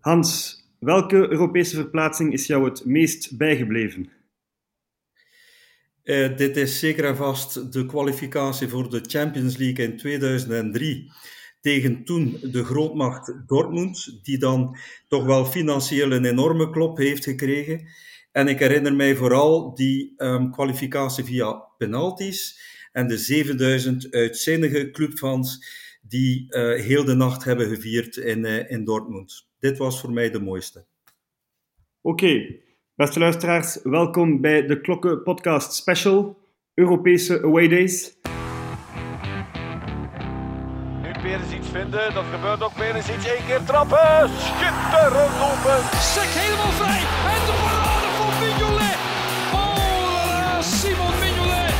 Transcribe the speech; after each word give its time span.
Hans, 0.00 0.62
welke 0.78 1.16
Europese 1.16 1.76
verplaatsing 1.76 2.32
is 2.32 2.46
jou 2.46 2.64
het 2.64 2.84
meest 2.84 3.36
bijgebleven? 3.36 4.10
Uh, 6.04 6.36
dit 6.36 6.56
is 6.56 6.78
zeker 6.78 7.04
en 7.04 7.16
vast 7.16 7.72
de 7.72 7.86
kwalificatie 7.86 8.68
voor 8.68 8.90
de 8.90 9.00
Champions 9.06 9.56
League 9.56 9.84
in 9.84 9.96
2003 9.96 11.10
tegen 11.60 12.04
toen 12.04 12.38
de 12.42 12.64
grootmacht 12.64 13.34
Dortmund, 13.46 14.18
die 14.22 14.38
dan 14.38 14.76
toch 15.08 15.24
wel 15.24 15.44
financieel 15.44 16.12
een 16.12 16.24
enorme 16.24 16.70
klop 16.70 16.98
heeft 16.98 17.24
gekregen. 17.24 17.88
En 18.32 18.48
ik 18.48 18.58
herinner 18.58 18.94
mij 18.94 19.16
vooral 19.16 19.74
die 19.74 20.14
um, 20.16 20.52
kwalificatie 20.52 21.24
via 21.24 21.52
penalties 21.78 22.60
en 22.92 23.06
de 23.08 23.18
7000 23.18 24.10
uitzinnige 24.10 24.90
clubfans 24.90 25.64
die 26.02 26.46
uh, 26.48 26.80
heel 26.80 27.04
de 27.04 27.14
nacht 27.14 27.44
hebben 27.44 27.68
gevierd 27.68 28.16
in, 28.16 28.44
uh, 28.44 28.70
in 28.70 28.84
Dortmund. 28.84 29.47
Dit 29.58 29.78
was 29.78 30.00
voor 30.00 30.12
mij 30.12 30.30
de 30.30 30.40
mooiste. 30.40 30.86
Oké, 32.00 32.24
okay. 32.24 32.62
beste 32.94 33.18
luisteraars, 33.18 33.78
welkom 33.82 34.40
bij 34.40 34.66
de 34.66 34.80
Klokken 34.80 35.22
Podcast 35.22 35.72
Special 35.72 36.38
Europese 36.74 37.42
Away 37.42 37.68
Days. 37.68 38.16
Nu 41.02 41.12
Peres 41.22 41.52
iets 41.52 41.68
vinden, 41.68 42.14
dat 42.14 42.24
gebeurt 42.24 42.62
ook. 42.62 42.74
Peres 42.74 43.08
iets, 43.10 43.26
één 43.26 43.46
keer 43.46 43.64
trappen, 43.64 44.28
schitterend 44.28 45.36
open. 45.50 45.80
Sek 46.14 46.30
helemaal 46.40 46.72
vrij 46.80 47.02
en 47.34 47.42
de 47.48 47.54
parade 47.64 48.08
van 48.18 48.32
Mignolet. 48.42 48.98
Oh, 49.58 50.60
Simon 50.60 51.14
Mignolet. 51.22 51.74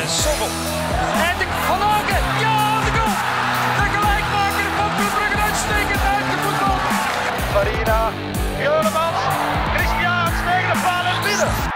En 0.00 0.08
Sommel. 0.20 0.52
En 1.28 1.34
de 1.40 1.46
Van 1.66 1.80
Aken, 1.96 2.24
ja, 2.44 2.55
Juremans, 8.62 9.20
Christiaans 9.74 10.36
tegen 10.48 10.72
de 10.72 10.80
paal 10.82 11.04
en 11.04 11.22
binnen. 11.22 11.74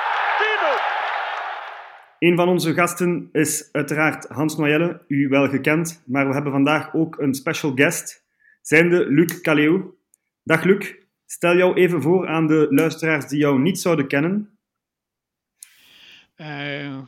Een 2.19 2.36
van 2.36 2.48
onze 2.48 2.75
gasten 2.75 3.28
is 3.33 3.69
uiteraard 3.73 4.28
Hans 4.28 4.56
Noyelle, 4.56 5.05
u 5.08 5.28
wel 5.28 5.48
gekend, 5.48 6.03
maar 6.06 6.28
we 6.28 6.34
hebben 6.34 6.53
vandaag 6.53 6.95
ook 6.95 7.19
een 7.19 7.34
special 7.34 7.73
guest, 7.75 8.25
zijnde 8.62 9.06
Luc 9.06 9.41
Caleo. 9.41 9.95
Dag 10.42 10.62
Luc, 10.62 10.95
stel 11.27 11.56
jou 11.56 11.75
even 11.75 12.03
voor 12.03 12.28
aan 12.28 12.47
de 12.47 12.67
luisteraars 12.70 13.27
die 13.27 13.39
jou 13.39 13.61
niet 13.61 13.78
zouden 13.78 14.06
kennen. 14.08 14.58
Uh, 16.36 16.98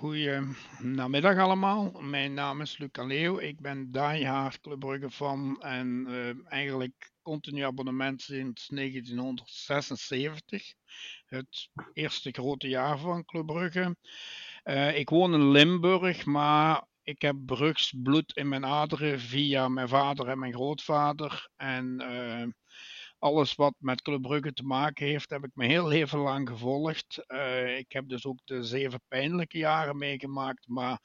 Goedemiddag 0.00 1.38
allemaal. 1.38 2.00
Mijn 2.00 2.34
naam 2.34 2.60
is 2.60 2.78
Luc 2.78 2.90
Caleo. 2.92 3.38
Ik 3.38 3.60
ben 3.60 3.92
diehard 3.92 4.60
Club 4.60 4.78
Brugge 4.78 5.10
fan 5.10 5.62
en 5.62 6.06
uh, 6.08 6.52
eigenlijk 6.52 7.10
continu 7.30 7.64
abonnement 7.64 8.22
sinds 8.22 8.68
1976. 8.68 10.74
Het 11.26 11.68
eerste 11.92 12.30
grote 12.30 12.68
jaar 12.68 12.98
van 12.98 13.24
Club 13.24 13.46
Brugge. 13.46 13.96
Uh, 14.64 14.98
ik 14.98 15.08
woon 15.08 15.34
in 15.34 15.50
Limburg, 15.50 16.24
maar 16.24 16.86
ik 17.02 17.22
heb 17.22 17.36
Brugs 17.46 17.94
bloed 18.02 18.36
in 18.36 18.48
mijn 18.48 18.64
aderen 18.64 19.20
via 19.20 19.68
mijn 19.68 19.88
vader 19.88 20.28
en 20.28 20.38
mijn 20.38 20.52
grootvader. 20.52 21.50
En 21.56 22.00
uh, 22.00 22.46
alles 23.18 23.54
wat 23.54 23.74
met 23.78 24.02
Club 24.02 24.22
Brugge 24.22 24.52
te 24.52 24.64
maken 24.64 25.06
heeft, 25.06 25.30
heb 25.30 25.44
ik 25.44 25.50
mijn 25.54 25.70
heel 25.70 25.86
leven 25.86 26.18
lang 26.18 26.48
gevolgd. 26.48 27.24
Uh, 27.28 27.78
ik 27.78 27.92
heb 27.92 28.08
dus 28.08 28.26
ook 28.26 28.38
de 28.44 28.62
zeven 28.62 29.00
pijnlijke 29.08 29.58
jaren 29.58 29.98
meegemaakt, 29.98 30.68
maar 30.68 31.00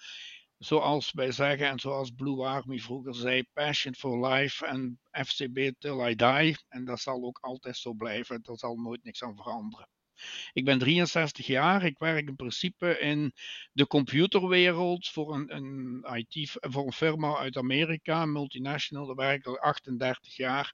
zoals 0.58 1.12
wij 1.12 1.32
zeggen 1.32 1.68
en 1.68 1.80
zoals 1.80 2.12
Blue 2.12 2.46
Army 2.46 2.80
vroeger 2.80 3.16
zei, 3.16 3.44
passion 3.54 3.96
for 3.96 4.28
life 4.28 4.66
en 4.66 5.00
FCB 5.12 5.72
till 5.80 6.08
I 6.08 6.16
die. 6.16 6.58
En 6.68 6.86
dat 6.86 7.00
zal 7.00 7.24
ook 7.24 7.40
altijd 7.42 7.78
zo 7.78 7.94
blijven, 7.94 8.42
er 8.44 8.58
zal 8.58 8.76
nooit 8.76 9.04
niks 9.04 9.24
aan 9.24 9.36
veranderen. 9.36 9.88
Ik 10.54 10.66
ben 10.66 10.80
63 10.80 11.48
jaar. 11.48 11.84
Ik 11.84 11.98
werk 11.98 12.28
in 12.28 12.36
principe 12.36 13.00
in 13.00 13.34
de 13.72 13.88
computerwereld 13.88 15.08
voor 15.08 15.34
een, 15.34 15.56
een 15.56 16.06
IT, 16.14 16.58
voor 16.62 16.86
een 16.86 16.94
firma 16.94 17.38
uit 17.38 17.58
Amerika, 17.58 18.26
multinational. 18.26 19.06
Daar 19.06 19.16
werk 19.16 19.40
ik 19.40 19.48
al 19.48 19.60
38 19.60 20.36
jaar. 20.36 20.74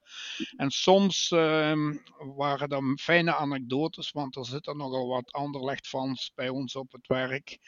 En 0.56 0.70
soms 0.70 1.30
uh, 1.30 1.90
waren 2.36 2.68
dat 2.68 2.82
fijne 3.00 3.34
anekdotes, 3.34 4.10
want 4.10 4.36
er 4.36 4.46
zitten 4.46 4.76
nogal 4.76 5.08
wat 5.08 5.32
Anderlecht-fans 5.32 6.32
bij 6.34 6.48
ons 6.48 6.76
op 6.76 6.92
het 6.92 7.06
werk. 7.06 7.58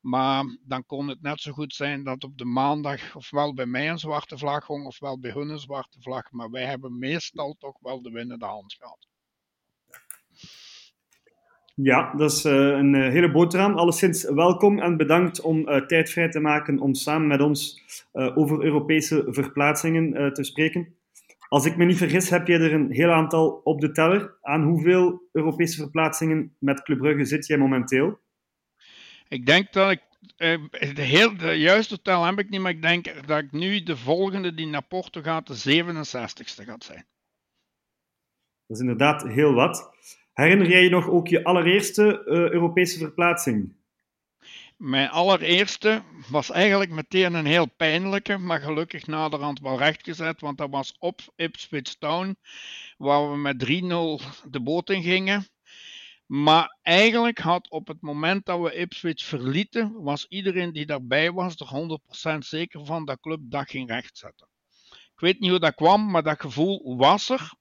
Maar 0.00 0.58
dan 0.62 0.86
kon 0.86 1.08
het 1.08 1.22
net 1.22 1.40
zo 1.40 1.52
goed 1.52 1.74
zijn 1.74 2.04
dat 2.04 2.24
op 2.24 2.38
de 2.38 2.44
maandag 2.44 3.16
ofwel 3.16 3.54
bij 3.54 3.66
mij 3.66 3.90
een 3.90 3.98
zwarte 3.98 4.38
vlag 4.38 4.66
hong, 4.66 4.86
ofwel 4.86 5.18
bij 5.18 5.30
hun 5.30 5.48
een 5.48 5.58
zwarte 5.58 6.00
vlag. 6.00 6.30
Maar 6.30 6.50
wij 6.50 6.64
hebben 6.64 6.98
meestal 6.98 7.56
toch 7.58 7.78
wel 7.80 8.02
de 8.02 8.10
winnende 8.10 8.46
hand 8.46 8.74
gehad. 8.74 9.11
Ja, 11.74 12.14
dat 12.14 12.32
is 12.32 12.44
uh, 12.44 12.52
een 12.52 12.94
uh, 12.94 13.08
hele 13.08 13.30
boterham. 13.30 13.74
Alleszins 13.74 14.24
welkom 14.24 14.78
en 14.78 14.96
bedankt 14.96 15.40
om 15.40 15.68
uh, 15.68 15.76
tijd 15.86 16.10
vrij 16.10 16.28
te 16.28 16.40
maken 16.40 16.78
om 16.78 16.94
samen 16.94 17.26
met 17.26 17.40
ons 17.40 17.80
over 18.12 18.64
Europese 18.64 19.26
verplaatsingen 19.28 20.32
te 20.32 20.44
spreken. 20.44 20.94
Als 21.48 21.64
ik 21.64 21.76
me 21.76 21.84
niet 21.84 21.96
vergis, 21.96 22.30
heb 22.30 22.46
jij 22.46 22.60
er 22.60 22.72
een 22.72 22.90
heel 22.90 23.10
aantal 23.10 23.60
op 23.64 23.80
de 23.80 23.92
teller. 23.92 24.36
Aan 24.42 24.62
hoeveel 24.62 25.28
Europese 25.32 25.76
verplaatsingen 25.76 26.56
met 26.58 26.82
Club 26.82 26.98
Brugge 26.98 27.24
zit 27.24 27.46
jij 27.46 27.58
momenteel? 27.58 28.20
Ik 29.28 29.46
denk 29.46 29.72
dat 29.72 29.90
ik 29.90 30.02
de, 30.36 31.02
heel, 31.02 31.36
de 31.36 31.52
juiste 31.52 32.02
tel 32.02 32.24
heb 32.24 32.38
ik 32.38 32.50
niet, 32.50 32.60
maar 32.60 32.70
ik 32.70 32.82
denk 32.82 33.26
dat 33.26 33.38
ik 33.38 33.52
nu 33.52 33.82
de 33.82 33.96
volgende 33.96 34.54
die 34.54 34.66
naar 34.66 34.82
Porto 34.82 35.22
gaat, 35.22 35.46
de 35.46 35.82
67ste 35.84 36.64
gaat 36.64 36.84
zijn. 36.84 37.06
Dat 38.66 38.76
is 38.76 38.80
inderdaad 38.80 39.22
heel 39.22 39.52
wat. 39.52 39.90
Herinner 40.32 40.68
jij 40.68 40.82
je 40.82 40.90
nog 40.90 41.08
ook 41.08 41.28
je 41.28 41.44
allereerste 41.44 42.22
uh, 42.26 42.50
Europese 42.50 42.98
verplaatsing? 42.98 43.74
Mijn 44.76 45.08
allereerste 45.08 46.02
was 46.30 46.50
eigenlijk 46.50 46.90
meteen 46.90 47.34
een 47.34 47.46
heel 47.46 47.66
pijnlijke, 47.76 48.38
maar 48.38 48.60
gelukkig 48.60 49.06
naderhand 49.06 49.60
wel 49.60 49.78
rechtgezet, 49.78 50.40
want 50.40 50.58
dat 50.58 50.70
was 50.70 50.96
op 50.98 51.20
Ipswich 51.36 51.94
Town, 51.98 52.36
waar 52.96 53.30
we 53.30 53.36
met 53.36 53.64
3-0 53.64 54.50
de 54.50 54.60
boot 54.62 54.90
in 54.90 55.02
gingen. 55.02 55.46
Maar 56.26 56.78
eigenlijk 56.82 57.38
had 57.38 57.70
op 57.70 57.88
het 57.88 58.00
moment 58.00 58.46
dat 58.46 58.60
we 58.60 58.74
Ipswich 58.74 59.24
verlieten, 59.24 60.02
was 60.02 60.26
iedereen 60.28 60.72
die 60.72 60.86
daarbij 60.86 61.32
was 61.32 61.56
er 61.56 61.98
100% 62.34 62.38
zeker 62.38 62.84
van 62.84 63.04
dat 63.04 63.20
club 63.20 63.40
dat 63.42 63.70
ging 63.70 63.88
rechtzetten. 63.88 64.48
Ik 64.90 65.20
weet 65.20 65.40
niet 65.40 65.50
hoe 65.50 65.58
dat 65.58 65.74
kwam, 65.74 66.10
maar 66.10 66.22
dat 66.22 66.40
gevoel 66.40 66.96
was 66.96 67.28
er. 67.28 67.52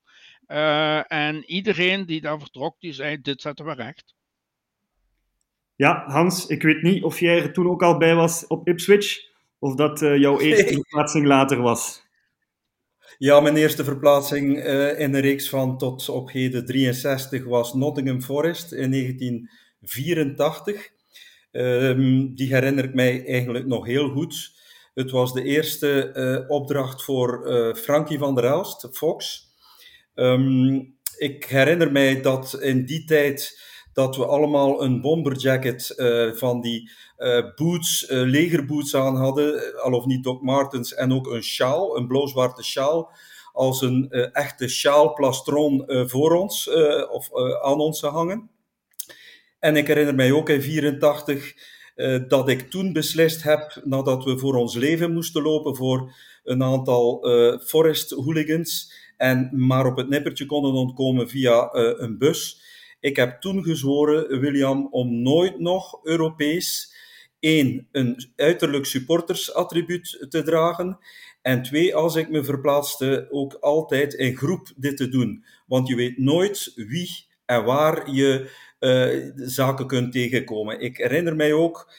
Uh, 0.51 1.11
en 1.11 1.43
iedereen 1.45 2.05
die 2.05 2.21
daar 2.21 2.39
vertrok, 2.39 2.75
die 2.79 2.93
zei: 2.93 3.21
Dit 3.21 3.41
zetten 3.41 3.65
we 3.65 3.73
recht. 3.73 4.15
Ja, 5.75 6.03
Hans, 6.07 6.45
ik 6.45 6.61
weet 6.61 6.81
niet 6.81 7.03
of 7.03 7.19
jij 7.19 7.41
er 7.41 7.53
toen 7.53 7.69
ook 7.69 7.83
al 7.83 7.97
bij 7.97 8.15
was 8.15 8.47
op 8.47 8.67
Ipswich, 8.67 9.29
of 9.59 9.75
dat 9.75 10.01
uh, 10.01 10.17
jouw 10.17 10.39
eerste 10.49 10.73
verplaatsing 10.73 11.25
later 11.25 11.61
was. 11.61 12.03
Ja, 13.17 13.39
mijn 13.39 13.55
eerste 13.55 13.83
verplaatsing 13.83 14.57
uh, 14.57 14.99
in 14.99 15.13
een 15.13 15.21
reeks 15.21 15.49
van 15.49 15.77
tot 15.77 16.09
op 16.09 16.31
heden 16.31 16.65
63 16.65 17.45
was 17.45 17.73
Nottingham 17.73 18.21
Forest 18.21 18.71
in 18.71 18.91
1984. 18.91 20.89
Um, 21.51 22.35
die 22.35 22.53
herinner 22.53 22.83
ik 22.83 22.93
mij 22.93 23.25
eigenlijk 23.25 23.65
nog 23.65 23.85
heel 23.85 24.09
goed. 24.09 24.59
Het 24.93 25.11
was 25.11 25.33
de 25.33 25.43
eerste 25.43 26.45
opdracht 26.47 27.03
voor 27.03 27.45
Frankie 27.75 28.17
van 28.17 28.35
der 28.35 28.43
Elst, 28.43 28.87
Fox. 28.91 29.49
Um, 30.15 30.99
ik 31.17 31.45
herinner 31.45 31.91
mij 31.91 32.21
dat 32.21 32.57
in 32.61 32.85
die 32.85 33.03
tijd 33.03 33.59
dat 33.93 34.15
we 34.15 34.25
allemaal 34.25 34.83
een 34.83 35.01
bomberjacket 35.01 35.93
uh, 35.97 36.33
van 36.33 36.61
die 36.61 36.91
uh, 37.17 37.45
boots, 37.55 38.09
uh, 38.09 38.21
legerboots 38.21 38.95
aan 38.95 39.15
hadden, 39.15 39.81
al 39.81 39.93
of 39.93 40.05
niet 40.05 40.23
Doc 40.23 40.41
Martens, 40.41 40.93
en 40.93 41.13
ook 41.13 41.27
een 41.27 41.43
sjaal, 41.43 41.97
een 41.97 42.07
blauw-zwarte 42.07 42.63
sjaal, 42.63 43.11
als 43.53 43.81
een 43.81 44.09
echte 44.33 44.67
sjaalplastron 44.67 45.83
voor 46.07 46.31
ons 46.35 46.69
of 47.09 47.29
aan 47.63 47.79
ons 47.79 48.01
hangen. 48.01 48.49
En 49.59 49.75
ik 49.75 49.87
herinner 49.87 50.15
mij 50.15 50.31
ook 50.31 50.49
in 50.49 50.61
84 50.61 51.53
dat 52.27 52.49
ik 52.49 52.69
toen 52.69 52.93
beslist 52.93 53.43
heb, 53.43 53.81
nadat 53.83 54.23
we 54.23 54.37
voor 54.37 54.55
ons 54.55 54.75
leven 54.75 55.13
moesten 55.13 55.41
lopen 55.41 55.75
voor 55.75 56.13
een 56.43 56.63
aantal 56.63 57.25
forest 57.65 58.11
hooligans, 58.11 58.93
en 59.21 59.49
maar 59.51 59.85
op 59.85 59.97
het 59.97 60.09
nippertje 60.09 60.45
konden 60.45 60.71
ontkomen 60.71 61.29
via 61.29 61.73
uh, 61.73 61.93
een 61.97 62.17
bus. 62.17 62.61
Ik 62.99 63.15
heb 63.15 63.41
toen 63.41 63.63
gezworen, 63.63 64.39
William, 64.39 64.87
om 64.91 65.21
nooit 65.21 65.59
nog 65.59 65.99
Europees 66.03 66.95
één, 67.39 67.87
een 67.91 68.31
uiterlijk 68.35 68.85
supportersattribuut 68.85 70.25
te 70.29 70.43
dragen. 70.43 70.97
En 71.41 71.61
twee, 71.61 71.95
als 71.95 72.15
ik 72.15 72.29
me 72.29 72.43
verplaatste, 72.43 73.27
ook 73.29 73.53
altijd 73.53 74.13
in 74.13 74.37
groep 74.37 74.71
dit 74.75 74.97
te 74.97 75.09
doen. 75.09 75.45
Want 75.67 75.87
je 75.87 75.95
weet 75.95 76.17
nooit 76.17 76.71
wie 76.75 77.25
en 77.45 77.63
waar 77.63 78.11
je 78.11 78.49
uh, 78.79 79.47
zaken 79.47 79.87
kunt 79.87 80.11
tegenkomen. 80.11 80.79
Ik 80.79 80.97
herinner 80.97 81.35
mij 81.35 81.53
ook 81.53 81.91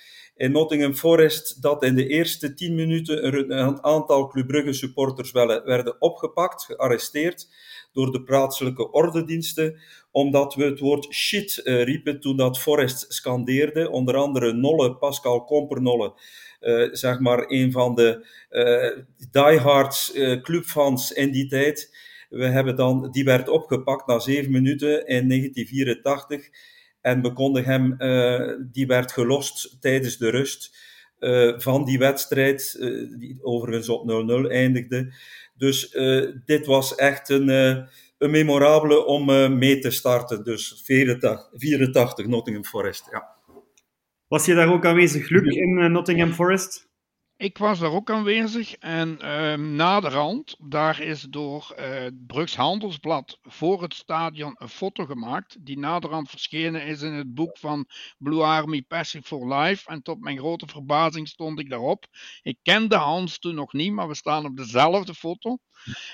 in 0.42 0.52
Nottingham 0.52 0.94
Forest 0.94 1.62
dat 1.62 1.82
in 1.82 1.94
de 1.94 2.06
eerste 2.06 2.54
tien 2.54 2.74
minuten 2.74 3.34
een 3.50 3.84
aantal 3.84 4.26
Club 4.26 4.46
Brugge 4.46 4.72
supporters 4.72 5.32
werden 5.32 6.00
opgepakt, 6.00 6.64
gearresteerd 6.64 7.48
door 7.92 8.12
de 8.12 8.22
plaatselijke 8.22 8.90
ordediensten, 8.90 9.80
omdat 10.10 10.54
we 10.54 10.64
het 10.64 10.78
woord 10.78 11.12
shit 11.12 11.60
uh, 11.64 11.84
riepen 11.84 12.20
toen 12.20 12.36
dat 12.36 12.58
Forest 12.58 13.12
scandeerde. 13.12 13.90
Onder 13.90 14.16
andere 14.16 14.52
Nolle, 14.52 14.96
Pascal 14.96 15.44
Kompernolle, 15.44 16.14
uh, 16.60 16.88
zeg 16.92 17.18
maar 17.18 17.44
een 17.46 17.72
van 17.72 17.94
de 17.94 18.26
uh, 18.50 19.04
diehards 19.30 20.12
clubfans 20.42 21.12
in 21.12 21.30
die 21.30 21.46
tijd. 21.46 21.96
We 22.28 22.46
hebben 22.46 22.76
dan, 22.76 23.10
die 23.10 23.24
werd 23.24 23.48
opgepakt 23.48 24.06
na 24.06 24.18
zeven 24.18 24.50
minuten 24.50 25.06
in 25.06 25.28
1984 25.28 26.48
en 27.02 27.22
we 27.22 27.32
konden 27.32 27.64
hem, 27.64 27.96
die 28.72 28.86
werd 28.86 29.12
gelost 29.12 29.80
tijdens 29.80 30.16
de 30.16 30.30
rust 30.30 30.76
van 31.56 31.84
die 31.84 31.98
wedstrijd, 31.98 32.76
die 33.18 33.38
overigens 33.42 33.88
op 33.88 34.10
0-0 34.46 34.50
eindigde. 34.50 35.12
Dus 35.56 35.90
dit 36.44 36.66
was 36.66 36.94
echt 36.94 37.28
een, 37.28 37.48
een 38.18 38.30
memorabele 38.30 39.04
om 39.04 39.24
mee 39.58 39.78
te 39.78 39.90
starten. 39.90 40.44
Dus 40.44 40.80
84, 40.84 41.48
84 41.52 42.26
Nottingham 42.26 42.64
Forest, 42.64 43.08
ja. 43.10 43.36
Was 44.28 44.46
je 44.46 44.54
daar 44.54 44.72
ook 44.72 44.86
aanwezig, 44.86 45.28
Luc, 45.28 45.56
in 45.56 45.92
Nottingham 45.92 46.32
Forest? 46.32 46.91
Ik 47.42 47.58
was 47.58 47.78
daar 47.78 47.92
ook 47.92 48.10
aanwezig 48.10 48.74
en 48.74 49.18
uh, 49.22 49.54
naderhand, 49.54 50.56
daar 50.58 51.00
is 51.00 51.22
door 51.22 51.74
uh, 51.78 52.06
Brugs 52.26 52.56
Handelsblad 52.56 53.38
voor 53.42 53.82
het 53.82 53.94
stadion 53.94 54.54
een 54.58 54.68
foto 54.68 55.04
gemaakt, 55.04 55.56
die 55.66 55.78
naderhand 55.78 56.30
verschenen 56.30 56.86
is 56.86 57.02
in 57.02 57.12
het 57.12 57.34
boek 57.34 57.58
van 57.58 57.86
Blue 58.18 58.42
Army 58.42 58.82
Passive 58.82 59.26
for 59.26 59.54
Life. 59.54 59.90
En 59.90 60.02
tot 60.02 60.20
mijn 60.20 60.38
grote 60.38 60.66
verbazing 60.66 61.28
stond 61.28 61.58
ik 61.58 61.70
daarop. 61.70 62.06
Ik 62.42 62.58
kende 62.62 62.96
Hans 62.96 63.38
toen 63.38 63.54
nog 63.54 63.72
niet, 63.72 63.92
maar 63.92 64.08
we 64.08 64.14
staan 64.14 64.44
op 64.44 64.56
dezelfde 64.56 65.14
foto. 65.14 65.58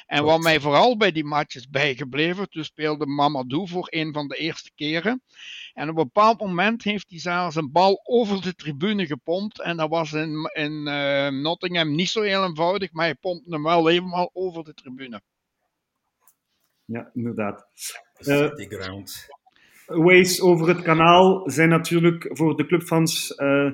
En 0.07 0.25
wat 0.25 0.41
mij 0.41 0.61
vooral 0.61 0.97
bij 0.97 1.13
die 1.13 1.25
matches 1.25 1.69
bijgebleven, 1.69 2.49
toen 2.49 2.65
speelde 2.65 3.07
Mamadou 3.07 3.69
voor 3.69 3.87
een 3.91 4.13
van 4.13 4.29
de 4.29 4.37
eerste 4.37 4.71
keren. 4.75 5.23
En 5.75 5.89
op 5.89 5.97
een 5.97 6.05
bepaald 6.05 6.41
moment 6.41 6.83
heeft 6.83 7.11
hij 7.11 7.19
zelfs 7.19 7.57
een 7.57 7.73
bal 7.73 8.01
over 8.05 8.43
de 8.43 8.55
tribune 8.55 9.07
gepompt. 9.07 9.61
En 9.61 9.77
dat 9.77 9.89
was 9.89 10.13
in, 10.13 10.51
in 10.53 10.73
uh, 10.73 11.29
Nottingham 11.29 11.95
niet 11.95 12.09
zo 12.09 12.23
heel 12.23 12.45
eenvoudig, 12.45 12.93
maar 12.93 13.05
hij 13.05 13.15
pompte 13.15 13.51
hem 13.51 13.63
wel 13.63 13.87
helemaal 13.87 14.31
over 14.33 14.65
de 14.65 14.75
tribune. 14.75 15.21
Ja, 16.85 17.11
inderdaad. 17.15 17.67
Uh, 18.19 18.51
ways 19.87 20.41
over 20.41 20.69
het 20.69 20.83
kanaal 20.83 21.51
zijn 21.51 21.69
natuurlijk 21.69 22.29
voor 22.33 22.57
de 22.57 22.67
clubfans, 22.67 23.31
uh, 23.31 23.71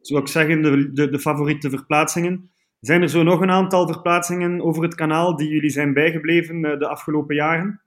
zou 0.00 0.20
ik 0.20 0.28
zeggen, 0.28 0.62
de, 0.62 0.92
de, 0.92 1.10
de 1.10 1.18
favoriete 1.18 1.70
verplaatsingen. 1.70 2.50
Zijn 2.86 3.02
er 3.02 3.08
zo 3.08 3.22
nog 3.22 3.40
een 3.40 3.50
aantal 3.50 3.86
verplaatsingen 3.86 4.62
over 4.62 4.82
het 4.82 4.94
kanaal 4.94 5.36
die 5.36 5.48
jullie 5.48 5.70
zijn 5.70 5.92
bijgebleven 5.92 6.62
de 6.62 6.88
afgelopen 6.88 7.34
jaren? 7.34 7.80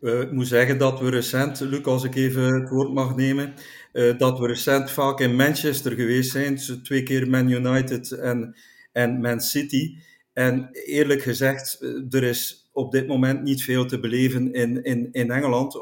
Uh, 0.00 0.20
ik 0.20 0.32
moet 0.32 0.46
zeggen 0.46 0.78
dat 0.78 1.00
we 1.00 1.10
recent, 1.10 1.60
Luc, 1.60 1.84
als 1.84 2.04
ik 2.04 2.14
even 2.14 2.42
het 2.42 2.68
woord 2.68 2.92
mag 2.92 3.16
nemen, 3.16 3.54
uh, 3.92 4.18
dat 4.18 4.38
we 4.38 4.46
recent 4.46 4.90
vaak 4.90 5.20
in 5.20 5.36
Manchester 5.36 5.92
geweest 5.92 6.30
zijn. 6.30 6.56
Twee 6.82 7.02
keer 7.02 7.30
Man 7.30 7.50
United 7.50 8.10
en, 8.10 8.56
en 8.92 9.20
Man 9.20 9.40
City. 9.40 9.96
En 10.32 10.68
eerlijk 10.72 11.22
gezegd, 11.22 11.80
er 12.10 12.22
is 12.22 12.68
op 12.72 12.92
dit 12.92 13.06
moment 13.06 13.42
niet 13.42 13.62
veel 13.62 13.86
te 13.86 14.00
beleven 14.00 14.52
in, 14.52 14.82
in, 14.84 15.08
in 15.12 15.30
Engeland. 15.30 15.74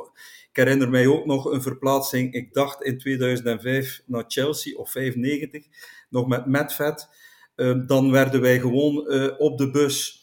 Ik 0.52 0.58
herinner 0.58 0.90
mij 0.90 1.06
ook 1.06 1.26
nog 1.26 1.44
een 1.44 1.62
verplaatsing, 1.62 2.32
ik 2.32 2.52
dacht 2.52 2.82
in 2.82 2.98
2005 2.98 4.02
naar 4.06 4.24
Chelsea 4.26 4.76
of 4.76 4.90
95, 4.90 5.66
nog 6.12 6.26
met 6.26 6.46
Medved. 6.46 7.08
Uh, 7.56 7.86
dan 7.86 8.10
werden 8.10 8.40
wij 8.40 8.60
gewoon 8.60 9.10
op 9.38 9.58
de 9.58 9.70
bus 9.70 10.22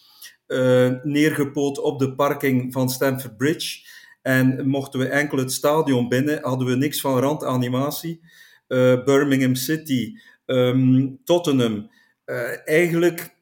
uh, 0.49 0.91
neergepoot 1.03 1.79
op 1.79 1.99
de 1.99 2.15
parking 2.15 2.73
van 2.73 2.89
Stamford 2.89 3.37
Bridge. 3.37 3.87
En 4.21 4.67
mochten 4.67 4.99
we 4.99 5.07
enkel 5.07 5.37
het 5.37 5.51
stadion 5.51 6.09
binnen, 6.09 6.41
hadden 6.41 6.67
we 6.67 6.75
niks 6.75 7.01
van 7.01 7.19
randanimatie. 7.19 8.21
Uh, 8.67 9.03
Birmingham 9.03 9.55
City, 9.55 10.13
um, 10.45 11.19
Tottenham. 11.23 11.91
Uh, 12.25 12.67
eigenlijk 12.67 13.35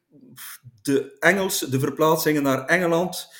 de 0.81 1.15
Engelse, 1.19 1.69
de 1.69 1.79
verplaatsingen 1.79 2.43
naar 2.43 2.65
Engeland, 2.65 3.35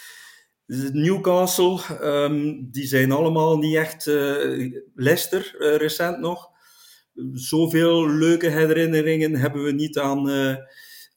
Newcastle, 0.91 1.79
um, 2.01 2.71
die 2.71 2.85
zijn 2.85 3.11
allemaal 3.11 3.57
niet 3.57 3.75
echt. 3.75 4.05
Leicester 4.95 5.55
recent 5.77 6.19
nog. 6.19 6.49
Zoveel 7.33 8.09
leuke 8.09 8.49
herinneringen 8.49 9.35
hebben 9.35 9.63
we 9.63 9.71
niet 9.71 9.97
aan 9.97 10.29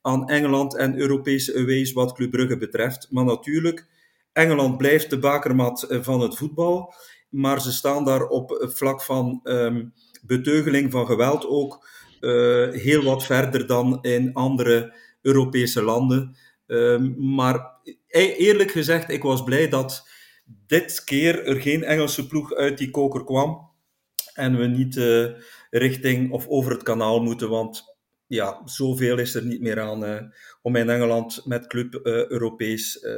aan 0.02 0.29
Engeland 0.29 0.76
en 0.76 0.99
Europese 0.99 1.55
aways 1.55 1.93
wat 1.93 2.12
Club 2.12 2.31
Brugge 2.31 2.56
betreft. 2.56 3.06
Maar 3.11 3.25
natuurlijk, 3.25 3.87
Engeland 4.32 4.76
blijft 4.76 5.11
de 5.11 5.19
bakermat 5.19 5.82
eh, 5.82 6.02
van 6.02 6.20
het 6.20 6.37
voetbal, 6.37 6.94
maar 7.29 7.61
ze 7.61 7.73
staan 7.73 8.05
daar 8.05 8.26
op 8.26 8.67
vlak 8.75 9.02
van 9.02 9.41
um, 9.43 9.93
beteugeling 10.23 10.91
van 10.91 11.06
geweld 11.06 11.47
ook 11.47 11.88
uh, 12.20 12.70
heel 12.70 13.02
wat 13.02 13.25
verder 13.25 13.67
dan 13.67 13.99
in 14.02 14.32
andere 14.35 14.94
Europese 15.23 15.82
landen. 15.82 16.37
Um, 16.67 17.35
maar 17.35 17.75
e-, 18.06 18.32
eerlijk 18.32 18.70
gezegd, 18.70 19.11
ik 19.11 19.23
was 19.23 19.44
blij 19.44 19.69
dat 19.69 20.08
dit 20.67 21.05
keer 21.05 21.47
er 21.47 21.61
geen 21.61 21.85
Engelse 21.85 22.26
ploeg 22.26 22.55
uit 22.55 22.79
die 22.79 22.91
koker 22.91 23.25
kwam 23.25 23.69
en 24.35 24.58
we 24.58 24.67
niet 24.67 24.97
richting 25.70 26.31
of 26.31 26.49
over 26.49 26.72
het 26.72 26.82
kanaal 26.82 27.22
moeten, 27.22 27.49
want 27.49 27.99
ja, 28.26 28.61
zoveel 28.64 29.19
is 29.19 29.34
er 29.34 29.44
niet 29.46 29.61
meer 29.61 29.81
aan 29.81 30.05
uh, 30.05 30.20
om 30.62 30.76
in 30.76 30.88
Engeland 30.88 31.43
met 31.46 31.67
club 31.67 31.94
uh, 31.94 32.26
Europees 32.26 33.02
uh, 33.02 33.12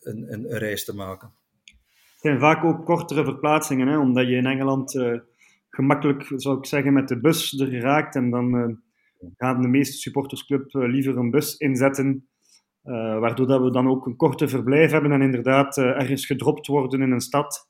een, 0.00 0.32
een, 0.32 0.46
reis 0.48 0.84
te 0.84 0.94
maken. 0.94 1.32
Het 1.64 2.20
zijn 2.20 2.40
vaak 2.40 2.64
ook 2.64 2.84
kortere 2.84 3.24
verplaatsingen, 3.24 3.88
hè, 3.88 3.98
omdat 3.98 4.26
je 4.26 4.34
in 4.34 4.46
Engeland 4.46 5.00
gemakkelijk, 5.68 6.32
zou 6.36 6.58
ik 6.58 6.66
zeggen, 6.66 6.92
met 6.92 7.08
de 7.08 7.20
bus 7.20 7.60
er 7.60 7.80
raakt 7.80 8.14
en 8.14 8.30
dan 8.30 8.80
gaan 9.36 9.62
de 9.62 9.68
meeste 9.68 9.96
supportersclub 9.96 10.72
liever 10.72 11.16
een 11.16 11.30
bus 11.30 11.56
inzetten, 11.56 12.28
waardoor 13.20 13.46
dat 13.46 13.62
we 13.62 13.70
dan 13.70 13.88
ook 13.88 14.06
een 14.06 14.16
korte 14.16 14.48
verblijf 14.48 14.90
hebben 14.90 15.12
en 15.12 15.22
inderdaad 15.22 15.76
ergens 15.76 16.26
gedropt 16.26 16.66
worden 16.66 17.02
in 17.02 17.10
een 17.10 17.20
stad. 17.20 17.68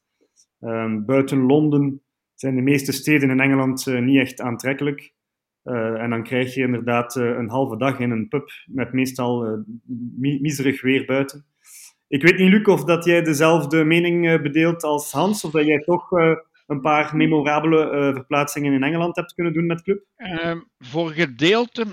Buiten 1.06 1.46
Londen 1.46 2.02
zijn 2.40 2.54
de 2.54 2.62
meeste 2.62 2.92
steden 2.92 3.30
in 3.30 3.40
Engeland 3.40 3.86
niet 3.86 4.18
echt 4.18 4.40
aantrekkelijk. 4.40 5.12
Uh, 5.68 6.02
en 6.02 6.10
dan 6.10 6.22
krijg 6.22 6.54
je 6.54 6.60
inderdaad 6.60 7.16
uh, 7.16 7.24
een 7.24 7.48
halve 7.48 7.76
dag 7.76 7.98
in 7.98 8.10
een 8.10 8.28
pub 8.28 8.50
met 8.66 8.92
meestal 8.92 9.46
uh, 10.20 10.80
weer 10.80 11.04
buiten. 11.06 11.46
Ik 12.06 12.22
weet 12.22 12.38
niet, 12.38 12.50
Luc, 12.50 12.66
of 12.66 12.84
dat 12.84 13.04
jij 13.04 13.22
dezelfde 13.22 13.84
mening 13.84 14.42
bedeelt 14.42 14.82
als 14.82 15.12
Hans, 15.12 15.44
of 15.44 15.50
dat 15.50 15.66
jij 15.66 15.78
toch 15.78 16.10
een 16.66 16.80
paar 16.80 17.16
memorabele 17.16 18.10
verplaatsingen 18.14 18.72
in 18.72 18.82
Engeland 18.82 19.16
hebt 19.16 19.34
kunnen 19.34 19.52
doen 19.52 19.66
met 19.66 19.82
club? 19.82 20.04
Ehm, 20.16 20.60
voor 20.78 21.10
gedeelte 21.10 21.84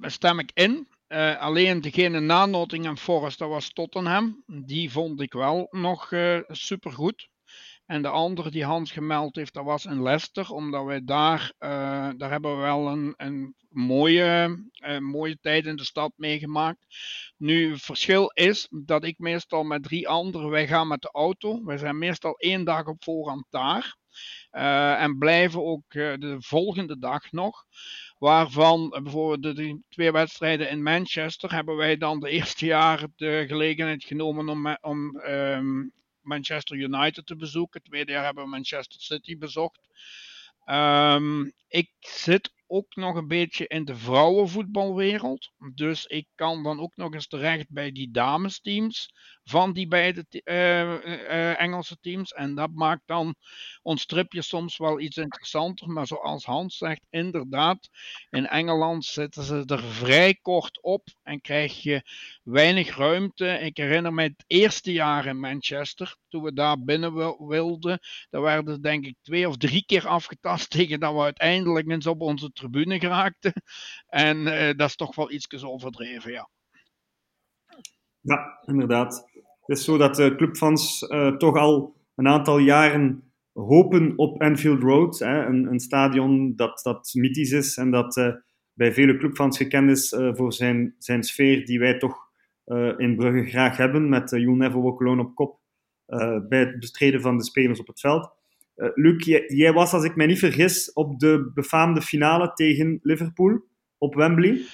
stem 0.00 0.38
ik 0.38 0.50
in. 0.54 0.88
alleen 1.38 1.80
degene 1.80 2.20
na 2.20 2.46
Nottingham 2.46 2.96
Forest, 2.96 3.38
dat 3.38 3.48
was 3.48 3.72
Tottenham. 3.72 4.42
Die 4.46 4.90
vond 4.90 5.20
ik 5.20 5.32
wel 5.32 5.68
nog 5.70 6.12
supergoed. 6.48 7.28
En 7.86 8.02
de 8.02 8.08
andere 8.08 8.50
die 8.50 8.64
Hans 8.64 8.92
gemeld 8.92 9.36
heeft, 9.36 9.54
dat 9.54 9.64
was 9.64 9.84
in 9.84 10.02
Leicester, 10.02 10.50
omdat 10.50 10.84
wij 10.84 11.04
daar, 11.04 11.52
uh, 11.58 12.10
daar 12.16 12.30
hebben 12.30 12.56
we 12.56 12.62
wel 12.62 12.88
een, 12.88 13.14
een 13.16 13.54
mooie, 13.68 14.58
uh, 14.86 14.98
mooie 14.98 15.38
tijd 15.40 15.66
in 15.66 15.76
de 15.76 15.84
stad 15.84 16.12
meegemaakt. 16.16 16.86
Nu, 17.36 17.72
het 17.72 17.82
verschil 17.82 18.30
is 18.34 18.68
dat 18.70 19.04
ik 19.04 19.18
meestal 19.18 19.64
met 19.64 19.82
drie 19.82 20.08
anderen, 20.08 20.50
wij 20.50 20.66
gaan 20.66 20.88
met 20.88 21.02
de 21.02 21.10
auto. 21.12 21.64
Wij 21.64 21.78
zijn 21.78 21.98
meestal 21.98 22.36
één 22.38 22.64
dag 22.64 22.86
op 22.86 23.04
voorhand 23.04 23.46
daar. 23.50 23.96
Uh, 24.52 25.02
en 25.02 25.18
blijven 25.18 25.64
ook 25.64 25.92
de 25.92 26.36
volgende 26.38 26.98
dag 26.98 27.32
nog. 27.32 27.64
Waarvan 28.18 28.88
bijvoorbeeld 29.02 29.56
de 29.56 29.80
twee 29.88 30.12
wedstrijden 30.12 30.70
in 30.70 30.82
Manchester 30.82 31.52
hebben 31.52 31.76
wij 31.76 31.96
dan 31.96 32.20
de 32.20 32.30
eerste 32.30 32.66
jaren 32.66 33.12
de 33.16 33.44
gelegenheid 33.48 34.04
genomen 34.04 34.48
om, 34.48 34.76
om 34.80 35.16
um, 35.16 35.92
Manchester 36.26 36.76
United 36.76 37.26
te 37.26 37.36
bezoeken. 37.36 37.80
Het 37.80 37.90
tweede 37.90 38.12
jaar 38.12 38.24
hebben 38.24 38.44
we 38.44 38.50
Manchester 38.50 39.00
City 39.00 39.38
bezocht. 39.38 39.80
Um, 40.70 41.52
ik 41.68 41.90
zit 42.00 42.54
ook 42.66 42.96
nog 42.96 43.16
een 43.16 43.28
beetje 43.28 43.66
in 43.66 43.84
de 43.84 43.96
vrouwenvoetbalwereld. 43.96 45.52
Dus 45.74 46.06
ik 46.06 46.26
kan 46.34 46.62
dan 46.62 46.80
ook 46.80 46.96
nog 46.96 47.14
eens 47.14 47.26
terecht 47.26 47.70
bij 47.70 47.92
die 47.92 48.10
damesteams 48.10 49.10
van 49.48 49.72
die 49.72 49.88
beide 49.88 50.24
uh, 50.30 50.80
uh, 50.82 51.60
Engelse 51.60 51.96
teams. 52.00 52.32
En 52.32 52.54
dat 52.54 52.70
maakt 52.74 53.02
dan 53.06 53.34
ons 53.82 54.02
stripje 54.02 54.42
soms 54.42 54.76
wel 54.76 55.00
iets 55.00 55.16
interessanter. 55.16 55.90
Maar 55.90 56.06
zoals 56.06 56.44
Hans 56.44 56.76
zegt, 56.76 57.06
inderdaad, 57.10 57.88
in 58.30 58.46
Engeland 58.46 59.04
zitten 59.04 59.42
ze 59.42 59.62
er 59.66 59.82
vrij 59.82 60.34
kort 60.42 60.82
op 60.82 61.08
en 61.22 61.40
krijg 61.40 61.82
je 61.82 62.02
weinig 62.42 62.96
ruimte. 62.96 63.46
Ik 63.46 63.76
herinner 63.76 64.12
me 64.12 64.22
het 64.22 64.44
eerste 64.46 64.92
jaar 64.92 65.26
in 65.26 65.40
Manchester, 65.40 66.16
toen 66.28 66.42
we 66.42 66.52
daar 66.52 66.84
binnen 66.84 67.14
wilden. 67.48 67.98
Daar 68.30 68.42
werden 68.42 68.82
denk 68.82 69.04
ik 69.04 69.16
twee 69.22 69.48
of 69.48 69.56
drie 69.56 69.84
keer 69.86 70.06
afgetast 70.06 70.70
tegen 70.76 71.00
dat 71.00 71.12
we 71.12 71.20
uiteindelijk 71.20 71.90
eens 71.90 72.06
op 72.06 72.20
onze 72.20 72.52
tribune 72.52 72.98
geraakten. 72.98 73.52
En 74.06 74.44
dat 74.76 74.88
is 74.88 74.96
toch 74.96 75.14
wel 75.14 75.30
iets 75.30 75.64
overdreven, 75.64 76.32
ja. 76.32 76.48
Ja, 78.26 78.58
inderdaad. 78.64 79.28
Het 79.66 79.78
is 79.78 79.84
zo 79.84 79.98
dat 79.98 80.14
de 80.14 80.34
clubfans 80.36 81.02
uh, 81.02 81.36
toch 81.36 81.56
al 81.56 81.96
een 82.14 82.28
aantal 82.28 82.58
jaren 82.58 83.32
hopen 83.52 84.12
op 84.16 84.42
Anfield 84.42 84.82
Road. 84.82 85.18
Hè, 85.18 85.46
een, 85.46 85.66
een, 85.66 85.80
stadion 85.80 86.56
dat, 86.56 86.80
dat 86.82 87.10
mythisch 87.14 87.50
is 87.50 87.76
en 87.76 87.90
dat 87.90 88.16
uh, 88.16 88.34
bij 88.72 88.92
vele 88.92 89.16
clubfans 89.16 89.56
gekend 89.56 89.90
is 89.90 90.14
voor 90.16 90.52
zijn, 90.52 90.94
zijn 90.98 91.22
sfeer 91.22 91.66
die 91.66 91.78
wij 91.78 91.98
toch 91.98 92.24
in 92.96 93.16
Brugge 93.16 93.50
graag 93.50 93.76
hebben. 93.76 94.08
Met 94.08 94.30
You'll 94.30 94.56
Never 94.56 94.82
Walk 94.82 95.00
Alone 95.00 95.22
op 95.22 95.34
kop 95.34 95.60
bij 96.48 96.58
het 96.58 96.80
bestreden 96.80 97.20
van 97.20 97.36
de 97.36 97.44
spelers 97.44 97.80
op 97.80 97.86
het 97.86 98.00
veld. 98.00 98.30
Luc, 98.94 99.24
jij, 99.24 99.44
jij, 99.46 99.72
was, 99.72 99.92
als 99.92 100.04
ik 100.04 100.16
mij 100.16 100.26
niet 100.26 100.38
vergis, 100.38 100.92
op 100.92 101.18
de 101.18 101.50
befaamde 101.54 102.02
finale 102.02 102.52
tegen 102.52 102.98
Liverpool 103.02 103.64
op 103.98 104.14
Wembley. 104.14 104.66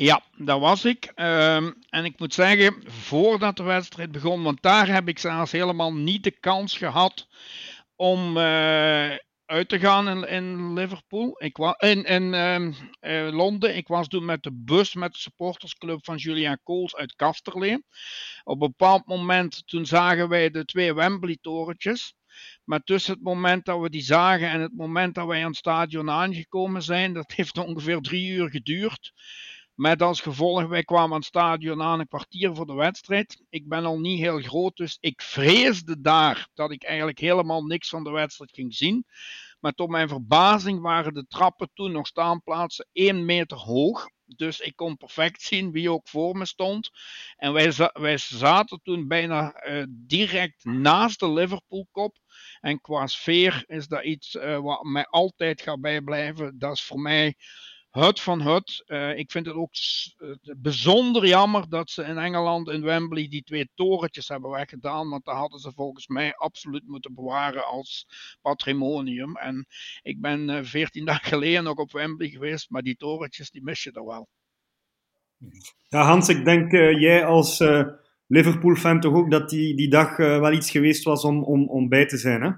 Ja, 0.00 0.22
dat 0.36 0.60
was 0.60 0.84
ik. 0.84 1.12
Um, 1.14 1.74
en 1.88 2.04
ik 2.04 2.18
moet 2.18 2.34
zeggen, 2.34 2.82
voordat 2.86 3.56
de 3.56 3.62
wedstrijd 3.62 4.12
begon, 4.12 4.42
want 4.42 4.62
daar 4.62 4.88
heb 4.88 5.08
ik 5.08 5.18
zelfs 5.18 5.52
helemaal 5.52 5.94
niet 5.94 6.24
de 6.24 6.30
kans 6.30 6.76
gehad 6.76 7.28
om 7.96 8.36
uh, 8.36 9.16
uit 9.44 9.68
te 9.68 9.78
gaan 9.78 10.08
in, 10.08 10.28
in 10.28 10.72
Liverpool. 10.72 11.34
Ik 11.38 11.56
was 11.56 11.74
in, 11.78 12.04
in 12.04 12.34
um, 12.34 12.74
uh, 13.00 13.28
Londen. 13.30 13.76
Ik 13.76 13.88
was 13.88 14.08
toen 14.08 14.24
met 14.24 14.42
de 14.42 14.52
bus 14.52 14.94
met 14.94 15.12
de 15.12 15.18
supportersclub 15.18 16.04
van 16.04 16.16
Julian 16.16 16.60
Kools 16.62 16.96
uit 16.96 17.14
Kasterlee. 17.14 17.84
Op 18.44 18.62
een 18.62 18.68
bepaald 18.68 19.06
moment 19.06 19.62
toen 19.66 19.86
zagen 19.86 20.28
wij 20.28 20.50
de 20.50 20.64
twee 20.64 20.94
Wembley-torentjes. 20.94 22.14
Maar 22.64 22.80
tussen 22.80 23.14
het 23.14 23.22
moment 23.22 23.64
dat 23.64 23.80
we 23.80 23.90
die 23.90 24.02
zagen 24.02 24.50
en 24.50 24.60
het 24.60 24.76
moment 24.76 25.14
dat 25.14 25.26
wij 25.26 25.40
aan 25.40 25.48
het 25.48 25.56
stadion 25.56 26.10
aangekomen 26.10 26.82
zijn, 26.82 27.12
dat 27.12 27.32
heeft 27.36 27.58
ongeveer 27.58 28.00
drie 28.00 28.30
uur 28.30 28.50
geduurd. 28.50 29.12
Met 29.78 30.02
als 30.02 30.20
gevolg, 30.20 30.66
wij 30.66 30.84
kwamen 30.84 31.10
aan 31.10 31.16
het 31.16 31.24
stadion 31.24 31.82
aan 31.82 32.00
een 32.00 32.08
kwartier 32.08 32.54
voor 32.54 32.66
de 32.66 32.74
wedstrijd. 32.74 33.42
Ik 33.48 33.68
ben 33.68 33.84
al 33.84 33.98
niet 33.98 34.18
heel 34.18 34.40
groot, 34.40 34.76
dus 34.76 34.96
ik 35.00 35.22
vreesde 35.22 36.00
daar 36.00 36.48
dat 36.54 36.70
ik 36.70 36.84
eigenlijk 36.84 37.18
helemaal 37.18 37.62
niks 37.62 37.88
van 37.88 38.04
de 38.04 38.10
wedstrijd 38.10 38.52
ging 38.52 38.74
zien. 38.74 39.06
Maar 39.60 39.72
tot 39.72 39.88
mijn 39.88 40.08
verbazing 40.08 40.80
waren 40.80 41.14
de 41.14 41.26
trappen 41.26 41.70
toen 41.74 41.92
nog 41.92 42.06
staanplaatsen 42.06 42.88
1 42.92 43.24
meter 43.24 43.56
hoog. 43.56 44.08
Dus 44.24 44.60
ik 44.60 44.76
kon 44.76 44.96
perfect 44.96 45.42
zien 45.42 45.72
wie 45.72 45.90
ook 45.90 46.08
voor 46.08 46.36
me 46.36 46.46
stond. 46.46 46.90
En 47.36 47.52
wij, 47.52 47.72
wij 47.92 48.16
zaten 48.18 48.80
toen 48.82 49.08
bijna 49.08 49.66
uh, 49.66 49.84
direct 49.88 50.64
naast 50.64 51.20
de 51.20 51.32
Liverpool-kop. 51.32 52.16
En 52.60 52.80
qua 52.80 53.06
sfeer 53.06 53.64
is 53.66 53.86
dat 53.86 54.04
iets 54.04 54.34
uh, 54.34 54.58
wat 54.58 54.82
mij 54.82 55.04
altijd 55.04 55.62
gaat 55.62 55.80
bijblijven. 55.80 56.58
Dat 56.58 56.72
is 56.72 56.82
voor 56.82 57.00
mij 57.00 57.34
Hut 57.90 58.20
van 58.20 58.40
Hut. 58.40 58.84
Uh, 58.86 59.18
ik 59.18 59.30
vind 59.30 59.46
het 59.46 59.54
ook 59.54 59.70
bijzonder 60.58 61.26
jammer 61.26 61.68
dat 61.68 61.90
ze 61.90 62.02
in 62.02 62.18
Engeland, 62.18 62.68
in 62.68 62.82
Wembley, 62.82 63.28
die 63.28 63.42
twee 63.42 63.70
torentjes 63.74 64.28
hebben 64.28 64.50
weggedaan. 64.50 65.08
Want 65.08 65.24
dat 65.24 65.34
hadden 65.34 65.58
ze 65.58 65.72
volgens 65.72 66.06
mij 66.06 66.34
absoluut 66.34 66.86
moeten 66.86 67.14
bewaren 67.14 67.66
als 67.66 68.06
patrimonium. 68.42 69.36
En 69.36 69.66
ik 70.02 70.20
ben 70.20 70.48
uh, 70.48 70.58
14 70.62 71.04
dagen 71.10 71.28
geleden 71.28 71.64
nog 71.64 71.76
op 71.76 71.92
Wembley 71.92 72.28
geweest, 72.28 72.70
maar 72.70 72.82
die 72.82 72.96
torentjes 72.96 73.50
die 73.50 73.62
mis 73.62 73.82
je 73.82 73.92
er 73.92 74.04
wel. 74.04 74.28
Ja, 75.88 76.02
Hans, 76.02 76.28
ik 76.28 76.44
denk 76.44 76.72
uh, 76.72 77.00
jij 77.00 77.24
als 77.24 77.62
Liverpool-fan 78.26 79.00
toch 79.00 79.14
ook 79.14 79.30
dat 79.30 79.48
die, 79.48 79.76
die 79.76 79.90
dag 79.90 80.16
wel 80.16 80.52
iets 80.52 80.70
geweest 80.70 81.04
was 81.04 81.24
om, 81.24 81.44
om, 81.44 81.68
om 81.68 81.88
bij 81.88 82.06
te 82.06 82.16
zijn, 82.16 82.42
hè? 82.42 82.50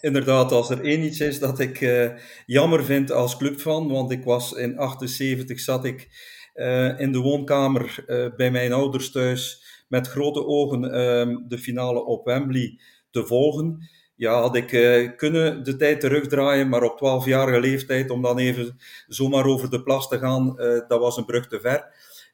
Inderdaad, 0.00 0.52
als 0.52 0.70
er 0.70 0.84
één 0.84 1.02
iets 1.02 1.20
is 1.20 1.38
dat 1.38 1.58
ik 1.58 1.80
uh, 1.80 2.10
jammer 2.46 2.84
vind 2.84 3.12
als 3.12 3.36
clubfan, 3.36 3.88
want 3.88 4.10
ik 4.10 4.24
was 4.24 4.52
in 4.52 4.78
78 4.78 5.60
zat 5.60 5.84
ik 5.84 6.08
uh, 6.54 7.00
in 7.00 7.12
de 7.12 7.18
woonkamer 7.18 8.04
uh, 8.06 8.26
bij 8.36 8.50
mijn 8.50 8.72
ouders 8.72 9.10
thuis 9.10 9.66
met 9.88 10.08
grote 10.08 10.46
ogen 10.46 10.80
de 11.48 11.58
finale 11.58 12.04
op 12.04 12.24
Wembley 12.24 12.80
te 13.10 13.26
volgen. 13.26 13.88
Ja, 14.14 14.40
had 14.40 14.56
ik 14.56 14.66
kunnen 15.16 15.64
de 15.64 15.76
tijd 15.76 16.00
terugdraaien, 16.00 16.68
maar 16.68 16.82
op 16.82 17.24
12-jarige 17.24 17.60
leeftijd, 17.60 18.10
om 18.10 18.22
dan 18.22 18.38
even 18.38 18.78
zomaar 19.06 19.44
over 19.44 19.70
de 19.70 19.82
plas 19.82 20.08
te 20.08 20.18
gaan, 20.18 20.54
dat 20.88 21.00
was 21.00 21.16
een 21.16 21.24
brug 21.24 21.48
te 21.48 21.60
ver. 21.60 21.86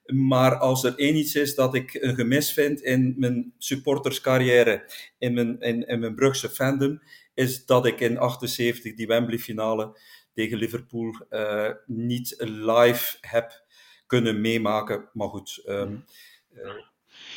Maar 0.07 0.59
als 0.59 0.85
er 0.85 0.95
één 0.97 1.17
iets 1.17 1.35
is 1.35 1.55
dat 1.55 1.75
ik 1.75 1.95
een 1.95 2.15
gemis 2.15 2.53
vind 2.53 2.81
in 2.81 3.15
mijn 3.17 3.53
supporterscarrière, 3.59 4.91
in 5.19 5.35
mijn, 5.35 5.61
in, 5.61 5.87
in 5.87 6.01
mijn 6.01 6.15
Brugse 6.15 6.49
fandom, 6.49 7.01
is 7.35 7.67
dat 7.67 7.87
ik 7.87 8.01
in 8.01 8.19
78 8.19 8.95
die 8.95 9.07
Wembley 9.07 9.39
finale 9.39 9.99
tegen 10.33 10.59
Liverpool 10.59 11.27
uh, 11.31 11.71
niet 11.87 12.35
live 12.39 13.17
heb 13.21 13.65
kunnen 14.07 14.41
meemaken. 14.41 15.09
Maar 15.13 15.29
goed, 15.29 15.63
um, 15.67 16.05
uh, 16.53 16.73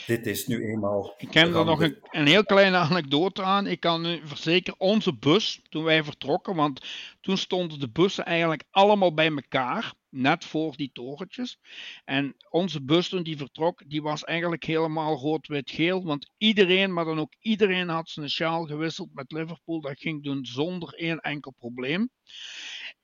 dit 0.08 0.26
is 0.26 0.48
nu 0.48 0.66
eenmaal. 0.66 1.14
Ik 1.18 1.34
heb 1.34 1.56
er 1.56 1.66
nog 1.66 1.82
een, 1.82 1.98
een, 2.12 2.28
heel 2.28 2.44
kleine 2.44 2.78
anekdote 2.78 3.44
aan. 3.44 3.68
Ik 3.68 3.80
kan 3.80 4.06
u 4.06 4.22
verzekeren, 4.24 4.80
onze 4.80 5.14
bus, 5.14 5.62
toen 5.70 5.84
wij 5.84 6.04
vertrokken, 6.04 6.56
want 6.56 6.86
toen 7.22 7.38
stonden 7.38 7.80
de 7.80 7.90
bussen 7.90 8.26
eigenlijk 8.26 8.64
allemaal 8.72 9.14
bij 9.14 9.30
elkaar, 9.30 9.94
net 10.10 10.46
voor 10.46 10.76
die 10.76 10.90
torentjes. 10.94 11.60
En 12.06 12.36
onze 12.50 12.82
bus 12.82 13.10
toen 13.10 13.24
die 13.24 13.38
vertrok, 13.38 13.82
die 13.90 14.02
was 14.02 14.24
eigenlijk 14.24 14.64
helemaal 14.64 15.16
rood-wit-geel, 15.16 16.04
want 16.04 16.30
iedereen, 16.38 16.94
maar 16.94 17.06
dan 17.06 17.20
ook 17.20 17.34
iedereen 17.40 17.90
had 17.90 18.10
zijn 18.10 18.30
sjaal 18.30 18.66
gewisseld 18.66 19.14
met 19.14 19.32
Liverpool. 19.32 19.82
Dat 19.82 20.00
ging 20.00 20.24
doen 20.24 20.46
zonder 20.46 20.94
één 20.94 21.20
enkel 21.20 21.54
probleem. 21.58 22.10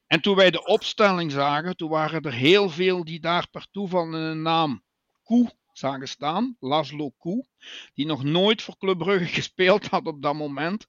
En 0.07 0.21
toen 0.21 0.35
wij 0.35 0.51
de 0.51 0.65
opstelling 0.65 1.31
zagen, 1.31 1.75
toen 1.75 1.89
waren 1.89 2.21
er 2.21 2.33
heel 2.33 2.69
veel 2.69 3.03
die 3.03 3.19
daar 3.19 3.47
per 3.51 3.67
toeval 3.71 4.13
een 4.13 4.41
naam 4.41 4.83
Koe 5.23 5.51
zagen 5.83 6.07
staan. 6.07 6.55
Laszlo 6.59 7.09
Koe, 7.09 7.45
die 7.93 8.05
nog 8.05 8.23
nooit 8.23 8.61
voor 8.61 8.77
Club 8.77 8.97
Brugge 8.97 9.33
gespeeld 9.39 9.87
had 9.87 10.05
op 10.05 10.21
dat 10.21 10.35
moment. 10.35 10.87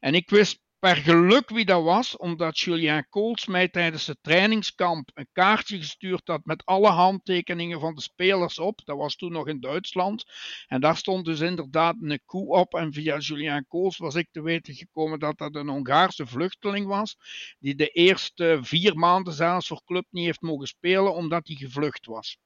En 0.00 0.14
ik 0.14 0.30
wist 0.30 0.64
per 0.78 0.96
geluk 0.96 1.48
wie 1.48 1.64
dat 1.64 1.82
was, 1.82 2.16
omdat 2.16 2.58
Julien 2.58 3.06
Kools 3.08 3.46
mij 3.46 3.68
tijdens 3.68 4.06
het 4.06 4.18
trainingskamp 4.20 5.10
een 5.14 5.28
kaartje 5.32 5.76
gestuurd 5.76 6.28
had 6.28 6.44
met 6.44 6.64
alle 6.64 6.88
handtekeningen 6.88 7.80
van 7.80 7.94
de 7.94 8.00
spelers 8.00 8.58
op. 8.58 8.80
Dat 8.84 8.96
was 8.96 9.16
toen 9.16 9.32
nog 9.32 9.48
in 9.48 9.60
Duitsland. 9.60 10.24
En 10.66 10.80
daar 10.80 10.96
stond 10.96 11.24
dus 11.24 11.40
inderdaad 11.40 11.96
een 12.00 12.20
koe 12.24 12.48
op. 12.48 12.74
En 12.74 12.92
via 12.92 13.18
Julien 13.18 13.66
Kools 13.68 13.96
was 13.96 14.14
ik 14.14 14.28
te 14.30 14.42
weten 14.42 14.74
gekomen 14.74 15.18
dat 15.18 15.38
dat 15.38 15.54
een 15.54 15.68
Hongaarse 15.68 16.26
vluchteling 16.26 16.86
was, 16.86 17.16
die 17.58 17.74
de 17.74 17.88
eerste 17.88 18.58
vier 18.62 18.96
maanden 18.98 19.32
zelfs 19.32 19.66
voor 19.66 19.82
club 19.84 20.06
niet 20.10 20.24
heeft 20.24 20.40
mogen 20.40 20.66
spelen, 20.66 21.14
omdat 21.14 21.46
hij 21.46 21.56
gevlucht 21.56 22.06
was. 22.06 22.38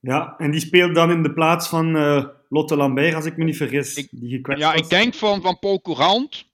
Ja, 0.00 0.34
en 0.38 0.50
die 0.50 0.60
speelt 0.60 0.94
dan 0.94 1.10
in 1.10 1.22
de 1.22 1.32
plaats 1.32 1.68
van 1.68 1.96
uh, 1.96 2.24
Lotte 2.48 2.76
Lambert, 2.76 3.14
als 3.14 3.24
ik 3.24 3.36
me 3.36 3.44
niet 3.44 3.56
vergis. 3.56 3.96
Ik, 3.96 4.08
die 4.10 4.40
ja, 4.56 4.72
was. 4.72 4.80
ik 4.80 4.88
denk 4.88 5.14
van, 5.14 5.42
van 5.42 5.58
Paul 5.58 5.80
Courant, 5.80 6.46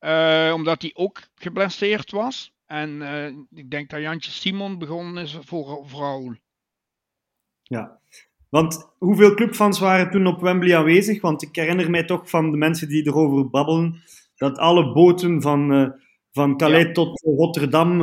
uh, 0.00 0.52
omdat 0.54 0.82
hij 0.82 0.90
ook 0.94 1.22
geblesseerd 1.34 2.10
was. 2.10 2.52
En 2.66 2.90
uh, 3.00 3.26
ik 3.60 3.70
denk 3.70 3.90
dat 3.90 4.00
Jantje 4.00 4.30
Simon 4.30 4.78
begonnen 4.78 5.22
is 5.22 5.38
voor 5.44 5.82
vrouwen. 5.86 6.40
Ja, 7.62 7.98
want 8.48 8.94
hoeveel 8.98 9.34
clubfans 9.34 9.78
waren 9.78 10.10
toen 10.10 10.26
op 10.26 10.40
Wembley 10.40 10.76
aanwezig? 10.76 11.20
Want 11.20 11.42
ik 11.42 11.56
herinner 11.56 11.90
mij 11.90 12.04
toch 12.04 12.30
van 12.30 12.50
de 12.50 12.56
mensen 12.56 12.88
die 12.88 13.06
erover 13.06 13.50
babbelen, 13.50 14.02
dat 14.36 14.58
alle 14.58 14.92
boten 14.92 15.42
van, 15.42 15.94
van 16.32 16.56
Calais 16.56 16.86
ja. 16.86 16.92
tot 16.92 17.20
Rotterdam 17.20 18.00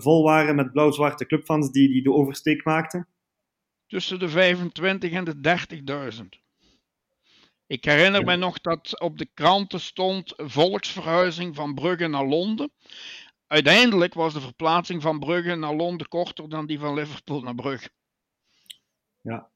vol 0.00 0.22
waren 0.24 0.56
met 0.56 0.72
blauw-zwarte 0.72 1.26
clubfans 1.26 1.70
die, 1.70 1.88
die 1.88 2.02
de 2.02 2.12
oversteek 2.12 2.64
maakten 2.64 3.08
tussen 3.86 4.18
de 4.18 4.28
25 4.28 5.12
en 5.12 5.24
de 5.24 5.58
30.000. 6.22 6.42
Ik 7.66 7.84
herinner 7.84 8.20
ja. 8.20 8.26
me 8.26 8.36
nog 8.36 8.60
dat 8.60 9.00
op 9.00 9.18
de 9.18 9.28
kranten 9.34 9.80
stond 9.80 10.32
volksverhuizing 10.36 11.54
van 11.54 11.74
Brugge 11.74 12.06
naar 12.06 12.26
Londen. 12.26 12.72
Uiteindelijk 13.46 14.14
was 14.14 14.34
de 14.34 14.40
verplaatsing 14.40 15.02
van 15.02 15.18
Brugge 15.18 15.54
naar 15.54 15.74
Londen 15.74 16.08
korter 16.08 16.48
dan 16.48 16.66
die 16.66 16.78
van 16.78 16.94
Liverpool 16.94 17.40
naar 17.40 17.54
Brugge. 17.54 17.88
Ja. 19.20 19.50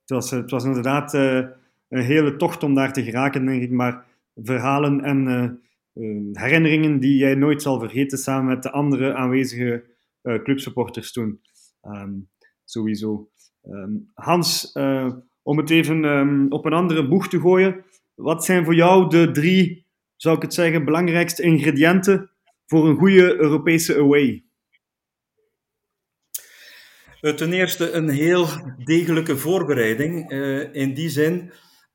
Het 0.00 0.10
was, 0.10 0.30
het 0.30 0.50
was 0.50 0.64
inderdaad 0.64 1.14
uh, 1.14 1.46
een 1.88 2.02
hele 2.02 2.36
tocht 2.36 2.62
om 2.62 2.74
daar 2.74 2.92
te 2.92 3.02
geraken, 3.02 3.46
denk 3.46 3.62
ik. 3.62 3.70
Maar 3.70 4.06
verhalen 4.34 5.00
en, 5.00 5.26
uh, 5.26 6.32
herinneringen 6.32 7.00
die 7.00 7.16
jij 7.16 7.34
nooit 7.34 7.62
zal 7.62 7.78
vergeten 7.78 8.18
samen 8.18 8.46
met 8.46 8.62
de 8.62 8.70
andere 8.70 9.14
aanwezige 9.14 9.90
clubsupporters 10.22 11.12
toen. 11.12 11.40
Ehm, 11.80 12.12
sowieso. 12.72 13.30
Ehm, 13.62 13.92
Hans, 14.14 14.72
om 15.42 15.58
het 15.58 15.70
even 15.70 16.52
op 16.52 16.64
een 16.64 16.72
andere 16.72 17.08
boeg 17.08 17.28
te 17.28 17.40
gooien. 17.40 17.84
Wat 18.14 18.44
zijn 18.44 18.64
voor 18.64 18.74
jou 18.74 19.08
de 19.08 19.30
drie, 19.30 19.86
zou 20.16 20.36
ik 20.36 20.42
het 20.42 20.54
zeggen, 20.54 20.84
belangrijkste 20.84 21.42
ingrediënten 21.42 22.30
voor 22.66 22.88
een 22.88 22.96
goede 22.96 23.36
Europese 23.36 23.96
away? 23.96 24.44
Eh, 27.22 27.34
ten 27.34 27.52
eerste 27.52 27.90
een 27.90 28.08
heel 28.08 28.46
degelijke 28.84 29.36
voorbereiding. 29.36 30.32
Uh, 30.32 30.74
in 30.74 30.94
die 30.94 31.08
zin, 31.08 31.52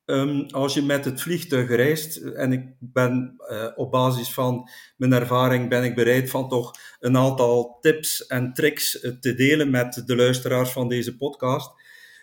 um, 0.09 0.45
als 0.49 0.73
je 0.73 0.81
met 0.81 1.05
het 1.05 1.21
vliegtuig 1.21 1.69
reist, 1.69 2.15
en 2.15 2.51
ik 2.51 2.65
ben 2.79 3.35
uh, 3.51 3.67
op 3.75 3.91
basis 3.91 4.33
van 4.33 4.69
mijn 4.97 5.13
ervaring 5.13 5.69
ben 5.69 5.83
ik 5.83 5.95
bereid 5.95 6.29
van 6.29 6.49
toch 6.49 6.75
een 6.99 7.17
aantal 7.17 7.77
tips 7.81 8.25
en 8.25 8.53
tricks 8.53 8.99
te 9.19 9.33
delen 9.33 9.69
met 9.69 10.03
de 10.05 10.15
luisteraars 10.15 10.69
van 10.69 10.89
deze 10.89 11.17
podcast. 11.17 11.71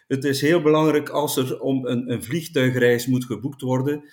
Het 0.07 0.25
is 0.25 0.41
heel 0.41 0.63
belangrijk 0.63 1.09
als 1.09 1.37
er 1.37 1.61
om 1.61 1.87
een, 1.87 2.11
een 2.11 2.23
vliegtuigreis 2.23 3.07
moet 3.07 3.25
geboekt 3.25 3.61
worden, 3.61 4.05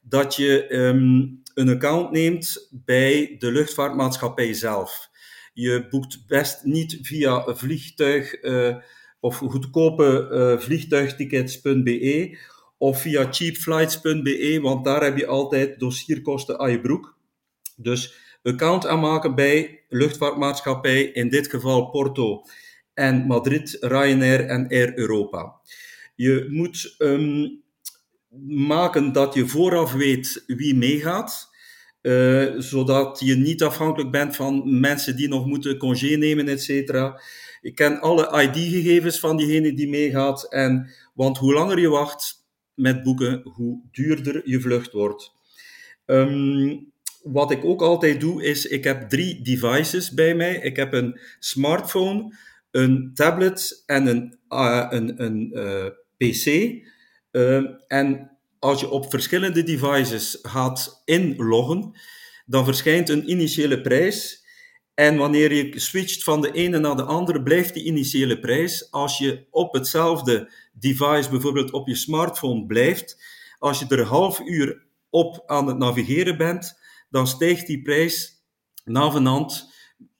dat 0.00 0.36
je 0.36 0.74
um, 0.74 1.42
een 1.54 1.68
account 1.68 2.10
neemt 2.10 2.68
bij 2.70 3.36
de 3.38 3.52
luchtvaartmaatschappij 3.52 4.52
zelf. 4.52 5.08
Je 5.52 5.86
boekt 5.90 6.26
best 6.26 6.64
niet 6.64 6.98
via 7.02 7.54
vliegtuig 7.54 8.34
of 9.20 9.36
goedkope 9.36 10.56
vliegtuigtickets.be 10.60 12.38
of 12.80 13.00
via 13.00 13.32
cheapflights.be, 13.32 14.58
want 14.62 14.84
daar 14.84 15.02
heb 15.02 15.16
je 15.16 15.26
altijd 15.26 15.78
dossierkosten 15.78 16.58
aan 16.58 16.70
je 16.70 16.80
broek. 16.80 17.16
Dus 17.76 18.14
account 18.42 18.86
aanmaken 18.86 19.34
bij 19.34 19.80
luchtvaartmaatschappij, 19.88 21.02
in 21.02 21.28
dit 21.28 21.48
geval 21.48 21.90
Porto 21.90 22.42
en 22.94 23.26
Madrid, 23.26 23.76
Ryanair 23.80 24.46
en 24.46 24.68
Air 24.68 24.98
Europa. 24.98 25.60
Je 26.14 26.46
moet 26.50 26.94
um, 26.98 27.62
maken 28.46 29.12
dat 29.12 29.34
je 29.34 29.46
vooraf 29.46 29.92
weet 29.92 30.44
wie 30.46 30.74
meegaat. 30.74 31.48
Uh, 32.02 32.54
zodat 32.58 33.20
je 33.24 33.36
niet 33.36 33.62
afhankelijk 33.62 34.10
bent 34.10 34.36
van 34.36 34.80
mensen 34.80 35.16
die 35.16 35.28
nog 35.28 35.46
moeten 35.46 35.78
congé 35.78 36.16
nemen, 36.16 36.48
et 36.48 36.62
cetera. 36.62 37.20
Ik 37.60 37.74
ken 37.74 38.00
alle 38.00 38.42
ID-gegevens 38.42 39.18
van 39.18 39.36
diegene 39.36 39.74
die 39.74 39.88
meegaat. 39.88 40.52
En, 40.52 40.90
want 41.14 41.38
hoe 41.38 41.52
langer 41.52 41.78
je 41.78 41.88
wacht 41.88 42.39
met 42.80 43.02
boeken, 43.02 43.40
hoe 43.44 43.80
duurder 43.90 44.42
je 44.44 44.60
vlucht 44.60 44.92
wordt. 44.92 45.32
Um, 46.06 46.92
wat 47.22 47.50
ik 47.50 47.64
ook 47.64 47.82
altijd 47.82 48.20
doe, 48.20 48.44
is 48.44 48.66
ik 48.66 48.84
heb 48.84 49.08
drie 49.08 49.42
devices 49.42 50.10
bij 50.10 50.34
mij. 50.34 50.56
Ik 50.56 50.76
heb 50.76 50.92
een 50.92 51.20
smartphone, 51.38 52.34
een 52.70 53.10
tablet 53.14 53.82
en 53.86 54.06
een, 54.06 54.38
uh, 54.48 54.86
een, 54.90 55.22
een 55.22 55.50
uh, 55.52 55.86
PC. 56.16 56.46
Uh, 57.32 57.64
en 57.86 58.30
als 58.58 58.80
je 58.80 58.90
op 58.90 59.10
verschillende 59.10 59.62
devices 59.62 60.38
gaat 60.42 61.02
inloggen, 61.04 61.98
dan 62.46 62.64
verschijnt 62.64 63.08
een 63.08 63.30
initiële 63.30 63.80
prijs. 63.80 64.44
En 64.94 65.16
wanneer 65.16 65.52
je 65.54 65.80
switcht 65.80 66.24
van 66.24 66.40
de 66.40 66.52
ene 66.52 66.78
naar 66.78 66.96
de 66.96 67.02
andere, 67.02 67.42
blijft 67.42 67.74
die 67.74 67.84
initiële 67.84 68.38
prijs. 68.38 68.90
Als 68.90 69.18
je 69.18 69.46
op 69.50 69.74
hetzelfde 69.74 70.52
device, 70.80 71.30
bijvoorbeeld 71.30 71.70
op 71.70 71.88
je 71.88 71.94
smartphone, 71.94 72.66
blijft, 72.66 73.22
als 73.58 73.78
je 73.78 73.86
er 73.88 73.98
een 73.98 74.06
half 74.06 74.40
uur 74.40 74.82
op 75.10 75.42
aan 75.46 75.66
het 75.66 75.78
navigeren 75.78 76.36
bent, 76.36 76.78
dan 77.10 77.26
stijgt 77.26 77.66
die 77.66 77.82
prijs 77.82 78.42
navenant 78.84 79.68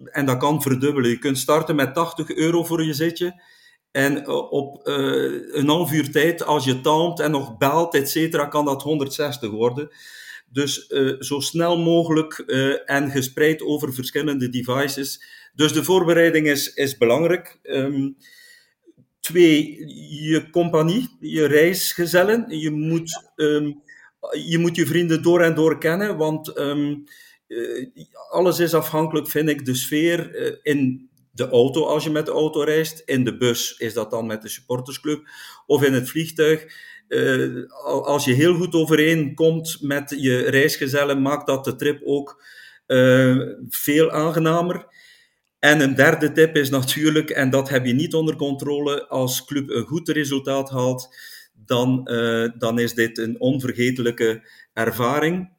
en 0.04 0.26
dat 0.26 0.38
kan 0.38 0.62
verdubbelen. 0.62 1.10
Je 1.10 1.18
kunt 1.18 1.38
starten 1.38 1.76
met 1.76 1.94
80 1.94 2.30
euro 2.30 2.64
voor 2.64 2.84
je 2.84 2.92
zitje 2.92 3.42
en 3.90 4.24
eh, 4.24 4.52
op 4.52 4.88
uh, 4.88 5.54
een 5.54 5.68
half 5.68 5.92
uur 5.92 6.10
tijd, 6.10 6.44
als 6.44 6.64
je 6.64 6.80
talmt 6.80 7.20
en 7.20 7.30
nog 7.30 7.56
belt, 7.56 7.94
et 7.94 8.10
cetera, 8.10 8.46
kan 8.46 8.64
dat 8.64 8.82
160 8.82 9.50
worden. 9.50 9.88
Dus 10.52 10.88
uh, 10.88 11.20
zo 11.20 11.40
snel 11.40 11.78
mogelijk 11.78 12.38
en 12.84 13.10
gespreid 13.10 13.62
over 13.62 13.94
verschillende 13.94 14.48
devices. 14.48 15.22
Dus 15.54 15.72
de 15.72 15.84
voorbereiding 15.84 16.46
is, 16.46 16.74
is 16.74 16.96
belangrijk. 16.96 17.58
Um, 17.62 18.16
twee, 19.30 19.84
je 20.28 20.50
compagnie, 20.50 21.16
je 21.20 21.46
reisgezellen. 21.46 22.58
Je 22.58 22.70
moet, 22.70 23.30
um, 23.37 23.82
je 24.46 24.58
moet 24.58 24.76
je 24.76 24.87
vrienden 24.87 25.22
door 25.22 25.40
en 25.40 25.54
door 25.54 25.78
kennen, 25.78 26.16
want 26.16 26.58
um, 26.58 27.04
alles 28.30 28.58
is 28.58 28.75
afhankelijk, 28.75 29.28
vind 29.28 29.49
ik, 29.49 29.64
de 29.64 29.75
sfeer 29.75 30.34
in 30.62 31.08
de 31.32 31.49
auto 31.49 31.84
als 31.84 32.04
je 32.04 32.10
met 32.10 32.26
de 32.26 32.32
auto 32.32 32.62
reist. 32.62 33.02
In 33.04 33.25
de 33.25 33.37
bus 33.37 33.75
is 33.78 33.94
dat 33.94 34.10
dan 34.10 34.26
met 34.26 34.42
de 34.42 34.49
supportersclub. 34.49 35.28
Of 35.66 35.82
in 35.82 35.93
het 35.93 36.10
vliegtuig. 36.10 36.88
Uh, 37.08 37.73
als 37.84 38.25
je 38.25 38.32
heel 38.32 38.54
goed 38.54 38.75
overeenkomt 38.75 39.78
met 39.80 40.14
je 40.16 40.38
reisgezellen, 40.38 41.23
maakt 41.23 41.47
dat 41.47 41.64
de 41.64 41.76
trip 41.76 42.00
ook 42.04 42.43
veel 43.69 44.10
aangenamer. 44.10 44.86
En 45.60 45.80
een 45.80 45.94
derde 45.94 46.32
tip 46.32 46.56
is 46.56 46.70
natuurlijk, 46.70 47.30
en 47.30 47.50
dat 47.50 47.68
heb 47.68 47.86
je 47.86 47.92
niet 47.92 48.14
onder 48.14 48.36
controle, 48.36 49.08
als 49.08 49.44
club 49.44 49.70
een 49.70 49.86
goed 49.86 50.08
resultaat 50.08 50.70
haalt, 50.70 51.16
dan, 51.52 52.08
uh, 52.12 52.49
dan 52.58 52.78
is 52.78 52.94
dit 52.94 53.18
een 53.18 53.40
onvergetelijke 53.40 54.49
ervaring. 54.73 55.52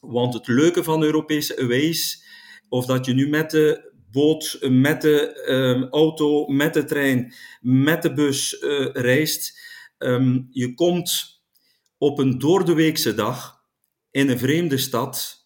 Want 0.00 0.34
het 0.34 0.46
leuke 0.46 0.84
van 0.84 1.02
Europese 1.02 1.60
aways, 1.60 2.24
of 2.68 2.86
dat 2.86 3.06
je 3.06 3.12
nu 3.12 3.28
met 3.28 3.50
de 3.50 3.92
boot, 4.10 4.58
met 4.60 5.02
de 5.02 5.46
um, 5.48 5.88
auto, 5.90 6.46
met 6.46 6.74
de 6.74 6.84
trein, 6.84 7.34
met 7.60 8.02
de 8.02 8.12
bus 8.12 8.62
uh, 8.62 8.88
reist. 8.92 9.58
Um, 9.98 10.46
je 10.50 10.74
komt 10.74 11.40
op 11.98 12.18
een 12.18 12.38
doordeweekse 12.38 13.14
dag 13.14 13.60
in 14.10 14.28
een 14.28 14.38
vreemde 14.38 14.76
stad. 14.76 15.44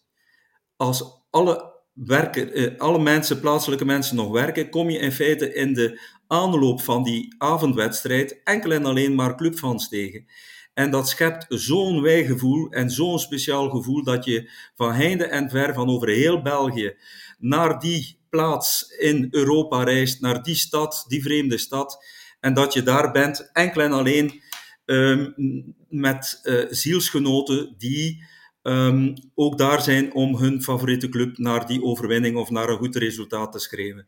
Als 0.75 1.03
alle, 1.29 1.70
werken, 1.93 2.59
uh, 2.59 2.79
alle 2.79 2.99
mensen, 2.99 3.39
plaatselijke 3.39 3.85
mensen 3.85 4.15
nog 4.15 4.31
werken, 4.31 4.69
kom 4.69 4.89
je 4.89 4.99
in 4.99 5.11
feite 5.11 5.53
in 5.53 5.73
de 5.73 6.01
aanloop 6.27 6.81
van 6.81 7.03
die 7.03 7.35
avondwedstrijd 7.37 8.41
enkel 8.43 8.71
en 8.71 8.85
alleen 8.85 9.15
maar 9.15 9.35
clubfans 9.35 9.89
tegen. 9.89 10.25
En 10.73 10.91
dat 10.91 11.09
schept 11.09 11.45
zo'n 11.49 12.01
wijgevoel 12.01 12.69
en 12.69 12.89
zo'n 12.89 13.19
speciaal 13.19 13.69
gevoel 13.69 14.03
dat 14.03 14.25
je 14.25 14.49
van 14.75 14.93
heinde 14.93 15.25
en 15.25 15.49
ver, 15.49 15.73
van 15.73 15.89
over 15.89 16.09
heel 16.09 16.41
België, 16.41 16.95
naar 17.37 17.79
die 17.79 18.19
plaats 18.29 18.95
in 18.99 19.27
Europa 19.31 19.83
reist, 19.83 20.21
naar 20.21 20.43
die 20.43 20.55
stad, 20.55 21.05
die 21.07 21.21
vreemde 21.21 21.57
stad, 21.57 22.05
en 22.39 22.53
dat 22.53 22.73
je 22.73 22.83
daar 22.83 23.11
bent 23.11 23.49
enkel 23.53 23.81
en 23.81 23.91
alleen 23.91 24.41
um, 24.85 25.33
met 25.89 26.39
uh, 26.43 26.65
zielsgenoten 26.69 27.75
die 27.77 28.23
um, 28.63 29.13
ook 29.35 29.57
daar 29.57 29.81
zijn 29.81 30.13
om 30.13 30.35
hun 30.35 30.63
favoriete 30.63 31.09
club 31.09 31.37
naar 31.37 31.67
die 31.67 31.83
overwinning 31.83 32.35
of 32.35 32.49
naar 32.49 32.69
een 32.69 32.77
goed 32.77 32.95
resultaat 32.95 33.51
te 33.51 33.59
schrijven. 33.59 34.07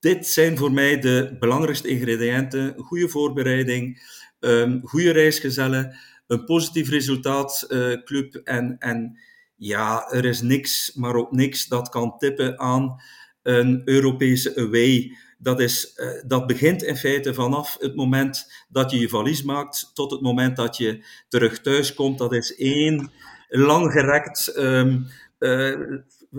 Dit 0.00 0.26
zijn 0.26 0.56
voor 0.56 0.72
mij 0.72 1.00
de 1.00 1.36
belangrijkste 1.38 1.88
ingrediënten. 1.88 2.74
Goede 2.76 3.08
voorbereiding, 3.08 4.02
um, 4.40 4.80
goede 4.84 5.10
reisgezellen, 5.10 5.96
een 6.26 6.44
positief 6.44 6.88
resultaat, 6.88 7.66
uh, 7.68 8.02
club 8.04 8.34
en, 8.34 8.76
en 8.78 9.18
ja, 9.56 10.10
er 10.10 10.24
is 10.24 10.40
niks, 10.40 10.92
maar 10.94 11.14
ook 11.14 11.32
niks 11.32 11.66
dat 11.66 11.88
kan 11.88 12.18
tippen 12.18 12.58
aan 12.58 13.00
een 13.42 13.82
Europese 13.84 14.56
away. 14.56 15.16
Dat, 15.38 15.60
is, 15.60 15.92
uh, 15.96 16.22
dat 16.26 16.46
begint 16.46 16.82
in 16.82 16.96
feite 16.96 17.34
vanaf 17.34 17.76
het 17.80 17.96
moment 17.96 18.64
dat 18.68 18.90
je 18.90 18.98
je 18.98 19.08
valies 19.08 19.42
maakt 19.42 19.90
tot 19.94 20.10
het 20.10 20.20
moment 20.20 20.56
dat 20.56 20.76
je 20.76 21.04
terug 21.28 21.60
thuis 21.60 21.94
komt. 21.94 22.18
Dat 22.18 22.32
is 22.32 22.54
één 22.56 23.10
langgerekt, 23.52 24.56
um, 24.56 25.06
uh, 25.38 25.80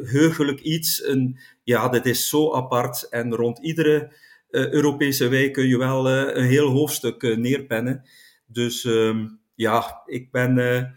heugelijk 0.03 0.59
iets. 0.59 1.03
Een, 1.05 1.39
ja, 1.63 1.89
dit 1.89 2.05
is 2.05 2.29
zo 2.29 2.53
apart. 2.53 3.07
En 3.09 3.35
rond 3.35 3.59
iedere 3.59 4.13
uh, 4.49 4.71
Europese 4.71 5.27
wijk 5.27 5.53
kun 5.53 5.67
je 5.67 5.77
wel 5.77 6.09
een 6.09 6.45
heel 6.45 6.69
hoofdstuk 6.69 7.37
neerpennen. 7.37 8.03
Dus 8.45 8.83
um, 8.83 9.39
ja, 9.55 10.01
ik 10.05 10.31
ben 10.31 10.57
een 10.57 10.95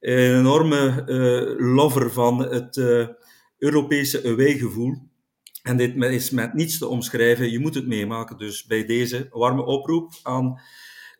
enorme 0.00 1.04
lover 1.58 2.12
van 2.12 2.38
het 2.38 2.76
Europese 3.58 4.24
away-gevoel. 4.24 5.12
En 5.62 5.76
dit 5.76 5.96
is 5.96 6.30
met 6.30 6.54
niets 6.54 6.78
te 6.78 6.86
omschrijven. 6.86 7.50
Je 7.50 7.58
moet 7.58 7.74
het 7.74 7.86
meemaken. 7.86 8.38
Dus 8.38 8.64
bij 8.64 8.86
deze 8.86 9.26
warme 9.30 9.64
oproep 9.64 10.12
aan 10.22 10.60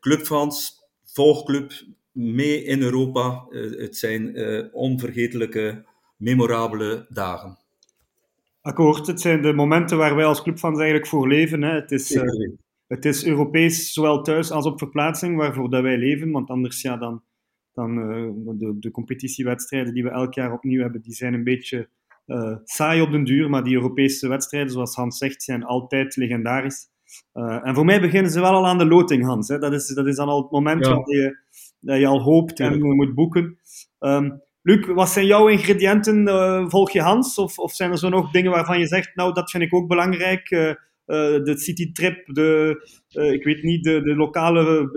clubfans. 0.00 0.83
Volg 1.04 1.44
club 1.44 1.72
mee 2.14 2.64
in 2.64 2.83
Europa. 2.83 3.46
Uh, 3.50 3.81
het 3.81 3.96
zijn 3.96 4.38
uh, 4.38 4.64
onvergetelijke, 4.72 5.85
memorabele 6.16 7.07
dagen. 7.09 7.59
Akkoord. 8.61 9.07
Het 9.07 9.20
zijn 9.20 9.42
de 9.42 9.53
momenten 9.53 9.96
waar 9.98 10.16
wij 10.16 10.24
als 10.24 10.42
clubfans 10.42 10.77
eigenlijk 10.77 11.09
voor 11.09 11.29
leven. 11.29 11.62
Hè. 11.62 11.74
Het, 11.74 11.90
is, 11.90 12.11
uh, 12.11 12.22
het 12.87 13.05
is 13.05 13.27
Europees, 13.27 13.92
zowel 13.92 14.22
thuis 14.22 14.50
als 14.50 14.66
op 14.66 14.79
verplaatsing, 14.79 15.37
waarvoor 15.37 15.70
dat 15.70 15.83
wij 15.83 15.98
leven. 15.98 16.31
Want 16.31 16.48
anders 16.48 16.83
ja, 16.83 16.96
dan 16.96 17.22
dan 17.74 17.94
de, 18.59 18.77
de 18.79 18.90
competitiewedstrijden 18.90 19.94
die 19.94 20.03
we 20.03 20.11
elk 20.11 20.35
jaar 20.35 20.53
opnieuw 20.53 20.81
hebben, 20.81 21.03
die 21.03 21.14
zijn 21.14 21.35
een 21.35 21.44
beetje 21.44 21.88
saai 22.64 23.00
op 23.00 23.11
den 23.11 23.24
duur, 23.24 23.50
maar 23.50 23.64
die 23.64 23.74
Europese 23.74 24.29
wedstrijden, 24.29 24.70
zoals 24.70 24.94
Hans 24.94 25.18
zegt, 25.18 25.42
zijn 25.42 25.64
altijd 25.64 26.16
legendarisch. 26.16 26.88
en 27.33 27.74
voor 27.74 27.85
mij 27.85 28.00
beginnen 28.00 28.31
ze 28.31 28.40
wel 28.40 28.53
al 28.53 28.66
aan 28.66 28.79
de 28.79 28.87
loting, 28.87 29.24
Hans. 29.24 29.48
Hè. 29.48 29.59
Dat, 29.59 29.72
is, 29.72 29.87
dat 29.87 30.07
is 30.07 30.16
dan 30.16 30.29
al 30.29 30.42
het 30.42 30.50
moment 30.50 30.87
ja. 30.87 30.94
dat, 30.94 31.11
je, 31.11 31.38
dat 31.84 31.98
je 31.98 32.06
al 32.06 32.20
hoopt 32.20 32.60
en 32.60 32.78
moet 32.80 33.14
boeken. 33.14 33.58
Um, 33.98 34.42
Luc, 34.62 34.86
wat 34.86 35.08
zijn 35.08 35.26
jouw 35.26 35.48
ingrediënten? 35.48 36.28
Uh, 36.28 36.68
volg 36.68 36.90
je 36.90 37.00
Hans? 37.00 37.38
Of, 37.38 37.58
of 37.58 37.72
zijn 37.72 37.90
er 37.90 37.98
zo 37.98 38.08
nog 38.08 38.30
dingen 38.30 38.50
waarvan 38.50 38.78
je 38.78 38.86
zegt, 38.86 39.14
nou, 39.14 39.32
dat 39.32 39.50
vind 39.50 39.62
ik 39.62 39.74
ook 39.74 39.88
belangrijk? 39.88 40.50
Uh, 40.50 40.60
uh, 40.68 40.74
de 41.44 41.52
citytrip, 41.58 42.26
de, 42.26 42.76
ik 43.08 43.44
weet 43.44 43.62
niet, 43.62 43.84
de, 43.84 44.02
de 44.02 44.16
lokale 44.16 44.88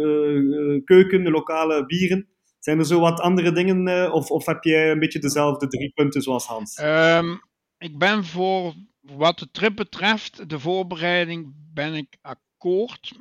keuken, 0.86 1.24
de 1.24 1.32
lokale 1.32 1.86
bieren. 1.86 2.28
Zijn 2.60 2.80
er 2.80 2.86
zo 2.86 3.00
wat 3.00 3.20
andere 3.20 3.52
dingen? 3.52 4.12
of, 4.12 4.32
of 4.32 4.46
heb 4.46 4.64
jij 4.64 4.92
een 4.92 5.00
beetje 5.00 5.20
dezelfde 5.20 5.68
drie 5.68 5.92
punten 5.96 6.22
zoals 6.22 6.46
Hans? 6.46 6.82
Um, 6.84 7.40
ik 7.78 7.98
ben 7.98 8.24
voor 8.24 8.74
wat 9.02 9.40
de 9.40 9.52
trip 9.52 9.76
betreft, 9.76 10.50
de 10.50 10.60
voorbereiding, 10.60 11.54
ben 11.74 11.94
ik 11.94 12.18
akkoord. 12.22 12.46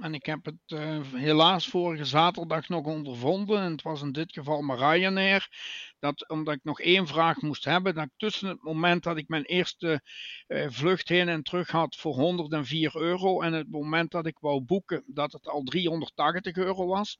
En 0.00 0.14
ik 0.14 0.26
heb 0.26 0.44
het 0.44 0.54
uh, 0.66 1.12
helaas 1.12 1.68
vorige 1.68 2.04
zaterdag 2.04 2.68
nog 2.68 2.84
ondervonden. 2.84 3.60
En 3.60 3.72
het 3.72 3.82
was 3.82 4.02
in 4.02 4.12
dit 4.12 4.32
geval 4.32 4.62
maar 4.62 4.78
Ryanair 4.78 5.48
dat 5.98 6.28
omdat 6.28 6.54
ik 6.54 6.60
nog 6.64 6.80
één 6.80 7.06
vraag 7.06 7.40
moest 7.40 7.64
hebben, 7.64 7.94
dat 7.94 8.08
tussen 8.16 8.48
het 8.48 8.62
moment 8.62 9.02
dat 9.02 9.16
ik 9.16 9.28
mijn 9.28 9.44
eerste 9.44 10.00
uh, 10.48 10.66
vlucht 10.68 11.08
heen 11.08 11.28
en 11.28 11.42
terug 11.42 11.70
had 11.70 11.96
voor 11.96 12.14
104 12.14 12.96
euro 12.96 13.40
en 13.40 13.52
het 13.52 13.70
moment 13.70 14.10
dat 14.10 14.26
ik 14.26 14.38
wou 14.38 14.60
boeken, 14.60 15.04
dat 15.06 15.32
het 15.32 15.48
al 15.48 15.62
380 15.62 16.56
euro 16.56 16.86
was. 16.86 17.18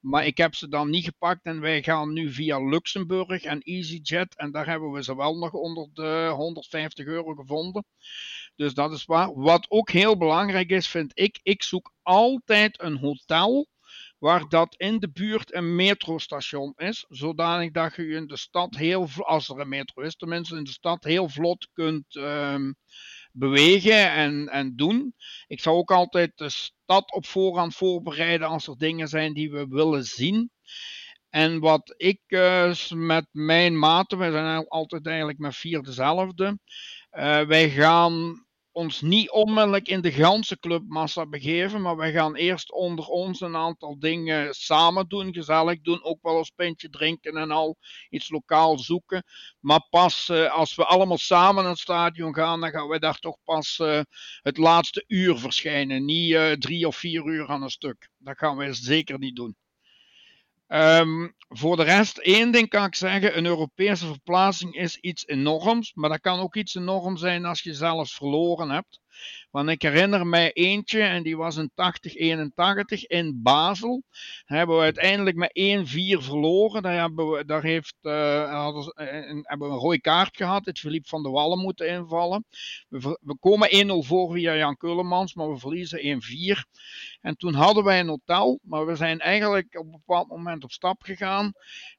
Maar 0.00 0.26
ik 0.26 0.36
heb 0.36 0.54
ze 0.54 0.68
dan 0.68 0.90
niet 0.90 1.04
gepakt 1.04 1.44
en 1.44 1.60
wij 1.60 1.82
gaan 1.82 2.12
nu 2.12 2.32
via 2.32 2.58
Luxemburg 2.58 3.42
en 3.42 3.60
EasyJet 3.60 4.36
en 4.36 4.50
daar 4.50 4.66
hebben 4.66 4.90
we 4.90 5.02
ze 5.02 5.16
wel 5.16 5.38
nog 5.38 5.52
onder 5.52 5.88
de 5.92 6.32
150 6.34 7.06
euro 7.06 7.34
gevonden. 7.34 7.84
Dus 8.56 8.74
dat 8.74 8.92
is 8.92 9.04
waar. 9.04 9.34
Wat 9.34 9.66
ook 9.68 9.90
heel 9.90 10.16
belangrijk 10.16 10.70
is, 10.70 10.88
vind 10.88 11.10
ik, 11.14 11.40
ik 11.42 11.62
zoek 11.62 11.92
altijd 12.02 12.82
een 12.82 12.96
hotel 12.96 13.68
waar 14.18 14.48
dat 14.48 14.74
in 14.76 14.98
de 14.98 15.10
buurt 15.10 15.54
een 15.54 15.74
metrostation 15.74 16.72
is, 16.76 17.04
zodanig 17.08 17.70
dat 17.70 17.96
je 17.96 18.08
in 18.08 18.26
de 18.26 18.36
stad 18.36 18.76
heel, 18.76 19.08
als 19.16 19.48
er 19.48 19.60
een 19.60 19.68
metro 19.68 20.02
is, 20.02 20.16
tenminste 20.16 20.56
in 20.56 20.64
de 20.64 20.70
stad 20.70 21.04
heel 21.04 21.28
vlot 21.28 21.68
kunt 21.72 22.14
um, 22.14 22.76
bewegen 23.32 24.12
en, 24.12 24.48
en 24.48 24.76
doen. 24.76 25.14
Ik 25.46 25.60
zou 25.60 25.76
ook 25.76 25.90
altijd 25.90 26.32
de 26.34 26.48
stad 26.48 27.12
op 27.12 27.26
voorhand 27.26 27.74
voorbereiden 27.74 28.48
als 28.48 28.66
er 28.66 28.76
dingen 28.76 29.08
zijn 29.08 29.32
die 29.32 29.50
we 29.50 29.66
willen 29.68 30.04
zien. 30.04 30.50
En 31.28 31.60
wat 31.60 31.94
ik 31.96 32.20
uh, 32.26 32.72
met 32.90 33.26
mijn 33.30 33.78
maten, 33.78 34.18
we 34.18 34.30
zijn 34.30 34.68
altijd 34.68 35.06
eigenlijk 35.06 35.38
met 35.38 35.56
vier 35.56 35.82
dezelfde. 35.82 36.58
Uh, 37.12 37.40
wij 37.40 37.70
gaan 37.70 38.45
ons 38.76 39.00
niet 39.00 39.30
onmiddellijk 39.30 39.88
in 39.88 40.00
de 40.00 40.12
ganse 40.12 40.58
clubmassa 40.58 41.26
begeven, 41.26 41.82
maar 41.82 41.96
wij 41.96 42.12
gaan 42.12 42.34
eerst 42.34 42.72
onder 42.72 43.06
ons 43.06 43.40
een 43.40 43.56
aantal 43.56 43.98
dingen 43.98 44.54
samen 44.54 45.08
doen, 45.08 45.34
gezellig 45.34 45.80
doen, 45.80 46.04
ook 46.04 46.22
wel 46.22 46.36
eens 46.36 46.50
pintje 46.50 46.88
drinken 46.88 47.36
en 47.36 47.50
al 47.50 47.76
iets 48.10 48.30
lokaal 48.30 48.78
zoeken. 48.78 49.24
Maar 49.60 49.86
pas 49.90 50.28
uh, 50.28 50.52
als 50.52 50.74
we 50.74 50.84
allemaal 50.84 51.18
samen 51.18 51.62
naar 51.62 51.72
het 51.72 51.80
stadion 51.80 52.34
gaan, 52.34 52.60
dan 52.60 52.70
gaan 52.70 52.88
we 52.88 52.98
daar 52.98 53.18
toch 53.18 53.36
pas 53.44 53.78
uh, 53.78 54.00
het 54.42 54.56
laatste 54.56 55.04
uur 55.06 55.38
verschijnen, 55.38 56.04
niet 56.04 56.30
uh, 56.30 56.52
drie 56.52 56.86
of 56.86 56.96
vier 56.96 57.26
uur 57.26 57.48
aan 57.48 57.62
een 57.62 57.70
stuk. 57.70 58.08
Dat 58.18 58.38
gaan 58.38 58.56
we 58.56 58.72
zeker 58.72 59.18
niet 59.18 59.36
doen. 59.36 59.56
Um, 60.68 61.34
voor 61.48 61.76
de 61.76 61.82
rest, 61.82 62.18
één 62.18 62.52
ding 62.52 62.68
kan 62.68 62.84
ik 62.84 62.94
zeggen: 62.94 63.36
een 63.36 63.46
Europese 63.46 64.06
verplaatsing 64.06 64.74
is 64.74 64.96
iets 64.96 65.26
enorms, 65.26 65.94
maar 65.94 66.10
dat 66.10 66.20
kan 66.20 66.40
ook 66.40 66.56
iets 66.56 66.74
enorms 66.74 67.20
zijn 67.20 67.44
als 67.44 67.62
je 67.62 67.74
zelfs 67.74 68.14
verloren 68.14 68.70
hebt. 68.70 69.00
Want 69.50 69.68
ik 69.68 69.82
herinner 69.82 70.26
mij 70.26 70.52
eentje, 70.52 71.00
en 71.00 71.22
die 71.22 71.36
was 71.36 71.56
in 71.56 71.70
8081 71.74 73.06
in 73.06 73.40
Basel. 73.42 74.02
Hebben 74.44 74.76
we 74.76 74.82
uiteindelijk 74.82 75.36
met 75.36 75.50
1-4 75.50 76.24
verloren. 76.24 76.82
Daar, 76.82 77.00
hebben 77.00 77.30
we, 77.30 77.44
daar 77.44 77.62
heeft, 77.62 77.94
uh, 78.02 78.52
hadden, 78.52 78.82
uh, 78.82 79.42
hebben 79.42 79.68
we 79.68 79.74
een 79.74 79.80
rode 79.80 80.00
kaart 80.00 80.36
gehad. 80.36 80.64
Het 80.64 80.78
Philippe 80.78 81.08
van 81.08 81.22
de 81.22 81.28
Wallen 81.28 81.58
moeten 81.58 81.88
invallen. 81.88 82.44
We, 82.88 83.36
komen 83.40 84.04
1-0 84.04 84.06
voor 84.06 84.32
via 84.32 84.56
Jan 84.56 84.76
Kullemans, 84.76 85.34
maar 85.34 85.50
we 85.50 85.58
verliezen 85.58 86.22
1-4. 86.56 86.60
En 87.20 87.36
toen 87.36 87.54
hadden 87.54 87.84
wij 87.84 88.00
een 88.00 88.08
hotel, 88.08 88.58
maar 88.62 88.86
we 88.86 88.96
zijn 88.96 89.20
eigenlijk 89.20 89.78
op 89.78 89.84
een 89.84 89.90
bepaald 89.90 90.28
moment 90.28 90.64
op 90.64 90.70
stap 90.72 91.02
gegaan. 91.02 91.52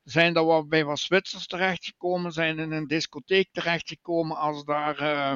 Zijn 0.03 0.33
dat 0.33 0.45
we 0.45 0.67
bij 0.67 0.85
wat 0.85 0.99
Zwitsers 0.99 1.47
terechtgekomen, 1.47 2.31
zijn 2.31 2.59
in 2.59 2.71
een 2.71 2.87
discotheek 2.87 3.49
terechtgekomen 3.51 4.37
als 4.37 4.63
daar... 4.63 5.35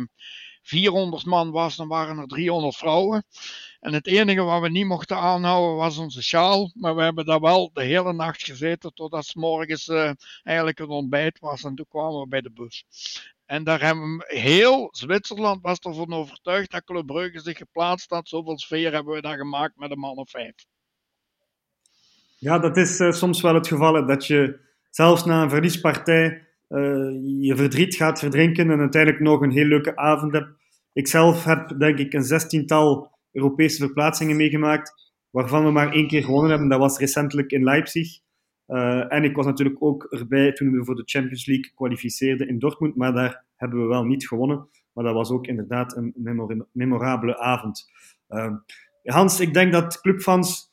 400 0.62 1.26
man 1.26 1.52
was, 1.52 1.76
dan 1.76 1.88
waren 1.88 2.18
er 2.18 2.28
300 2.28 2.76
vrouwen. 2.76 3.24
En 3.80 3.94
het 3.94 4.08
enige 4.08 4.42
wat 4.42 4.62
we 4.62 4.70
niet 4.70 4.86
mochten 4.86 5.18
aanhouden 5.18 5.76
was 5.76 5.98
onze 5.98 6.24
sjaal. 6.24 6.72
Maar 6.74 6.96
we 6.96 7.02
hebben 7.02 7.26
daar 7.26 7.40
wel 7.40 7.70
de 7.74 7.84
hele 7.84 8.14
nacht 8.14 8.44
gezeten 8.44 8.94
totdat 8.94 9.26
s 9.26 9.34
morgens 9.34 9.88
uh, 9.88 10.12
eigenlijk 10.44 10.80
een 10.80 10.90
ontbijt 10.90 11.40
was. 11.40 11.64
En 11.64 11.76
toen 11.76 11.86
kwamen 11.90 12.20
we 12.20 12.28
bij 12.28 12.42
de 12.42 12.52
bus. 12.52 12.86
En 13.46 13.64
daar 13.64 13.82
hebben 13.82 14.24
heel 14.28 14.90
Zwitserland 14.92 15.62
was 15.62 15.80
ervan 15.80 16.14
overtuigd 16.14 16.72
dat 16.72 16.84
Club 16.84 17.06
Brugge 17.06 17.40
zich 17.40 17.58
geplaatst 17.58 18.10
had. 18.10 18.28
Zoveel 18.28 18.60
sfeer 18.60 18.94
hebben 18.94 19.14
we 19.14 19.22
daar 19.22 19.38
gemaakt 19.38 19.78
met 19.78 19.92
een 19.92 20.00
man 20.00 20.18
of 20.18 20.30
vijf. 20.30 20.54
Ja, 22.38 22.60
dat 22.60 22.78
is 22.78 23.00
uh, 23.00 23.12
soms 23.12 23.42
wel 23.42 23.54
het 23.54 23.68
geval. 23.68 24.06
Dat 24.06 24.28
je 24.28 24.60
zelfs 24.90 25.26
na 25.26 25.42
een 25.42 25.50
verliespartij 25.50 26.48
je 27.42 27.54
verdriet 27.56 27.96
gaat 27.96 28.20
verdrinken 28.20 28.72
en 28.72 28.80
uiteindelijk 28.80 29.24
nog 29.24 29.42
een 29.42 29.52
heel 29.52 29.66
leuke 29.66 29.96
avond 29.96 30.34
hebt. 30.34 30.50
Ik 30.94 31.08
zelf 31.08 31.44
heb, 31.44 31.80
denk 31.80 31.98
ik, 31.98 32.14
een 32.14 32.24
zestiental 32.24 33.12
Europese 33.32 33.78
verplaatsingen 33.78 34.36
meegemaakt, 34.36 35.14
waarvan 35.30 35.66
we 35.66 35.72
maar 35.72 35.92
één 35.92 36.08
keer 36.08 36.24
gewonnen 36.24 36.50
hebben. 36.50 36.70
Dat 36.70 36.80
was 36.80 36.98
recentelijk 36.98 37.52
in 37.52 37.64
Leipzig. 37.64 38.20
Uh, 38.68 39.14
en 39.14 39.24
ik 39.24 39.36
was 39.36 39.46
natuurlijk 39.46 39.84
ook 39.84 40.04
erbij 40.04 40.52
toen 40.52 40.72
we 40.72 40.86
voor 40.86 40.96
de 40.96 41.04
Champions 41.06 41.46
League 41.46 41.72
kwalificeerden 41.76 42.48
in 42.48 42.60
Dortmund, 42.60 42.96
maar 42.96 43.14
daar 43.14 43.46
hebben 43.56 43.82
we 43.82 43.88
wel 43.88 44.04
niet 44.04 44.28
gewonnen. 44.28 44.70
Maar 44.94 45.04
dat 45.04 45.14
was 45.14 45.32
ook 45.32 45.48
inderdaad 45.48 45.96
een 45.96 46.66
memorabele 46.72 47.38
avond. 47.38 47.92
Uh, 48.30 48.54
Hans, 49.04 49.40
ik 49.40 49.54
denk 49.54 49.72
dat 49.72 50.02
clubfans 50.02 50.70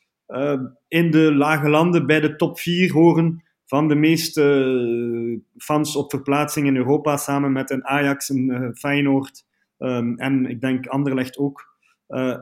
in 0.89 1.11
de 1.11 1.35
lage 1.35 1.69
landen 1.69 2.07
bij 2.07 2.21
de 2.21 2.37
top 2.37 2.59
4 2.59 2.93
horen 2.93 3.43
van 3.69 3.89
de 3.89 3.95
meeste 3.95 4.43
eh, 4.43 5.63
fans 5.63 5.97
op 5.97 6.11
verplaatsing 6.11 6.67
in 6.67 6.77
Europa, 6.77 7.17
samen 7.17 7.53
met 7.53 7.71
een 7.71 7.87
Ajax, 7.87 8.29
een 8.29 8.51
uh, 8.51 8.69
Feyenoord 8.73 9.47
um, 9.79 10.19
en 10.19 10.47
ik 10.47 10.61
denk 10.61 10.87
Anderlecht 10.87 11.39
ook. 11.39 11.77
Uh, 12.09 12.37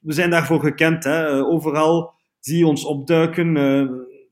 we 0.00 0.12
zijn 0.12 0.30
daarvoor 0.30 0.60
gekend. 0.60 1.04
Hè. 1.04 1.44
overal 1.44 2.14
zie 2.38 2.58
je 2.58 2.66
ons 2.66 2.84
opduiken. 2.84 3.54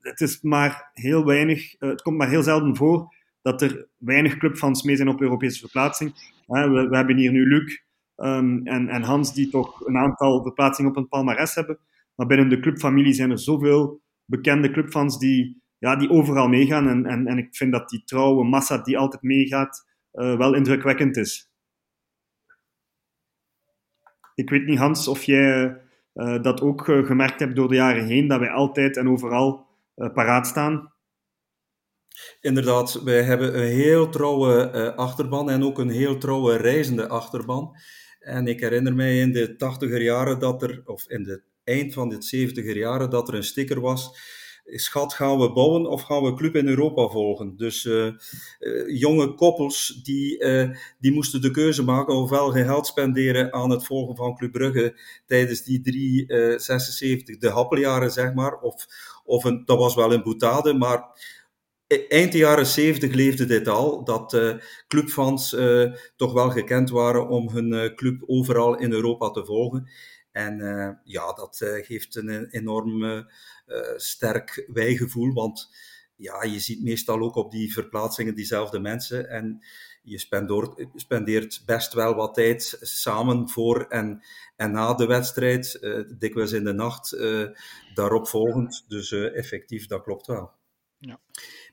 het 0.01 0.21
is 0.21 0.41
maar 0.41 0.89
heel 0.93 1.25
weinig, 1.25 1.75
het 1.79 2.01
komt 2.01 2.17
maar 2.17 2.29
heel 2.29 2.43
zelden 2.43 2.75
voor 2.75 3.15
dat 3.41 3.61
er 3.61 3.87
weinig 3.97 4.37
clubfans 4.37 4.83
mee 4.83 4.95
zijn 4.95 5.09
op 5.09 5.21
Europese 5.21 5.59
verplaatsing. 5.59 6.13
We, 6.47 6.87
we, 6.89 6.95
hebben 6.95 7.17
hier 7.17 7.31
nu 7.31 7.47
Luc 7.47 7.81
um, 8.17 8.67
en, 8.67 8.89
en, 8.89 9.01
Hans, 9.01 9.33
die 9.33 9.49
toch 9.49 9.87
een 9.87 9.97
aantal 9.97 10.43
verplaatsingen 10.43 10.91
op 10.91 10.97
een 10.97 11.07
palmares 11.07 11.55
hebben. 11.55 11.79
Maar 12.15 12.27
binnen 12.27 12.49
de 12.49 12.59
clubfamilie 12.59 13.13
zijn 13.13 13.31
er 13.31 13.39
zoveel 13.39 14.01
bekende 14.25 14.71
clubfans 14.71 15.19
die 15.19 15.60
ja, 15.81 15.95
die 15.95 16.09
overal 16.09 16.47
meegaan. 16.47 16.87
En, 16.87 17.05
en, 17.05 17.27
en 17.27 17.37
ik 17.37 17.55
vind 17.55 17.71
dat 17.71 17.89
die 17.89 18.03
trouwe 18.03 18.43
massa 18.43 18.77
die 18.77 18.97
altijd 18.97 19.21
meegaat, 19.21 19.87
uh, 20.13 20.37
wel 20.37 20.55
indrukwekkend 20.55 21.17
is. 21.17 21.51
Ik 24.35 24.49
weet 24.49 24.65
niet, 24.65 24.77
Hans, 24.77 25.07
of 25.07 25.23
jij 25.23 25.81
uh, 26.13 26.41
dat 26.41 26.61
ook 26.61 26.87
uh, 26.87 27.05
gemerkt 27.05 27.39
hebt 27.39 27.55
door 27.55 27.67
de 27.67 27.75
jaren 27.75 28.05
heen, 28.05 28.27
dat 28.27 28.39
wij 28.39 28.49
altijd 28.49 28.97
en 28.97 29.09
overal 29.09 29.67
paraat 29.95 30.47
staan. 30.47 30.93
Inderdaad, 32.41 33.03
wij 33.03 33.23
hebben 33.23 33.57
een 33.57 33.71
heel 33.71 34.09
trouwe 34.09 34.95
achterban 34.95 35.49
en 35.49 35.63
ook 35.63 35.79
een 35.79 35.89
heel 35.89 36.17
trouwe 36.17 36.55
reizende 36.55 37.07
achterban. 37.07 37.75
En 38.19 38.47
ik 38.47 38.59
herinner 38.59 38.95
mij 38.95 39.19
in 39.19 39.31
de 39.31 39.55
tachtiger 39.55 40.01
jaren 40.01 40.39
dat 40.39 40.61
er, 40.61 40.81
of 40.85 41.09
in 41.09 41.23
de 41.23 41.43
eind 41.63 41.93
van 41.93 42.09
de 42.09 42.21
zeventiger 42.21 42.77
jaren, 42.77 43.09
dat 43.09 43.27
er 43.27 43.35
een 43.35 43.43
sticker 43.43 43.79
was 43.79 44.19
schat, 44.65 45.13
gaan 45.13 45.39
we 45.39 45.51
bouwen 45.51 45.85
of 45.85 46.01
gaan 46.01 46.23
we 46.23 46.33
club 46.33 46.55
in 46.55 46.67
Europa 46.67 47.07
volgen? 47.07 47.57
Dus 47.57 47.85
uh, 47.85 48.13
jonge 48.99 49.33
koppels 49.33 49.99
die, 50.03 50.43
uh, 50.43 50.69
die 50.99 51.11
moesten 51.11 51.41
de 51.41 51.51
keuze 51.51 51.83
maken 51.83 52.15
ofwel 52.15 52.51
geld 52.51 52.87
spenderen 52.87 53.53
aan 53.53 53.69
het 53.69 53.85
volgen 53.85 54.15
van 54.15 54.35
Club 54.35 54.51
Brugge 54.51 54.99
tijdens 55.25 55.63
die 55.63 55.81
376, 55.81 57.37
de 57.37 57.49
happeljaren 57.49 58.11
zeg 58.11 58.33
maar, 58.33 58.59
of, 58.59 58.87
of 59.25 59.43
een, 59.43 59.65
dat 59.65 59.77
was 59.77 59.95
wel 59.95 60.13
een 60.13 60.23
boetade, 60.23 60.73
maar 60.73 61.03
eind 62.07 62.31
de 62.31 62.37
jaren 62.37 62.65
70 62.65 63.13
leefde 63.13 63.45
dit 63.45 63.67
al, 63.67 64.03
dat 64.03 64.33
uh, 64.33 64.53
clubfans 64.87 65.53
uh, 65.53 65.93
toch 66.15 66.33
wel 66.33 66.49
gekend 66.49 66.89
waren 66.89 67.27
om 67.27 67.49
hun 67.49 67.71
uh, 67.71 67.95
club 67.95 68.23
overal 68.25 68.77
in 68.77 68.91
Europa 68.91 69.29
te 69.29 69.45
volgen. 69.45 69.89
En 70.31 70.57
ja, 71.03 71.33
dat 71.33 71.57
geeft 71.81 72.15
een 72.15 72.47
enorm 72.49 73.25
sterk 73.95 74.65
wijgevoel. 74.73 75.33
Want 75.33 75.69
ja, 76.15 76.43
je 76.43 76.59
ziet 76.59 76.83
meestal 76.83 77.19
ook 77.19 77.35
op 77.35 77.51
die 77.51 77.73
verplaatsingen 77.73 78.35
diezelfde 78.35 78.79
mensen. 78.79 79.29
En 79.29 79.63
je 80.03 80.17
spendeert 80.95 81.61
best 81.65 81.93
wel 81.93 82.15
wat 82.15 82.33
tijd 82.33 82.77
samen 82.81 83.49
voor 83.49 83.85
en, 83.89 84.23
en 84.55 84.71
na 84.71 84.93
de 84.93 85.05
wedstrijd. 85.05 85.77
Uh, 85.81 85.99
dikwijls 86.17 86.51
in 86.51 86.63
de 86.63 86.73
nacht 86.73 87.13
uh, 87.13 87.47
daarop 87.93 88.27
volgend. 88.27 88.85
Dus 88.87 89.11
uh, 89.11 89.37
effectief, 89.37 89.87
dat 89.87 90.03
klopt 90.03 90.27
wel. 90.27 90.51
Ja. 90.97 91.19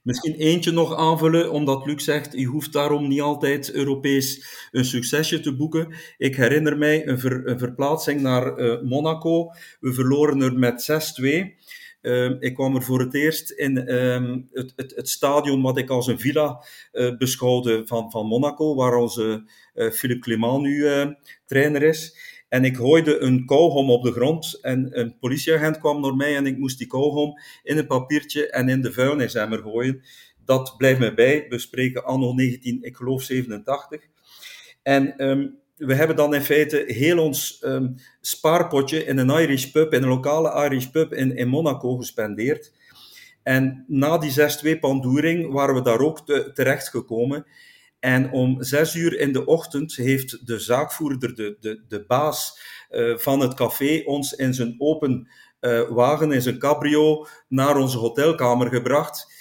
Misschien 0.03 0.35
eentje 0.35 0.71
nog 0.71 0.95
aanvullen, 0.95 1.53
omdat 1.53 1.87
Luc 1.87 2.05
zegt, 2.05 2.33
je 2.33 2.45
hoeft 2.45 2.73
daarom 2.73 3.09
niet 3.09 3.21
altijd 3.21 3.73
Europees 3.73 4.47
een 4.71 4.85
succesje 4.85 5.41
te 5.41 5.57
boeken. 5.57 5.95
Ik 6.17 6.37
herinner 6.37 6.79
mij 6.79 7.07
een, 7.07 7.19
ver, 7.19 7.49
een 7.49 7.59
verplaatsing 7.59 8.21
naar 8.21 8.55
Monaco. 8.85 9.53
We 9.81 9.93
verloren 9.93 10.41
er 10.41 10.59
met 10.59 10.91
6-2. 11.23 11.67
Uh, 12.03 12.31
ik 12.39 12.55
kwam 12.55 12.75
er 12.75 12.83
voor 12.83 13.01
het 13.01 13.15
eerst 13.15 13.51
in 13.51 13.77
uh, 13.77 14.37
het, 14.53 14.73
het, 14.77 14.93
het, 14.97 15.09
stadion 15.09 15.63
wat 15.63 15.79
ik 15.79 15.91
als 15.91 16.07
een 16.07 16.21
villa 16.21 16.65
uh, 16.93 17.17
beschouwde 17.17 17.83
van, 17.87 18.11
van 18.11 18.27
Monaco, 18.27 18.75
waar 18.75 18.95
onze 18.97 19.51
uh, 19.75 19.91
Philippe 19.91 20.23
Clement 20.23 20.63
nu 20.63 20.87
trainer 21.47 21.83
is. 21.83 22.17
En 22.49 22.65
ik 22.65 22.77
gooide 22.77 23.19
een 23.19 23.47
kauwgom 23.47 23.91
op 23.91 24.03
de 24.03 24.13
grond 24.13 24.59
en 24.61 24.99
een 25.01 25.19
politieagent 25.19 25.79
kwam 25.79 26.01
naar 26.01 26.17
mij 26.17 26.37
en 26.37 26.47
ik 26.47 26.59
moest 26.59 26.79
die 26.79 26.87
kauwgom 26.87 27.39
in 27.63 27.79
een 27.79 27.87
papiertje 27.87 28.51
en 28.51 28.69
in 28.69 28.83
de 28.83 28.93
vuilnisemmer 28.93 29.59
gooien. 29.59 30.03
Dat 30.45 30.75
blijft 30.77 30.99
mij 30.99 31.15
bij. 31.15 31.47
We 31.49 31.59
spreken 31.59 32.05
anno 32.05 32.33
19, 32.33 32.83
ik 32.83 32.97
geloof 32.97 33.23
87. 33.23 34.03
En 34.83 35.25
um, 35.29 35.59
we 35.79 35.95
hebben 35.95 36.17
dan 36.17 36.35
in 36.35 36.43
feite 36.43 36.85
heel 36.87 37.19
ons 37.19 37.63
um, 37.65 37.95
spaarpotje 38.21 39.05
in 39.05 39.19
een 39.19 39.41
Irish 39.41 39.67
pub, 39.67 39.93
in 39.93 40.03
een 40.03 40.09
lokale 40.09 40.65
Irish 40.65 40.87
pub 40.87 41.13
in, 41.13 41.37
in 41.37 41.49
Monaco 41.49 41.97
gespendeerd. 41.97 42.73
En 43.43 43.85
na 43.89 44.19
die 44.19 44.33
6-2 44.77 44.79
pandoering 44.81 45.53
waren 45.53 45.75
we 45.75 45.83
daar 45.83 46.01
ook 46.01 46.27
te, 46.27 46.51
terecht 46.55 46.89
gekomen. 46.89 47.47
En 48.01 48.33
om 48.33 48.63
zes 48.63 48.95
uur 48.95 49.19
in 49.19 49.33
de 49.33 49.47
ochtend 49.47 49.97
heeft 49.97 50.47
de 50.47 50.59
zaakvoerder, 50.59 51.35
de, 51.35 51.57
de, 51.61 51.85
de 51.89 52.05
baas 52.07 52.61
uh, 52.91 53.17
van 53.17 53.41
het 53.41 53.55
café, 53.55 54.03
ons 54.05 54.33
in 54.33 54.55
zijn 54.55 54.75
open 54.79 55.29
uh, 55.61 55.89
wagen, 55.89 56.33
in 56.33 56.43
zijn 56.43 56.59
cabrio, 56.59 57.27
naar 57.49 57.77
onze 57.77 57.99
hotelkamer 57.99 58.69
gebracht. 58.69 59.33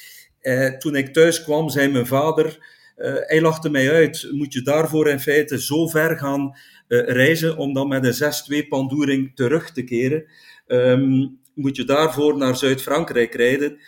Uh, 0.42 0.78
toen 0.78 0.96
ik 0.96 1.14
thuis 1.14 1.44
kwam, 1.44 1.70
zei 1.70 1.92
mijn 1.92 2.08
vader 2.08 2.76
hij 3.26 3.42
lachte 3.42 3.70
mij 3.70 3.92
uit. 3.92 4.28
Moet 4.32 4.54
je 4.54 4.62
daarvoor 4.62 5.08
in 5.08 5.20
feite 5.20 5.62
zo 5.62 5.88
ver 5.88 6.18
gaan 6.18 6.58
uh, 6.88 7.08
reizen 7.08 7.58
om 7.58 7.74
dan 7.74 7.88
met 7.88 8.22
een 8.22 8.64
6-2 8.64 8.68
pandoering 8.68 9.36
terug 9.36 9.72
te 9.72 9.84
keren? 9.84 10.26
Um, 10.68 11.40
moet 11.54 11.76
je 11.76 11.84
daarvoor 11.84 12.38
naar 12.38 12.56
Zuid-Frankrijk 12.56 13.36
rijden? 13.36 13.80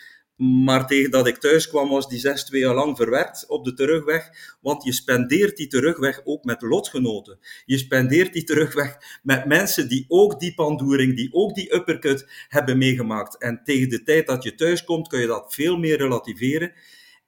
Maar 0.64 0.86
tegen 0.86 1.10
dat 1.10 1.26
ik 1.26 1.36
thuis 1.36 1.68
kwam, 1.68 1.88
was 1.88 2.08
die 2.08 2.28
6-2 2.62 2.66
al 2.66 2.74
lang 2.74 2.96
verwerkt 2.96 3.44
op 3.48 3.64
de 3.64 3.74
terugweg. 3.74 4.30
Want 4.60 4.84
je 4.84 4.92
spendeert 4.92 5.56
die 5.56 5.66
terugweg 5.66 6.20
ook 6.24 6.44
met 6.44 6.62
lotgenoten. 6.62 7.38
Je 7.64 7.78
spendeert 7.78 8.32
die 8.32 8.44
terugweg 8.44 8.96
met 9.22 9.44
mensen 9.44 9.88
die 9.88 10.04
ook 10.08 10.40
die 10.40 10.54
pandoering, 10.54 11.16
die 11.16 11.32
ook 11.32 11.54
die 11.54 11.74
uppercut 11.74 12.26
hebben 12.48 12.78
meegemaakt. 12.78 13.38
En 13.38 13.60
tegen 13.64 13.88
de 13.88 14.02
tijd 14.02 14.26
dat 14.26 14.42
je 14.42 14.54
thuis 14.54 14.84
komt, 14.84 15.08
kun 15.08 15.20
je 15.20 15.26
dat 15.26 15.54
veel 15.54 15.76
meer 15.76 15.96
relativeren. 15.96 16.72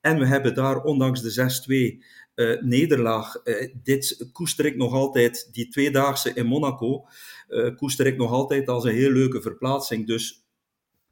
En 0.02 0.18
we 0.18 0.26
hebben 0.26 0.54
daar, 0.54 0.82
ondanks 0.82 1.22
de 1.22 2.00
6-2 2.00 2.04
uh, 2.34 2.52
eh, 2.52 2.62
nederlaag, 2.62 3.40
uh, 3.44 3.68
dit 3.82 4.28
koester 4.32 4.66
ik 4.66 4.76
nog 4.76 4.92
altijd, 4.92 5.48
die 5.52 5.68
tweedaagse 5.68 6.32
in 6.34 6.46
Monaco, 6.46 7.06
uh, 7.48 7.76
koester 7.76 8.06
ik 8.06 8.16
nog 8.16 8.30
altijd 8.30 8.68
als 8.68 8.84
een 8.84 8.94
heel 8.94 9.10
leuke 9.10 9.42
verplaatsing. 9.42 10.06
Dus 10.06 10.46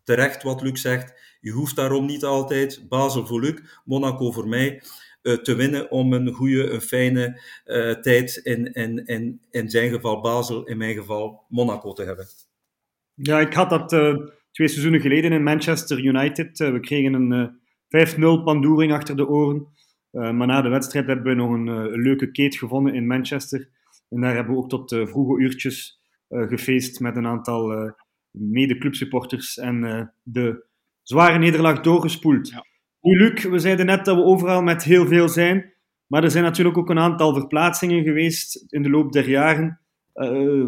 terecht 0.05 0.43
wat 0.43 0.63
Luc 0.63 0.81
zegt, 0.81 1.39
je 1.41 1.51
hoeft 1.51 1.77
daarom 1.77 2.07
niet 2.07 2.25
altijd, 2.25 2.89
Basel 2.89 3.27
voor 3.27 3.41
Luc, 3.41 3.61
Monaco 3.85 4.31
voor 4.31 4.49
mij, 4.49 4.83
te 5.43 5.55
winnen 5.55 5.91
om 5.91 6.13
een 6.13 6.33
goede, 6.33 6.71
een 6.71 6.81
fijne 6.81 7.41
tijd 8.03 8.37
in, 8.37 8.73
in, 8.73 9.07
in, 9.07 9.41
in 9.51 9.71
zijn 9.71 9.91
geval 9.91 10.21
Basel, 10.21 10.65
in 10.65 10.77
mijn 10.77 10.95
geval 10.95 11.45
Monaco 11.49 11.93
te 11.93 12.03
hebben. 12.03 12.27
Ja, 13.15 13.41
ik 13.41 13.53
had 13.53 13.71
dat 13.71 13.89
twee 14.51 14.69
seizoenen 14.69 15.01
geleden 15.01 15.33
in 15.33 15.43
Manchester 15.43 15.99
United. 15.99 16.59
we 16.59 16.81
kregen 16.81 17.15
een 17.15 17.60
5-0 17.91 18.45
pandoering 18.45 18.93
achter 18.93 19.17
de 19.17 19.29
oren. 19.29 19.67
Uh, 20.13 20.31
maar 20.31 20.47
na 20.47 20.63
de 20.63 20.69
wedstrijd 20.69 21.07
hebben 21.07 21.25
we 21.25 21.35
nog 21.35 21.51
een, 21.51 21.67
uh, 21.67 22.03
leuke 22.05 22.31
keet 22.31 22.57
gevonden 22.57 22.95
in 22.95 23.07
Manchester. 23.07 23.69
En 24.09 24.21
daar 24.21 24.35
hebben 24.35 24.55
we 24.55 24.61
ook 24.61 24.69
tot 24.69 24.93
uh, 24.93 25.07
vroege 25.07 25.43
uurtjes 25.43 25.99
gefeest 26.33 27.01
met 27.01 27.17
een 27.17 27.27
aantal 27.27 27.95
mede-clubsupporters 28.31 29.59
en 29.59 30.11
de 30.23 30.65
zware 31.03 31.39
nederlaag 31.39 31.81
doorgespoeld. 31.81 32.49
Ja. 32.49 32.65
Nu, 33.01 33.17
Luc, 33.17 33.45
we 33.45 33.59
zeiden 33.59 33.87
net 33.87 34.05
dat 34.05 34.17
we 34.17 34.23
overal 34.23 34.63
met 34.63 34.85
heel 34.85 35.07
veel 35.07 35.29
zijn. 35.29 35.73
Maar 36.07 36.25
er 36.25 36.31
zijn 36.31 36.45
natuurlijk 36.45 36.79
ook 36.79 36.91
een 36.91 36.99
aantal 36.99 37.35
verplaatsingen 37.35 38.05
geweest 38.05 38.65
in 38.69 38.83
de 38.83 38.91
loop 38.91 39.13
der 39.13 39.29
jaren 39.29 39.81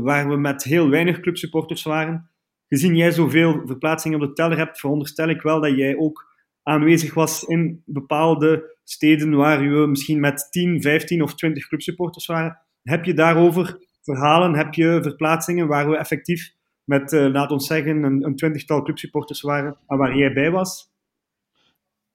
waar 0.02 0.28
we 0.28 0.36
met 0.36 0.64
heel 0.64 0.88
weinig 0.88 1.20
clubsupporters 1.20 1.82
waren. 1.82 2.30
Gezien 2.68 2.96
jij 2.96 3.10
zoveel 3.10 3.62
verplaatsingen 3.66 4.20
op 4.20 4.28
de 4.28 4.32
teller 4.32 4.58
hebt, 4.58 4.80
veronderstel 4.80 5.28
ik 5.28 5.42
wel 5.42 5.60
dat 5.60 5.76
jij 5.76 5.96
ook 5.96 6.31
aanwezig 6.62 7.14
was 7.14 7.42
in 7.42 7.82
bepaalde 7.86 8.76
steden 8.84 9.34
waar 9.36 9.62
je 9.62 9.86
misschien 9.86 10.20
met 10.20 10.46
10, 10.50 10.82
15 10.82 11.22
of 11.22 11.34
20 11.34 11.68
clubsupporters 11.68 12.26
waren. 12.26 12.58
Heb 12.82 13.04
je 13.04 13.14
daarover 13.14 13.78
verhalen, 14.02 14.54
heb 14.54 14.74
je 14.74 14.98
verplaatsingen 15.02 15.66
waar 15.66 15.90
we 15.90 15.96
effectief 15.96 16.54
met, 16.84 17.12
uh, 17.12 17.26
laat 17.32 17.50
ons 17.50 17.66
zeggen, 17.66 18.02
een, 18.02 18.24
een 18.24 18.36
twintigtal 18.36 18.82
clubsupporters 18.82 19.40
waren 19.40 19.76
en 19.86 19.96
waar 19.96 20.16
jij 20.16 20.32
bij 20.32 20.50
was? 20.50 20.90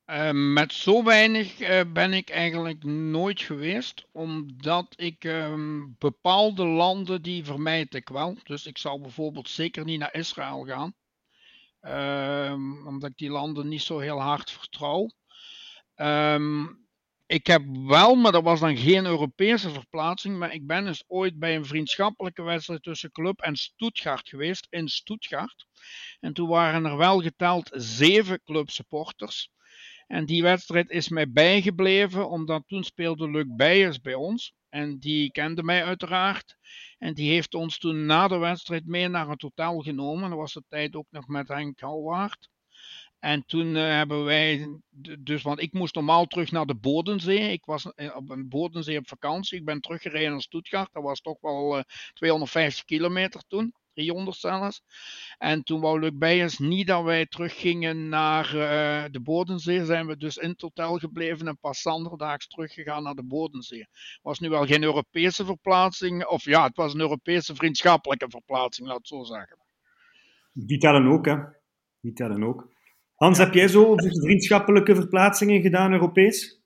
Uh, 0.09 0.31
met 0.31 0.73
zo 0.73 1.03
weinig 1.03 1.59
uh, 1.59 1.81
ben 1.93 2.13
ik 2.13 2.29
eigenlijk 2.29 2.83
nooit 2.83 3.41
geweest, 3.41 4.07
omdat 4.11 4.93
ik 4.95 5.23
uh, 5.23 5.83
bepaalde 5.97 6.65
landen 6.65 7.21
die 7.21 7.45
vermijd 7.45 7.93
ik 7.93 8.09
wel. 8.09 8.37
Dus 8.43 8.65
ik 8.65 8.77
zou 8.77 9.01
bijvoorbeeld 9.01 9.49
zeker 9.49 9.85
niet 9.85 9.99
naar 9.99 10.13
Israël 10.13 10.63
gaan. 10.63 10.93
Um, 11.89 12.87
omdat 12.87 13.09
ik 13.09 13.17
die 13.17 13.29
landen 13.29 13.67
niet 13.67 13.81
zo 13.81 13.99
heel 13.99 14.21
hard 14.21 14.51
vertrouw. 14.51 15.09
Um, 15.95 16.87
ik 17.25 17.47
heb 17.47 17.61
wel, 17.67 18.15
maar 18.15 18.31
dat 18.31 18.43
was 18.43 18.59
dan 18.59 18.77
geen 18.77 19.05
Europese 19.05 19.69
verplaatsing, 19.69 20.37
maar 20.37 20.53
ik 20.53 20.67
ben 20.67 20.87
eens 20.87 21.03
ooit 21.07 21.39
bij 21.39 21.55
een 21.55 21.65
vriendschappelijke 21.65 22.41
wedstrijd 22.41 22.83
tussen 22.83 23.11
Club 23.11 23.41
en 23.41 23.55
Stuttgart 23.55 24.29
geweest, 24.29 24.67
in 24.69 24.87
Stuttgart. 24.87 25.65
En 26.19 26.33
toen 26.33 26.47
waren 26.47 26.85
er 26.85 26.97
wel 26.97 27.21
geteld 27.21 27.69
zeven 27.73 28.41
clubsupporters. 28.43 29.49
En 30.07 30.25
die 30.25 30.41
wedstrijd 30.41 30.89
is 30.89 31.09
mij 31.09 31.31
bijgebleven, 31.31 32.29
omdat 32.29 32.63
toen 32.67 32.83
speelde 32.83 33.29
Luc 33.29 33.45
Beijers 33.47 34.01
bij 34.01 34.13
ons. 34.13 34.53
En 34.69 34.99
die 34.99 35.31
kende 35.31 35.63
mij 35.63 35.83
uiteraard. 35.83 36.57
En 36.97 37.13
die 37.13 37.31
heeft 37.31 37.53
ons 37.53 37.77
toen 37.77 38.05
na 38.05 38.27
de 38.27 38.37
wedstrijd 38.37 38.85
mee 38.85 39.07
naar 39.07 39.29
het 39.29 39.41
hotel 39.41 39.79
genomen. 39.79 40.29
Dat 40.29 40.39
was 40.39 40.53
de 40.53 40.63
tijd 40.67 40.95
ook 40.95 41.07
nog 41.09 41.27
met 41.27 41.47
Henk 41.47 41.79
Halwaard. 41.79 42.49
En 43.19 43.45
toen 43.45 43.75
uh, 43.75 43.81
hebben 43.81 44.23
wij, 44.23 44.79
dus 45.19 45.41
want 45.41 45.61
ik 45.61 45.73
moest 45.73 45.95
normaal 45.95 46.25
terug 46.25 46.51
naar 46.51 46.65
de 46.65 46.75
Bodensee. 46.75 47.51
Ik 47.51 47.65
was 47.65 47.85
eh, 47.85 48.15
op 48.15 48.29
een 48.29 48.49
Bodensee 48.49 48.97
op 48.97 49.07
vakantie. 49.07 49.59
Ik 49.59 49.65
ben 49.65 49.81
teruggereden 49.81 50.31
naar 50.31 50.41
Stuttgart. 50.41 50.93
Dat 50.93 51.03
was 51.03 51.21
toch 51.21 51.37
wel 51.41 51.77
uh, 51.77 51.83
250 52.13 52.83
kilometer 52.85 53.43
toen. 53.47 53.73
300 53.97 54.37
zelfs. 54.37 54.81
En 55.37 55.63
toen 55.63 55.81
wou 55.81 55.99
Luc 55.99 56.11
Bijens 56.13 56.57
niet 56.57 56.87
dat 56.87 57.03
wij 57.03 57.25
teruggingen 57.25 58.09
naar 58.09 58.45
uh, 58.45 59.03
de 59.11 59.21
Bodensee. 59.21 59.85
Zijn 59.85 60.07
we 60.07 60.17
dus 60.17 60.37
in 60.37 60.49
het 60.49 60.61
hotel 60.61 60.97
gebleven 60.97 61.47
en 61.47 61.57
pas 61.59 61.81
zanderdaags 61.81 62.47
teruggegaan 62.47 63.03
naar 63.03 63.15
de 63.15 63.23
Bodensee. 63.23 63.79
Het 63.79 64.19
was 64.21 64.39
nu 64.39 64.49
wel 64.49 64.65
geen 64.65 64.83
Europese 64.83 65.45
verplaatsing. 65.45 66.25
Of 66.25 66.43
ja, 66.43 66.63
het 66.63 66.75
was 66.75 66.93
een 66.93 66.99
Europese 66.99 67.55
vriendschappelijke 67.55 68.29
verplaatsing, 68.29 68.87
laat 68.87 68.97
het 68.97 69.07
zo 69.07 69.23
zeggen. 69.23 69.57
Die 70.53 70.77
tellen 70.77 71.07
ook, 71.07 71.25
hè? 71.25 71.35
Die 72.01 72.13
tellen 72.13 72.43
ook. 72.43 72.69
Hans, 73.15 73.37
heb 73.37 73.53
jij 73.53 73.67
zo 73.67 73.93
vriendschappelijke 73.95 74.95
verplaatsingen 74.95 75.61
gedaan, 75.61 75.91
Europees? 75.91 76.61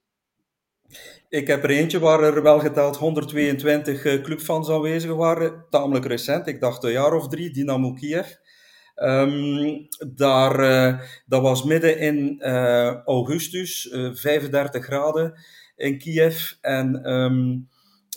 Ik 1.32 1.48
heb 1.48 1.64
er 1.64 1.70
eentje 1.70 2.00
waar 2.00 2.24
er 2.24 2.44
wel 2.44 2.60
geteld 2.60 2.98
122 2.98 4.06
eh, 4.06 4.22
clubfans 4.22 4.70
aanwezig 4.70 5.14
waren, 5.14 5.66
tamelijk 5.70 6.06
recent. 6.06 6.48
Ik 6.48 6.60
dacht 6.60 6.84
een 6.84 6.92
jaar 6.92 7.14
of 7.14 7.28
drie, 7.28 7.52
Dynamo 7.52 7.94
Kiev. 7.94 8.28
Um, 8.96 9.88
daar, 10.16 10.60
uh, 10.60 11.00
dat 11.26 11.42
was 11.42 11.64
midden 11.64 12.00
in 12.00 12.36
uh, 12.40 13.04
augustus, 13.04 13.86
uh, 13.86 14.14
35 14.14 14.86
graden 14.86 15.34
in 15.76 15.98
Kiev. 15.98 16.52
En 16.62 17.12
um, 17.12 17.68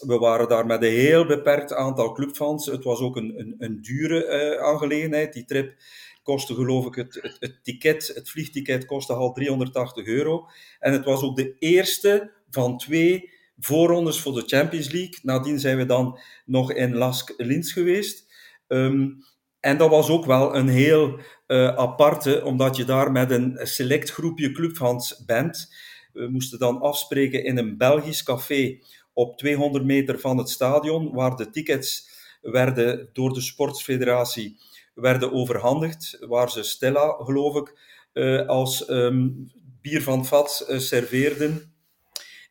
we 0.07 0.19
waren 0.19 0.49
daar 0.49 0.67
met 0.67 0.83
een 0.83 0.91
heel 0.91 1.27
beperkt 1.27 1.75
aantal 1.75 2.13
clubfans. 2.13 2.67
Het 2.67 2.85
was 2.85 3.01
ook 3.01 3.17
een, 3.17 3.39
een, 3.39 3.55
een 3.59 3.83
dure 3.83 4.59
aangelegenheid. 4.61 5.33
Die 5.33 5.45
trip 5.45 5.75
kostte 6.23 6.55
geloof 6.55 6.87
ik, 6.87 6.95
het, 6.95 7.19
het, 7.23 7.37
het, 7.41 7.65
ticket, 7.65 8.13
het 8.15 8.31
vliegticket 8.31 8.85
kostte 8.85 9.13
al 9.13 9.33
380 9.33 10.07
euro. 10.07 10.49
En 10.79 10.93
het 10.93 11.05
was 11.05 11.23
ook 11.23 11.37
de 11.37 11.57
eerste 11.59 12.34
van 12.55 12.79
twee 12.79 13.31
voorrondes 13.59 14.21
voor 14.21 14.35
de 14.35 14.43
Champions 14.47 14.91
League. 14.91 15.19
Nadien 15.23 15.59
zijn 15.59 15.77
we 15.77 15.87
dan 15.87 16.19
nog 16.45 16.73
in 16.73 16.95
Lask 16.95 17.35
Linz 17.37 17.73
geweest. 17.73 18.33
Um, 18.69 19.19
En 19.61 19.77
dat 19.77 19.91
was 19.91 20.09
ook 20.09 20.25
wel 20.25 20.57
een 20.57 20.69
heel 20.69 21.19
uh, 21.47 21.69
aparte, 21.77 22.45
omdat 22.45 22.77
je 22.77 22.85
daar 22.85 23.13
met 23.13 23.31
een 23.31 23.59
select 23.63 24.11
groepje 24.11 24.53
clubfans 24.53 25.25
bent. 25.25 25.75
We 26.13 26.29
moesten 26.29 26.59
dan 26.59 26.81
afspreken 26.81 27.45
in 27.45 27.59
een 27.59 27.77
Belgisch 27.77 28.23
café 28.23 28.79
op 29.13 29.39
200 29.39 29.85
meter 29.85 30.21
van 30.21 30.39
het 30.39 30.51
stadion, 30.51 31.13
waar 31.13 31.37
de 31.37 31.51
tickets 31.51 32.09
werden 32.43 33.09
door 33.13 33.33
de 33.33 33.41
sportfederatie 33.41 34.59
werden 34.95 35.33
overhandigd, 35.33 36.17
waar 36.21 36.51
ze 36.51 36.63
Stella, 36.63 37.17
geloof 37.19 37.57
ik, 37.57 37.79
uh, 38.13 38.47
als 38.47 38.89
um, 38.89 39.51
bier 39.81 40.03
van 40.03 40.27
vat 40.27 40.67
uh, 40.71 40.79
serveerden. 40.79 41.74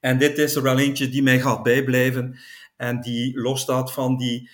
En 0.03 0.17
dit 0.17 0.37
is 0.37 0.55
er 0.55 0.61
wel 0.61 0.79
eentje 0.79 1.09
die 1.09 1.23
mij 1.23 1.39
gaat 1.39 1.63
bijblijven 1.63 2.39
en 2.77 3.01
die 3.01 3.39
losstaat 3.39 3.93
van 3.93 4.17
die 4.17 4.49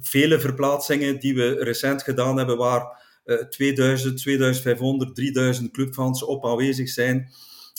vele 0.00 0.40
verplaatsingen 0.40 1.20
die 1.20 1.34
we 1.34 1.64
recent 1.64 2.02
gedaan 2.02 2.36
hebben, 2.36 2.56
waar 2.56 3.02
uh, 3.24 3.36
2000, 3.36 4.18
2500, 4.18 5.14
3000 5.14 5.72
clubfans 5.72 6.24
op 6.24 6.46
aanwezig 6.46 6.88
zijn. 6.88 7.30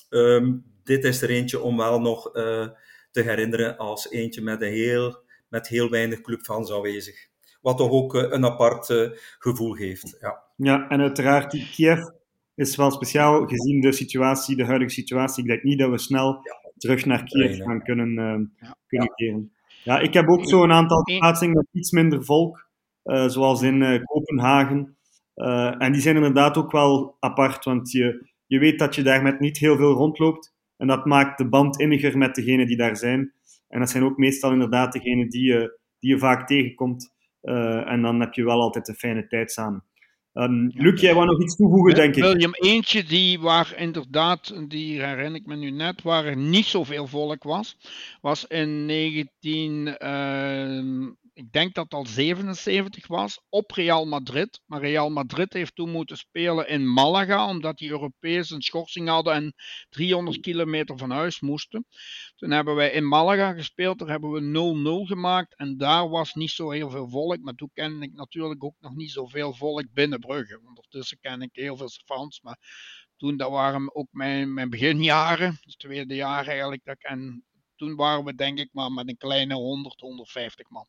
Um, 0.09 0.63
dit 0.83 1.03
is 1.03 1.21
er 1.21 1.29
eentje 1.29 1.61
om 1.61 1.77
wel 1.77 1.99
nog 1.99 2.35
uh, 2.35 2.67
te 3.11 3.21
herinneren 3.21 3.77
als 3.77 4.11
eentje 4.11 4.41
met, 4.41 4.61
een 4.61 4.73
heel, 4.73 5.23
met 5.49 5.67
heel 5.67 5.89
weinig 5.89 6.21
clubfans 6.21 6.71
aanwezig. 6.71 7.27
Wat 7.61 7.77
toch 7.77 7.91
ook 7.91 8.15
uh, 8.15 8.25
een 8.29 8.45
apart 8.45 8.89
uh, 8.89 9.09
gevoel 9.39 9.73
geeft. 9.73 10.17
Ja. 10.19 10.43
ja, 10.55 10.89
en 10.89 11.01
uiteraard 11.01 11.51
die 11.51 11.69
Kiev 11.71 11.99
is 12.55 12.75
wel 12.75 12.91
speciaal 12.91 13.47
gezien 13.47 13.81
de 13.81 13.91
situatie, 13.91 14.55
de 14.55 14.65
huidige 14.65 14.91
situatie. 14.91 15.43
Ik 15.43 15.49
denk 15.49 15.63
niet 15.63 15.79
dat 15.79 15.89
we 15.89 15.97
snel 15.97 16.27
ja. 16.27 16.68
Terug 16.79 17.05
naar 17.05 17.23
Kiev 17.23 17.57
gaan 17.57 17.83
kunnen, 17.83 18.13
ja. 18.59 18.75
kunnen 18.87 19.13
keren. 19.15 19.51
Ja, 19.83 19.99
ik 19.99 20.13
heb 20.13 20.27
ook 20.27 20.45
zo 20.45 20.63
een 20.63 20.71
aantal 20.71 21.03
plaatsingen 21.03 21.55
met 21.55 21.67
iets 21.71 21.91
minder 21.91 22.25
volk, 22.25 22.67
uh, 23.03 23.27
zoals 23.27 23.61
in 23.61 23.81
uh, 23.81 24.03
Kopenhagen. 24.03 24.97
Uh, 25.35 25.81
en 25.81 25.91
die 25.91 26.01
zijn 26.01 26.15
inderdaad 26.15 26.57
ook 26.57 26.71
wel 26.71 27.15
apart, 27.19 27.65
want 27.65 27.91
je, 27.91 28.29
je 28.45 28.59
weet 28.59 28.79
dat 28.79 28.95
je 28.95 29.03
daar 29.03 29.21
met 29.21 29.39
niet 29.39 29.57
heel 29.57 29.77
veel 29.77 29.93
rondloopt. 29.93 30.55
En 30.77 30.87
dat 30.87 31.05
maakt 31.05 31.37
de 31.37 31.49
band 31.49 31.79
inniger 31.79 32.17
met 32.17 32.35
degenen 32.35 32.67
die 32.67 32.77
daar 32.77 32.97
zijn. 32.97 33.33
En 33.67 33.79
dat 33.79 33.89
zijn 33.89 34.03
ook 34.03 34.17
meestal 34.17 34.51
inderdaad 34.51 34.93
degenen 34.93 35.29
die 35.29 35.43
je, 35.43 35.79
die 35.99 36.09
je 36.09 36.19
vaak 36.19 36.47
tegenkomt. 36.47 37.13
en 37.41 38.01
dan 38.01 38.19
heb 38.19 38.33
je 38.33 38.43
wel 38.43 38.61
altijd 38.61 38.87
een 38.87 38.95
fijne 38.95 39.27
tijd 39.27 39.51
samen. 39.51 39.83
Um, 40.39 40.71
Luc, 40.73 41.01
jij 41.01 41.13
wou 41.13 41.25
nog 41.25 41.41
iets 41.41 41.55
toevoegen, 41.55 41.95
denk 41.95 42.15
ik. 42.15 42.23
William, 42.23 42.53
eentje 42.53 43.03
die 43.03 43.39
waar 43.39 43.73
inderdaad, 43.77 44.53
die 44.67 45.01
herinner 45.01 45.39
ik 45.39 45.45
me 45.45 45.55
nu 45.55 45.69
net, 45.71 46.01
waar 46.01 46.25
er 46.25 46.37
niet 46.37 46.65
zoveel 46.65 47.07
volk 47.07 47.43
was, 47.43 47.77
was 48.21 48.45
in 48.47 48.85
19, 48.85 49.95
uh, 50.03 51.07
ik 51.39 51.51
denk 51.51 51.73
dat 51.73 51.83
het 51.83 51.93
al 51.93 52.05
77 52.05 53.07
was, 53.07 53.41
op 53.49 53.71
Real 53.71 54.05
Madrid. 54.05 54.61
Maar 54.65 54.81
Real 54.81 55.09
Madrid 55.09 55.53
heeft 55.53 55.75
toen 55.75 55.89
moeten 55.89 56.17
spelen 56.17 56.67
in 56.67 56.93
Malaga, 56.93 57.49
omdat 57.49 57.77
die 57.77 57.89
Europees 57.89 58.49
een 58.49 58.61
schorsing 58.61 59.07
hadden 59.07 59.33
en 59.33 59.53
300 59.89 60.39
kilometer 60.39 60.97
van 60.97 61.11
huis 61.11 61.39
moesten. 61.39 61.85
Toen 62.35 62.51
hebben 62.51 62.75
wij 62.75 62.91
in 62.91 63.07
Malaga 63.07 63.53
gespeeld, 63.53 63.99
daar 63.99 64.09
hebben 64.09 64.31
we 64.31 65.03
0-0 65.05 65.07
gemaakt 65.07 65.55
en 65.55 65.77
daar 65.77 66.09
was 66.09 66.33
niet 66.33 66.51
zo 66.51 66.69
heel 66.69 66.89
veel 66.89 67.09
volk. 67.09 67.39
Maar 67.41 67.53
toen 67.53 67.71
kende 67.73 68.05
ik 68.05 68.13
natuurlijk 68.13 68.63
ook 68.63 68.75
nog 68.79 68.95
niet 68.95 69.11
zoveel 69.11 69.53
volk 69.53 69.93
binnen 69.93 70.19
Brugge. 70.19 70.61
Ondertussen 70.67 71.19
ken 71.19 71.41
ik 71.41 71.49
heel 71.51 71.77
veel 71.77 71.89
fans, 72.05 72.41
maar 72.41 72.57
toen 73.17 73.37
dat 73.37 73.49
waren 73.49 73.95
ook 73.95 74.07
mijn, 74.11 74.53
mijn 74.53 74.69
beginjaren, 74.69 75.57
het 75.61 75.79
tweede 75.79 76.15
jaar 76.15 76.47
eigenlijk. 76.47 76.85
En 76.85 77.45
toen 77.75 77.95
waren 77.95 78.25
we 78.25 78.35
denk 78.35 78.59
ik 78.59 78.69
maar 78.71 78.91
met 78.91 79.07
een 79.07 79.17
kleine 79.17 79.53
100, 79.53 79.99
150 79.99 80.69
man. 80.69 80.87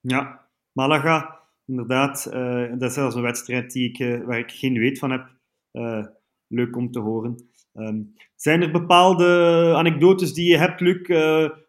Ja, 0.00 0.48
Malaga, 0.72 1.40
inderdaad. 1.66 2.30
Uh, 2.32 2.70
dat 2.70 2.88
is 2.88 2.94
zelfs 2.94 3.14
een 3.14 3.22
wedstrijd 3.22 3.72
die 3.72 3.88
ik, 3.88 3.98
uh, 3.98 4.24
waar 4.24 4.38
ik 4.38 4.50
geen 4.50 4.78
weet 4.78 4.98
van 4.98 5.10
heb. 5.10 5.28
Uh, 5.72 6.04
leuk 6.46 6.76
om 6.76 6.90
te 6.90 7.00
horen. 7.00 7.48
Um, 7.74 8.14
zijn 8.36 8.62
er 8.62 8.70
bepaalde 8.70 9.72
anekdotes 9.76 10.32
die 10.32 10.48
je 10.48 10.56
hebt, 10.56 10.80
Luc, 10.80 11.08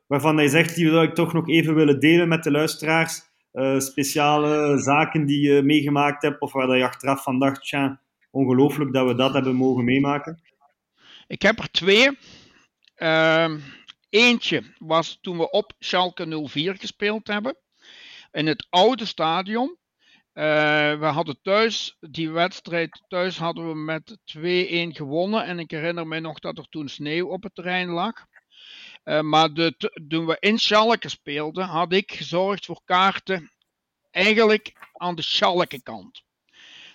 waarvan 0.08 0.38
je 0.38 0.50
zegt, 0.50 0.76
die 0.76 0.89
wil 0.89 1.02
ik 1.02 1.13
toch 1.13 1.34
nog 1.34 1.50
even 1.50 1.76
willen 1.76 2.00
delen 2.00 2.28
met 2.28 2.44
de 2.44 2.52
luisteraars? 2.52 3.30
speciale 3.78 4.80
zaken 4.80 5.26
die 5.26 5.48
je 5.48 5.62
meegemaakt 5.62 6.22
hebt, 6.22 6.41
of 6.41 6.54
waar 6.54 6.78
je 6.78 6.84
achteraf 6.84 7.24
van 7.24 7.39
dacht, 7.39 7.63
tja, 7.63 8.02
ongelooflijk 8.30 8.94
dat 8.94 9.08
we 9.08 9.15
dat 9.15 9.34
hebben 9.34 9.56
mogen 9.56 9.84
meemaken? 9.84 10.41
Ik 11.28 11.41
heb 11.41 11.60
er 11.60 11.72
twee. 11.72 12.17
Ehm, 12.96 13.60
eentje 14.10 14.63
was 14.78 15.20
toen 15.22 15.38
we 15.38 15.50
op 15.50 15.74
Schalke 15.80 16.48
04 16.48 16.76
gespeeld 16.76 17.28
hebben 17.28 17.56
in 18.32 18.48
het 18.48 18.67
oude 18.70 19.06
stadion. 19.06 19.78
Uh, 20.34 21.00
we 21.00 21.06
hadden 21.06 21.41
thuis, 21.41 21.98
die 22.00 22.32
wedstrijd 22.32 23.04
thuis 23.08 23.38
hadden 23.38 23.67
we 23.67 23.76
met 23.76 24.17
2-1 24.38 24.96
gewonnen. 24.96 25.46
En 25.46 25.60
ik 25.60 25.72
herinner 25.72 26.08
me 26.08 26.20
nog 26.20 26.39
dat 26.39 26.58
er 26.58 26.67
toen 26.70 26.89
sneeuw 26.89 27.28
op 27.28 27.44
het 27.44 27.56
terrein 27.56 27.89
lag. 27.89 28.26
Uh, 29.04 29.20
maar 29.20 29.54
de, 29.54 29.91
toen 30.08 30.26
we 30.26 30.38
in 30.39 30.58
Schalke 30.58 31.10
speelden, 31.10 31.65
had 31.65 31.94
ik 31.94 32.12
gezorgd 32.12 32.65
voor 32.65 32.82
kaarten 32.86 33.52
eigenlijk 34.12 34.74
aan 34.94 35.15
de 35.15 35.22
Schalke 35.22 35.82
kant. 35.82 36.24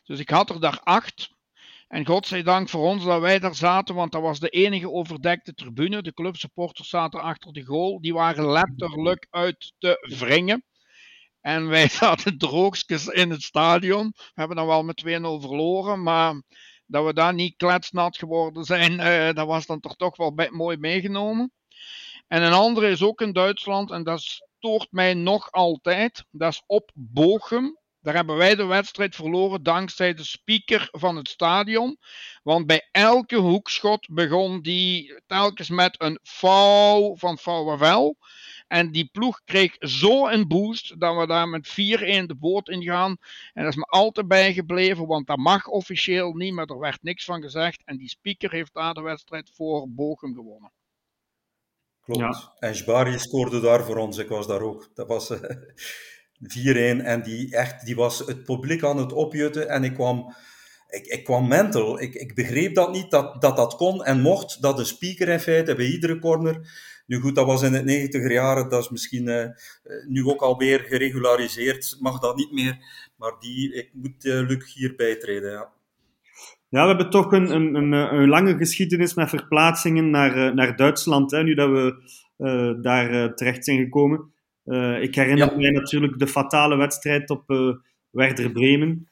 Dus 0.04 0.18
ik 0.18 0.30
had 0.30 0.50
er 0.50 0.60
daar 0.60 0.80
acht. 0.80 1.34
En 1.88 2.06
godzijdank 2.06 2.68
voor 2.68 2.86
ons 2.86 3.04
dat 3.04 3.20
wij 3.20 3.38
daar 3.38 3.54
zaten, 3.54 3.94
want 3.94 4.12
dat 4.12 4.22
was 4.22 4.40
de 4.40 4.48
enige 4.48 4.90
overdekte 4.90 5.54
tribune. 5.54 6.02
De 6.02 6.12
clubsupporters 6.12 6.88
zaten 6.88 7.20
achter 7.20 7.52
de 7.52 7.64
goal. 7.64 8.00
Die 8.00 8.14
waren 8.14 8.50
letterlijk 8.50 9.26
uit 9.30 9.74
te 9.78 10.14
wringen. 10.18 10.64
En 11.46 11.68
wij 11.68 11.88
zaten 12.02 12.38
droogjes 12.38 13.06
in 13.06 13.30
het 13.30 13.42
stadion. 13.42 14.12
We 14.16 14.32
hebben 14.34 14.56
dan 14.56 14.66
wel 14.66 14.82
met 14.82 15.02
2-0 15.06 15.06
verloren, 15.06 16.02
maar 16.02 16.42
dat 16.86 17.04
we 17.04 17.12
daar 17.12 17.34
niet 17.34 17.56
kletsnat 17.56 18.16
geworden 18.16 18.64
zijn, 18.64 18.92
uh, 18.92 19.32
dat 19.38 19.46
was 19.46 19.66
dan 19.66 19.80
toch 19.80 19.96
toch 19.96 20.16
wel 20.16 20.34
mooi 20.50 20.76
meegenomen. 20.76 21.52
En 22.26 22.42
een 22.42 22.52
andere 22.52 22.88
is 22.88 23.02
ook 23.02 23.20
in 23.20 23.32
Duitsland, 23.32 23.90
en 23.90 24.04
dat 24.04 24.20
stoort 24.20 24.88
mij 24.90 25.14
nog 25.14 25.52
altijd. 25.52 26.24
Dat 26.30 26.52
is 26.52 26.62
op 26.66 26.90
Bochum. 26.94 27.78
Daar 28.00 28.14
hebben 28.14 28.36
wij 28.36 28.54
de 28.54 28.64
wedstrijd 28.64 29.14
verloren 29.14 29.62
dankzij 29.62 30.14
de 30.14 30.24
speaker 30.24 30.88
van 30.90 31.16
het 31.16 31.28
stadion. 31.28 31.98
Want 32.42 32.66
bij 32.66 32.88
elke 32.92 33.36
hoekschot 33.36 34.08
begon 34.10 34.62
die 34.62 35.22
telkens 35.26 35.68
met 35.68 36.00
een 36.02 36.18
foul 36.22 37.16
van 37.16 37.38
VWL. 37.38 38.16
En 38.66 38.92
die 38.92 39.08
ploeg 39.12 39.40
kreeg 39.44 39.76
zo 39.78 40.28
een 40.28 40.48
boost 40.48 41.00
dat 41.00 41.16
we 41.16 41.26
daar 41.26 41.48
met 41.48 41.68
4-1 41.68 41.72
de 42.26 42.36
boot 42.38 42.68
in 42.68 42.82
gaan. 42.82 43.16
En 43.52 43.62
dat 43.62 43.72
is 43.72 43.78
me 43.78 43.84
altijd 43.84 44.28
bijgebleven, 44.28 45.06
want 45.06 45.26
dat 45.26 45.36
mag 45.36 45.66
officieel 45.66 46.32
niet, 46.32 46.52
maar 46.52 46.66
er 46.66 46.78
werd 46.78 47.02
niks 47.02 47.24
van 47.24 47.42
gezegd. 47.42 47.82
En 47.84 47.96
die 47.96 48.08
speaker 48.08 48.50
heeft 48.50 48.74
daar 48.74 48.94
de 48.94 49.00
wedstrijd 49.00 49.50
voor 49.54 49.88
Bochum 49.88 50.34
gewonnen. 50.34 50.72
Klopt. 52.00 52.20
Ja. 52.20 52.52
En 52.58 52.72
Jbari 52.72 53.18
scoorde 53.18 53.60
daar 53.60 53.84
voor 53.84 53.96
ons, 53.96 54.18
ik 54.18 54.28
was 54.28 54.46
daar 54.46 54.60
ook. 54.60 54.90
Dat 54.94 55.08
was 55.08 55.30
uh, 55.30 55.42
eh, 55.42 57.00
4-1 57.00 57.04
en 57.04 57.22
die, 57.22 57.56
echt, 57.56 57.86
die 57.86 57.96
was 57.96 58.18
het 58.18 58.44
publiek 58.44 58.84
aan 58.84 58.98
het 58.98 59.12
opjutten 59.12 59.68
en 59.68 59.84
ik 59.84 59.94
kwam... 59.94 60.34
Ik, 60.86 61.06
ik 61.06 61.24
kwam 61.24 61.48
mental. 61.48 62.00
Ik, 62.00 62.14
ik 62.14 62.34
begreep 62.34 62.74
dat 62.74 62.92
niet, 62.92 63.10
dat, 63.10 63.40
dat 63.40 63.56
dat 63.56 63.76
kon 63.76 64.04
en 64.04 64.20
mocht. 64.20 64.62
Dat 64.62 64.76
de 64.76 64.84
speaker 64.84 65.28
in 65.28 65.40
feite 65.40 65.74
bij 65.74 65.86
iedere 65.86 66.18
corner 66.18 66.68
nu 67.06 67.20
goed, 67.20 67.34
dat 67.34 67.46
was 67.46 67.62
in 67.62 67.72
het 67.72 67.84
90 67.84 68.32
jaren, 68.32 68.68
dat 68.68 68.82
is 68.82 68.90
misschien 68.90 69.28
uh, 69.28 69.44
nu 70.06 70.24
ook 70.24 70.40
alweer 70.40 70.80
geregulariseerd, 70.80 71.96
mag 72.00 72.20
dat 72.20 72.36
niet 72.36 72.52
meer. 72.52 72.78
Maar 73.16 73.32
die, 73.40 73.74
ik 73.74 73.90
moet 73.92 74.24
uh, 74.24 74.46
Luc 74.48 74.74
hier 74.74 74.94
bijtreden, 74.96 75.50
ja. 75.50 75.74
Ja, 76.68 76.82
we 76.82 76.88
hebben 76.88 77.10
toch 77.10 77.32
een, 77.32 77.54
een, 77.54 77.74
een, 77.74 77.92
een 77.92 78.28
lange 78.28 78.56
geschiedenis 78.56 79.14
met 79.14 79.28
verplaatsingen 79.28 80.10
naar, 80.10 80.54
naar 80.54 80.76
Duitsland, 80.76 81.30
hè, 81.30 81.42
nu 81.42 81.54
dat 81.54 81.70
we 81.70 81.94
uh, 82.38 82.82
daar 82.82 83.34
terecht 83.34 83.64
zijn 83.64 83.78
gekomen. 83.78 84.32
ik 85.00 85.14
herinner 85.14 85.50
ja. 85.50 85.56
mij 85.56 85.70
natuurlijk 85.70 86.18
de 86.18 86.26
fatale 86.26 86.76
wedstrijd 86.76 87.30
op 87.30 87.44
Werder 88.10 88.52
Bremen. 88.52 89.08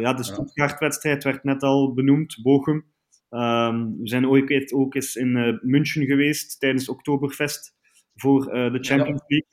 ja, 0.00 0.12
de 0.12 0.22
Stuttgart-wedstrijd 0.24 1.24
werd 1.24 1.44
net 1.44 1.62
al 1.62 1.94
benoemd, 1.94 2.38
Bochum. 2.42 2.91
Um, 3.34 3.98
we 3.98 4.08
zijn 4.08 4.28
ooit 4.28 4.72
ook 4.72 4.94
eens 4.94 5.16
in 5.16 5.36
uh, 5.36 5.58
München 5.60 6.06
geweest 6.06 6.60
tijdens 6.60 6.88
Oktoberfest 6.88 7.74
voor 8.14 8.54
uh, 8.54 8.72
de 8.72 8.78
Champions 8.80 9.22
League. 9.26 9.48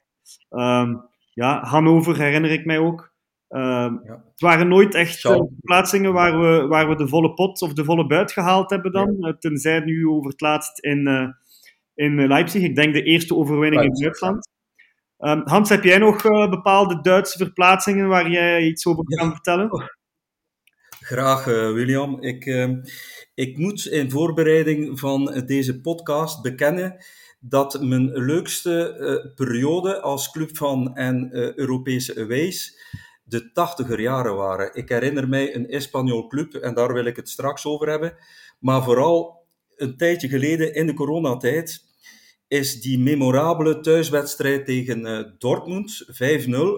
Um, 0.50 1.02
ja, 1.34 1.64
Hannover 1.64 2.18
herinner 2.18 2.52
ik 2.52 2.66
mij 2.66 2.80
ook. 2.80 3.14
Ja. 3.48 4.02
Het 4.32 4.40
waren 4.40 4.68
nooit 4.68 4.96
echt 4.96 5.24
uh, 5.24 5.42
plaatsingen 5.62 6.14
waar 6.14 6.40
we, 6.40 6.68
waar 6.68 6.90
we 6.90 6.96
de 6.96 7.08
volle 7.08 7.34
pot 7.34 7.62
of 7.62 7.74
de 7.74 7.84
volle 7.84 8.08
buit 8.08 8.32
gehaald 8.32 8.70
hebben 8.70 8.92
dan. 8.92 9.16
Ja. 9.20 9.38
tenzij 9.40 9.80
nu 9.80 10.08
over 10.08 10.32
het 10.32 10.42
laatst 10.42 10.80
in, 10.80 11.34
in 11.94 12.28
Leipzig. 12.28 12.64
Ik 12.64 12.76
denk 12.76 12.94
de 12.94 13.04
eerste 13.04 13.36
overwinning 13.36 13.82
Leipzig. 13.82 13.98
in 13.98 14.04
Duitsland. 14.04 14.50
Hans, 15.50 15.70
heb 15.70 15.84
jij 15.84 15.98
nog 15.98 16.22
bepaalde 16.50 17.02
Duitse 17.02 17.38
verplaatsingen 17.38 18.08
waar 18.08 18.30
jij 18.32 18.68
iets 18.68 18.86
over 18.86 19.04
kan 19.04 19.32
vertellen? 19.32 19.99
Graag, 21.10 21.46
William. 21.46 22.22
Ik, 22.22 22.46
ik 23.34 23.58
moet 23.58 23.86
in 23.86 24.12
voorbereiding 24.12 25.00
van 25.00 25.44
deze 25.46 25.82
podcast 25.82 26.42
bekennen 26.42 27.06
dat 27.40 27.82
mijn 27.82 28.12
leukste 28.12 28.98
uh, 29.00 29.34
periode 29.36 30.00
als 30.02 30.32
club 30.32 30.58
van 30.58 30.96
en 30.96 31.30
Europese 31.56 32.22
aways 32.22 32.80
de 33.24 33.52
tachtiger 33.52 34.00
jaren 34.00 34.36
waren. 34.36 34.76
Ik 34.76 34.90
herinner 34.90 35.30
mij 35.30 35.56
een 35.56 35.70
Espanol 35.70 36.28
club, 36.28 36.54
en 36.54 36.74
daar 36.74 36.94
wil 36.94 37.06
ik 37.06 37.16
het 37.16 37.30
straks 37.30 37.66
over 37.66 37.90
hebben. 37.90 38.16
Maar 38.60 38.84
vooral 38.84 39.46
een 39.76 39.98
tijdje 39.98 40.28
geleden, 40.28 40.74
in 40.74 40.86
de 40.86 40.94
coronatijd, 40.94 41.86
is 42.48 42.82
die 42.82 43.00
memorabele 43.00 43.80
thuiswedstrijd 43.80 44.66
tegen 44.66 45.36
Dortmund, 45.38 46.06
5-0 46.06 46.12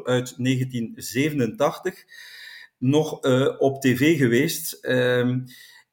uit 0.03 0.33
1987, 0.37 2.05
nog 2.81 3.25
uh, 3.25 3.55
op 3.57 3.81
tv 3.81 4.17
geweest. 4.17 4.85
Um, 4.85 5.43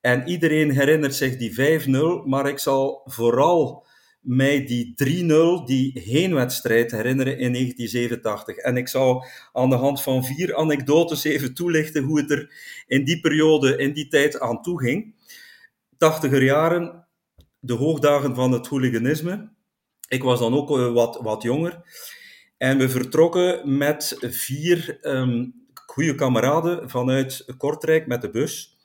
en 0.00 0.28
iedereen 0.28 0.70
herinnert 0.70 1.14
zich 1.14 1.36
die 1.36 1.82
5-0, 1.86 1.92
maar 2.24 2.48
ik 2.48 2.58
zal 2.58 3.02
vooral 3.04 3.86
mij 4.20 4.64
die 4.64 4.94
3-0, 5.62 5.64
die 5.64 6.00
heenwedstrijd 6.00 6.90
herinneren 6.90 7.38
in 7.38 7.52
1987. 7.52 8.56
En 8.56 8.76
ik 8.76 8.88
zal 8.88 9.24
aan 9.52 9.70
de 9.70 9.76
hand 9.76 10.02
van 10.02 10.24
vier 10.24 10.56
anekdotes 10.56 11.24
even 11.24 11.54
toelichten 11.54 12.02
hoe 12.02 12.20
het 12.20 12.30
er 12.30 12.52
in 12.86 13.04
die 13.04 13.20
periode, 13.20 13.76
in 13.76 13.92
die 13.92 14.08
tijd 14.08 14.40
aan 14.40 14.62
toe 14.62 14.80
ging. 14.80 15.14
80er 15.94 16.42
jaren, 16.42 17.06
de 17.60 17.74
hoogdagen 17.74 18.34
van 18.34 18.52
het 18.52 18.66
hooliganisme. 18.66 19.50
Ik 20.08 20.22
was 20.22 20.38
dan 20.38 20.54
ook 20.54 20.70
eh, 20.70 20.92
wat, 20.92 21.18
wat 21.22 21.42
jonger. 21.42 21.82
En 22.58 22.78
we 22.78 22.88
vertrokken 22.88 23.76
met 23.76 24.16
vier 24.20 24.98
um, 25.02 25.67
goede 25.90 26.14
kameraden 26.14 26.90
vanuit 26.90 27.44
Kortrijk 27.56 28.06
met 28.06 28.22
de 28.22 28.30
bus. 28.30 28.76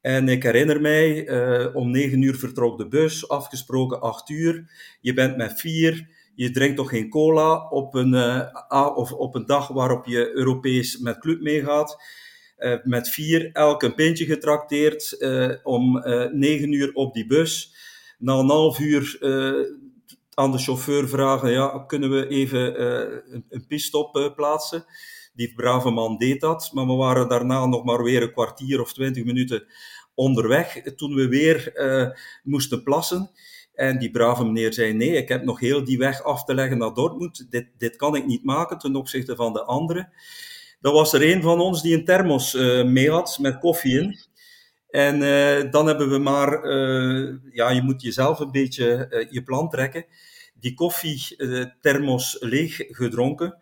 En 0.00 0.28
ik 0.28 0.42
herinner 0.42 0.80
mij, 0.80 1.28
uh, 1.28 1.76
om 1.76 1.90
negen 1.90 2.22
uur 2.22 2.34
vertrok 2.34 2.78
de 2.78 2.88
bus, 2.88 3.28
afgesproken 3.28 4.00
acht 4.00 4.28
uur. 4.28 4.70
Je 5.00 5.12
bent 5.12 5.36
met 5.36 5.60
vier, 5.60 6.08
je 6.34 6.50
drinkt 6.50 6.76
toch 6.76 6.88
geen 6.88 7.08
cola 7.08 7.68
op 7.68 7.94
een, 7.94 8.12
uh, 8.12 8.90
of 8.94 9.12
op 9.12 9.34
een 9.34 9.46
dag 9.46 9.68
waarop 9.68 10.06
je 10.06 10.30
Europees 10.34 10.98
met 10.98 11.18
club 11.18 11.40
meegaat. 11.40 12.02
Uh, 12.58 12.76
met 12.82 13.08
vier, 13.08 13.50
elk 13.52 13.82
een 13.82 13.94
pintje 13.94 14.24
getrakteerd, 14.24 15.18
om 15.62 16.02
negen 16.32 16.72
uur 16.72 16.90
op 16.92 17.14
die 17.14 17.26
bus. 17.26 17.74
Na 18.18 18.34
een 18.34 18.48
half 18.48 18.78
uur 18.78 19.18
aan 20.34 20.52
de 20.52 20.58
chauffeur 20.58 21.08
vragen, 21.08 21.50
ja, 21.50 21.84
kunnen 21.86 22.10
we 22.10 22.28
even 22.28 22.84
een, 23.32 23.44
een 23.48 23.66
pitstop 23.66 24.32
plaatsen? 24.36 24.84
Die 25.34 25.54
brave 25.54 25.90
man 25.90 26.16
deed 26.16 26.40
dat, 26.40 26.70
maar 26.72 26.86
we 26.86 26.92
waren 26.92 27.28
daarna 27.28 27.66
nog 27.66 27.84
maar 27.84 28.02
weer 28.02 28.22
een 28.22 28.32
kwartier 28.32 28.80
of 28.80 28.92
twintig 28.92 29.24
minuten 29.24 29.66
onderweg 30.14 30.82
toen 30.96 31.14
we 31.14 31.28
weer 31.28 31.72
uh, 31.74 32.10
moesten 32.42 32.82
plassen. 32.82 33.30
En 33.74 33.98
die 33.98 34.10
brave 34.10 34.44
meneer 34.44 34.72
zei: 34.72 34.92
Nee, 34.92 35.16
ik 35.16 35.28
heb 35.28 35.44
nog 35.44 35.60
heel 35.60 35.84
die 35.84 35.98
weg 35.98 36.22
af 36.22 36.44
te 36.44 36.54
leggen 36.54 36.78
naar 36.78 36.94
Dortmund. 36.94 37.46
Dit, 37.50 37.68
dit 37.78 37.96
kan 37.96 38.16
ik 38.16 38.26
niet 38.26 38.44
maken 38.44 38.78
ten 38.78 38.96
opzichte 38.96 39.36
van 39.36 39.52
de 39.52 39.64
anderen. 39.64 40.12
Dan 40.80 40.92
was 40.92 41.12
er 41.12 41.30
een 41.30 41.42
van 41.42 41.60
ons 41.60 41.82
die 41.82 41.94
een 41.94 42.04
thermos 42.04 42.54
uh, 42.54 42.84
mee 42.84 43.10
had 43.10 43.38
met 43.40 43.58
koffie 43.58 44.00
in. 44.00 44.18
En 44.90 45.20
uh, 45.20 45.70
dan 45.70 45.86
hebben 45.86 46.10
we 46.10 46.18
maar, 46.18 46.68
ja, 47.52 47.70
je 47.70 47.82
moet 47.82 48.02
jezelf 48.02 48.38
een 48.38 48.50
beetje 48.50 49.26
je 49.30 49.42
plan 49.42 49.68
trekken. 49.68 50.04
Die 50.60 50.74
koffiethermos 50.74 52.36
leeg 52.40 52.76
gedronken 52.76 53.56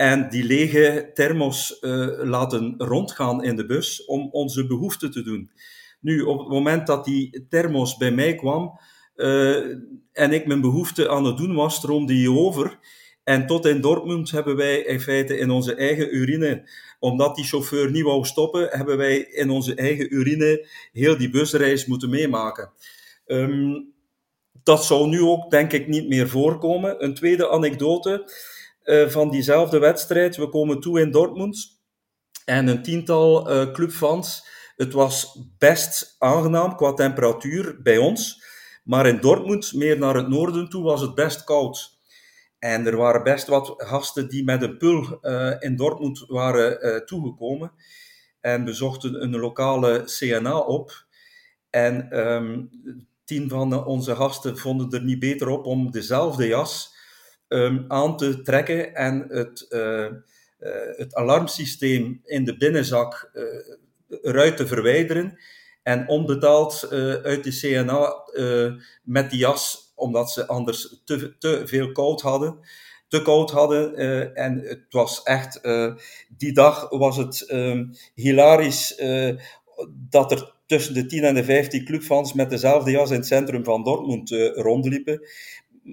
en 0.00 0.28
die 0.28 0.44
lege 0.44 1.10
thermos 1.14 1.78
laten 2.22 2.74
rondgaan 2.78 3.44
in 3.44 3.56
de 3.56 3.66
bus 3.66 4.04
om 4.04 4.28
onze 4.30 4.66
behoeften 4.66 5.10
te 5.10 5.22
doen. 5.22 5.50
Nu, 6.00 6.22
op 6.22 6.38
het 6.38 6.48
moment 6.48 6.86
dat 6.86 7.04
die 7.04 7.46
thermos 7.48 7.96
bij 7.96 8.10
mij 8.10 8.34
kwam 8.34 8.78
uh, 9.16 9.56
en 10.12 10.32
ik 10.32 10.46
mijn 10.46 10.60
behoefte 10.60 11.08
aan 11.08 11.24
het 11.24 11.36
doen 11.36 11.54
was, 11.54 11.74
stroomde 11.74 12.12
die 12.12 12.30
over. 12.30 12.78
En 13.24 13.46
tot 13.46 13.66
in 13.66 13.80
Dortmund 13.80 14.30
hebben 14.30 14.56
wij 14.56 14.78
in 14.78 15.00
feite 15.00 15.36
in 15.36 15.50
onze 15.50 15.74
eigen 15.74 16.16
urine, 16.16 16.70
omdat 16.98 17.36
die 17.36 17.44
chauffeur 17.44 17.90
niet 17.90 18.02
wou 18.02 18.24
stoppen, 18.24 18.68
hebben 18.70 18.96
wij 18.96 19.18
in 19.18 19.50
onze 19.50 19.74
eigen 19.74 20.14
urine 20.14 20.66
heel 20.92 21.18
die 21.18 21.30
busreis 21.30 21.86
moeten 21.86 22.10
meemaken. 22.10 22.72
Um, 23.26 23.92
dat 24.62 24.84
zou 24.84 25.08
nu 25.08 25.22
ook, 25.22 25.50
denk 25.50 25.72
ik, 25.72 25.88
niet 25.88 26.08
meer 26.08 26.28
voorkomen. 26.28 27.04
Een 27.04 27.14
tweede 27.14 27.50
anekdote 27.50 28.30
van 29.08 29.30
diezelfde 29.30 29.78
wedstrijd. 29.78 30.36
We 30.36 30.48
komen 30.48 30.80
toe 30.80 31.00
in 31.00 31.10
Dortmund 31.10 31.80
en 32.44 32.66
een 32.66 32.82
tiental 32.82 33.50
uh, 33.50 33.72
clubfans 33.72 34.48
het 34.80 34.92
was 34.92 35.38
best 35.58 36.16
aangenaam 36.18 36.76
qua 36.76 36.92
temperatuur 36.92 37.82
bij 37.82 37.98
ons, 37.98 38.44
maar 38.84 39.06
in 39.06 39.20
Dortmund, 39.20 39.72
meer 39.74 39.98
naar 39.98 40.14
het 40.14 40.28
noorden 40.28 40.68
toe, 40.68 40.82
was 40.82 41.00
het 41.00 41.14
best 41.14 41.44
koud. 41.44 41.98
En 42.58 42.86
er 42.86 42.96
waren 42.96 43.22
best 43.22 43.46
wat 43.46 43.74
gasten 43.76 44.28
die 44.28 44.44
met 44.44 44.62
een 44.62 44.76
pul 44.76 45.18
uh, 45.22 45.54
in 45.58 45.76
Dortmund 45.76 46.24
waren 46.26 47.06
toegekomen. 47.06 47.72
En 48.40 48.64
bezochten 48.64 49.22
een 49.22 49.36
lokale 49.36 50.02
CNA 50.04 50.58
op. 50.58 51.06
En 51.70 52.18
um, 52.18 52.70
tien 53.24 53.48
van 53.48 53.84
onze 53.84 54.16
gasten 54.16 54.58
vonden 54.58 54.90
er 54.90 55.04
niet 55.04 55.18
beter 55.18 55.48
op 55.48 55.66
om 55.66 55.90
dezelfde 55.90 56.46
jas 56.46 56.96
um, 57.52 57.84
aan 57.88 58.16
te 58.16 58.42
trekken 58.42 58.94
en 58.94 59.26
het, 59.28 59.66
uh, 59.70 60.06
het 60.96 61.14
alarmsysteem 61.14 62.20
in 62.24 62.44
de 62.44 62.56
binnenzak 62.56 63.30
eruit 64.22 64.56
te 64.56 64.66
verwijderen 64.66 65.38
en 65.82 66.08
onbetaald 66.08 66.88
uit 67.22 67.44
de 67.44 67.50
CNA 67.50 68.14
met 69.02 69.30
die 69.30 69.38
jas, 69.38 69.92
omdat 69.94 70.30
ze 70.30 70.46
anders 70.46 71.02
te, 71.04 71.38
te 71.38 71.62
veel 71.64 71.92
koud 71.92 72.20
hadden. 72.20 72.58
Te 73.08 73.22
koud 73.22 73.50
hadden. 73.50 73.96
En 74.34 74.58
het 74.58 74.84
was 74.90 75.22
echt, 75.22 75.60
die 76.36 76.52
dag 76.52 76.88
was 76.88 77.16
het 77.16 77.40
ehm, 77.40 77.84
hilarisch 78.14 79.02
dat 80.10 80.32
er 80.32 80.54
tussen 80.70 80.94
de 80.94 81.06
10 81.06 81.24
en 81.24 81.34
de 81.34 81.44
15 81.44 81.84
clubfans 81.84 82.32
met 82.32 82.50
dezelfde 82.50 82.90
jas 82.90 83.10
in 83.10 83.16
het 83.16 83.26
centrum 83.26 83.64
van 83.64 83.82
Dortmund 83.82 84.30
rondliepen. 84.54 85.20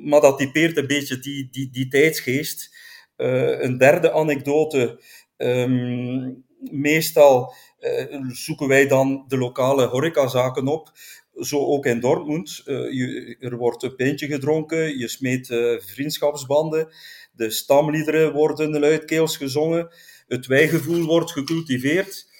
Maar 0.04 0.22
dat 0.22 0.38
typeert 0.38 0.78
een 0.78 0.88
beetje 0.88 1.20
die, 1.20 1.48
die, 1.52 1.70
die 1.72 1.88
tijdsgeest. 1.88 2.76
een 3.16 3.78
derde 3.78 4.12
anekdote. 4.12 5.02
Um, 5.38 6.46
meestal 6.60 7.54
uh, 7.80 8.22
zoeken 8.28 8.68
wij 8.68 8.88
dan 8.88 9.26
de 9.28 9.38
lokale 9.38 9.86
horecazaken 9.86 10.68
op. 10.68 10.92
Zo 11.34 11.66
ook 11.66 11.86
in 11.86 12.00
Dortmund. 12.00 12.62
Uh, 12.66 12.94
je, 12.94 13.36
er 13.40 13.58
wordt 13.58 13.84
een 13.84 13.96
pintje 13.96 14.28
gedronken, 14.28 14.98
je 14.98 15.08
smeet 15.08 15.48
vriendschapsbanden, 15.86 16.94
de 17.32 17.50
stamliederen 17.50 18.34
worden 18.34 18.80
luidkeels 18.80 19.38
gezongen, 19.38 19.90
het 20.28 20.46
wijgevoel 20.46 21.06
wordt 21.06 21.32
gecultiveerd. 21.32 22.36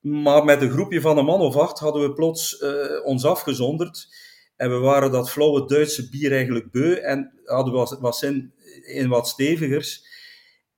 Maar 0.00 0.44
met 0.44 0.62
een 0.62 0.70
groepje 0.70 1.00
van 1.00 1.18
een 1.18 1.24
man 1.24 1.40
of 1.40 1.56
acht 1.56 1.78
hadden 1.78 2.02
we 2.02 2.12
plots 2.12 2.62
ons 3.04 3.24
afgezonderd. 3.24 4.08
En 4.56 4.70
we 4.70 4.76
waren 4.76 5.10
dat 5.10 5.30
flauwe 5.30 5.66
Duitse 5.66 6.08
bier 6.08 6.32
eigenlijk 6.32 6.70
beu 6.70 6.92
en 6.92 7.32
hadden 7.44 7.72
we 7.72 7.96
wat, 8.00 8.16
zin 8.16 8.52
in 8.86 9.08
wat 9.08 9.28
stevigers. 9.28 10.04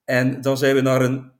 En 0.05 0.41
dan 0.41 0.57
zijn 0.57 0.75
we 0.75 0.81
naar 0.81 1.01
een 1.01 1.31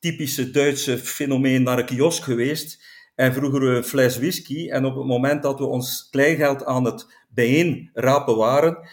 typische 0.00 0.50
Duitse 0.50 0.98
fenomeen 0.98 1.62
naar 1.62 1.78
een 1.78 1.86
kiosk 1.86 2.22
geweest 2.22 2.84
en 3.14 3.34
vroeger 3.34 3.62
een 3.62 3.84
fles 3.84 4.16
whisky. 4.16 4.68
En 4.68 4.84
op 4.84 4.96
het 4.96 5.06
moment 5.06 5.42
dat 5.42 5.58
we 5.58 5.64
ons 5.64 6.08
kleingeld 6.10 6.64
aan 6.64 6.84
het 6.84 7.06
bijeenrapen 7.28 8.36
waren, 8.36 8.88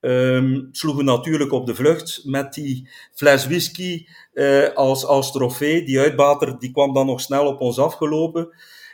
um, 0.00 0.68
sloegen 0.72 1.04
we 1.04 1.10
natuurlijk 1.10 1.52
op 1.52 1.66
de 1.66 1.74
vlucht 1.74 2.20
met 2.24 2.52
die 2.54 2.88
fles 3.14 3.46
whisky 3.46 4.06
uh, 4.34 4.68
als, 4.74 5.04
als 5.04 5.32
trofee. 5.32 5.84
Die 5.84 6.00
uitbater 6.00 6.58
die 6.58 6.70
kwam 6.70 6.94
dan 6.94 7.06
nog 7.06 7.20
snel 7.20 7.46
op 7.46 7.60
ons 7.60 7.78
afgelopen. 7.78 8.48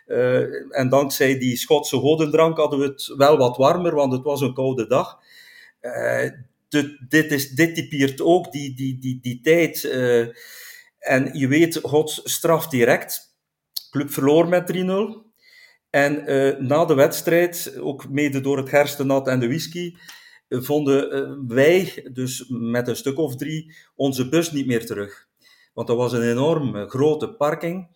Uh, 0.06 0.78
en 0.78 0.88
dankzij 0.88 1.38
die 1.38 1.56
Schotse 1.56 1.96
godendrank 1.96 2.56
hadden 2.56 2.78
we 2.78 2.84
het 2.84 3.14
wel 3.16 3.36
wat 3.36 3.56
warmer, 3.56 3.94
want 3.94 4.12
het 4.12 4.22
was 4.22 4.40
een 4.40 4.54
koude 4.54 4.86
dag. 4.86 5.18
Uh, 5.80 6.30
dit, 7.08 7.30
is, 7.30 7.50
dit 7.50 7.74
typeert 7.74 8.20
ook 8.20 8.52
die, 8.52 8.74
die, 8.74 8.98
die, 8.98 9.18
die 9.22 9.40
tijd. 9.40 9.84
En 10.98 11.30
je 11.32 11.48
weet, 11.48 11.78
God 11.82 12.20
straft 12.24 12.70
direct. 12.70 13.36
Club 13.90 14.10
verloor 14.10 14.48
met 14.48 14.72
3-0. 14.72 14.78
En 15.90 16.24
na 16.66 16.84
de 16.84 16.94
wedstrijd, 16.94 17.76
ook 17.80 18.08
mede 18.08 18.40
door 18.40 18.56
het 18.56 18.68
gerstenat 18.68 19.28
en 19.28 19.40
de 19.40 19.46
whisky, 19.46 19.94
vonden 20.48 21.48
wij, 21.48 22.08
dus 22.12 22.44
met 22.48 22.88
een 22.88 22.96
stuk 22.96 23.18
of 23.18 23.36
drie, 23.36 23.74
onze 23.94 24.28
bus 24.28 24.52
niet 24.52 24.66
meer 24.66 24.86
terug. 24.86 25.28
Want 25.74 25.88
dat 25.88 25.96
was 25.96 26.12
een 26.12 26.30
enorm 26.30 26.88
grote 26.88 27.34
parking. 27.34 27.88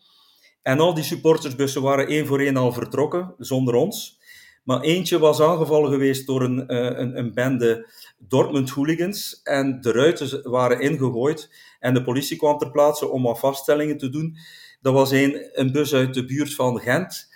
En 0.67 0.81
al 0.81 0.95
die 0.95 1.05
supportersbussen 1.05 1.83
waren 1.83 2.07
één 2.07 2.27
voor 2.27 2.41
één 2.41 2.57
al 2.57 2.73
vertrokken, 2.73 3.35
zonder 3.39 3.75
ons. 3.75 4.19
Maar 4.65 4.81
eentje 4.81 5.19
was 5.19 5.41
aangevallen 5.41 5.91
geweest 5.91 6.27
door 6.27 6.43
een, 6.43 6.75
een, 7.01 7.19
een 7.19 7.35
bende 7.35 7.91
Dortmund 8.19 8.71
hooligans. 8.71 9.41
En 9.43 9.81
de 9.81 9.93
ruiten 9.93 10.51
waren 10.51 10.81
ingegooid. 10.81 11.51
En 11.81 11.95
de 11.95 12.03
politie 12.03 12.37
kwam 12.37 12.59
ter 12.59 12.71
plaatse 12.71 13.09
om 13.09 13.23
wat 13.23 13.39
vaststellingen 13.39 13.99
te 13.99 14.09
doen. 14.09 14.37
Dat 14.81 14.93
was 14.93 15.11
een, 15.11 15.49
een 15.53 15.73
bus 15.73 15.95
uit 15.95 16.15
de 16.15 16.25
buurt 16.25 16.55
van 16.55 16.81
Gent. 16.81 17.29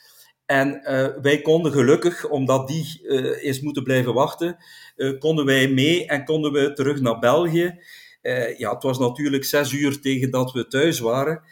En 0.47 0.81
uh, 0.83 1.07
wij 1.23 1.41
konden 1.41 1.73
gelukkig, 1.73 2.29
omdat 2.29 2.69
die 2.69 3.01
uh, 3.03 3.45
is 3.45 3.61
moeten 3.61 3.83
blijven 3.83 4.15
wachten, 4.15 4.57
konden 5.19 5.45
wij 5.45 5.69
mee 5.69 6.07
en 6.07 6.25
konden 6.25 6.53
we 6.53 6.73
terug 6.73 7.01
naar 7.01 7.19
België. 7.19 7.79
Ja, 8.57 8.75
het 8.75 8.83
was 8.83 8.99
natuurlijk 8.99 9.45
zes 9.45 9.73
uur 9.73 10.01
tegen 10.01 10.31
dat 10.31 10.53
we 10.53 10.67
thuis 10.67 10.99
waren. 10.99 11.43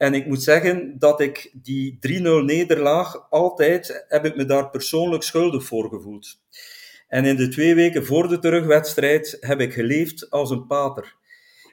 En 0.00 0.14
ik 0.14 0.26
moet 0.26 0.42
zeggen 0.42 0.98
dat 0.98 1.20
ik 1.20 1.50
die 1.52 1.98
3-0 2.08 2.20
nederlaag 2.44 3.30
altijd, 3.30 4.04
heb 4.08 4.24
ik 4.24 4.36
me 4.36 4.44
daar 4.44 4.70
persoonlijk 4.70 5.22
schuldig 5.22 5.64
voor 5.64 5.88
gevoeld. 5.88 6.40
En 7.08 7.24
in 7.24 7.36
de 7.36 7.48
twee 7.48 7.74
weken 7.74 8.06
voor 8.06 8.28
de 8.28 8.38
terugwedstrijd 8.38 9.36
heb 9.40 9.60
ik 9.60 9.72
geleefd 9.72 10.30
als 10.30 10.50
een 10.50 10.66
pater. 10.66 11.16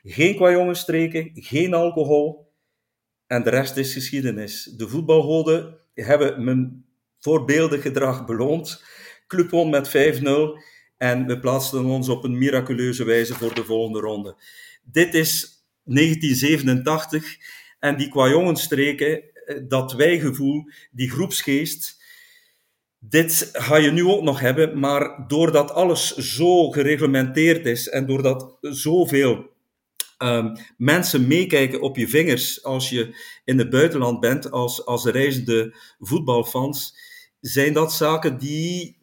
Geen 0.04 0.36
kwajongenstreken, 0.36 1.32
geen 1.34 1.74
alcohol. 1.74 2.52
En 3.28 3.44
de 3.44 3.50
rest 3.50 3.78
is 3.78 3.94
geschiedenis. 3.94 4.64
De 4.64 4.88
voetbalgoden 4.88 5.78
hebben 5.94 6.44
mijn 6.44 6.86
voorbeeldig 7.20 7.82
gedrag 7.82 8.26
beloond. 8.26 8.84
Club 9.28 9.50
won 9.50 9.70
met 9.70 9.88
5-0 9.88 9.92
en 10.98 11.26
we 11.26 11.40
plaatsten 11.40 11.86
ons 11.86 12.10
op 12.10 12.24
een 12.24 12.38
miraculeuze 12.38 13.04
wijze 13.04 13.34
voor 13.34 13.54
de 13.54 13.66
volgende 13.66 14.00
ronde. 14.00 14.36
Dit 14.84 15.14
is 15.14 15.64
1987 15.84 17.38
en 17.80 17.98
die 17.98 18.10
kwajongenstreken, 18.10 19.24
eh, 19.46 19.58
dat 19.68 19.94
wijgevoel, 19.94 20.70
die 20.92 21.10
groepsgeest, 21.10 21.98
dit 23.00 23.50
ga 23.54 23.78
je 23.78 23.92
nu 23.92 24.06
ook 24.06 24.24
nog 24.24 24.40
hebben, 24.40 24.80
maar 24.80 25.28
doordat 25.28 25.72
alles 25.72 26.16
zo 26.16 26.72
gereglementeerd 26.72 27.66
is 27.66 27.90
en 27.90 28.06
doordat 28.06 28.58
zoveel 28.62 29.56
um, 30.18 30.58
mensen 30.78 31.28
meekijken 31.28 31.82
op 31.82 31.98
je 31.98 32.08
vingers 32.08 32.64
als 32.64 32.90
je 32.90 33.16
in 33.46 33.58
het 33.58 33.70
buitenland 33.70 34.20
bent, 34.20 34.52
als, 34.52 34.86
als 34.86 35.06
reizende 35.06 35.76
voetbalfans, 36.00 36.96
zijn 37.40 37.74
dat 37.74 37.94
zaken 37.94 38.38
die 38.38 38.98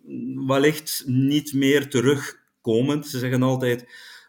wellicht 0.47 1.03
niet 1.07 1.53
meer 1.53 1.89
terugkomen. 1.89 3.05
Ze 3.05 3.19
zeggen 3.19 3.43
altijd, 3.43 3.85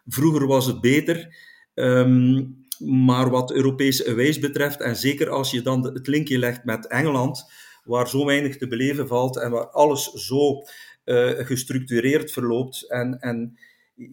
vroeger 0.08 0.48
was 0.48 0.66
het 0.66 0.82
beter. 0.82 1.36
Um, 1.74 2.65
maar 2.80 3.30
wat 3.30 3.52
Europese 3.52 4.08
aways 4.08 4.40
betreft, 4.40 4.82
en 4.82 4.96
zeker 4.96 5.30
als 5.30 5.52
je 5.52 5.62
dan 5.62 5.84
het 5.84 6.08
linkje 6.08 6.38
legt 6.38 6.64
met 6.64 6.88
Engeland, 6.88 7.52
waar 7.84 8.10
zo 8.10 8.26
weinig 8.26 8.58
te 8.58 8.68
beleven 8.68 9.08
valt 9.08 9.38
en 9.38 9.52
waar 9.52 9.70
alles 9.70 10.12
zo 10.12 10.64
uh, 11.06 11.30
gestructureerd 11.46 12.32
verloopt. 12.32 12.90
En, 12.90 13.20
en 13.20 13.58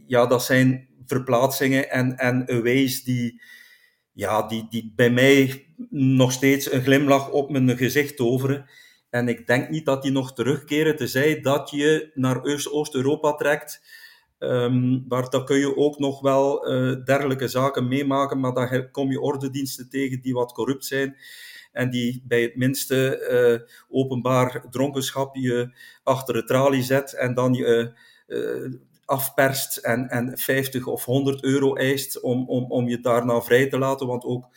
ja, 0.06 0.26
dat 0.26 0.44
zijn 0.44 0.88
verplaatsingen 1.06 1.90
en, 1.90 2.16
en 2.16 2.44
die, 3.04 3.42
ja, 4.12 4.46
die, 4.46 4.66
die 4.70 4.92
bij 4.96 5.10
mij 5.10 5.66
nog 5.90 6.32
steeds 6.32 6.72
een 6.72 6.82
glimlach 6.82 7.30
op 7.30 7.50
mijn 7.50 7.76
gezicht 7.76 8.16
toveren. 8.16 8.70
En 9.10 9.28
ik 9.28 9.46
denk 9.46 9.68
niet 9.68 9.84
dat 9.84 10.02
die 10.02 10.12
nog 10.12 10.34
terugkeren, 10.34 10.96
tenzij 10.96 11.40
dat 11.40 11.70
je 11.70 12.10
naar 12.14 12.42
Oost-Europa 12.70 13.34
trekt. 13.34 13.82
Um, 14.42 15.04
waar 15.08 15.30
dan 15.30 15.44
kun 15.44 15.58
je 15.58 15.76
ook 15.76 15.98
nog 15.98 16.20
wel 16.20 16.72
uh, 16.72 17.04
dergelijke 17.04 17.48
zaken 17.48 17.88
meemaken, 17.88 18.40
maar 18.40 18.54
dan 18.54 18.90
kom 18.90 19.10
je 19.10 19.20
ordendiensten 19.20 19.88
tegen 19.88 20.20
die 20.20 20.34
wat 20.34 20.52
corrupt 20.52 20.84
zijn 20.84 21.16
en 21.72 21.90
die 21.90 22.22
bij 22.26 22.42
het 22.42 22.56
minste 22.56 23.28
uh, 23.30 23.76
openbaar 23.88 24.64
dronkenschap 24.70 25.36
je 25.36 25.76
achter 26.02 26.34
de 26.34 26.44
tralie 26.44 26.82
zet 26.82 27.12
en 27.12 27.34
dan 27.34 27.54
je 27.54 27.92
uh, 28.26 28.72
afperst 29.04 29.76
en, 29.76 30.08
en 30.08 30.38
50 30.38 30.86
of 30.86 31.04
100 31.04 31.42
euro 31.42 31.74
eist 31.74 32.20
om, 32.20 32.48
om, 32.48 32.70
om 32.70 32.88
je 32.88 33.00
daarna 33.00 33.40
vrij 33.40 33.68
te 33.68 33.78
laten. 33.78 34.06
Want 34.06 34.24
ook 34.24 34.48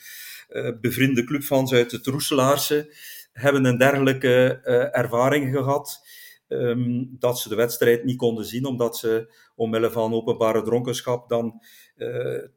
bevriende 0.81 1.23
clubfans 1.23 1.73
uit 1.73 1.91
het 1.91 2.05
Roeselaarse 2.05 2.95
hebben 3.33 3.65
een 3.65 3.77
dergelijke 3.77 4.59
ervaring 4.91 5.55
gehad. 5.55 6.01
Um, 6.47 7.15
dat 7.19 7.39
ze 7.39 7.49
de 7.49 7.55
wedstrijd 7.55 8.03
niet 8.03 8.17
konden 8.17 8.45
zien, 8.45 8.65
omdat 8.65 8.97
ze 8.97 9.33
omwille 9.55 9.91
van 9.91 10.13
openbare 10.13 10.61
dronkenschap 10.61 11.29
dan 11.29 11.61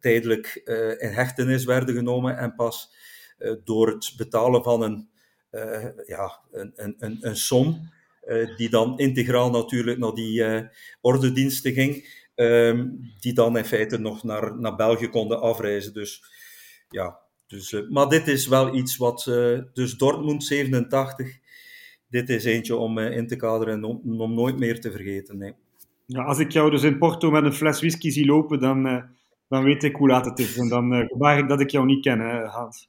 tijdelijk 0.01 0.61
in 0.99 1.09
hechtenis 1.09 1.65
werden 1.65 1.95
genomen 1.95 2.37
en 2.37 2.55
pas 2.55 2.91
eh, 3.39 3.53
door 3.65 3.89
het 3.89 4.15
betalen 4.17 4.63
van 4.63 4.83
een, 4.83 5.09
eh, 5.51 5.87
ja, 6.07 6.41
een, 6.51 6.73
een, 6.77 7.17
een, 7.21 7.37
som, 7.37 7.91
eh, 8.21 8.57
die 8.57 8.71
dan 8.71 8.99
integraal 8.99 9.51
natuurlijk 9.51 9.99
naar 9.99 10.15
die 10.15 10.45
ordendiensten 11.01 11.73
ging, 11.73 12.27
ehm, 12.35 12.87
die 13.21 13.33
dan 13.33 13.57
in 13.57 13.65
feite 13.65 13.99
nog 13.99 14.23
naar, 14.23 14.61
naar 14.61 14.77
België 14.77 15.09
konden 15.09 15.41
afreizen. 15.41 15.95
Dus 15.95 16.23
ja, 16.89 17.19
dus, 17.47 17.83
maar 17.89 18.09
dit 18.09 18.29
is 18.29 18.47
wel 18.47 18.75
iets 18.75 18.97
wat, 18.97 19.25
dus 19.73 19.95
Dortmund 19.97 20.45
87, 20.45 21.39
dit 22.09 22.29
is 22.29 22.45
eentje 22.45 22.77
om 22.77 22.99
in 22.99 23.27
te 23.27 23.37
kaderen 23.37 23.75
en 23.75 23.85
om, 23.85 24.21
om 24.21 24.35
nooit 24.35 24.59
meer 24.59 24.81
te 24.81 24.91
vergeten. 24.91 25.39
Nee. 25.39 25.55
Ja, 26.07 26.23
als 26.23 26.39
ik 26.39 26.53
jou 26.53 26.71
dus 26.71 26.83
in 26.83 26.99
Porto 26.99 27.31
met 27.31 27.45
een 27.45 27.53
fles 27.53 27.81
whisky 27.81 28.11
zie 28.11 28.27
lopen, 28.27 28.61
dan, 28.61 29.09
dan 29.49 29.65
weet 29.65 29.83
ik 29.83 29.97
hoe 29.97 30.09
laat 30.09 30.25
het 30.25 30.39
is. 30.39 30.57
En 30.57 30.69
dan 30.69 31.07
gebaar 31.09 31.39
ik 31.39 31.49
dat 31.49 31.61
ik 31.61 31.71
jou 31.71 31.87
niet 31.87 32.03
ken, 32.03 32.21
hè, 32.21 32.45
Hans. 32.45 32.89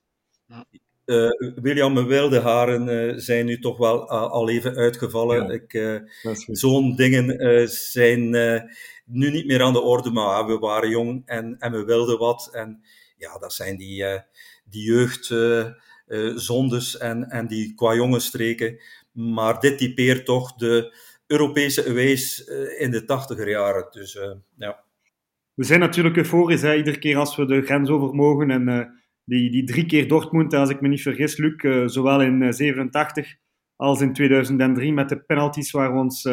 Uh, 1.05 1.29
William, 1.55 1.93
mijn 1.93 2.07
wilde 2.07 2.39
haren 2.39 2.87
uh, 2.87 3.13
zijn 3.17 3.45
nu 3.45 3.59
toch 3.59 3.77
wel 3.77 4.03
uh, 4.03 4.09
al 4.09 4.49
even 4.49 4.75
uitgevallen. 4.75 5.63
Ja, 5.67 6.03
zo'n 6.47 6.95
dingen 6.95 7.69
zijn 7.69 8.29
nu 9.05 9.31
niet 9.31 9.45
meer 9.45 9.61
aan 9.61 9.73
de 9.73 9.81
orde, 9.81 10.11
maar 10.11 10.45
we 10.45 10.57
waren 10.57 10.89
jong 10.89 11.21
en, 11.25 11.55
en 11.59 11.71
we 11.71 11.83
wilden 11.83 12.17
wat. 12.17 12.49
En 12.51 12.83
ja, 13.17 13.37
dat 13.37 13.53
zijn 13.53 13.77
die, 13.77 14.03
die 14.63 14.83
jeugdzondes 14.83 16.97
en, 16.97 17.29
en 17.29 17.47
die 17.47 17.73
qua 17.75 17.95
jongenstreken. 17.95 18.79
Maar 19.11 19.59
dit 19.59 19.77
typeert 19.77 20.25
toch 20.25 20.55
de 20.55 20.97
Europese 21.27 21.89
aways 21.89 22.39
in 22.77 22.91
de 22.91 23.05
tachtiger 23.05 23.49
jaren. 23.49 23.87
Dus 23.91 24.19
ja. 24.55 24.83
We 25.53 25.63
zijn 25.63 25.79
natuurlijk 25.79 26.17
euforisch, 26.17 26.61
hè, 26.61 26.75
iedere 26.75 26.99
keer 26.99 27.17
als 27.17 27.35
we 27.35 27.45
de 27.45 27.61
grens 27.61 27.89
over 27.89 28.15
mogen 28.15 28.51
en 28.51 28.93
die, 29.29 29.51
die 29.51 29.63
drie 29.63 29.85
keer 29.85 30.07
Dortmund, 30.07 30.53
als 30.53 30.69
ik 30.69 30.81
me 30.81 30.87
niet 30.87 31.01
vergis, 31.01 31.37
Luc, 31.37 31.91
zowel 31.91 32.21
in 32.21 32.53
87 32.53 33.25
uh, 33.25 33.33
als 33.75 34.01
in 34.01 34.13
2003 34.13 34.93
met 34.93 35.09
de 35.09 35.19
penalties 35.19 35.71
waar 35.71 35.93
we 35.93 35.99
ons, 35.99 36.29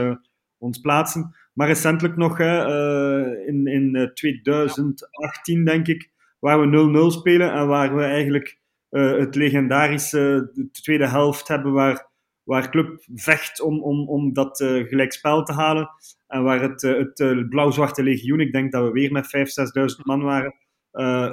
ons 0.59 0.79
plaatsen. 0.79 1.35
Maar 1.53 1.67
recentelijk 1.67 2.17
nog, 2.17 2.41
in, 2.41 3.67
in 3.67 4.11
2018 4.15 5.65
denk 5.65 5.87
ik, 5.87 6.11
waar 6.39 6.61
we 6.61 7.11
0-0 7.13 7.19
spelen 7.19 7.53
en 7.53 7.67
waar 7.67 7.97
we 7.97 8.03
eigenlijk 8.03 8.59
het 8.91 9.35
legendarische 9.35 10.51
de 10.55 10.71
tweede 10.71 11.09
helft 11.09 11.49
hebben 11.49 11.73
waar, 11.73 12.09
waar 12.47 12.71
club 12.71 13.05
vecht 13.15 13.61
om, 13.61 13.83
om, 13.83 14.09
om 14.09 14.33
dat 14.33 14.57
gelijkspel 14.89 15.43
te 15.43 15.53
halen. 15.53 15.89
En 16.27 16.43
waar 16.43 16.61
het, 16.61 16.83
het 16.83 17.49
blauw-zwarte 17.49 18.03
legioen, 18.03 18.41
ik 18.41 18.53
denk 18.53 18.73
dat 18.73 18.85
we 18.85 18.91
weer 18.91 19.13
met 19.13 19.27
5.000, 19.37 19.93
6.000 19.99 20.05
man 20.05 20.23
waren, 20.23 20.55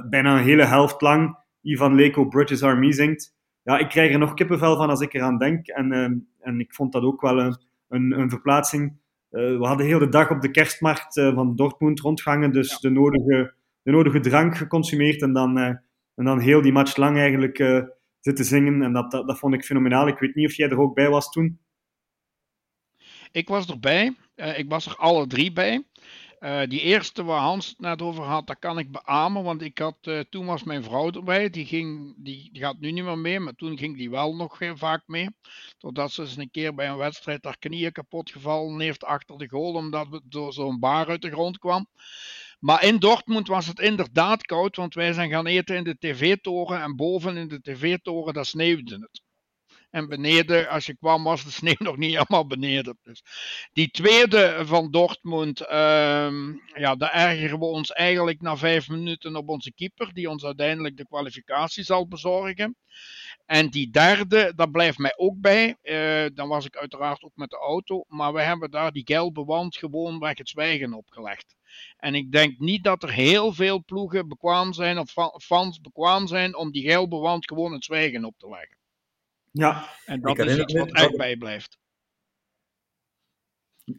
bijna 0.09 0.37
een 0.37 0.43
hele 0.43 0.65
helft 0.65 1.01
lang 1.01 1.37
Ivan 1.63 1.95
Leko 1.95 2.27
British 2.27 2.61
Army 2.61 2.91
zingt. 2.91 3.35
Ja, 3.63 3.77
ik 3.77 3.89
krijg 3.89 4.11
er 4.11 4.19
nog 4.19 4.33
kippenvel 4.33 4.75
van 4.75 4.89
als 4.89 5.01
ik 5.01 5.13
eraan 5.13 5.37
denk. 5.37 5.67
En, 5.67 5.93
uh, 5.93 6.03
en 6.39 6.59
ik 6.59 6.73
vond 6.73 6.91
dat 6.91 7.03
ook 7.03 7.21
wel 7.21 7.39
een, 7.39 7.57
een, 7.89 8.19
een 8.19 8.29
verplaatsing. 8.29 9.01
Uh, 9.31 9.57
we 9.57 9.65
hadden 9.65 9.85
heel 9.85 9.99
de 9.99 10.09
dag 10.09 10.29
op 10.29 10.41
de 10.41 10.51
kerstmarkt 10.51 11.17
uh, 11.17 11.33
van 11.33 11.55
Dortmund 11.55 11.99
rondgangen, 11.99 12.51
dus 12.51 12.69
ja. 12.69 12.77
de, 12.79 12.89
nodige, 12.89 13.53
de 13.83 13.91
nodige 13.91 14.19
drank 14.19 14.57
geconsumeerd 14.57 15.21
en 15.21 15.33
dan, 15.33 15.57
en 16.15 16.25
dan 16.25 16.39
heel 16.39 16.61
die 16.61 16.71
match 16.71 16.95
lang 16.95 17.17
eigenlijk 17.17 17.57
zitten 18.23 18.45
zingen. 18.45 18.81
En 18.81 18.93
dat, 18.93 19.11
dat, 19.11 19.27
dat 19.27 19.39
vond 19.39 19.53
ik 19.53 19.65
fenomenaal. 19.65 20.07
Ik 20.07 20.19
weet 20.19 20.35
niet 20.35 20.47
of 20.47 20.55
jij 20.55 20.69
er 20.69 20.79
ook 20.79 20.95
bij 20.95 21.09
was 21.09 21.29
toen. 21.29 21.59
Ik 23.31 23.47
was 23.47 23.67
erbij. 23.67 24.15
ik 24.35 24.69
was 24.69 24.85
er 24.85 24.95
alle 24.95 25.27
drie 25.27 25.51
bij. 25.51 25.83
Uh, 26.43 26.61
die 26.67 26.81
eerste 26.81 27.23
waar 27.23 27.39
Hans 27.39 27.67
het 27.67 27.79
net 27.79 28.01
over 28.01 28.23
had, 28.23 28.47
dat 28.47 28.59
kan 28.59 28.79
ik 28.79 28.91
beamen, 28.91 29.43
want 29.43 29.61
ik 29.61 29.77
had, 29.77 29.97
uh, 30.01 30.19
toen 30.29 30.45
was 30.45 30.63
mijn 30.63 30.83
vrouw 30.83 31.11
erbij, 31.11 31.49
die, 31.49 31.65
ging, 31.65 32.13
die, 32.17 32.49
gaat 32.53 32.79
nu 32.79 32.91
niet 32.91 33.03
meer 33.03 33.17
mee, 33.17 33.39
maar 33.39 33.53
toen 33.53 33.77
ging 33.77 33.97
die 33.97 34.09
wel 34.09 34.35
nog 34.35 34.61
uh, 34.61 34.71
vaak 34.75 35.03
mee. 35.05 35.29
Totdat 35.77 36.11
ze 36.11 36.21
eens 36.21 36.37
een 36.37 36.51
keer 36.51 36.75
bij 36.75 36.87
een 36.87 36.97
wedstrijd 36.97 37.43
haar 37.43 37.57
knieën 37.57 37.91
kapot 37.91 38.31
gevallen 38.31 38.79
heeft 38.79 39.03
achter 39.03 39.37
de 39.37 39.49
goal, 39.49 39.73
omdat 39.73 40.07
het 40.11 40.23
door 40.25 40.53
zo'n 40.53 40.79
bar 40.79 41.07
uit 41.07 41.21
de 41.21 41.31
grond 41.31 41.57
kwam. 41.57 41.87
Maar 42.63 42.83
in 42.83 42.97
Dortmund 42.97 43.47
was 43.47 43.67
het 43.67 43.79
inderdaad 43.79 44.45
koud, 44.45 44.75
want 44.75 44.93
wij 44.93 45.13
zijn 45.13 45.29
gaan 45.29 45.45
eten 45.45 45.75
in 45.75 45.83
de 45.83 45.97
tv-toren 45.99 46.81
en 46.81 46.95
boven 46.95 47.37
in 47.37 47.47
de 47.47 47.61
tv-toren, 47.61 48.33
daar 48.33 48.45
sneeuwde 48.45 48.95
het. 48.95 49.21
En 49.89 50.07
beneden, 50.07 50.69
als 50.69 50.85
je 50.85 50.97
kwam, 50.97 51.23
was 51.23 51.43
de 51.43 51.51
sneeuw 51.51 51.75
nog 51.89 51.97
niet 51.97 52.11
helemaal 52.11 52.47
beneden. 52.47 52.97
Dus 53.03 53.23
die 53.73 53.89
tweede 53.89 54.61
van 54.65 54.91
Dortmund, 54.91 55.61
um, 55.61 56.61
ja, 56.73 56.95
daar 56.95 57.13
ergeren 57.13 57.59
we 57.59 57.65
ons 57.65 57.91
eigenlijk 57.91 58.41
na 58.41 58.57
vijf 58.57 58.89
minuten 58.89 59.35
op 59.35 59.49
onze 59.49 59.73
keeper, 59.73 60.13
die 60.13 60.29
ons 60.29 60.45
uiteindelijk 60.45 60.97
de 60.97 61.07
kwalificatie 61.07 61.83
zal 61.83 62.07
bezorgen. 62.07 62.75
En 63.45 63.69
die 63.69 63.89
derde, 63.89 64.53
dat 64.55 64.71
blijft 64.71 64.97
mij 64.97 65.13
ook 65.15 65.39
bij. 65.39 65.77
Uh, 65.81 66.25
dan 66.33 66.47
was 66.47 66.65
ik 66.65 66.77
uiteraard 66.77 67.23
ook 67.23 67.35
met 67.35 67.49
de 67.49 67.57
auto. 67.57 68.03
Maar 68.07 68.33
we 68.33 68.41
hebben 68.41 68.71
daar 68.71 68.91
die 68.91 69.05
gelbe 69.05 69.43
wand 69.43 69.77
gewoon 69.77 70.19
weg 70.19 70.37
het 70.37 70.49
zwijgen 70.49 70.93
opgelegd. 70.93 71.55
En 71.97 72.15
ik 72.15 72.31
denk 72.31 72.59
niet 72.59 72.83
dat 72.83 73.03
er 73.03 73.11
heel 73.11 73.53
veel 73.53 73.83
ploegen 73.83 74.27
bekwaam 74.27 74.73
zijn, 74.73 74.97
of 74.97 75.13
fans 75.43 75.81
bekwaam 75.81 76.27
zijn, 76.27 76.55
om 76.55 76.71
die 76.71 76.89
gelbe 76.89 77.17
wand 77.17 77.47
gewoon 77.47 77.73
het 77.73 77.85
zwijgen 77.85 78.25
op 78.25 78.35
te 78.37 78.49
leggen. 78.49 78.77
Ja. 79.51 79.89
En 80.05 80.21
dat 80.21 80.39
is 80.39 80.57
iets 80.57 80.73
wat 80.73 80.91
echt 80.91 81.17
bijblijft. 81.17 81.77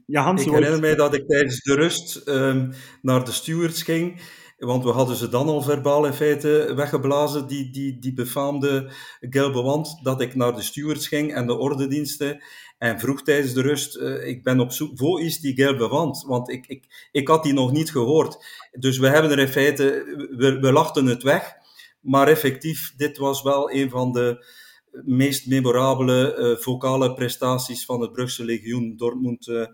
Ja, 0.07 0.22
Hans, 0.22 0.45
ik 0.45 0.53
herinner 0.53 0.81
mij 0.81 0.95
dat 0.95 1.14
ik 1.14 1.29
tijdens 1.29 1.62
de 1.62 1.75
rust 1.75 2.29
um, 2.29 2.72
naar 3.03 3.25
de 3.25 3.33
stewards 3.33 3.83
ging 3.83 4.20
Want 4.59 4.85
we 4.85 4.91
hadden 4.91 5.17
ze 5.17 5.29
dan 5.29 5.49
al 5.49 5.63
verbaal 5.63 6.07
in 6.07 6.13
feite 6.13 6.73
weggeblazen, 6.77 7.47
die, 7.47 7.71
die, 7.71 7.99
die 7.99 8.13
befaamde 8.13 8.91
gelbe 9.21 9.63
wand, 9.63 9.99
dat 10.03 10.21
ik 10.21 10.35
naar 10.35 10.55
de 10.55 10.63
stewards 10.63 11.09
ging 11.09 11.35
en 11.35 11.47
de 11.47 11.57
ordediensten 11.57 12.43
en 12.79 13.01
vroeg 13.01 13.23
tijdens 13.23 13.53
de 13.53 13.63
rust, 13.63 13.97
uh, 13.97 14.27
ik 14.27 14.43
ben 14.43 14.61
op 14.61 14.73
zoek, 14.73 14.99
wo 14.99 15.17
is 15.17 15.41
die 15.41 15.55
gelbe 15.55 15.89
wand? 15.89 16.25
Want 16.27 16.51
ik, 16.51 16.67
ik, 16.67 17.09
ik 17.13 17.29
had 17.29 17.43
die 17.43 17.53
nog 17.53 17.73
niet 17.73 17.91
gehoord. 17.91 18.45
Dus 18.73 18.99
we 18.99 19.09
hebben 19.09 19.31
er 19.31 19.39
in 19.39 19.49
feite, 19.49 19.85
we, 20.37 20.59
we 20.59 20.73
lachten 20.73 21.07
het 21.07 21.23
weg, 21.23 21.55
maar 22.01 22.29
effectief, 22.29 22.95
dit 22.97 23.17
was 23.17 23.43
wel 23.43 23.71
een 23.71 23.91
van 23.91 24.13
de 24.13 24.47
meest 25.05 25.47
memorabele 25.47 26.37
uh, 26.39 26.63
vocale 26.63 27.15
prestaties 27.15 27.85
van 27.85 28.01
het 28.01 28.13
Brugse 28.13 28.45
Legioen 28.45 28.97
Dortmund 28.97 29.47
uh, 29.47 29.67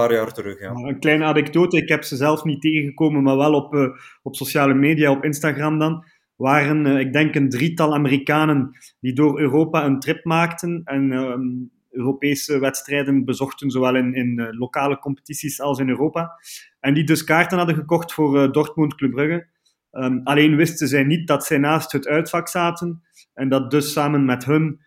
paar 0.00 0.12
jaar 0.12 0.32
terug. 0.32 0.60
Ja. 0.60 0.70
Een 0.70 0.98
kleine 0.98 1.24
anekdote, 1.24 1.76
ik 1.76 1.88
heb 1.88 2.04
ze 2.04 2.16
zelf 2.16 2.44
niet 2.44 2.60
tegengekomen, 2.60 3.22
maar 3.22 3.36
wel 3.36 3.54
op, 3.54 3.74
uh, 3.74 3.88
op 4.22 4.36
sociale 4.36 4.74
media, 4.74 5.10
op 5.10 5.24
Instagram 5.24 5.78
dan, 5.78 6.04
waren, 6.36 6.86
ik 6.86 7.12
denk, 7.12 7.34
een 7.34 7.48
drietal 7.48 7.94
Amerikanen 7.94 8.70
die 9.00 9.12
door 9.12 9.40
Europa 9.40 9.84
een 9.84 10.00
trip 10.00 10.24
maakten 10.24 10.80
en 10.84 11.12
um, 11.12 11.70
Europese 11.90 12.58
wedstrijden 12.58 13.24
bezochten, 13.24 13.70
zowel 13.70 13.96
in, 13.96 14.14
in 14.14 14.56
lokale 14.58 14.98
competities 14.98 15.60
als 15.60 15.78
in 15.78 15.88
Europa. 15.88 16.40
En 16.80 16.94
die 16.94 17.04
dus 17.04 17.24
kaarten 17.24 17.58
hadden 17.58 17.76
gekocht 17.76 18.12
voor 18.12 18.52
Dortmund 18.52 18.94
Club 18.94 19.10
Brugge. 19.10 19.46
Um, 19.92 20.20
alleen 20.24 20.56
wisten 20.56 20.88
zij 20.88 21.04
niet 21.04 21.26
dat 21.26 21.44
zij 21.44 21.58
naast 21.58 21.92
het 21.92 22.06
uitvak 22.06 22.48
zaten 22.48 23.02
en 23.34 23.48
dat 23.48 23.70
dus 23.70 23.92
samen 23.92 24.24
met 24.24 24.44
hun, 24.44 24.80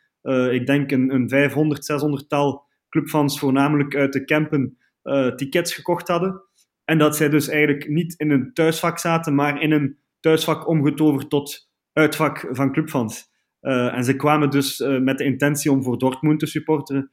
ik 0.51 0.65
denk 0.65 0.91
een, 0.91 1.13
een 1.13 1.29
500, 1.29 1.85
600 1.85 2.29
tal 2.29 2.67
clubfans, 2.89 3.39
voornamelijk 3.39 3.95
uit 3.95 4.13
de 4.13 4.25
Kempen, 4.25 4.77
uh, 5.09 5.35
tickets 5.35 5.73
gekocht 5.73 6.07
hadden. 6.07 6.41
En 6.85 6.97
dat 6.97 7.15
zij 7.15 7.29
dus 7.29 7.47
eigenlijk 7.47 7.89
niet 7.89 8.13
in 8.17 8.31
een 8.31 8.53
thuisvak 8.53 8.99
zaten, 8.99 9.35
maar 9.35 9.61
in 9.61 9.71
een 9.71 9.97
thuisvak 10.19 10.67
omgetoverd 10.67 11.29
tot 11.29 11.69
uitvak 11.93 12.47
van 12.51 12.71
clubfans. 12.71 13.27
Uh, 13.61 13.95
en 13.95 14.03
ze 14.03 14.15
kwamen 14.15 14.49
dus 14.49 14.83
met 15.01 15.17
de 15.17 15.23
intentie 15.23 15.71
om 15.71 15.83
voor 15.83 15.97
Dortmund 15.97 16.39
te 16.39 16.45
supporteren. 16.45 17.11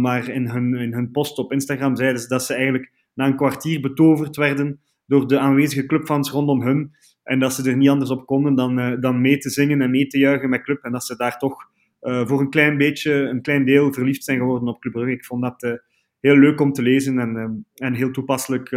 maar 0.00 0.28
in 0.28 0.48
hun, 0.48 0.74
in 0.74 0.92
hun 0.92 1.10
post 1.10 1.38
op 1.38 1.52
Instagram 1.52 1.96
zeiden 1.96 2.20
ze 2.20 2.28
dat 2.28 2.44
ze 2.44 2.54
eigenlijk 2.54 2.92
na 3.14 3.26
een 3.26 3.36
kwartier 3.36 3.80
betoverd 3.80 4.36
werden 4.36 4.80
door 5.06 5.26
de 5.26 5.38
aanwezige 5.38 5.86
clubfans 5.86 6.30
rondom 6.30 6.62
hun. 6.62 6.90
En 7.22 7.38
dat 7.38 7.54
ze 7.54 7.70
er 7.70 7.76
niet 7.76 7.88
anders 7.88 8.10
op 8.10 8.26
konden 8.26 8.54
dan, 8.54 9.00
dan 9.00 9.20
mee 9.20 9.38
te 9.38 9.50
zingen 9.50 9.80
en 9.80 9.90
mee 9.90 10.06
te 10.06 10.18
juichen 10.18 10.48
met 10.48 10.62
club. 10.62 10.82
En 10.82 10.92
dat 10.92 11.04
ze 11.04 11.16
daar 11.16 11.38
toch 11.38 11.56
voor 12.00 12.40
een 12.40 12.50
klein 12.50 12.76
beetje, 12.76 13.12
een 13.12 13.42
klein 13.42 13.64
deel 13.64 13.92
verliefd 13.92 14.24
zijn 14.24 14.38
geworden 14.38 14.68
op 14.68 14.80
Club 14.80 14.92
Brugge. 14.92 15.12
Ik 15.12 15.24
vond 15.24 15.42
dat 15.42 15.80
heel 16.20 16.36
leuk 16.36 16.60
om 16.60 16.72
te 16.72 16.82
lezen 16.82 17.18
en, 17.18 17.66
en 17.74 17.94
heel 17.94 18.10
toepasselijk 18.10 18.68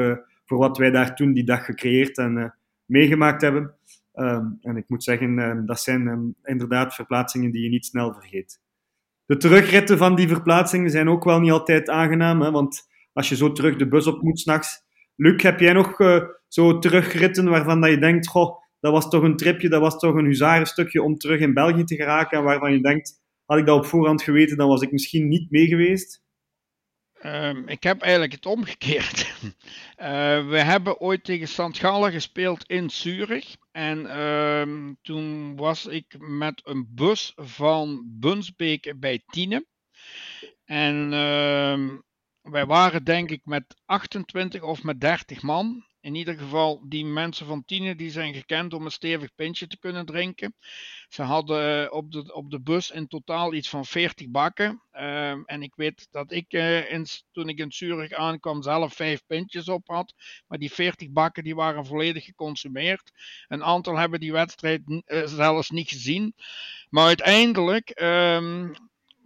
voor 0.46 0.58
wat 0.58 0.78
wij 0.78 0.92
daar 0.92 1.16
toen 1.16 1.34
die 1.34 1.44
dag 1.44 1.66
gecreëerd 1.66 2.18
en 2.18 2.56
meegemaakt 2.86 3.42
hebben. 3.42 3.76
Um, 4.16 4.58
en 4.62 4.78
ik 4.78 4.84
moet 4.88 5.04
zeggen, 5.04 5.66
dat 5.66 5.80
zijn 5.80 6.08
um, 6.08 6.36
inderdaad 6.44 6.96
verplaatsingen 6.96 7.52
die 7.52 7.64
je 7.64 7.70
niet 7.70 7.86
snel 7.86 8.14
vergeet. 8.14 8.62
De 9.26 9.38
terugritten 9.38 9.98
van 9.98 10.16
die 10.16 10.28
verplaatsingen 10.28 10.90
zijn 10.90 11.10
ook 11.10 11.24
wel 11.24 11.40
niet 11.40 11.52
altijd 11.52 11.90
aangenaam, 11.90 12.42
hè, 12.42 12.52
want 12.52 12.82
als 13.14 13.30
je 13.30 13.36
zo 13.36 13.52
terug 13.52 13.76
de 13.76 13.88
bus 13.88 14.08
op 14.08 14.22
moet 14.22 14.40
s'nachts. 14.40 14.82
Luc, 15.16 15.42
heb 15.44 15.60
jij 15.60 15.74
nog 15.74 15.98
zo 16.48 16.80
terugritten 16.80 17.50
waarvan 17.50 17.82
dat 17.82 17.90
je 17.90 18.00
denkt, 18.00 18.28
goh, 18.28 18.62
dat 18.80 18.92
was 18.92 19.10
toch 19.10 19.24
een 19.24 19.38
tripje, 19.38 19.70
dat 19.70 19.82
was 19.82 20.00
toch 20.00 20.16
een 20.16 20.26
huzarenstukje 20.26 21.02
om 21.02 21.18
terug 21.18 21.40
in 21.40 21.54
België 21.54 21.84
te 21.84 21.96
geraken, 21.96 22.38
en 22.38 22.44
waarvan 22.44 22.74
je 22.74 22.82
denkt, 22.82 23.22
had 23.46 23.58
ik 23.58 23.66
dat 23.66 23.78
op 23.78 23.86
voorhand 23.86 24.22
geweten, 24.22 24.58
dan 24.58 24.68
was 24.68 24.82
ik 24.82 24.92
misschien 24.92 25.28
niet 25.28 25.52
mee 25.52 25.68
geweest? 25.68 26.23
Um, 27.26 27.68
ik 27.68 27.84
heb 27.84 28.02
eigenlijk 28.02 28.34
het 28.34 28.46
omgekeerd. 28.46 29.34
Uh, 29.44 29.48
we 30.54 30.58
hebben 30.58 31.00
ooit 31.00 31.24
tegen 31.24 31.48
St. 31.48 31.78
Gallen 31.78 32.12
gespeeld 32.12 32.64
in 32.68 32.90
Zurich. 32.90 33.56
En 33.72 34.20
um, 34.20 34.98
toen 35.02 35.56
was 35.56 35.86
ik 35.86 36.16
met 36.18 36.62
een 36.64 36.88
bus 36.90 37.34
van 37.36 38.04
Bunsbeek 38.06 38.94
bij 39.00 39.24
Tiene. 39.26 39.66
En 40.66 41.14
um, 41.14 42.04
wij 42.42 42.66
waren 42.66 43.04
denk 43.04 43.30
ik 43.30 43.42
met 43.46 43.82
28 43.86 44.62
of 44.62 44.84
met 44.84 45.02
30 45.02 45.42
man 45.42 45.86
in 46.04 46.16
ieder 46.16 46.38
geval, 46.38 46.82
die 46.86 47.06
mensen 47.06 47.46
van 47.46 47.66
Tiene 47.66 47.96
die 47.96 48.12
zijn 48.12 48.34
gekend 48.34 48.74
om 48.74 48.86
een 48.86 48.92
stevig 48.92 49.36
pintje 49.36 49.68
te 49.68 49.80
kunnen 49.80 50.06
drinken. 50.06 50.56
Ze 51.08 51.22
hadden 51.22 51.92
op 51.92 52.12
de, 52.12 52.34
op 52.34 52.52
de 52.52 52.60
bus 52.62 52.92
in 52.92 53.08
totaal 53.08 53.54
iets 53.54 53.70
van 53.70 53.86
40 53.86 54.30
bakken. 54.30 54.82
Uh, 54.94 55.30
en 55.30 55.64
ik 55.64 55.76
weet 55.76 56.08
dat 56.12 56.32
ik 56.32 56.54
in, 56.90 57.06
toen 57.32 57.50
ik 57.50 57.58
in 57.58 57.72
Zurich 57.72 58.12
aankwam 58.12 58.64
zelf 58.64 58.94
vijf 58.94 59.26
pintjes 59.28 59.70
op 59.70 59.88
had. 59.88 60.14
Maar 60.48 60.58
die 60.58 60.72
40 60.72 61.10
bakken 61.10 61.44
die 61.44 61.56
waren 61.56 61.86
volledig 61.86 62.26
geconsumeerd. 62.26 63.12
Een 63.48 63.64
aantal 63.64 63.98
hebben 63.98 64.20
die 64.20 64.32
wedstrijd 64.32 64.82
uh, 64.88 65.26
zelfs 65.26 65.70
niet 65.70 65.90
gezien. 65.90 66.36
Maar 66.90 67.06
uiteindelijk. 67.06 68.02
Um, 68.02 68.74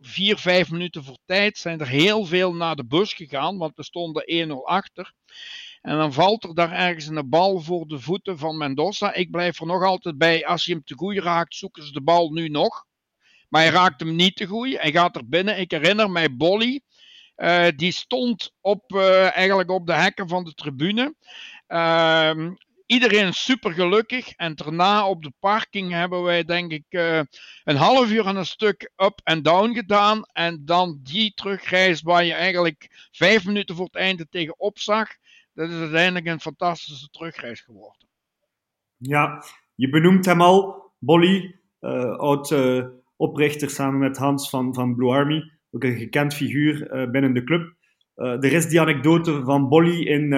vier, 0.07 0.37
vijf 0.37 0.71
minuten 0.71 1.03
voor 1.03 1.17
tijd 1.25 1.57
zijn 1.57 1.79
er 1.79 1.87
heel 1.87 2.25
veel 2.25 2.53
naar 2.53 2.75
de 2.75 2.85
bus 2.85 3.13
gegaan, 3.13 3.57
want 3.57 3.75
we 3.75 3.83
stonden 3.83 4.49
1-0 4.49 4.53
achter. 4.63 5.13
En 5.81 5.97
dan 5.97 6.13
valt 6.13 6.43
er 6.43 6.55
daar 6.55 6.71
ergens 6.71 7.07
een 7.07 7.29
bal 7.29 7.59
voor 7.59 7.87
de 7.87 7.99
voeten 7.99 8.37
van 8.37 8.57
Mendoza. 8.57 9.13
Ik 9.13 9.31
blijf 9.31 9.59
er 9.59 9.65
nog 9.65 9.83
altijd 9.83 10.17
bij, 10.17 10.45
als 10.45 10.65
je 10.65 10.71
hem 10.71 10.83
te 10.83 10.95
goed 10.95 11.17
raakt, 11.17 11.55
zoeken 11.55 11.83
ze 11.83 11.91
de 11.91 12.01
bal 12.01 12.29
nu 12.29 12.49
nog. 12.49 12.85
Maar 13.49 13.61
hij 13.61 13.71
raakt 13.71 13.99
hem 13.99 14.15
niet 14.15 14.35
te 14.35 14.45
goed. 14.45 14.81
Hij 14.81 14.91
gaat 14.91 15.15
er 15.15 15.27
binnen. 15.27 15.59
Ik 15.59 15.71
herinner 15.71 16.09
mij 16.09 16.35
Bolly. 16.35 16.81
Uh, 17.37 17.67
die 17.75 17.91
stond 17.91 18.51
op, 18.61 18.91
uh, 18.91 19.35
eigenlijk 19.35 19.69
op 19.69 19.87
de 19.87 19.93
hekken 19.93 20.27
van 20.27 20.43
de 20.43 20.53
tribune. 20.53 21.15
Uh, 21.67 22.51
iedereen 22.87 23.33
super 23.33 23.71
gelukkig. 23.71 24.31
En 24.31 24.55
daarna 24.55 25.07
op 25.07 25.23
de 25.23 25.31
parking 25.39 25.91
hebben 25.91 26.23
wij 26.23 26.43
denk 26.43 26.71
ik 26.71 26.85
uh, 26.89 27.21
een 27.63 27.75
half 27.75 28.11
uur 28.11 28.25
en 28.25 28.35
een 28.35 28.45
stuk 28.45 28.91
up 28.95 29.19
en 29.23 29.43
down 29.43 29.73
gedaan. 29.73 30.23
En 30.33 30.65
dan 30.65 30.99
die 31.03 31.33
terugreis 31.33 32.01
waar 32.01 32.23
je 32.23 32.33
eigenlijk 32.33 33.07
vijf 33.11 33.45
minuten 33.45 33.75
voor 33.75 33.85
het 33.85 33.95
einde 33.95 34.27
tegenop 34.29 34.79
zag 34.79 35.07
dat 35.57 35.69
is 35.69 35.79
uiteindelijk 35.79 36.25
een 36.25 36.39
fantastische 36.39 37.09
terugreis 37.09 37.61
geworden. 37.61 38.07
Ja, 38.97 39.43
je 39.75 39.89
benoemt 39.89 40.25
hem 40.25 40.41
al, 40.41 40.85
Bolly, 40.99 41.59
uh, 41.81 42.17
oud 42.17 42.51
uh, 42.51 42.85
oprichter 43.15 43.69
samen 43.69 43.99
met 43.99 44.17
Hans 44.17 44.49
van, 44.49 44.73
van 44.73 44.95
Blue 44.95 45.11
Army, 45.11 45.51
ook 45.71 45.83
een 45.83 45.97
gekend 45.97 46.33
figuur 46.33 46.87
binnen 47.11 47.33
de 47.33 47.43
club. 47.43 47.75
er 48.15 48.53
is 48.53 48.67
die 48.67 48.81
anekdote 48.81 49.43
van 49.43 49.69
Bolly 49.69 50.07
in, 50.07 50.29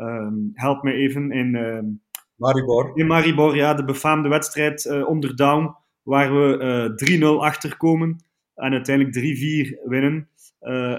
um, 0.00 0.50
help 0.54 0.82
me 0.82 0.92
even, 0.92 1.30
in... 1.30 1.54
Ehm, 1.54 1.86
Maribor. 2.34 2.90
In 2.94 3.06
Maribor, 3.06 3.56
ja, 3.56 3.74
de 3.74 3.84
befaamde 3.84 4.28
wedstrijd 4.28 5.04
onder 5.04 5.36
Down, 5.36 5.74
waar 6.02 6.34
we 6.34 7.38
3-0 7.38 7.44
achterkomen 7.44 8.24
en 8.54 8.72
uiteindelijk 8.72 9.16
3-4 9.16 9.88
winnen. 9.88 10.28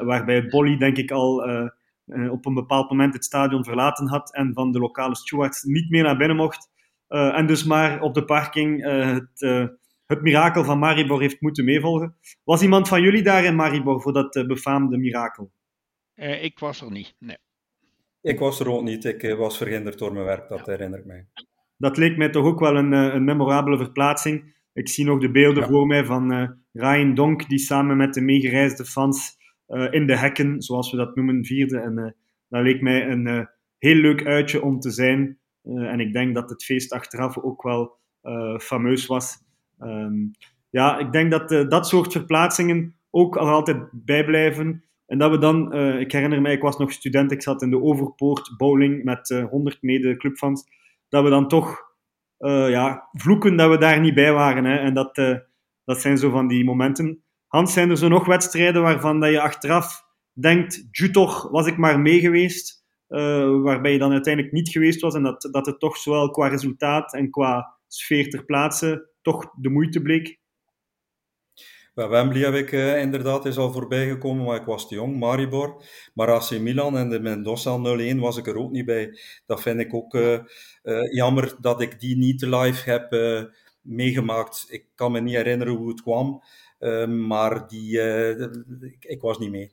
waarbij 0.06 0.48
Bolly, 0.48 0.78
denk 0.78 0.98
ik, 0.98 1.12
al 1.12 1.44
uh, 2.06 2.32
op 2.32 2.46
een 2.46 2.54
bepaald 2.54 2.90
moment 2.90 3.14
het 3.14 3.26
stadion 3.26 3.64
verlaten 3.64 4.08
had 4.08 4.34
en 4.34 4.54
van 4.54 4.72
de 4.72 4.80
lokale 4.80 5.16
stewards 5.16 5.64
niet 5.64 5.90
meer 5.90 6.04
naar 6.04 6.18
binnen 6.18 6.38
mocht. 6.38 6.70
Uh, 7.10 7.38
en 7.38 7.48
dus 7.48 7.64
maar 7.64 8.02
op 8.02 8.14
de 8.14 8.26
parking 8.26 8.86
uh, 8.86 9.14
het, 9.14 9.70
het 10.06 10.22
mirakel 10.22 10.64
van 10.64 10.80
Maribor 10.80 11.22
heeft 11.22 11.42
moeten 11.42 11.66
meevolgen. 11.66 12.16
Was 12.44 12.62
iemand 12.62 12.88
van 12.88 13.02
jullie 13.02 13.24
daar 13.24 13.44
in 13.44 13.56
Maribor 13.56 14.02
voor 14.02 14.14
dat 14.14 14.48
befaamde 14.48 14.98
mirakel? 14.98 15.52
ik 16.42 16.60
was 16.60 16.82
er 16.82 16.92
niet, 16.92 17.16
nee. 17.20 17.38
Ik 18.22 18.40
was 18.40 18.60
er 18.60 18.70
ook 18.70 18.84
niet. 18.84 19.06
Ik 19.06 19.36
was 19.38 19.58
verhinderd 19.58 19.98
door 19.98 20.14
mijn 20.14 20.26
werk, 20.26 20.50
dat 20.50 20.66
ja. 20.66 20.72
herinner 20.72 21.00
ik 21.00 21.06
mij. 21.06 21.28
Dat 21.78 21.98
leek 21.98 22.18
mij 22.18 22.30
toch 22.30 22.46
ook 22.46 22.60
wel 22.60 22.76
een, 22.78 22.92
een 22.92 23.24
memorabele 23.24 23.78
verplaatsing. 23.78 24.56
Ik 24.74 24.90
zie 24.90 25.06
nog 25.06 25.20
de 25.20 25.32
beelden 25.32 25.64
ja. 25.64 25.70
voor 25.70 25.88
mij 25.88 26.06
van 26.06 26.56
Ryan 26.72 27.14
Donk, 27.14 27.50
die 27.50 27.60
samen 27.60 27.98
met 27.98 28.14
de 28.14 28.22
meegereisde 28.22 28.86
fans 28.86 29.38
uh, 29.68 29.88
in 29.92 30.08
de 30.08 30.18
hekken, 30.18 30.62
zoals 30.62 30.92
we 30.92 30.98
dat 30.98 31.16
noemen, 31.16 31.46
vierde. 31.46 31.80
En 31.80 31.98
uh, 31.98 32.10
dat 32.48 32.64
leek 32.64 32.82
mij 32.82 33.08
een 33.08 33.48
heel 33.78 33.96
leuk 33.96 34.26
uitje 34.26 34.62
om 34.62 34.80
te 34.80 34.92
zijn. 34.92 35.40
en 35.64 36.00
ik 36.00 36.14
denk 36.14 36.36
dat 36.36 36.50
het 36.50 36.64
feest 36.64 36.92
achteraf 36.92 37.38
ook 37.38 37.64
wel 37.64 38.00
fameus 38.60 39.06
was. 39.06 39.38
Um, 39.80 40.32
ja, 40.70 40.98
ik 40.98 41.12
denk 41.12 41.32
dat 41.32 41.70
dat 41.70 41.88
soort 41.88 42.12
verplaatsingen 42.12 42.96
ook 43.10 43.38
al 43.38 43.50
altijd 43.50 43.88
bijblijven. 43.92 44.84
En 45.12 45.18
dat 45.18 45.32
we 45.32 45.38
dan, 45.38 45.74
ik 46.00 46.12
herinner 46.12 46.42
mij, 46.42 46.54
ik 46.54 46.62
was 46.62 46.78
nog 46.78 46.92
student, 46.92 47.32
ik 47.32 47.42
zat 47.42 47.62
in 47.62 47.70
de 47.70 47.82
Overpoort 47.82 48.54
bowling 48.58 49.04
met 49.04 49.44
100 49.50 49.82
mede-clubfans. 49.82 50.64
Dat 51.10 51.24
we 51.24 51.30
dan 51.30 51.48
toch 51.48 51.78
ja, 52.68 53.08
vloeken 53.12 53.56
dat 53.56 53.70
we 53.70 53.78
daar 53.78 54.00
niet 54.00 54.14
bij 54.14 54.34
waren. 54.34 54.66
Hè. 54.66 54.76
En 54.76 54.94
dat, 54.94 55.16
dat 55.84 56.02
zijn 56.02 56.18
zo 56.18 56.30
van 56.30 56.48
die 56.48 56.64
momenten 56.64 57.24
Hans, 57.52 57.74
zijn 57.74 57.90
er 57.90 57.98
zo 57.98 58.08
nog 58.08 58.26
wedstrijden 58.26 58.82
waarvan 58.82 59.20
dat 59.20 59.30
je 59.30 59.42
achteraf 59.42 60.06
denkt, 60.34 60.88
toch 61.12 61.50
was 61.50 61.68
ik 61.68 61.78
maar 61.78 62.00
mee 62.00 62.20
geweest, 62.20 62.86
uh, 63.10 63.62
waarbij 63.62 63.92
je 63.92 63.98
dan 63.98 64.12
uiteindelijk 64.12 64.54
niet 64.54 64.70
geweest 64.70 65.02
was 65.02 65.16
en 65.16 65.24
dat, 65.24 65.48
dat 65.52 65.66
het 65.66 65.80
toch 65.80 65.98
zowel 65.98 66.30
qua 66.30 66.48
resultaat 66.48 67.14
en 67.14 67.30
qua 67.30 67.78
sfeer 67.88 68.30
ter 68.30 68.46
plaatse 68.46 69.10
toch 69.22 69.52
de 69.56 69.70
moeite 69.70 70.02
bleek? 70.02 70.40
Bij 71.94 72.08
Wembley 72.08 72.42
heb 72.42 72.54
ik 72.54 72.72
uh, 72.72 73.02
inderdaad 73.02 73.46
is 73.46 73.58
al 73.58 73.72
voorbij 73.72 74.08
gekomen, 74.08 74.46
maar 74.46 74.60
ik 74.60 74.66
was 74.66 74.88
te 74.88 74.96
jong. 74.96 75.20
Maribor, 75.20 75.84
maar 76.14 76.32
AC 76.32 76.60
Milan 76.60 76.98
en 76.98 77.10
de 77.10 77.20
Mendoza 77.20 77.78
0-1 78.16 78.18
was 78.20 78.38
ik 78.38 78.48
er 78.48 78.58
ook 78.58 78.72
niet 78.72 78.86
bij. 78.86 79.18
Dat 79.46 79.62
vind 79.62 79.80
ik 79.80 79.94
ook 79.94 80.14
uh, 80.14 80.40
uh, 80.84 81.14
jammer 81.14 81.56
dat 81.60 81.82
ik 81.82 82.00
die 82.00 82.18
niet 82.18 82.42
live 82.42 82.90
heb 82.90 83.12
meegemaakt. 83.82 84.66
Ik 84.70 84.86
kan 84.96 85.12
me 85.12 85.22
niet 85.22 85.36
herinneren 85.36 85.76
hoe 85.76 85.90
het 85.90 86.02
kwam, 86.02 86.44
maar 87.08 87.68
die, 87.68 88.00
ik, 88.82 89.06
ik, 89.06 89.22
was 89.22 89.40
niet 89.40 89.52
mee. 89.52 89.72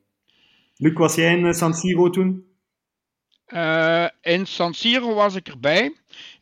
Luc, 0.77 0.93
was 0.93 1.15
jij 1.15 1.39
in 1.39 1.55
San 1.55 1.75
Siro 1.75 2.11
toen? 2.11 2.47
in 4.21 4.47
San 4.47 4.75
Siro 4.75 5.15
was 5.15 5.35
ik 5.35 5.49
erbij. 5.49 5.97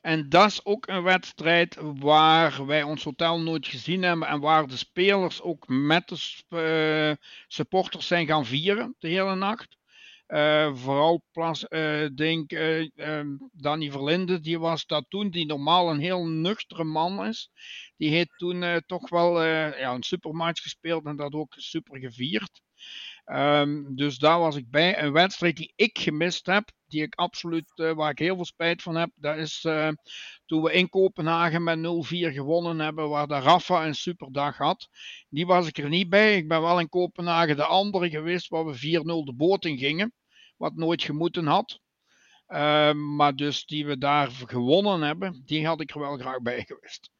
En 0.06 0.28
dat 0.28 0.46
is 0.50 0.64
ook 0.64 0.86
een 0.86 1.02
wedstrijd 1.02 1.76
waar 1.80 2.66
wij 2.66 2.82
ons 2.82 3.04
hotel 3.04 3.40
nooit 3.40 3.66
gezien 3.66 4.02
hebben 4.02 4.28
en 4.28 4.40
waar 4.40 4.66
de 4.66 4.76
spelers 4.76 5.42
ook 5.42 5.68
met 5.68 6.08
de 6.08 7.18
supporters 7.48 8.06
zijn 8.06 8.26
gaan 8.26 8.46
vieren 8.46 8.94
de 8.98 9.08
hele 9.08 9.34
nacht. 9.34 9.76
Uh, 10.28 10.74
vooral 10.74 11.22
plas, 11.32 11.66
uh, 11.68 12.06
denk 12.14 12.52
uh, 12.52 12.88
Danny 13.52 13.90
Verlinde, 13.90 14.40
die 14.40 14.58
was 14.58 14.86
dat 14.86 15.04
toen, 15.08 15.30
die 15.30 15.46
normaal 15.46 15.90
een 15.90 16.00
heel 16.00 16.26
nuchtere 16.26 16.84
man 16.84 17.26
is. 17.26 17.50
Die 17.96 18.10
heeft 18.10 18.32
toen 18.36 18.82
toch 18.86 19.08
wel 19.08 19.42
ja, 19.42 19.94
een 19.94 20.02
supermatch 20.02 20.62
gespeeld 20.62 21.06
en 21.06 21.16
dat 21.16 21.32
ook 21.32 21.54
super 21.56 21.98
gevierd. 21.98 22.60
Um, 23.26 23.96
dus 23.96 24.18
daar 24.18 24.38
was 24.38 24.56
ik 24.56 24.70
bij. 24.70 25.02
Een 25.02 25.12
wedstrijd 25.12 25.56
die 25.56 25.72
ik 25.76 25.98
gemist 25.98 26.46
heb, 26.46 26.70
die 26.86 27.02
ik 27.02 27.14
absoluut, 27.14 27.72
uh, 27.74 27.92
waar 27.92 28.10
ik 28.10 28.18
heel 28.18 28.34
veel 28.34 28.44
spijt 28.44 28.82
van 28.82 28.94
heb, 28.94 29.10
dat 29.14 29.36
is 29.36 29.60
toen 30.46 30.62
we 30.62 30.72
in 30.72 30.88
Kopenhagen 30.88 31.62
met 31.62 31.78
0-4 31.78 31.80
gewonnen 32.32 32.78
hebben, 32.78 33.08
waar 33.08 33.26
de 33.26 33.40
Rafa 33.40 33.86
een 33.86 33.94
superdag 33.94 34.56
had. 34.56 34.88
Die 35.28 35.46
was 35.46 35.66
ik 35.66 35.78
er 35.78 35.88
niet 35.88 36.08
bij. 36.08 36.36
Ik 36.36 36.48
ben 36.48 36.60
wel 36.60 36.80
in 36.80 36.88
Kopenhagen 36.88 37.56
de 37.56 37.64
andere 37.64 38.10
geweest, 38.10 38.48
waar 38.48 38.66
we 38.66 38.74
4-0 38.74 38.78
de 39.24 39.34
boot 39.36 39.64
in 39.64 39.78
gingen, 39.78 40.14
wat 40.56 40.74
nooit 40.74 41.02
gemoeten 41.02 41.46
had. 41.46 41.80
Uh, 42.48 42.92
maar 42.92 43.34
dus 43.36 43.64
die 43.64 43.86
we 43.86 43.98
daar 43.98 44.30
gewonnen 44.30 45.00
hebben, 45.00 45.42
die 45.44 45.66
had 45.66 45.80
ik 45.80 45.90
er 45.90 46.00
wel 46.00 46.16
graag 46.16 46.42
bij 46.42 46.64
geweest. 46.66 47.10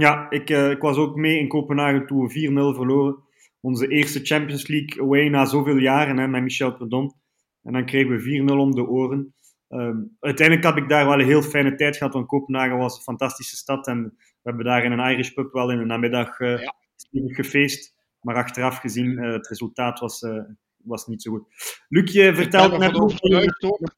Ja, 0.00 0.30
ik, 0.30 0.50
uh, 0.50 0.70
ik 0.70 0.80
was 0.80 0.96
ook 0.96 1.16
mee 1.16 1.38
in 1.38 1.48
Kopenhagen 1.48 2.06
toen 2.06 2.26
we 2.26 2.72
4-0 2.74 2.76
verloren 2.76 3.22
onze 3.60 3.88
eerste 3.88 4.20
Champions 4.24 4.68
League 4.68 5.02
away 5.02 5.28
na 5.28 5.44
zoveel 5.44 5.76
jaren 5.76 6.16
hè, 6.16 6.28
met 6.28 6.42
Michel 6.42 6.76
Perdon. 6.76 7.14
En 7.62 7.72
dan 7.72 7.86
kregen 7.86 8.16
we 8.16 8.42
4-0 8.48 8.52
om 8.52 8.74
de 8.74 8.86
oren. 8.86 9.34
Um, 9.68 10.16
uiteindelijk 10.20 10.66
heb 10.66 10.76
ik 10.76 10.88
daar 10.88 11.06
wel 11.06 11.20
een 11.20 11.26
heel 11.26 11.42
fijne 11.42 11.74
tijd 11.74 11.96
gehad, 11.96 12.12
want 12.12 12.26
Kopenhagen 12.26 12.76
was 12.76 12.96
een 12.96 13.02
fantastische 13.02 13.56
stad. 13.56 13.86
En 13.86 14.02
we 14.02 14.40
hebben 14.42 14.64
daar 14.64 14.84
in 14.84 14.92
een 14.92 15.10
Irish 15.10 15.30
pub 15.30 15.52
wel 15.52 15.70
in 15.70 15.78
de 15.78 15.84
namiddag 15.84 16.40
uh, 16.40 16.62
ja. 16.62 16.74
gefeest. 17.10 17.94
Maar 18.20 18.36
achteraf 18.36 18.78
gezien, 18.78 19.10
uh, 19.10 19.32
het 19.32 19.48
resultaat 19.48 20.00
was, 20.00 20.22
uh, 20.22 20.42
was 20.84 21.06
niet 21.06 21.22
zo 21.22 21.30
goed. 21.30 21.44
Luc, 21.88 22.12
je 22.12 22.34
vertelt 22.34 22.78
net... 22.78 22.94
ook 22.94 23.12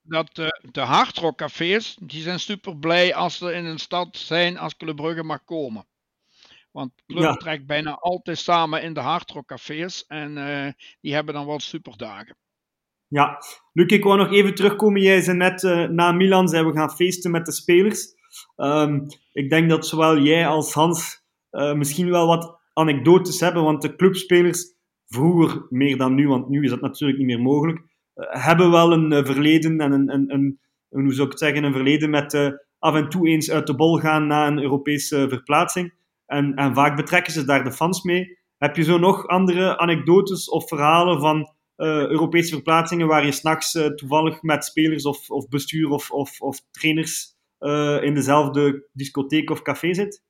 dat 0.03 0.35
de 0.73 0.81
hardrockcafés, 0.81 1.99
die 2.03 2.23
zijn 2.23 2.41
super 2.41 2.77
blij 2.77 3.15
als 3.15 3.39
ze 3.39 3.53
in 3.53 3.65
een 3.65 3.79
stad 3.79 4.17
zijn 4.17 4.59
als 4.59 4.77
Club 4.77 4.97
Brugge 4.97 5.23
mag 5.23 5.45
komen. 5.45 5.87
Want 6.71 6.93
Club 7.07 7.23
ja. 7.23 7.35
trekt 7.35 7.67
bijna 7.67 7.95
altijd 7.95 8.39
samen 8.39 8.83
in 8.83 8.93
de 8.95 9.01
hardrockcafés 9.01 10.07
en 10.07 10.37
uh, 10.37 10.73
die 11.01 11.15
hebben 11.15 11.35
dan 11.35 11.47
wel 11.47 11.61
superdagen. 11.61 12.37
Ja, 13.09 13.39
Luc, 13.73 13.87
ik 13.87 14.05
wou 14.05 14.19
nog 14.19 14.33
even 14.33 14.55
terugkomen. 14.55 15.03
Jij 15.03 15.21
zei 15.21 15.37
net, 15.37 15.63
uh, 15.63 15.89
na 15.89 16.13
Milan 16.13 16.49
zijn 16.49 16.67
we 16.67 16.73
gaan 16.73 16.95
feesten 16.95 17.31
met 17.31 17.47
de 17.47 17.53
spelers. 17.53 18.15
Um, 18.57 19.07
ik 19.33 19.51
denk 19.51 19.71
dat 19.71 19.87
zowel 19.87 20.19
jij 20.19 20.47
als 20.47 20.73
Hans 20.73 21.25
uh, 21.51 21.73
misschien 21.73 22.11
wel 22.11 22.27
wat 22.27 22.59
anekdotes 22.73 23.41
hebben, 23.41 23.63
want 23.63 23.83
de 23.83 23.97
clubspelers, 23.97 24.75
vroeger 25.07 25.67
meer 25.69 25.97
dan 25.97 26.15
nu, 26.15 26.29
want 26.29 26.49
nu 26.49 26.65
is 26.65 26.71
dat 26.71 26.81
natuurlijk 26.81 27.19
niet 27.19 27.27
meer 27.27 27.43
mogelijk, 27.43 27.83
hebben 28.15 28.71
wel 28.71 28.93
een 28.93 29.27
verleden 29.27 29.81
en 29.81 29.93
een, 29.93 30.13
een, 30.13 30.33
een, 30.33 30.61
hoe 30.89 31.13
zou 31.13 31.27
ik 31.27 31.33
het 31.33 31.39
zeggen, 31.39 31.65
een 31.65 31.73
verleden 31.73 32.11
met 32.11 32.59
af 32.79 32.95
en 32.95 33.09
toe 33.09 33.29
eens 33.29 33.51
uit 33.51 33.67
de 33.67 33.75
bol 33.75 33.99
gaan 33.99 34.27
na 34.27 34.47
een 34.47 34.63
Europese 34.63 35.27
verplaatsing. 35.29 35.95
En, 36.27 36.55
en 36.55 36.75
vaak 36.75 36.97
betrekken 36.97 37.33
ze 37.33 37.45
daar 37.45 37.65
de 37.65 37.73
fans 37.73 38.03
mee. 38.03 38.39
Heb 38.57 38.77
je 38.77 38.83
zo 38.83 38.99
nog 38.99 39.27
andere 39.27 39.79
anekdotes 39.79 40.49
of 40.49 40.69
verhalen 40.69 41.21
van 41.21 41.55
Europese 41.77 42.55
verplaatsingen 42.55 43.07
waar 43.07 43.25
je 43.25 43.33
s'nachts 43.33 43.75
uh, 43.75 43.87
toevallig 43.87 44.43
met 44.43 44.65
spelers 44.65 45.05
of, 45.05 45.31
of 45.31 45.49
bestuur 45.49 45.91
of, 45.91 46.11
of, 46.11 46.41
of 46.41 46.61
trainers 46.71 47.35
in 48.03 48.15
dezelfde 48.15 48.89
discotheek 48.93 49.51
of 49.51 49.63
café 49.63 49.95
zit? 49.95 50.25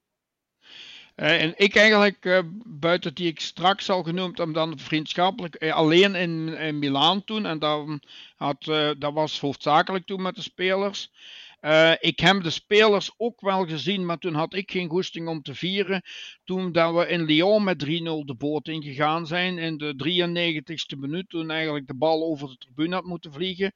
En 1.16 1.54
ik 1.56 1.76
eigenlijk, 1.76 2.42
buiten 2.64 3.14
die 3.14 3.26
ik 3.26 3.40
straks 3.40 3.90
al 3.90 4.02
genoemd 4.02 4.38
heb, 4.38 4.54
dan 4.54 4.78
vriendschappelijk 4.78 5.70
alleen 5.70 6.14
in, 6.14 6.48
in 6.48 6.78
Milaan 6.78 7.24
toen. 7.24 7.46
En 7.46 7.58
dan 7.58 8.00
had, 8.36 8.64
dat 8.98 9.12
was 9.12 9.40
hoofdzakelijk 9.40 10.06
toen 10.06 10.22
met 10.22 10.34
de 10.34 10.42
spelers. 10.42 11.10
Uh, 11.66 11.92
ik 11.98 12.20
heb 12.20 12.42
de 12.42 12.50
spelers 12.50 13.14
ook 13.16 13.40
wel 13.40 13.66
gezien, 13.66 14.06
maar 14.06 14.18
toen 14.18 14.34
had 14.34 14.54
ik 14.54 14.70
geen 14.70 14.88
goesting 14.88 15.28
om 15.28 15.42
te 15.42 15.54
vieren. 15.54 16.02
Toen 16.44 16.72
dat 16.72 16.94
we 16.94 17.08
in 17.08 17.24
Lyon 17.24 17.64
met 17.64 17.84
3-0 17.84 17.88
de 18.24 18.34
boot 18.38 18.68
ingegaan 18.68 19.26
zijn 19.26 19.58
in 19.58 19.76
de 19.76 19.94
93ste 19.94 20.98
minuut, 20.98 21.28
toen 21.28 21.50
eigenlijk 21.50 21.86
de 21.86 21.94
bal 21.94 22.24
over 22.24 22.48
de 22.48 22.56
tribune 22.56 22.94
had 22.94 23.04
moeten 23.04 23.32
vliegen. 23.32 23.72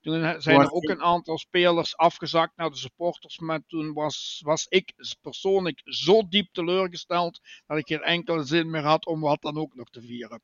Toen 0.00 0.40
zijn 0.40 0.60
er 0.60 0.70
ook 0.70 0.88
een 0.88 1.02
aantal 1.02 1.38
spelers 1.38 1.96
afgezakt 1.96 2.56
naar 2.56 2.70
de 2.70 2.76
supporters, 2.76 3.38
maar 3.38 3.60
toen 3.66 3.92
was, 3.92 4.40
was 4.44 4.66
ik 4.68 4.92
persoonlijk 5.20 5.80
zo 5.84 6.28
diep 6.28 6.48
teleurgesteld 6.52 7.40
dat 7.66 7.78
ik 7.78 7.86
geen 7.86 8.02
enkele 8.02 8.44
zin 8.44 8.70
meer 8.70 8.84
had 8.84 9.06
om 9.06 9.20
wat 9.20 9.42
dan 9.42 9.56
ook 9.56 9.74
nog 9.74 9.90
te 9.90 10.00
vieren. 10.00 10.42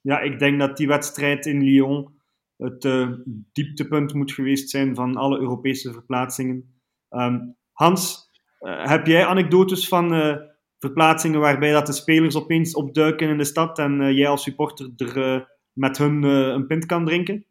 Ja, 0.00 0.20
ik 0.20 0.38
denk 0.38 0.58
dat 0.58 0.76
die 0.76 0.86
wedstrijd 0.86 1.46
in 1.46 1.62
Lyon 1.62 2.17
het 2.58 2.84
uh, 2.84 3.08
dieptepunt 3.52 4.14
moet 4.14 4.32
geweest 4.32 4.70
zijn 4.70 4.94
van 4.94 5.16
alle 5.16 5.38
Europese 5.38 5.92
verplaatsingen. 5.92 6.80
Um, 7.10 7.56
Hans, 7.72 8.30
uh, 8.60 8.86
heb 8.86 9.06
jij 9.06 9.26
anekdotes 9.26 9.88
van 9.88 10.14
uh, 10.14 10.36
verplaatsingen 10.78 11.40
waarbij 11.40 11.72
dat 11.72 11.86
de 11.86 11.92
spelers 11.92 12.36
opeens 12.36 12.74
opduiken 12.74 13.28
in 13.28 13.38
de 13.38 13.44
stad 13.44 13.78
en 13.78 14.14
jij 14.14 14.28
als 14.28 14.42
supporter 14.42 14.92
er 14.96 15.48
met 15.72 15.98
hun 15.98 16.22
een 16.22 16.66
pint 16.66 16.86
kan 16.86 17.04
drinken? 17.04 17.46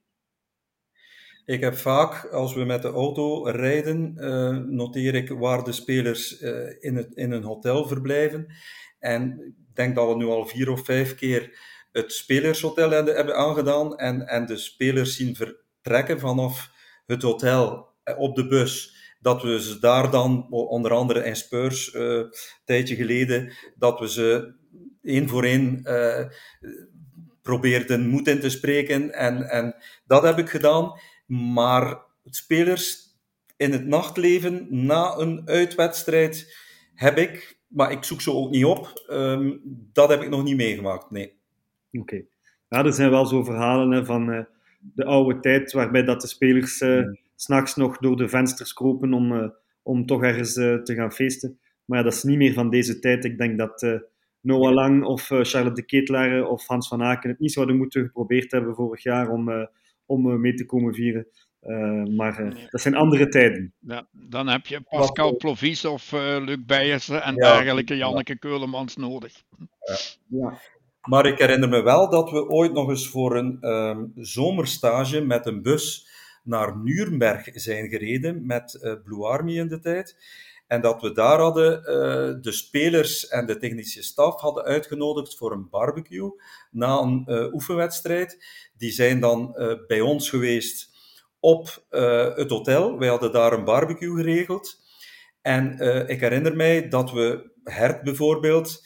Ik 1.45 1.62
heb 1.62 1.76
vaak, 1.76 2.26
als 2.26 2.53
we 2.53 2.66
met 2.66 2.82
de 2.82 2.88
auto 2.88 3.43
rijden, 3.43 4.14
noteer 4.76 5.16
ik 5.16 5.30
waar 5.30 5.64
de 5.64 5.72
spelers 5.72 6.39
in, 6.80 6.95
het, 6.95 7.16
in 7.16 7.32
een 7.32 7.43
hotel 7.43 7.88
verblijven. 7.88 8.47
En 8.99 9.39
ik 9.68 9.76
denk 9.76 9.95
dat 9.95 10.08
we 10.08 10.16
nu 10.16 10.26
al 10.26 10.45
vier 10.45 10.72
of 10.72 10.86
vijf 10.86 11.16
keer 11.16 11.60
het 11.91 12.13
spelershotel 12.13 12.89
hebben 12.89 13.35
aangedaan 13.35 13.97
en, 13.97 14.27
en 14.27 14.45
de 14.45 14.57
spelers 14.57 15.15
zien 15.15 15.35
vertrekken 15.35 16.19
vanaf 16.19 16.71
het 17.05 17.21
hotel 17.21 17.88
eh, 18.03 18.19
op 18.19 18.35
de 18.35 18.47
bus. 18.47 18.95
Dat 19.19 19.41
we 19.41 19.61
ze 19.61 19.79
daar 19.79 20.11
dan, 20.11 20.47
onder 20.49 20.91
andere 20.91 21.23
in 21.23 21.35
Spurs, 21.35 21.93
uh, 21.93 22.01
een 22.01 22.33
tijdje 22.65 22.95
geleden, 22.95 23.53
dat 23.75 23.99
we 23.99 24.09
ze 24.09 24.53
één 25.01 25.27
voor 25.27 25.43
één 25.43 25.81
uh, 25.83 26.25
probeerden 27.41 28.07
moed 28.07 28.27
in 28.27 28.39
te 28.39 28.49
spreken. 28.49 29.13
En, 29.13 29.49
en 29.49 29.75
dat 30.05 30.23
heb 30.23 30.38
ik 30.38 30.49
gedaan. 30.49 30.99
Maar 31.25 32.01
spelers 32.25 33.07
in 33.57 33.71
het 33.71 33.85
nachtleven 33.85 34.67
na 34.85 35.15
een 35.17 35.41
uitwedstrijd 35.45 36.57
heb 36.93 37.17
ik, 37.17 37.59
maar 37.67 37.91
ik 37.91 38.03
zoek 38.03 38.21
ze 38.21 38.31
ook 38.31 38.49
niet 38.49 38.65
op, 38.65 39.05
um, 39.09 39.61
dat 39.93 40.09
heb 40.09 40.21
ik 40.21 40.29
nog 40.29 40.43
niet 40.43 40.55
meegemaakt. 40.55 41.11
Nee. 41.11 41.36
Oké. 42.00 42.24
Ja, 42.68 42.86
er 42.86 42.93
zijn 42.93 43.10
wel 43.10 43.26
zo 43.26 43.43
verhalen 43.43 43.91
hè, 43.91 44.06
van 44.06 44.30
uh, 44.30 44.43
de 44.80 45.06
oude 45.06 45.39
tijd, 45.39 45.72
waarbij 45.72 46.04
dat 46.04 46.22
de 46.22 46.28
spelers 46.28 46.82
uh, 46.82 47.06
mm. 47.06 47.18
s'nachts 47.36 47.76
nog 47.76 47.98
door 47.98 48.18
de 48.18 48.30
vensters 48.30 48.74
kropen 48.74 49.14
om, 49.14 49.32
uh, 49.32 49.50
om 49.84 50.06
toch 50.06 50.24
ergens 50.24 50.54
te 50.54 50.93
gaan 50.95 51.12
feesten. 51.12 51.60
Maar 51.86 51.98
ja, 51.98 52.04
dat 52.04 52.14
is 52.14 52.24
niet 52.24 52.38
meer 52.38 52.54
van 52.54 52.70
deze 52.70 53.00
tijd. 53.00 53.26
Ik 53.26 53.38
denk 53.38 53.58
dat 53.58 54.02
Noah 54.41 54.74
Lang 54.74 55.04
of 55.04 55.26
Charlotte 55.28 55.82
de 55.82 55.86
Ketelaar 55.86 56.45
of 56.45 56.68
Hans 56.68 56.88
van 56.88 57.04
Aken 57.04 57.30
het 57.30 57.39
niet 57.39 57.52
zouden 57.52 57.78
moeten 57.78 58.06
geprobeerd 58.06 58.52
hebben 58.52 58.76
vorig 58.76 59.04
jaar 59.04 59.30
om, 59.30 59.70
om 60.06 60.41
mee 60.41 60.54
te 60.54 60.66
komen 60.66 60.93
vieren. 60.93 61.28
Uh, 61.68 62.04
maar 62.04 62.41
uh, 62.41 62.70
dat 62.70 62.82
zijn 62.82 62.95
andere 62.95 63.28
tijden. 63.28 63.74
Ja, 63.80 64.08
dan 64.12 64.48
heb 64.48 64.66
je 64.66 64.82
Pascal 64.82 65.36
Plovies 65.36 65.86
of 65.86 66.12
uh, 66.12 66.38
Luc 66.45 66.58
Beijers 66.66 67.10
en 67.10 67.36
ja, 67.36 67.54
dergelijke 67.54 67.98
Janneke 67.98 68.32
ja. 68.32 68.38
Keulemans 68.38 68.95
nodig. 68.95 69.43
Ja. 70.28 70.60
Maar 71.08 71.26
ik 71.26 71.38
herinner 71.38 71.70
me 71.70 71.82
wel 71.82 72.10
dat 72.10 72.32
we 72.32 72.49
ooit 72.49 72.74
nog 72.74 72.89
eens 72.89 73.10
voor 73.10 73.36
een 73.36 73.70
um, 73.70 74.12
zomerstage 74.16 75.22
met 75.22 75.45
een 75.45 75.62
bus 75.62 76.08
naar 76.43 76.78
Nuremberg 76.78 77.49
zijn 77.53 77.89
gereden 77.89 78.45
met 78.45 78.80
uh, 78.82 78.93
Blue 79.03 79.26
Army 79.26 79.58
in 79.58 79.68
de 79.68 79.80
tijd. 79.80 80.18
En 80.68 80.82
dat 80.82 81.01
we 81.01 81.12
daar 81.12 81.39
hadden 81.39 81.80
uh, 81.80 81.86
de 82.41 82.51
spelers 82.51 83.28
en 83.28 83.45
de 83.45 83.58
technische 83.58 84.03
staf 84.03 84.41
hadden 84.41 84.64
uitgenodigd 84.64 85.38
voor 85.38 85.51
een 85.51 85.70
barbecue 85.70 86.41
na 86.72 86.97
een 86.97 87.24
uh, 87.28 87.53
oefenwedstrijd. 87.53 88.45
Die 88.78 88.91
zijn 88.91 89.20
dan 89.20 89.55
bij 89.88 90.01
ons 90.01 90.30
geweest 90.30 90.95
op 91.39 91.86
het 92.36 92.49
hotel. 92.49 92.99
Wij 92.99 93.08
hadden 93.08 93.32
daar 93.32 93.53
een 93.53 93.64
barbecue 93.64 94.16
geregeld. 94.16 94.80
En 95.41 95.80
ik 96.08 96.20
herinner 96.20 96.55
mij 96.55 96.88
dat 96.88 97.12
we 97.12 97.51
Hert 97.64 98.03
bijvoorbeeld 98.03 98.82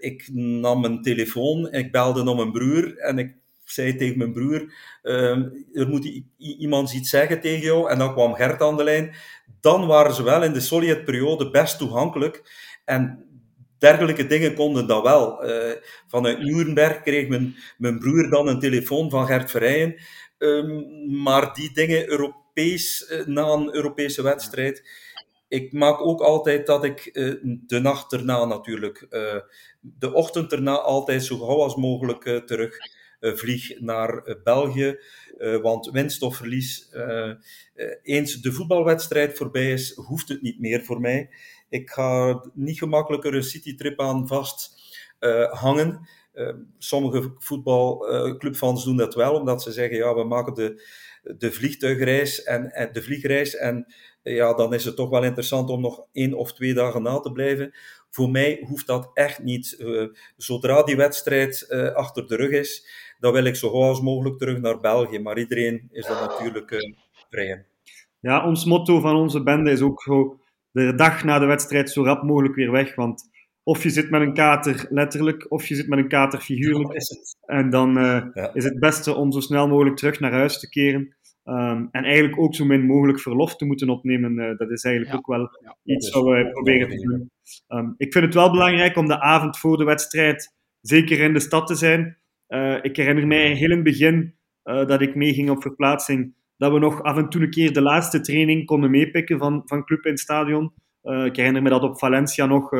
ik 0.00 0.28
nam 0.32 0.84
een 0.84 1.02
telefoon, 1.02 1.72
ik 1.72 1.92
belde 1.92 2.22
naar 2.22 2.34
mijn 2.34 2.52
broer 2.52 2.96
en 2.96 3.18
ik 3.18 3.36
zei 3.64 3.96
tegen 3.96 4.18
mijn 4.18 4.32
broer, 4.32 4.72
ehm, 5.02 5.48
er 5.72 5.88
moet 5.88 6.22
iemand 6.36 6.92
iets 6.92 7.10
zeggen 7.10 7.40
tegen 7.40 7.60
jou. 7.60 7.90
En 7.90 7.98
dan 7.98 8.12
kwam 8.12 8.34
Gert 8.34 8.62
aan 8.62 8.76
de 8.76 8.84
lijn. 8.84 9.14
Dan 9.60 9.86
waren 9.86 10.14
ze 10.14 10.22
wel 10.22 10.42
in 10.42 10.52
de 10.52 10.60
Sovjet-periode 10.60 11.50
best 11.50 11.78
toegankelijk. 11.78 12.42
En 12.84 13.24
dergelijke 13.78 14.26
dingen 14.26 14.54
konden 14.54 14.86
dat 14.86 15.02
wel. 15.02 15.48
Uh, 15.48 15.72
vanuit 16.06 16.38
Nuremberg 16.38 17.02
kreeg 17.02 17.28
mijn, 17.28 17.56
mijn 17.78 17.98
broer 17.98 18.30
dan 18.30 18.48
een 18.48 18.58
telefoon 18.58 19.10
van 19.10 19.26
Gert 19.26 19.50
Verrijen. 19.50 19.94
Ehm, 20.38 20.82
maar 21.22 21.54
die 21.54 21.72
dingen 21.72 22.10
Europees, 22.10 23.06
eh, 23.06 23.26
na 23.26 23.42
een 23.42 23.74
Europese 23.74 24.22
wedstrijd. 24.22 24.88
Ik 25.48 25.72
maak 25.72 26.00
ook 26.00 26.20
altijd 26.20 26.66
dat 26.66 26.84
ik 26.84 27.06
eh, 27.06 27.34
de 27.42 27.78
nacht 27.80 28.12
erna 28.12 28.44
natuurlijk, 28.44 29.06
de 29.80 30.12
ochtend 30.12 30.52
erna 30.52 30.78
altijd 30.78 31.24
zo 31.24 31.36
gauw 31.36 31.62
als 31.62 31.76
mogelijk 31.76 32.42
terug 32.46 32.76
vlieg 33.20 33.80
naar 33.80 34.38
België. 34.44 34.98
want 35.62 35.90
winst 35.90 36.22
of 36.22 36.36
verlies, 36.36 36.90
eens 38.02 38.40
de 38.40 38.52
voetbalwedstrijd 38.52 39.36
voorbij 39.36 39.72
is, 39.72 39.94
hoeft 39.94 40.28
het 40.28 40.42
niet 40.42 40.60
meer 40.60 40.84
voor 40.84 41.00
mij. 41.00 41.30
Ik 41.68 41.90
ga 41.90 42.44
niet 42.54 42.78
gemakkelijker 42.78 43.34
een 43.34 43.42
citytrip 43.42 44.00
aan 44.00 44.26
vast 44.26 44.80
hangen. 45.50 46.08
Sommige 46.78 47.34
voetbalclubfans 47.38 48.84
doen 48.84 48.96
dat 48.96 49.14
wel, 49.14 49.34
omdat 49.34 49.62
ze 49.62 49.72
zeggen, 49.72 49.96
ja, 49.96 50.14
we 50.14 50.24
maken 50.24 50.54
de, 50.54 50.82
de 51.36 51.52
vliegtuigreis 51.52 52.42
en, 52.42 52.70
en 52.70 52.92
de 52.92 53.02
vliegreis 53.02 53.56
en 53.56 53.94
ja, 54.34 54.54
dan 54.54 54.74
is 54.74 54.84
het 54.84 54.96
toch 54.96 55.10
wel 55.10 55.24
interessant 55.24 55.70
om 55.70 55.80
nog 55.80 56.04
één 56.12 56.34
of 56.34 56.52
twee 56.52 56.74
dagen 56.74 57.02
na 57.02 57.20
te 57.20 57.32
blijven. 57.32 57.74
Voor 58.10 58.30
mij 58.30 58.64
hoeft 58.66 58.86
dat 58.86 59.10
echt 59.14 59.42
niet. 59.42 59.76
Uh, 59.78 60.06
zodra 60.36 60.82
die 60.82 60.96
wedstrijd 60.96 61.66
uh, 61.68 61.92
achter 61.92 62.26
de 62.26 62.36
rug 62.36 62.50
is, 62.50 62.88
dan 63.18 63.32
wil 63.32 63.44
ik 63.44 63.56
zo 63.56 63.70
gauw 63.70 63.82
als 63.82 64.00
mogelijk 64.00 64.38
terug 64.38 64.58
naar 64.60 64.80
België. 64.80 65.18
Maar 65.18 65.38
iedereen 65.38 65.88
is 65.90 66.06
dat 66.06 66.20
natuurlijk 66.20 66.70
uh, 66.70 66.94
vrij. 67.30 67.64
Ja, 68.20 68.46
ons 68.46 68.64
motto 68.64 69.00
van 69.00 69.16
onze 69.16 69.42
bende 69.42 69.70
is 69.70 69.80
ook 69.80 70.02
zo 70.02 70.40
de 70.70 70.94
dag 70.94 71.24
na 71.24 71.38
de 71.38 71.46
wedstrijd 71.46 71.90
zo 71.90 72.04
rap 72.04 72.22
mogelijk 72.22 72.54
weer 72.54 72.70
weg. 72.70 72.94
Want 72.94 73.30
of 73.62 73.82
je 73.82 73.90
zit 73.90 74.10
met 74.10 74.20
een 74.20 74.34
kater 74.34 74.86
letterlijk, 74.90 75.46
of 75.48 75.66
je 75.66 75.74
zit 75.74 75.88
met 75.88 75.98
een 75.98 76.08
kater 76.08 76.40
figuurlijk. 76.40 77.00
En 77.46 77.70
dan 77.70 77.98
uh, 77.98 78.26
ja. 78.34 78.54
is 78.54 78.64
het 78.64 78.78
beste 78.78 79.14
om 79.14 79.32
zo 79.32 79.40
snel 79.40 79.68
mogelijk 79.68 79.96
terug 79.96 80.20
naar 80.20 80.32
huis 80.32 80.58
te 80.58 80.68
keren. 80.68 81.16
Um, 81.48 81.88
en 81.90 82.04
eigenlijk 82.04 82.38
ook 82.38 82.54
zo 82.54 82.64
min 82.64 82.86
mogelijk 82.86 83.20
verlof 83.20 83.56
te 83.56 83.64
moeten 83.64 83.88
opnemen. 83.88 84.38
Uh, 84.38 84.56
dat 84.56 84.70
is 84.70 84.84
eigenlijk 84.84 85.14
ja. 85.14 85.18
ook 85.18 85.26
wel 85.26 85.58
ja. 85.62 85.94
iets 85.94 86.10
wat 86.10 86.24
we 86.24 86.50
proberen 86.50 86.88
te 86.88 86.96
doen. 86.96 87.30
Um, 87.68 87.94
ik 87.96 88.12
vind 88.12 88.24
het 88.24 88.34
wel 88.34 88.50
belangrijk 88.50 88.96
om 88.96 89.06
de 89.06 89.20
avond 89.20 89.58
voor 89.58 89.76
de 89.76 89.84
wedstrijd 89.84 90.54
zeker 90.80 91.20
in 91.20 91.32
de 91.32 91.40
stad 91.40 91.66
te 91.66 91.74
zijn. 91.74 92.18
Uh, 92.48 92.78
ik 92.82 92.96
herinner 92.96 93.26
mij 93.26 93.52
heel 93.52 93.70
in 93.70 93.74
het 93.74 93.84
begin 93.84 94.36
dat 94.62 95.00
ik 95.00 95.14
meeging 95.14 95.50
op 95.50 95.62
verplaatsing 95.62 96.34
dat 96.56 96.72
we 96.72 96.78
nog 96.78 97.02
af 97.02 97.16
en 97.16 97.28
toe 97.28 97.42
een 97.42 97.50
keer 97.50 97.72
de 97.72 97.82
laatste 97.82 98.20
training 98.20 98.66
konden 98.66 98.90
meepikken 98.90 99.38
van, 99.38 99.62
van 99.64 99.84
Club 99.84 100.04
in 100.04 100.10
het 100.10 100.20
stadion. 100.20 100.72
Ik 101.02 101.36
herinner 101.36 101.62
me 101.62 101.68
dat 101.68 101.82
op 101.82 101.98
Valencia 101.98 102.46
nog, 102.46 102.70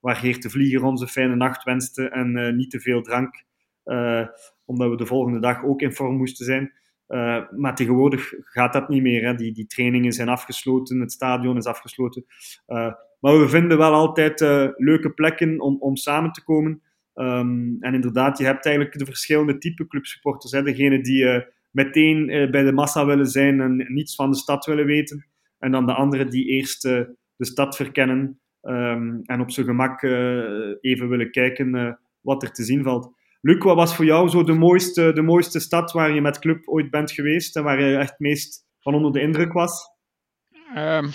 waar 0.00 0.16
Geert 0.16 0.42
de 0.42 0.50
Vlieger 0.50 0.84
ons 0.84 1.00
een 1.00 1.08
fijne 1.08 1.36
nacht 1.36 1.64
wenste 1.64 2.08
en 2.08 2.56
niet 2.56 2.70
te 2.70 2.80
veel 2.80 3.02
drank, 3.02 3.44
omdat 4.64 4.90
we 4.90 4.96
de 4.96 5.06
volgende 5.06 5.40
dag 5.40 5.64
ook 5.64 5.80
in 5.80 5.92
vorm 5.92 6.16
moesten 6.16 6.44
zijn. 6.44 6.72
Maar 7.56 7.74
tegenwoordig 7.74 8.32
gaat 8.40 8.72
dat 8.72 8.88
niet 8.88 9.02
meer. 9.02 9.24
Hè. 9.24 9.34
Die, 9.34 9.52
die 9.52 9.66
trainingen 9.66 10.12
zijn 10.12 10.28
afgesloten, 10.28 11.00
het 11.00 11.12
stadion 11.12 11.56
is 11.56 11.64
afgesloten. 11.64 12.24
maar 13.20 13.38
we 13.38 13.48
vinden 13.48 13.78
wel 13.78 13.92
altijd 13.92 14.40
leuke 14.76 15.10
plekken 15.10 15.60
om, 15.60 15.76
om 15.80 15.96
samen 15.96 16.32
te 16.32 16.44
komen. 16.44 16.82
Um, 17.14 17.76
en 17.80 17.94
inderdaad, 17.94 18.38
je 18.38 18.44
hebt 18.44 18.66
eigenlijk 18.66 18.98
de 18.98 19.04
verschillende 19.04 19.58
type 19.58 19.86
clubsupporters. 19.86 20.52
Hè. 20.52 20.62
Degene 20.62 21.00
die 21.00 21.44
meteen 21.70 22.26
bij 22.26 22.62
de 22.62 22.72
massa 22.72 23.06
willen 23.06 23.26
zijn 23.26 23.60
en 23.60 23.86
niets 23.88 24.14
van 24.14 24.30
de 24.30 24.36
stad 24.36 24.66
willen 24.66 24.86
weten. 24.86 25.26
En 25.58 25.70
dan 25.70 25.86
de 25.86 25.94
anderen 25.94 26.30
die 26.30 26.46
eerst 26.46 26.82
de 26.82 27.16
stad 27.38 27.76
verkennen 27.76 28.40
um, 28.62 29.20
en 29.24 29.40
op 29.40 29.50
zijn 29.50 29.66
gemak 29.66 30.02
even 30.80 31.08
willen 31.08 31.30
kijken 31.30 31.98
wat 32.20 32.42
er 32.42 32.52
te 32.52 32.64
zien 32.64 32.82
valt. 32.82 33.12
Luc, 33.46 33.62
wat 33.62 33.76
was 33.76 33.96
voor 33.96 34.04
jou 34.04 34.28
zo 34.28 34.44
de 34.44 34.52
mooiste, 34.52 35.12
de 35.12 35.22
mooiste 35.22 35.60
stad 35.60 35.92
waar 35.92 36.14
je 36.14 36.20
met 36.20 36.38
club 36.38 36.68
ooit 36.68 36.90
bent 36.90 37.10
geweest 37.10 37.56
en 37.56 37.62
waar 37.62 37.80
je 37.80 37.96
echt 37.96 38.18
meest 38.18 38.64
van 38.78 38.94
onder 38.94 39.12
de 39.12 39.20
indruk 39.20 39.52
was? 39.52 39.88
Um, 40.76 41.12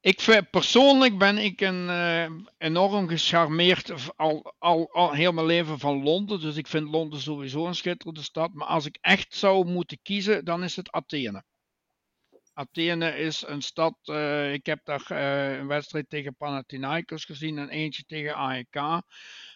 ik 0.00 0.46
persoonlijk 0.50 1.18
ben 1.18 1.38
ik 1.38 1.60
een, 1.60 1.84
uh, 1.86 2.30
enorm 2.58 3.08
gecharmeerd 3.08 3.92
al, 4.16 4.54
al, 4.58 4.92
al 4.92 5.12
heel 5.12 5.32
mijn 5.32 5.46
leven 5.46 5.78
van 5.78 6.02
Londen. 6.02 6.40
Dus 6.40 6.56
ik 6.56 6.66
vind 6.66 6.88
Londen 6.88 7.20
sowieso 7.20 7.66
een 7.66 7.74
schitterende 7.74 8.22
stad. 8.22 8.52
Maar 8.52 8.68
als 8.68 8.86
ik 8.86 8.98
echt 9.00 9.34
zou 9.34 9.64
moeten 9.64 9.98
kiezen, 10.02 10.44
dan 10.44 10.62
is 10.62 10.76
het 10.76 10.90
Athene. 10.90 11.44
Athene 12.52 13.16
is 13.16 13.44
een 13.46 13.62
stad. 13.62 13.98
Uh, 14.04 14.52
ik 14.52 14.66
heb 14.66 14.80
daar 14.84 15.06
uh, 15.10 15.58
een 15.58 15.66
wedstrijd 15.66 16.08
tegen 16.08 16.36
Panathinaikos 16.36 17.24
gezien 17.24 17.58
en 17.58 17.68
eentje 17.68 18.02
tegen 18.06 18.34
AEK. 18.34 19.02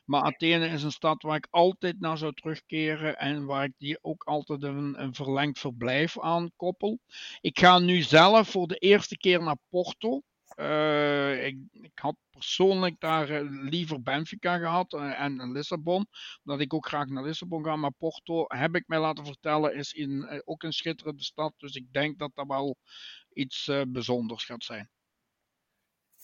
Maar 0.05 0.23
Athene 0.23 0.67
is 0.67 0.83
een 0.83 0.93
stad 0.93 1.23
waar 1.23 1.37
ik 1.37 1.47
altijd 1.51 2.01
naar 2.01 2.19
zou 2.19 2.33
terugkeren 2.35 3.19
en 3.19 3.45
waar 3.45 3.65
ik 3.65 3.73
die 3.79 3.99
ook 4.03 4.25
altijd 4.25 4.63
een, 4.63 5.03
een 5.03 5.15
verlengd 5.15 5.59
verblijf 5.59 6.21
aan 6.21 6.53
koppel. 6.57 6.99
Ik 7.41 7.59
ga 7.59 7.79
nu 7.79 8.03
zelf 8.03 8.49
voor 8.49 8.67
de 8.67 8.77
eerste 8.77 9.17
keer 9.17 9.43
naar 9.43 9.59
Porto. 9.69 10.23
Uh, 10.57 11.47
ik, 11.47 11.57
ik, 11.73 11.99
had 11.99 12.17
persoonlijk 12.31 13.01
daar 13.01 13.31
uh, 13.31 13.71
liever 13.71 14.03
Benfica 14.03 14.59
gehad 14.59 14.93
uh, 14.93 15.21
en 15.21 15.53
Lissabon. 15.53 16.07
Omdat 16.45 16.61
ik 16.61 16.75
ook 16.75 16.87
graag 16.87 17.07
naar 17.07 17.25
Lissabon 17.25 17.65
ga. 17.65 17.77
Maar 17.77 17.93
Porto, 17.93 18.45
heb 18.49 18.75
ik 18.75 18.85
mij 18.87 18.99
laten 18.99 19.27
vertellen, 19.27 19.75
is 19.75 19.93
in, 19.93 20.43
ook 20.45 20.63
een 20.63 20.73
schitterende 20.73 21.23
stad. 21.23 21.55
Dus 21.57 21.75
ik 21.75 21.93
denk 21.93 22.19
dat 22.19 22.31
dat 22.35 22.47
wel 22.47 22.77
iets 23.33 23.71
bijzonders 23.87 24.45
gaat 24.45 24.65
zijn. 24.65 24.91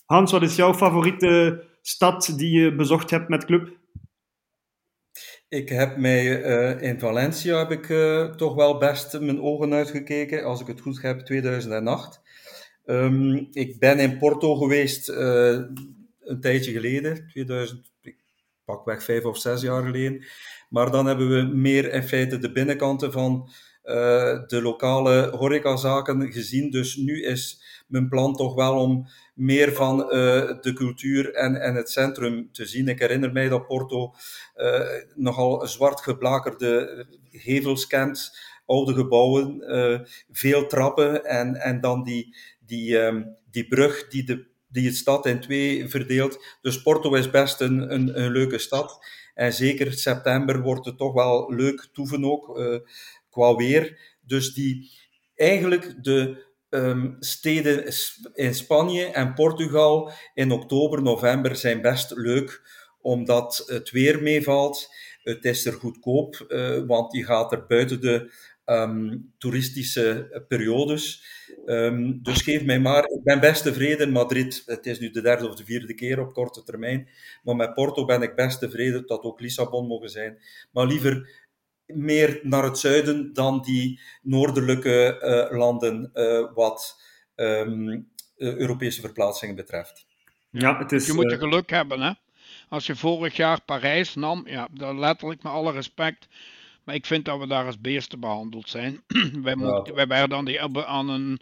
Hans, 0.09 0.33
wat 0.33 0.43
is 0.43 0.57
jouw 0.57 0.75
favoriete 0.75 1.65
stad 1.83 2.33
die 2.37 2.61
je 2.61 2.75
bezocht 2.75 3.11
hebt 3.11 3.29
met 3.29 3.45
club? 3.45 3.77
Ik 5.49 5.69
heb 5.69 5.97
mij 5.97 6.25
in 6.81 7.01
Valencia 7.01 7.59
heb 7.59 7.71
ik, 7.71 7.87
toch 8.37 8.55
wel 8.55 8.79
best 8.79 9.21
mijn 9.21 9.41
ogen 9.41 9.73
uitgekeken. 9.73 10.45
Als 10.45 10.61
ik 10.61 10.67
het 10.67 10.81
goed 10.81 11.03
heb, 11.03 11.21
2008. 11.21 12.21
Um, 12.85 13.49
ik 13.53 13.79
ben 13.79 13.99
in 13.99 14.19
Porto 14.19 14.55
geweest 14.55 15.09
uh, 15.09 15.61
een 16.21 16.41
tijdje 16.41 16.73
geleden, 16.73 17.29
2000, 17.29 17.93
pakweg 18.65 19.03
vijf 19.03 19.25
of 19.25 19.39
zes 19.39 19.63
jaar 19.63 19.83
geleden. 19.83 20.25
Maar 20.69 20.91
dan 20.91 21.07
hebben 21.07 21.29
we 21.29 21.57
meer 21.57 21.93
in 21.93 22.03
feite 22.03 22.39
de 22.39 22.53
binnenkanten 22.53 23.13
van 23.13 23.51
de 24.47 24.59
lokale 24.63 25.31
horecazaken 25.37 26.33
gezien. 26.33 26.71
Dus 26.71 26.97
nu 26.97 27.23
is 27.23 27.63
mijn 27.89 28.09
plan 28.09 28.35
toch 28.35 28.55
wel 28.55 28.75
om 28.81 29.07
meer 29.35 29.73
van 29.73 30.01
uh, 30.01 30.09
de 30.61 30.73
cultuur 30.75 31.35
en, 31.35 31.61
en 31.61 31.75
het 31.75 31.91
centrum 31.91 32.49
te 32.53 32.67
zien. 32.67 32.89
Ik 32.89 32.99
herinner 32.99 33.33
mij 33.33 33.49
dat 33.49 33.67
Porto 33.67 34.15
uh, 34.57 34.81
nogal 35.15 35.67
zwart 35.67 36.01
geblakerde 36.01 37.07
gevels 37.31 37.87
kent, 37.87 38.39
oude 38.67 38.95
gebouwen, 38.95 39.63
veel 40.31 40.67
trappen 40.67 41.25
en, 41.25 41.55
en 41.55 41.81
dan 41.81 42.03
die, 42.03 42.37
die, 42.67 42.99
um, 42.99 43.37
die 43.51 43.69
brug 43.69 44.09
die, 44.09 44.25
de, 44.25 44.47
die 44.69 44.87
het 44.87 44.97
stad 44.97 45.27
in 45.27 45.41
twee 45.41 45.89
verdeelt. 45.89 46.45
Dus 46.61 46.83
Porto 46.83 47.15
is 47.15 47.31
best 47.31 47.61
een, 47.61 47.95
een, 47.95 48.31
leuke 48.31 48.59
stad. 48.59 49.07
En 49.35 49.53
zeker 49.53 49.93
september 49.93 50.63
wordt 50.63 50.87
het 50.87 50.99
toch 50.99 51.13
wel 51.13 51.55
leuk 51.55 51.89
toeven 51.93 52.25
ook, 52.25 52.61
qua 53.31 53.55
weer. 53.55 53.99
Dus 54.21 54.55
die, 54.55 54.91
eigenlijk 55.39 56.05
de 56.05 56.47
um, 56.71 57.17
steden 57.21 57.93
in 58.35 58.55
Spanje 58.55 59.05
en 59.05 59.35
Portugal 59.35 60.13
in 60.35 60.53
oktober, 60.53 61.03
november 61.03 61.57
zijn 61.57 61.81
best 61.81 62.11
leuk, 62.17 62.63
omdat 63.01 63.63
het 63.67 63.91
weer 63.91 64.23
meevalt. 64.23 64.89
Het 65.23 65.45
is 65.45 65.67
er 65.67 65.73
goedkoop, 65.73 66.47
uh, 66.49 66.87
want 66.87 67.13
je 67.13 67.25
gaat 67.25 67.53
er 67.53 67.67
buiten 67.67 68.01
de 68.01 68.33
um, 68.65 69.33
toeristische 69.39 70.45
periodes. 70.49 71.25
Um, 71.67 72.23
dus 72.23 72.43
geef 72.43 72.65
mij 72.65 72.81
maar, 72.81 73.05
ik 73.05 73.23
ben 73.23 73.41
best 73.41 73.63
tevreden. 73.63 74.11
Madrid, 74.11 74.63
het 74.67 74.87
is 74.87 74.99
nu 74.99 75.11
de 75.11 75.21
derde 75.21 75.49
of 75.49 75.55
de 75.55 75.65
vierde 75.65 75.95
keer 75.95 76.21
op 76.21 76.33
korte 76.33 76.63
termijn. 76.63 77.09
Maar 77.43 77.57
met 77.57 77.75
Porto 77.75 78.05
ben 78.05 78.23
ik 78.23 78.35
best 78.35 78.59
tevreden 78.59 79.07
dat 79.07 79.23
ook 79.23 79.41
Lissabon 79.41 79.87
mogen 79.87 80.11
zijn. 80.11 80.39
Maar 80.73 80.87
liever 80.87 81.47
meer 81.95 82.41
naar 82.43 82.65
het 82.65 82.79
zuiden 82.79 83.33
dan 83.33 83.63
die 83.63 84.01
noordelijke 84.23 85.21
uh, 85.51 85.59
landen, 85.59 86.11
uh, 86.15 86.55
wat 86.55 87.03
um, 87.35 88.11
Europese 88.37 89.01
verplaatsingen 89.01 89.55
betreft. 89.55 90.07
Ja, 90.51 90.79
het 90.79 90.93
is, 90.93 91.07
je 91.07 91.13
moet 91.13 91.33
er 91.33 91.39
geluk 91.39 91.71
hebben, 91.71 92.01
hè? 92.01 92.13
Als 92.69 92.87
je 92.87 92.97
vorig 92.97 93.37
jaar 93.37 93.63
Parijs 93.63 94.15
nam, 94.15 94.49
ja, 94.49 94.69
dan 94.73 94.99
letterlijk 94.99 95.43
met 95.43 95.53
alle 95.53 95.73
respect 95.73 96.29
Maar 96.85 96.95
ik 96.95 97.07
vind 97.07 97.25
dat 97.25 97.39
we 97.39 97.47
daar 97.47 97.67
als 97.67 97.81
beesten 97.81 98.21
behandeld 98.21 98.69
zijn. 98.69 99.03
wij, 99.43 99.55
mochten, 99.55 99.95
wij 99.95 100.07
werden 100.07 100.39
aan, 100.39 100.45
die, 100.45 100.61
aan 100.87 101.09
een 101.09 101.41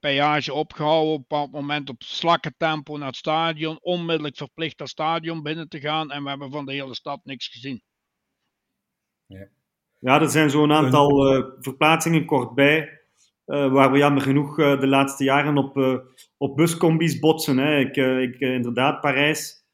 peage 0.00 0.52
opgehouden 0.52 1.12
op 1.12 1.18
een 1.18 1.26
bepaald 1.28 1.52
moment 1.52 1.88
op 1.88 2.02
slakkentempo 2.02 2.96
naar 2.96 3.06
het 3.06 3.16
stadion. 3.16 3.78
Onmiddellijk 3.80 4.36
verplicht 4.36 4.78
dat 4.78 4.88
stadion 4.88 5.42
binnen 5.42 5.68
te 5.68 5.80
gaan. 5.80 6.10
En 6.10 6.22
we 6.22 6.28
hebben 6.28 6.50
van 6.50 6.66
de 6.66 6.72
hele 6.72 6.94
stad 6.94 7.20
niks 7.24 7.48
gezien. 7.48 7.82
Ja, 9.26 9.48
ja 10.04 10.20
er 10.20 10.28
zijn 10.28 10.50
zo'n 10.50 10.72
aantal 10.72 11.36
uh, 11.36 11.44
verplaatsingen 11.60 12.24
kort 12.24 12.54
bij. 12.54 13.02
Uh, 13.46 13.72
waar 13.72 13.92
we 13.92 13.98
jammer 13.98 14.22
genoeg 14.22 14.58
uh, 14.58 14.80
de 14.80 14.86
laatste 14.86 15.24
jaren 15.24 15.56
op, 15.56 16.02
op 16.36 16.56
buscombi's 16.56 17.18
botsen. 17.18 17.58
Hè. 17.58 17.78
Ik, 17.78 17.96
ik 17.96 18.40
inderdaad, 18.40 19.00
Parijs. 19.00 19.64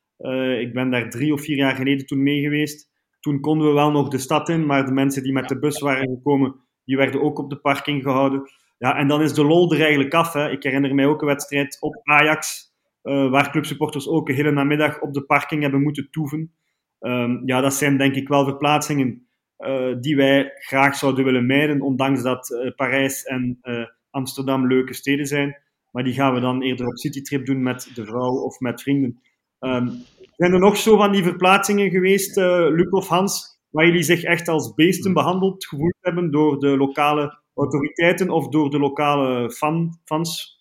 ik 0.58 0.72
ben 0.72 0.90
daar 0.90 1.10
drie 1.10 1.32
of 1.32 1.40
vier 1.40 1.56
jaar 1.56 1.74
geleden 1.74 2.06
toen 2.06 2.22
mee 2.22 2.40
geweest. 2.42 2.90
Toen 3.20 3.40
konden 3.40 3.66
we 3.66 3.72
wel 3.72 3.90
nog 3.90 4.08
de 4.08 4.18
stad 4.18 4.48
in, 4.48 4.66
maar 4.66 4.86
de 4.86 4.92
mensen 4.92 5.22
die 5.22 5.32
met 5.32 5.48
de 5.48 5.58
bus 5.58 5.80
waren 5.80 6.08
gekomen, 6.08 6.54
die 6.84 6.96
werden 6.96 7.22
ook 7.22 7.38
op 7.38 7.50
de 7.50 7.60
parking 7.60 8.02
gehouden. 8.02 8.50
Ja, 8.78 8.96
en 8.96 9.08
dan 9.08 9.22
is 9.22 9.32
de 9.32 9.44
lol 9.44 9.72
er 9.72 9.80
eigenlijk 9.80 10.14
af. 10.14 10.32
Hè. 10.32 10.50
Ik 10.50 10.62
herinner 10.62 10.94
mij 10.94 11.06
ook 11.06 11.20
een 11.20 11.26
wedstrijd 11.28 11.76
op 11.80 12.00
Ajax, 12.02 12.72
waar 13.02 13.50
clubsupporters 13.50 14.08
ook 14.08 14.28
een 14.28 14.34
hele 14.34 14.50
namiddag 14.50 15.00
op 15.00 15.14
de 15.14 15.22
parking 15.22 15.62
hebben 15.62 15.82
moeten 15.82 16.10
toeven. 16.10 16.52
Um, 17.00 17.42
ja, 17.44 17.60
dat 17.60 17.74
zijn 17.74 17.98
denk 17.98 18.14
ik 18.14 18.28
wel 18.28 18.44
verplaatsingen 18.44 19.29
die 20.00 20.16
wij 20.16 20.52
graag 20.54 20.96
zouden 20.96 21.24
willen 21.24 21.46
mijden, 21.46 21.80
ondanks 21.80 22.22
dat 22.22 22.50
uh, 22.50 22.74
Parijs 22.74 23.22
en 23.22 23.58
uh, 23.62 23.86
Amsterdam 24.10 24.66
leuke 24.66 24.94
steden 24.94 25.26
zijn. 25.26 25.56
Maar 25.90 26.04
die 26.04 26.14
gaan 26.14 26.34
we 26.34 26.40
dan 26.40 26.62
eerder 26.62 26.86
op 26.86 26.98
citytrip 26.98 27.46
doen 27.46 27.62
met 27.62 27.90
de 27.94 28.04
vrouw 28.04 28.32
of 28.32 28.60
met 28.60 28.82
vrienden. 28.82 29.20
Um, 29.60 30.02
zijn 30.36 30.52
er 30.52 30.58
nog 30.58 30.76
zo 30.76 30.96
van 30.96 31.12
die 31.12 31.22
verplaatsingen 31.22 31.90
geweest, 31.90 32.36
Luc 32.36 32.90
of 32.90 33.08
Hans, 33.08 33.60
waar 33.70 33.86
jullie 33.86 34.02
zich 34.02 34.22
echt 34.22 34.48
als 34.48 34.74
beesten 34.74 35.12
behandeld 35.12 35.66
gevoeld 35.66 35.96
hebben 36.00 36.30
door 36.30 36.58
de 36.58 36.76
lokale 36.76 37.38
autoriteiten 37.54 38.30
of 38.30 38.48
door 38.48 38.70
de 38.70 38.78
lokale 38.78 39.50
fan, 39.50 39.98
fans? 40.04 40.58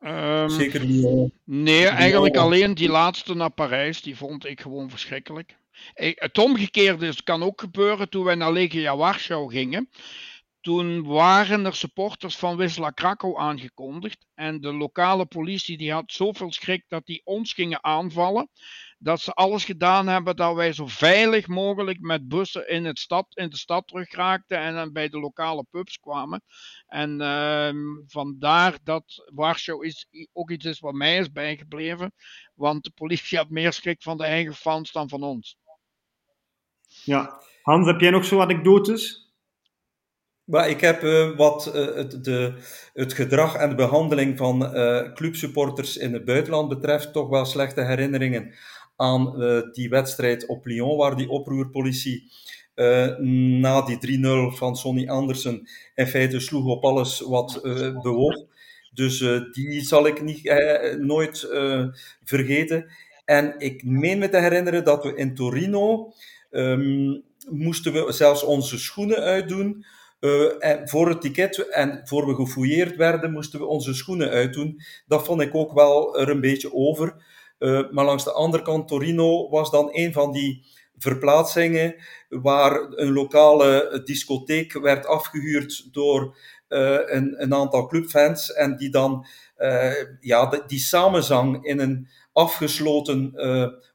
Um, 0.00 0.48
Zeker 0.48 0.86
niet. 0.86 1.32
nee, 1.44 1.86
eigenlijk 1.86 2.36
alleen 2.36 2.74
die 2.74 2.88
laatste 2.88 3.34
naar 3.34 3.50
Parijs, 3.50 4.02
die 4.02 4.16
vond 4.16 4.46
ik 4.46 4.60
gewoon 4.60 4.90
verschrikkelijk. 4.90 5.56
Het 5.94 6.38
omgekeerde 6.38 7.22
kan 7.24 7.42
ook 7.42 7.60
gebeuren 7.60 8.08
toen 8.08 8.24
wij 8.24 8.34
naar 8.34 8.52
Legia 8.52 8.96
Warschau 8.96 9.50
gingen. 9.50 9.88
Toen 10.66 11.04
waren 11.04 11.64
er 11.64 11.74
supporters 11.74 12.36
van 12.36 12.56
Wisla 12.56 12.90
Krakau 12.90 13.38
aangekondigd. 13.38 14.26
En 14.34 14.60
de 14.60 14.72
lokale 14.72 15.26
politie 15.26 15.76
die 15.76 15.92
had 15.92 16.12
zoveel 16.12 16.52
schrik 16.52 16.84
dat 16.88 17.06
die 17.06 17.20
ons 17.24 17.52
gingen 17.52 17.84
aanvallen. 17.84 18.50
Dat 18.98 19.20
ze 19.20 19.32
alles 19.32 19.64
gedaan 19.64 20.06
hebben 20.06 20.36
dat 20.36 20.54
wij 20.54 20.72
zo 20.72 20.86
veilig 20.86 21.46
mogelijk 21.46 22.00
met 22.00 22.28
bussen 22.28 22.68
in, 22.68 22.84
het 22.84 22.98
stad, 22.98 23.26
in 23.34 23.48
de 23.48 23.56
stad 23.56 23.86
terugraakten 23.86 24.58
en 24.58 24.74
dan 24.74 24.92
bij 24.92 25.08
de 25.08 25.18
lokale 25.18 25.64
pubs 25.70 25.98
kwamen. 25.98 26.42
En 26.86 27.20
uh, 27.20 28.02
vandaar 28.06 28.78
dat 28.82 29.30
Warschau 29.34 29.86
is, 29.86 30.08
ook 30.32 30.50
iets 30.50 30.64
is 30.64 30.80
wat 30.80 30.94
mij 30.94 31.18
is 31.18 31.32
bijgebleven. 31.32 32.12
Want 32.54 32.84
de 32.84 32.90
politie 32.90 33.38
had 33.38 33.50
meer 33.50 33.72
schrik 33.72 34.02
van 34.02 34.16
de 34.16 34.24
eigen 34.24 34.54
fans 34.54 34.92
dan 34.92 35.08
van 35.08 35.22
ons. 35.22 35.56
Ja. 37.04 37.42
Hans, 37.62 37.86
heb 37.86 38.00
jij 38.00 38.10
nog 38.10 38.24
zo 38.24 38.40
anekdotes? 38.40 39.26
Ik 40.46 40.80
heb 40.80 41.02
uh, 41.02 41.36
wat 41.36 41.72
uh, 41.74 41.94
het, 41.94 42.24
de, 42.24 42.54
het 42.92 43.12
gedrag 43.12 43.54
en 43.54 43.68
de 43.68 43.74
behandeling 43.74 44.36
van 44.36 44.76
uh, 44.76 45.12
clubsupporters 45.12 45.96
in 45.96 46.12
het 46.12 46.24
buitenland 46.24 46.68
betreft, 46.68 47.12
toch 47.12 47.28
wel 47.28 47.44
slechte 47.44 47.84
herinneringen 47.84 48.54
aan 48.96 49.34
die 49.72 49.88
wedstrijd 49.88 50.46
op 50.46 50.66
Lyon, 50.66 50.96
waar 50.96 51.16
die 51.16 51.28
oproerpolitie 51.28 52.30
na 53.58 53.82
die 53.82 54.18
3-0 54.52 54.56
van 54.56 54.76
Sonny 54.76 55.08
Andersen 55.08 55.68
in 55.94 56.06
feite 56.06 56.40
sloeg 56.40 56.64
op 56.64 56.84
alles 56.84 57.20
wat 57.20 57.60
bewoog. 58.02 58.44
Dus 58.92 59.18
die 59.52 59.80
zal 59.80 60.06
ik 60.06 60.22
niet, 60.22 60.54
nooit 60.98 61.48
vergeten. 62.24 62.90
En 63.24 63.54
ik 63.58 63.84
meen 63.84 64.18
me 64.18 64.28
te 64.28 64.38
herinneren 64.38 64.84
dat 64.84 65.04
we 65.04 65.14
in 65.14 65.34
Torino 65.34 66.12
um, 66.50 67.24
moesten 67.50 67.92
we 67.92 68.12
zelfs 68.12 68.42
onze 68.42 68.78
schoenen 68.78 69.18
uitdoen. 69.18 69.84
Uh, 70.20 70.52
en 70.58 70.88
voor 70.88 71.08
het 71.08 71.20
ticket 71.20 71.68
en 71.68 72.00
voor 72.04 72.26
we 72.26 72.34
gefouilleerd 72.34 72.96
werden, 72.96 73.32
moesten 73.32 73.60
we 73.60 73.66
onze 73.66 73.94
schoenen 73.94 74.30
uitdoen. 74.30 74.80
Dat 75.06 75.24
vond 75.24 75.40
ik 75.40 75.54
ook 75.54 75.72
wel 75.72 76.18
er 76.18 76.28
een 76.28 76.40
beetje 76.40 76.74
over. 76.74 77.24
Uh, 77.58 77.90
maar 77.90 78.04
langs 78.04 78.24
de 78.24 78.32
andere 78.32 78.62
kant, 78.62 78.88
Torino 78.88 79.48
was 79.48 79.70
dan 79.70 79.88
een 79.92 80.12
van 80.12 80.32
die 80.32 80.64
verplaatsingen 80.98 81.94
waar 82.28 82.80
een 82.80 83.12
lokale 83.12 84.00
discotheek 84.04 84.72
werd 84.72 85.06
afgehuurd 85.06 85.88
door 85.92 86.36
uh, 86.68 86.98
een, 87.04 87.42
een, 87.42 87.54
aantal 87.54 87.86
clubfans 87.86 88.52
en 88.52 88.76
die 88.76 88.90
dan 88.90 89.26
ja, 90.20 90.62
die 90.66 90.78
samenzang 90.78 91.64
in 91.64 91.78
een 91.78 92.08
afgesloten 92.32 93.32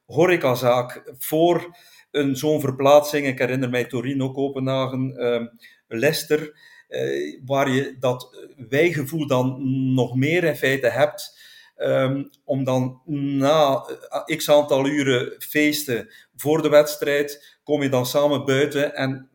horecazaak 0.06 1.12
voor 1.18 1.76
een 2.12 2.36
zo'n 2.36 2.60
verplaatsing. 2.60 3.26
Ik 3.26 3.38
herinner 3.38 3.70
mij 3.70 3.84
Torino, 3.84 4.30
Kopenhagen, 4.30 5.14
uh, 5.16 5.46
Leicester, 5.88 6.58
uh, 6.88 7.40
waar 7.44 7.70
je 7.70 7.96
dat 8.00 8.46
wijgevoel 8.68 9.26
dan 9.26 9.58
nog 9.94 10.14
meer 10.14 10.44
in 10.44 10.56
feite 10.56 10.88
hebt. 10.88 11.40
Um, 11.76 12.30
om 12.44 12.64
dan 12.64 13.00
na 13.06 13.86
eh, 14.26 14.36
x 14.36 14.50
aantal 14.50 14.86
uren 14.86 15.34
feesten 15.38 16.08
voor 16.36 16.62
de 16.62 16.68
wedstrijd, 16.68 17.58
kom 17.62 17.82
je 17.82 17.88
dan 17.88 18.06
samen 18.06 18.44
buiten 18.44 18.94
en 18.94 19.30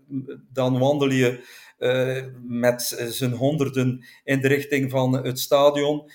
dan 0.52 0.80
wandel 0.80 1.12
je 1.12 1.44
uh, 1.80 2.24
met 2.44 3.08
z'n 3.10 3.32
honderden 3.32 4.06
in 4.24 4.42
de 4.42 4.48
richting 4.48 4.92
van 4.92 5.14
het 5.26 5.40
stadion. 5.40 6.12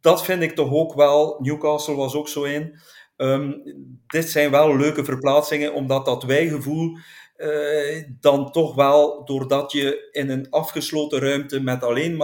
Dat 0.00 0.24
vind 0.24 0.42
ik 0.42 0.54
toch 0.54 0.72
ook 0.72 0.94
wel. 0.94 1.38
Newcastle 1.40 1.94
was 1.94 2.14
ook 2.14 2.28
zo 2.28 2.44
een. 2.44 2.78
Um, 3.16 3.62
dit 4.06 4.30
zijn 4.30 4.50
wel 4.50 4.76
leuke 4.76 5.04
verplaatsingen, 5.04 5.74
omdat 5.74 6.04
dat 6.04 6.22
wijgevoel 6.22 6.98
uh, 7.36 8.04
dan 8.20 8.52
toch 8.52 8.74
wel, 8.74 9.24
doordat 9.24 9.72
je 9.72 10.08
in 10.10 10.30
een 10.30 10.50
afgesloten 10.50 11.18
ruimte 11.18 11.60
met 11.60 11.82
alleen 11.82 12.16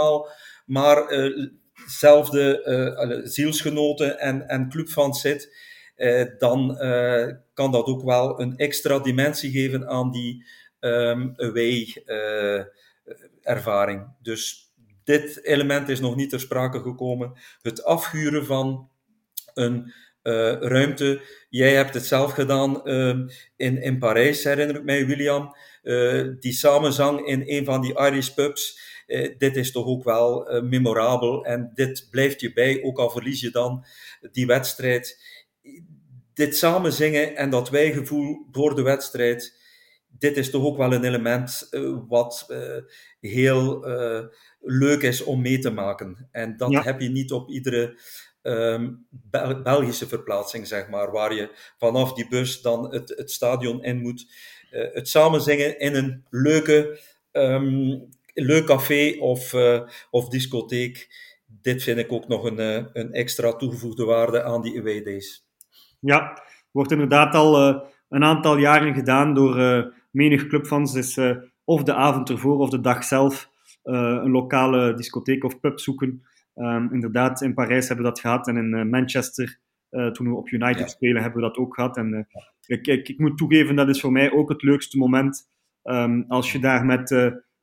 maar, 0.64 1.12
uh, 1.12 1.49
zelfde 1.86 2.62
uh, 2.64 3.20
zielsgenoten 3.26 4.18
en, 4.18 4.49
en 4.49 4.68
clubfans 4.68 5.20
zit, 5.20 5.68
dan 6.38 6.76
kan 7.55 7.72
dat 7.72 7.86
ook 7.86 8.03
wel 8.03 8.41
een 8.41 8.57
extra 8.57 8.99
dimensie 8.99 9.51
geven 9.51 9.88
aan 9.88 10.11
die 10.11 10.45
um, 10.80 11.32
away 11.36 12.05
ervaring. 13.43 14.07
Dus 14.22 14.72
dit 15.05 15.45
element 15.45 15.88
is 15.88 16.01
nog 16.01 16.16
niet 16.16 16.30
ter 16.30 16.41
sprake 16.41 16.80
gekomen. 16.80 17.32
Het 17.62 17.84
afhuren 17.84 18.47
van 18.47 18.88
een 19.55 19.93
ruimte. 20.23 21.21
Jij 21.49 21.75
hebt 21.75 21.95
het 21.95 22.07
zelf 22.07 22.33
gedaan 22.33 22.81
uh, 22.85 23.18
in, 23.57 23.83
in 23.83 23.99
Parijs, 23.99 24.45
herinner 24.45 24.77
ik 24.77 24.85
mij, 24.85 25.07
William. 25.07 25.57
Uh, 25.83 26.29
die 26.41 26.53
samenzang 26.53 27.27
in 27.27 27.43
een 27.47 27.64
van 27.64 27.81
die 27.81 27.99
Irish 27.99 28.29
pubs. 28.29 28.89
dit 29.39 29.57
is 29.57 29.73
toch 29.73 29.87
ook 29.87 30.05
wel 30.05 30.61
memorabel 30.62 31.45
en 31.45 31.71
dit 31.75 32.07
blijft 32.11 32.41
je 32.41 32.53
bij, 32.53 32.83
ook 32.83 32.99
al 32.99 33.11
verlies 33.11 33.41
je 33.41 33.51
dan 33.51 33.85
die 34.33 34.47
wedstrijd. 34.47 35.23
Dit 36.35 36.57
samen 36.57 36.93
zingen 36.93 37.37
en 37.37 37.51
dat 37.51 37.71
wijgevoel 37.71 38.47
voor 38.53 38.75
de 38.75 38.83
wedstrijd, 38.83 39.59
dit 40.18 40.37
is 40.37 40.51
toch 40.51 40.64
ook 40.64 40.77
wel 40.77 40.93
een 40.93 41.05
element 41.05 41.68
wat 42.09 42.47
heel 43.21 43.85
leuk 44.61 45.03
is 45.03 45.23
om 45.23 45.41
mee 45.41 45.59
te 45.59 45.71
maken. 45.71 46.29
En 46.33 46.57
dat 46.57 46.71
ja. 46.71 46.83
heb 46.83 47.01
je 47.01 47.09
niet 47.09 47.33
op 47.33 47.49
iedere 47.49 47.99
um, 48.43 49.07
Bel 49.11 49.62
Belgische 49.62 50.09
verplaatsing, 50.09 50.66
zeg 50.66 50.88
maar, 50.88 51.11
waar 51.11 51.34
je 51.34 51.51
vanaf 51.78 52.12
die 52.12 52.28
bus 52.28 52.62
dan 52.62 52.93
het, 52.93 53.09
het 53.16 53.30
stadion 53.30 53.84
in 53.84 54.01
moet. 54.01 54.26
Uh, 54.72 54.86
het 54.93 55.09
samen 55.09 55.41
zingen 55.41 55.78
in 55.78 55.95
een 55.95 56.24
leuke, 56.30 56.99
um, 57.32 58.09
leuk 58.34 58.66
café 58.66 59.16
of, 59.18 59.53
uh, 59.53 59.80
of 60.11 60.28
discotheek. 60.28 61.09
Dit 61.47 61.82
vind 61.82 61.99
ik 61.99 62.12
ook 62.12 62.28
nog 62.28 62.45
een, 62.45 62.59
uh, 62.59 62.84
een 62.93 63.12
extra 63.12 63.53
toegevoegde 63.53 64.05
waarde 64.05 64.43
aan 64.43 64.62
die 64.62 64.78
away 64.80 65.03
days. 65.03 65.47
Ja, 66.01 66.43
wordt 66.70 66.93
inderdaad 66.93 67.34
al 67.34 67.82
een 68.09 68.24
aantal 68.24 68.57
jaren 68.57 68.95
gedaan 68.95 69.34
door 69.34 69.93
menig 70.11 70.47
clubfans. 70.47 70.93
Dus 70.93 71.18
of 71.64 71.82
de 71.82 71.95
avond 71.95 72.30
ervoor 72.30 72.59
of 72.59 72.70
de 72.70 72.80
dag 72.80 73.05
zelf 73.05 73.51
een 73.82 74.30
lokale 74.30 74.95
discotheek 74.95 75.45
of 75.45 75.61
pub 75.61 75.80
zoeken 75.80 76.24
Um, 76.55 76.93
inderdaad, 76.93 77.41
in 77.43 77.55
Parijs 77.55 77.89
hebben 77.89 78.05
we 78.05 78.11
dat 78.11 78.21
gehad 78.21 78.49
en 78.49 78.57
in 78.57 78.73
uh, 78.73 78.83
Manchester, 78.85 79.59
uh, 79.91 80.11
toen 80.11 80.29
we 80.29 80.35
op 80.35 80.49
United 80.49 80.79
ja. 80.79 80.87
spelen, 80.87 81.23
hebben 81.23 81.41
we 81.41 81.49
dat 81.49 81.57
ook 81.57 81.75
gehad. 81.75 81.97
En 81.97 82.13
uh, 82.13 82.41
ik, 82.67 82.87
ik, 82.87 83.09
ik, 83.09 83.19
moet 83.19 83.39
toegeven, 83.39 83.77
dat 83.77 83.89
is 83.89 84.01
voor 84.01 84.13
mij 84.13 84.33
ook 84.33 84.49
het 84.49 84.63
leukste 84.63 84.99
moment. 84.99 85.49
Um, 85.83 86.25
als 86.29 86.53
je 86.53 86.59
daar 86.59 86.85
met 86.85 87.11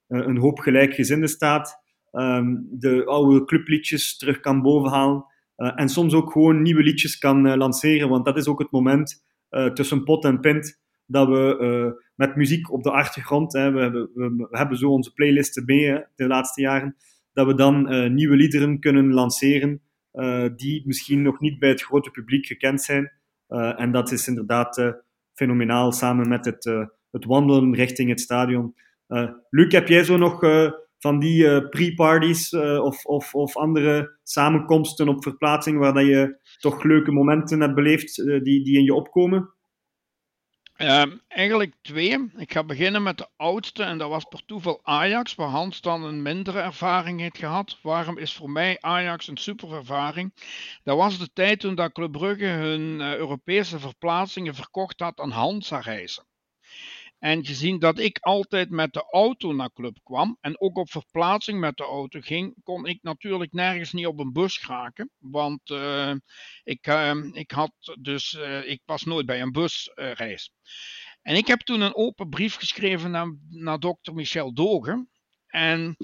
een 0.08 0.38
hoop 0.38 0.60
gelijkgezinden 0.60 1.30
staat, 1.30 1.82
um, 2.12 2.68
de 2.72 3.06
oude 3.06 3.46
clubliedjes 3.46 4.18
terug 4.18 4.40
kan 4.40 4.62
bovenhalen 4.62 5.26
en 5.56 5.90
soms 5.90 6.14
ook 6.14 6.32
gewoon 6.32 6.62
nieuwe 6.62 6.84
liedjes 6.84 7.18
kan 7.18 7.58
lanceren, 7.58 8.10
want 8.10 8.26
dat 8.26 8.38
is 8.38 8.48
ook 8.48 8.60
het 8.60 8.72
moment 8.72 9.24
tussen 9.74 10.04
pot 10.04 10.26
en 10.26 10.40
pint 10.40 10.80
dat 11.06 11.28
we 11.28 11.96
met 12.16 12.36
muziek 12.36 12.72
op 12.72 12.84
de 12.84 12.92
achtergrond, 12.92 13.54
hè, 13.54 13.72
we, 13.72 13.80
hebben, 13.80 14.10
we, 14.14 14.48
hebben 14.50 14.78
zo 14.78 14.90
onze 14.90 15.14
playlisten 15.14 15.66
mee 15.66 16.04
de 16.16 16.28
laatste 16.28 16.62
jaren, 16.62 16.96
dat 17.38 17.48
we 17.48 17.56
dan 17.56 18.14
nieuwe 18.14 18.36
liederen 18.36 18.80
kunnen 18.80 19.14
lanceren 19.14 19.82
die 20.56 20.84
misschien 20.86 21.22
nog 21.22 21.40
niet 21.40 21.60
bij 21.60 21.70
het 21.70 21.82
grote 21.82 22.12
publiek 22.12 22.46
gekend 22.46 22.82
zijn. 22.82 23.12
en 23.76 23.92
dat 23.92 24.12
is 24.12 24.28
inderdaad 24.28 24.96
fenomenaal 25.34 25.92
samen 25.92 26.28
met 26.28 26.46
het, 26.46 26.64
het 27.12 27.26
wandelen 27.26 27.76
richting 27.76 28.10
het 28.10 28.20
stadion. 28.20 28.76
Luc, 29.50 29.72
heb 29.72 29.88
jij 29.88 30.04
zo 30.04 30.18
nog 30.18 30.40
van 30.98 31.20
die 31.20 31.68
pre-parties 31.70 32.54
of, 32.80 33.06
of, 33.06 33.34
of 33.36 33.56
andere 33.56 34.18
samenkomsten 34.24 35.08
op 35.08 35.24
verplaatsing 35.24 35.78
waar 35.78 35.94
dat 35.94 36.06
je 36.06 36.38
toch 36.60 36.84
leuke 36.84 37.12
momenten 37.12 37.62
hebt 37.62 37.76
beleefd 37.76 38.16
die, 38.16 38.64
die 38.64 38.78
in 38.78 38.84
je 38.84 38.94
opkomen? 38.94 39.57
Ehm, 40.78 41.18
eigenlijk 41.28 41.74
twee. 41.82 42.30
Ik 42.36 42.52
ga 42.52 42.64
beginnen 42.64 43.04
met 43.04 43.18
de 43.18 43.28
oudste 43.36 43.84
en 43.84 43.98
dat 43.98 44.10
was 44.10 44.24
per 44.24 44.46
toeval 44.46 44.80
Ajax, 44.84 45.36
waar 45.36 45.48
Hans 45.50 45.82
dan 45.82 46.04
een 46.04 46.22
mindere 46.22 46.60
ervaring 46.60 47.20
heeft 47.20 47.38
gehad. 47.38 47.80
Waarom 47.82 48.18
is 48.18 48.34
voor 48.34 48.50
mij 48.50 48.78
Ajax 48.80 49.28
een 49.28 49.38
super 49.38 49.74
ervaring? 49.74 50.34
Dat 50.84 50.98
was 50.98 51.20
de 51.20 51.30
tijd 51.34 51.60
toen 51.60 51.76
dat 51.76 51.92
Club 51.92 52.12
Brugge 52.12 52.46
hun 52.46 53.02
Europese 53.02 53.80
verplaatsingen 53.80 54.56
verkocht 54.56 55.00
had 55.00 55.20
aan 55.20 55.32
Hansa-reizen. 55.32 56.26
En 57.20 57.46
gezien 57.46 57.80
dat 57.80 58.00
ik 58.00 58.18
altijd 58.20 58.70
met 58.70 58.94
de 58.94 59.08
auto 59.12 59.54
naar 59.54 59.74
club 59.74 59.98
kwam 60.04 60.38
en 60.42 60.62
ook 60.62 60.78
op 60.78 60.92
verplaatsing 60.92 61.60
met 61.60 61.78
de 61.78 61.84
auto 61.84 62.20
ging, 62.22 62.56
kon 62.64 62.86
ik 62.86 63.00
natuurlijk 63.02 63.54
nergens 63.54 63.92
niet 63.94 64.06
op 64.06 64.20
een 64.20 64.34
bus 64.34 64.58
geraken. 64.58 65.10
Want 65.18 65.70
uh, 65.70 66.14
ik, 66.64 66.88
uh, 66.88 67.16
ik, 67.32 67.52
had 67.52 67.72
dus, 68.00 68.34
uh, 68.34 68.70
ik 68.70 68.82
was 68.86 69.04
nooit 69.04 69.26
bij 69.26 69.42
een 69.42 69.52
busreis. 69.52 70.52
en 71.22 71.36
ik 71.36 71.48
heb 71.48 71.60
toen 71.60 71.82
een 71.82 71.96
open 71.96 72.30
brief 72.30 72.56
geschreven 72.56 73.12
naar, 73.12 73.36
naar 73.50 73.80
dokter 73.80 74.14
Michel 74.14 74.54
Dogen. 74.54 75.10
En 75.48 75.98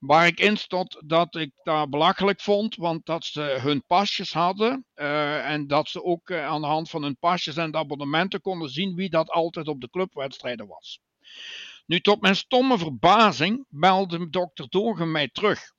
Waar 0.00 0.26
ik 0.26 0.40
in 0.40 0.56
stond 0.56 1.02
dat 1.04 1.36
ik 1.36 1.50
dat 1.62 1.90
belachelijk 1.90 2.40
vond, 2.40 2.76
want 2.76 3.06
dat 3.06 3.24
ze 3.24 3.40
hun 3.40 3.84
pasjes 3.86 4.32
hadden 4.32 4.86
uh, 4.94 5.50
en 5.50 5.66
dat 5.66 5.88
ze 5.88 6.04
ook 6.04 6.30
uh, 6.30 6.46
aan 6.46 6.60
de 6.60 6.66
hand 6.66 6.90
van 6.90 7.02
hun 7.02 7.16
pasjes 7.18 7.56
en 7.56 7.74
abonnementen 7.74 8.40
konden 8.40 8.68
zien 8.68 8.94
wie 8.94 9.10
dat 9.10 9.30
altijd 9.30 9.68
op 9.68 9.80
de 9.80 9.90
clubwedstrijden 9.90 10.66
was. 10.66 11.00
Nu, 11.86 12.00
tot 12.00 12.20
mijn 12.20 12.36
stomme 12.36 12.78
verbazing 12.78 13.66
belde 13.68 14.30
dokter 14.30 14.66
Dogen 14.68 15.10
mij 15.10 15.28
terug. 15.28 15.72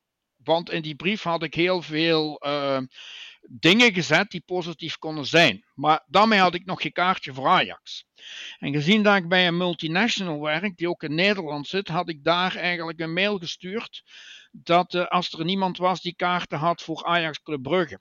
Want 0.44 0.70
in 0.70 0.82
die 0.82 0.96
brief 0.96 1.24
had 1.24 1.44
ik 1.44 1.54
heel 1.54 1.82
veel 1.82 2.46
uh, 2.46 2.80
dingen 3.50 3.94
gezet 3.94 4.32
die 4.32 4.44
positief 4.46 4.98
konden 4.98 5.26
zijn. 5.26 5.66
Maar 5.76 6.04
daarmee 6.08 6.40
had 6.40 6.54
ik 6.54 6.66
nog 6.66 6.82
geen 6.82 6.92
kaartje 6.92 7.34
voor 7.34 7.48
Ajax. 7.48 8.06
En 8.60 8.74
gezien 8.74 9.04
dat 9.04 9.16
ik 9.16 9.28
bij 9.28 9.48
een 9.48 9.58
multinational 9.58 10.42
werk, 10.42 10.78
die 10.78 10.90
ook 10.90 11.04
in 11.04 11.16
Nederland 11.16 11.68
zit, 11.68 11.88
had 11.88 12.10
ik 12.10 12.24
daar 12.24 12.56
eigenlijk 12.56 13.00
een 13.00 13.14
mail 13.14 13.38
gestuurd 13.38 14.04
dat 14.52 14.94
uh, 14.94 15.08
als 15.08 15.32
er 15.32 15.46
niemand 15.46 15.78
was 15.78 16.02
die 16.02 16.16
kaarten 16.16 16.58
had 16.58 16.82
voor 16.82 17.04
Ajax 17.04 17.42
Club 17.42 17.62
Brugge. 17.62 18.00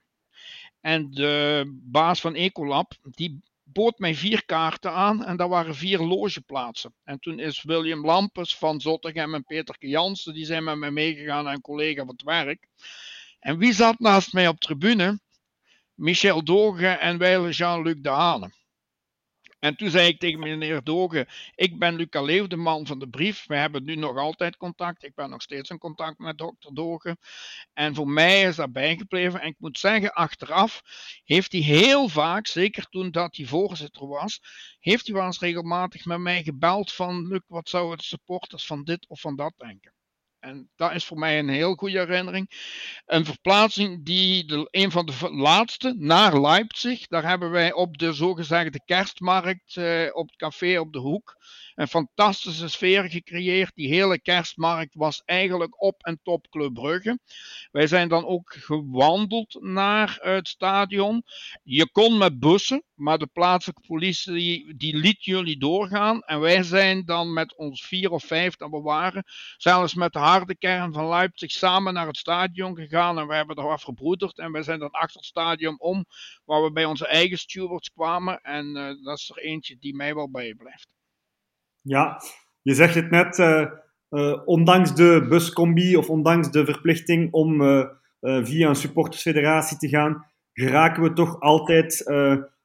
En 0.81 1.11
de 1.11 1.63
baas 1.83 2.21
van 2.21 2.35
Ecolab, 2.35 2.93
die 3.01 3.39
bood 3.63 3.99
mij 3.99 4.15
vier 4.15 4.45
kaarten 4.45 4.91
aan 4.91 5.25
en 5.25 5.37
dat 5.37 5.49
waren 5.49 5.75
vier 5.75 5.99
logeplaatsen. 5.99 6.93
En 7.03 7.19
toen 7.19 7.39
is 7.39 7.63
William 7.63 8.05
Lampes 8.05 8.55
van 8.55 8.81
Zottegem 8.81 9.33
en 9.33 9.43
Peter 9.43 9.75
Jansen, 9.79 10.33
die 10.33 10.45
zijn 10.45 10.63
met 10.63 10.77
mij 10.77 10.91
meegegaan 10.91 11.47
en 11.47 11.61
collega 11.61 12.05
van 12.05 12.13
het 12.17 12.23
werk. 12.23 12.67
En 13.39 13.57
wie 13.57 13.73
zat 13.73 13.99
naast 13.99 14.33
mij 14.33 14.47
op 14.47 14.59
tribune? 14.59 15.19
Michel 16.01 16.43
Dogen 16.43 16.99
en 16.99 17.17
wijle 17.17 17.49
Jean-Luc 17.49 17.95
de 18.01 18.09
Hane. 18.09 18.51
En 19.59 19.75
toen 19.75 19.89
zei 19.89 20.07
ik 20.07 20.19
tegen 20.19 20.39
meneer 20.39 20.83
Dogen, 20.83 21.27
ik 21.55 21.79
ben 21.79 21.95
Luc 21.95 22.07
Leeuw, 22.09 22.47
de 22.47 22.55
man 22.55 22.85
van 22.87 22.99
de 22.99 23.09
brief. 23.09 23.45
We 23.47 23.55
hebben 23.55 23.83
nu 23.83 23.95
nog 23.95 24.17
altijd 24.17 24.57
contact. 24.57 25.03
Ik 25.03 25.15
ben 25.15 25.29
nog 25.29 25.41
steeds 25.41 25.69
in 25.69 25.77
contact 25.77 26.19
met 26.19 26.37
dokter 26.37 26.73
Dogen. 26.73 27.17
En 27.73 27.95
voor 27.95 28.07
mij 28.07 28.41
is 28.41 28.55
dat 28.55 28.71
bijgebleven. 28.71 29.41
En 29.41 29.47
ik 29.47 29.55
moet 29.59 29.79
zeggen, 29.79 30.13
achteraf 30.13 30.81
heeft 31.23 31.51
hij 31.51 31.61
heel 31.61 32.07
vaak, 32.07 32.47
zeker 32.47 32.85
toen 32.89 33.11
dat 33.11 33.35
hij 33.35 33.45
voorzitter 33.45 34.07
was, 34.07 34.39
heeft 34.79 35.05
hij 35.07 35.15
wel 35.15 35.25
eens 35.25 35.39
regelmatig 35.39 36.05
met 36.05 36.19
mij 36.19 36.43
gebeld 36.43 36.91
van, 36.91 37.27
Luc, 37.27 37.41
wat 37.47 37.69
zouden 37.69 37.97
de 37.97 38.03
supporters 38.03 38.65
van 38.65 38.83
dit 38.83 39.07
of 39.07 39.19
van 39.19 39.35
dat 39.35 39.53
denken? 39.57 39.93
En 40.41 40.69
dat 40.75 40.93
is 40.93 41.05
voor 41.05 41.17
mij 41.17 41.39
een 41.39 41.49
heel 41.49 41.75
goede 41.75 41.99
herinnering. 41.99 42.49
Een 43.05 43.25
verplaatsing 43.25 44.05
die 44.05 44.67
een 44.71 44.91
van 44.91 45.05
de 45.05 45.29
laatste 45.31 45.95
naar 45.97 46.41
Leipzig. 46.41 47.07
Daar 47.07 47.27
hebben 47.27 47.51
wij 47.51 47.73
op 47.73 47.97
de 47.97 48.13
zogezegde 48.13 48.81
kerstmarkt 48.85 49.77
eh, 49.77 50.09
op 50.13 50.27
het 50.27 50.35
café 50.35 50.79
op 50.79 50.93
de 50.93 50.99
hoek 50.99 51.35
een 51.75 51.87
fantastische 51.87 52.67
sfeer 52.67 53.09
gecreëerd. 53.09 53.71
Die 53.75 53.87
hele 53.87 54.21
kerstmarkt 54.21 54.95
was 54.95 55.21
eigenlijk 55.25 55.81
op 55.81 56.03
en 56.03 56.19
top 56.23 56.49
Club 56.49 56.73
Brugge. 56.73 57.19
Wij 57.71 57.87
zijn 57.87 58.07
dan 58.07 58.25
ook 58.25 58.53
gewandeld 58.59 59.57
naar 59.61 60.17
het 60.21 60.47
stadion. 60.47 61.23
Je 61.63 61.91
kon 61.91 62.17
met 62.17 62.39
bussen, 62.39 62.83
maar 63.01 63.17
de 63.17 63.29
plaatselijke 63.33 63.87
politie 63.87 64.75
die, 64.77 64.95
liet 64.95 65.25
jullie 65.25 65.57
doorgaan. 65.57 66.21
En 66.21 66.39
wij 66.39 66.63
zijn 66.63 67.05
dan 67.05 67.33
met 67.33 67.55
ons 67.55 67.85
vier 67.85 68.11
of 68.11 68.23
vijf, 68.23 68.55
dat 68.55 68.69
we 68.69 68.79
waren, 68.79 69.23
zelfs 69.57 69.93
met 69.93 70.13
de 70.13 70.19
harde 70.19 70.57
kern 70.57 70.93
van 70.93 71.07
Leipzig 71.07 71.51
samen 71.51 71.93
naar 71.93 72.07
het 72.07 72.17
stadion 72.17 72.75
gegaan. 72.75 73.19
En 73.19 73.27
we 73.27 73.35
hebben 73.35 73.55
er 73.55 73.69
afgebroederd. 73.69 74.37
En 74.37 74.51
wij 74.51 74.63
zijn 74.63 74.79
dan 74.79 74.91
achter 74.91 75.15
het 75.15 75.25
stadion 75.25 75.79
om, 75.79 76.05
waar 76.45 76.63
we 76.63 76.71
bij 76.71 76.85
onze 76.85 77.07
eigen 77.07 77.37
stewards 77.37 77.91
kwamen. 77.91 78.41
En 78.41 78.65
uh, 78.65 79.03
dat 79.03 79.17
is 79.17 79.31
er 79.35 79.43
eentje 79.43 79.77
die 79.79 79.95
mij 79.95 80.15
wel 80.15 80.31
bijblijft. 80.31 80.87
Ja, 81.81 82.21
je 82.61 82.73
zegt 82.73 82.95
het 82.95 83.09
net, 83.09 83.37
uh, 83.37 83.65
uh, 84.09 84.41
ondanks 84.45 84.95
de 84.95 85.25
buscombi 85.29 85.97
of 85.97 86.09
ondanks 86.09 86.51
de 86.51 86.65
verplichting 86.65 87.31
om 87.33 87.59
via 88.21 88.69
een 88.69 88.75
supportersfederatie 88.75 89.77
te 89.77 89.87
gaan, 89.89 90.25
geraken 90.53 91.03
we 91.03 91.13
toch 91.13 91.39
altijd 91.39 92.05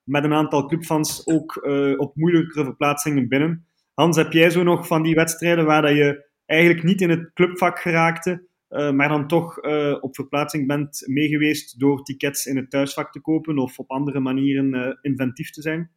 met 0.06 0.24
een 0.24 0.32
aantal 0.32 0.66
clubfans 0.66 1.26
ook 1.26 1.66
op 1.96 2.16
moeilijkere 2.16 2.64
verplaatsingen 2.64 3.28
binnen. 3.28 3.66
Hans, 3.94 4.16
heb 4.16 4.32
jij 4.32 4.50
zo 4.50 4.62
nog 4.62 4.86
van 4.86 5.02
die 5.02 5.14
wedstrijden 5.14 5.64
waar 5.64 5.82
dat 5.82 5.96
je 5.96 6.28
eigenlijk 6.46 6.82
niet 6.82 7.00
in 7.00 7.10
het 7.10 7.32
clubvak 7.32 7.78
geraakte, 7.78 8.48
maar 8.68 9.08
dan 9.08 9.26
toch 9.26 9.58
op 10.00 10.14
verplaatsing 10.14 10.66
bent 10.66 11.02
meegeweest 11.06 11.80
door 11.80 12.02
tickets 12.02 12.46
in 12.46 12.56
het 12.56 12.70
thuisvak 12.70 13.12
te 13.12 13.20
kopen 13.20 13.58
of 13.58 13.78
op 13.78 13.90
andere 13.90 14.20
manieren 14.20 14.98
inventief 15.02 15.50
te 15.50 15.62
zijn? 15.62 15.90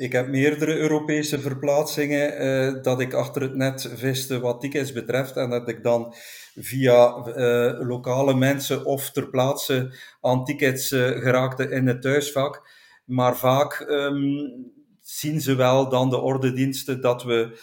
Ik 0.00 0.12
heb 0.12 0.28
meerdere 0.28 0.76
Europese 0.76 1.40
verplaatsingen 1.40 2.42
uh, 2.42 2.82
dat 2.82 3.00
ik 3.00 3.12
achter 3.12 3.42
het 3.42 3.54
net 3.54 3.92
viste 3.94 4.40
wat 4.40 4.60
tickets 4.60 4.92
betreft 4.92 5.36
en 5.36 5.50
dat 5.50 5.68
ik 5.68 5.82
dan 5.82 6.14
via 6.54 7.26
uh, 7.26 7.86
lokale 7.88 8.34
mensen 8.34 8.84
of 8.84 9.10
ter 9.10 9.30
plaatse 9.30 9.94
aan 10.20 10.44
tickets 10.44 10.92
uh, 10.92 11.08
geraakte 11.08 11.68
in 11.68 11.86
het 11.86 12.02
thuisvak. 12.02 12.68
Maar 13.04 13.36
vaak 13.36 13.86
um, 13.88 14.72
zien 15.00 15.40
ze 15.40 15.54
wel 15.54 15.88
dan 15.88 16.10
de 16.10 16.18
ordendiensten 16.20 17.00
dat 17.00 17.22
we 17.22 17.58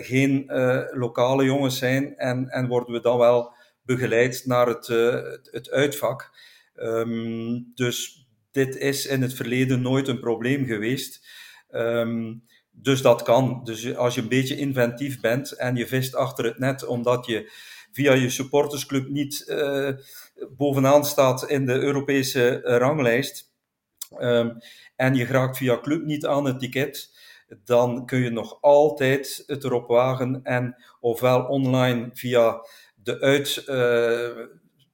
geen 0.00 0.50
lokale 0.90 1.44
jongens 1.44 1.78
zijn 1.78 2.16
en, 2.16 2.48
en 2.48 2.68
worden 2.68 2.94
we 2.94 3.00
dan 3.00 3.18
wel 3.18 3.54
begeleid 3.82 4.42
naar 4.44 4.66
het, 4.66 4.86
het, 5.50 5.70
uitvak. 5.70 6.30
Um, 6.74 7.72
dus 7.74 8.26
dit 8.50 8.76
is 8.76 9.06
in 9.06 9.22
het 9.22 9.34
verleden 9.34 9.82
nooit 9.82 10.08
een 10.08 10.20
probleem 10.20 10.64
geweest. 10.64 11.26
Um, 11.72 12.44
dus 12.70 13.02
dat 13.02 13.22
kan. 13.22 13.60
Dus 13.64 13.96
als 13.96 14.14
je 14.14 14.20
een 14.20 14.28
beetje 14.28 14.56
inventief 14.56 15.20
bent 15.20 15.52
en 15.52 15.76
je 15.76 15.86
vist 15.86 16.14
achter 16.14 16.44
het 16.44 16.58
net 16.58 16.86
omdat 16.86 17.26
je 17.26 17.52
via 17.92 18.12
je 18.12 18.30
supportersclub 18.30 19.08
niet 19.08 19.44
uh, 19.48 19.88
bovenaan 20.56 21.04
staat 21.04 21.50
in 21.50 21.66
de 21.66 21.80
Europese 21.80 22.60
ranglijst 22.64 23.52
um, 24.20 24.56
en 24.96 25.14
je 25.14 25.26
geraakt 25.26 25.56
via 25.56 25.80
club 25.80 26.04
niet 26.04 26.26
aan 26.26 26.44
het 26.44 26.60
ticket, 26.60 27.10
dan 27.64 28.06
kun 28.06 28.18
je 28.18 28.30
nog 28.30 28.58
altijd 28.60 29.42
het 29.46 29.64
erop 29.64 29.88
wagen 29.88 30.40
en 30.42 30.76
ofwel 31.00 31.44
online 31.44 32.10
via 32.12 32.66
de, 32.94 33.20
uit, 33.20 33.56
uh, 33.56 33.66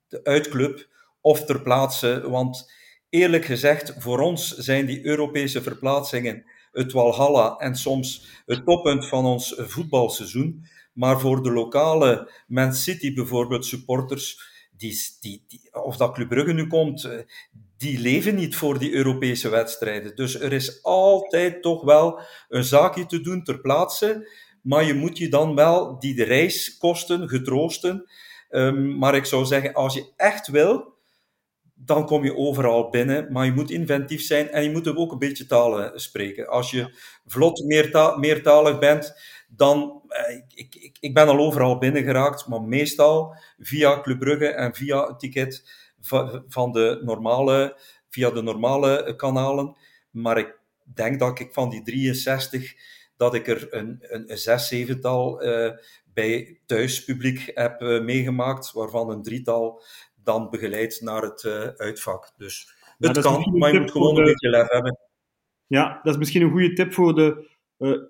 de 0.08 0.20
uitclub 0.22 0.86
of 1.20 1.44
ter 1.44 1.62
plaatse. 1.62 2.30
Want 2.30 2.72
eerlijk 3.08 3.44
gezegd, 3.44 3.94
voor 3.98 4.20
ons 4.20 4.56
zijn 4.56 4.86
die 4.86 5.04
Europese 5.06 5.62
verplaatsingen 5.62 6.44
het 6.78 6.92
Walhalla 6.92 7.56
en 7.56 7.76
soms 7.76 8.26
het 8.46 8.64
toppunt 8.64 9.06
van 9.06 9.24
ons 9.24 9.54
voetbalseizoen. 9.56 10.66
Maar 10.92 11.20
voor 11.20 11.42
de 11.42 11.52
lokale 11.52 12.30
Man 12.46 12.74
City 12.74 13.14
bijvoorbeeld 13.14 13.64
supporters, 13.64 14.40
die, 14.76 14.96
die, 15.20 15.44
die, 15.48 15.82
of 15.84 15.96
dat 15.96 16.12
Club 16.12 16.28
Brugge 16.28 16.52
nu 16.52 16.66
komt, 16.66 17.04
eh, 17.04 17.18
die 17.76 17.98
leven 17.98 18.34
niet 18.34 18.56
voor 18.56 18.78
die 18.78 18.92
Europese 18.92 19.48
wedstrijden. 19.48 20.16
Dus 20.16 20.40
er 20.40 20.52
is 20.52 20.82
altijd 20.82 21.62
toch 21.62 21.82
wel 21.82 22.20
een 22.48 22.64
zaakje 22.64 23.06
te 23.06 23.20
doen 23.20 23.42
ter 23.42 23.60
plaatse, 23.60 24.30
maar 24.62 24.84
je 24.84 24.94
moet 24.94 25.18
je 25.18 25.28
dan 25.28 25.54
wel 25.54 25.98
die 25.98 26.14
de 26.14 26.24
reiskosten 26.24 27.28
getroosten. 27.28 28.10
Um, 28.50 28.98
maar 28.98 29.14
ik 29.14 29.24
zou 29.24 29.44
zeggen, 29.44 29.74
als 29.74 29.94
je 29.94 30.12
echt 30.16 30.48
wil, 30.48 30.97
dan 31.84 32.06
kom 32.06 32.24
je 32.24 32.36
overal 32.36 32.90
binnen. 32.90 33.32
Maar 33.32 33.44
je 33.44 33.52
moet 33.52 33.70
inventief 33.70 34.22
zijn 34.22 34.50
en 34.50 34.62
je 34.62 34.70
moet 34.70 34.96
ook 34.96 35.12
een 35.12 35.18
beetje 35.18 35.46
talen 35.46 36.00
spreken. 36.00 36.48
Als 36.48 36.70
je 36.70 36.94
vlot 37.26 37.64
meertalig 38.16 38.78
bent, 38.78 39.20
dan... 39.48 40.02
Eh, 40.08 40.36
ik, 40.54 40.74
ik, 40.74 40.96
ik 41.00 41.14
ben 41.14 41.28
al 41.28 41.38
overal 41.38 41.78
binnen 41.78 42.02
geraakt, 42.02 42.46
maar 42.46 42.62
meestal 42.62 43.36
via 43.58 44.00
Club 44.00 44.18
Brugge 44.18 44.46
en 44.48 44.74
via 44.74 45.06
het 45.06 45.18
ticket 45.18 45.70
van 46.48 46.72
de 46.72 47.00
normale, 47.04 47.78
via 48.08 48.30
de 48.30 48.42
normale 48.42 49.14
kanalen. 49.16 49.76
Maar 50.10 50.38
ik 50.38 50.58
denk 50.94 51.18
dat 51.18 51.38
ik 51.38 51.52
van 51.52 51.70
die 51.70 51.82
63, 51.82 52.74
dat 53.16 53.34
ik 53.34 53.48
er 53.48 53.74
een, 53.74 53.98
een, 54.00 54.30
een 54.30 54.38
zes, 54.38 54.68
zevental 54.68 55.44
uh, 55.46 55.70
bij 56.14 56.58
thuispubliek 56.66 57.50
heb 57.54 57.82
uh, 57.82 58.02
meegemaakt, 58.02 58.72
waarvan 58.72 59.10
een 59.10 59.22
drietal 59.22 59.82
dan 60.28 60.50
begeleid 60.50 61.00
naar 61.00 61.22
het 61.22 61.42
uh, 61.42 61.66
uitvak. 61.76 62.32
Dus 62.36 62.74
het 62.98 63.18
kan, 63.18 63.58
maar 63.58 63.72
je 63.72 63.80
moet 63.80 63.90
gewoon 63.90 64.18
een 64.18 64.24
beetje 64.24 64.50
lef 64.50 64.68
hebben. 64.68 64.98
Ja, 65.66 66.00
dat 66.02 66.12
is 66.12 66.18
misschien 66.18 66.42
een 66.42 66.50
goede 66.50 66.72
tip 66.72 66.92
voor 66.92 67.14
de 67.14 67.56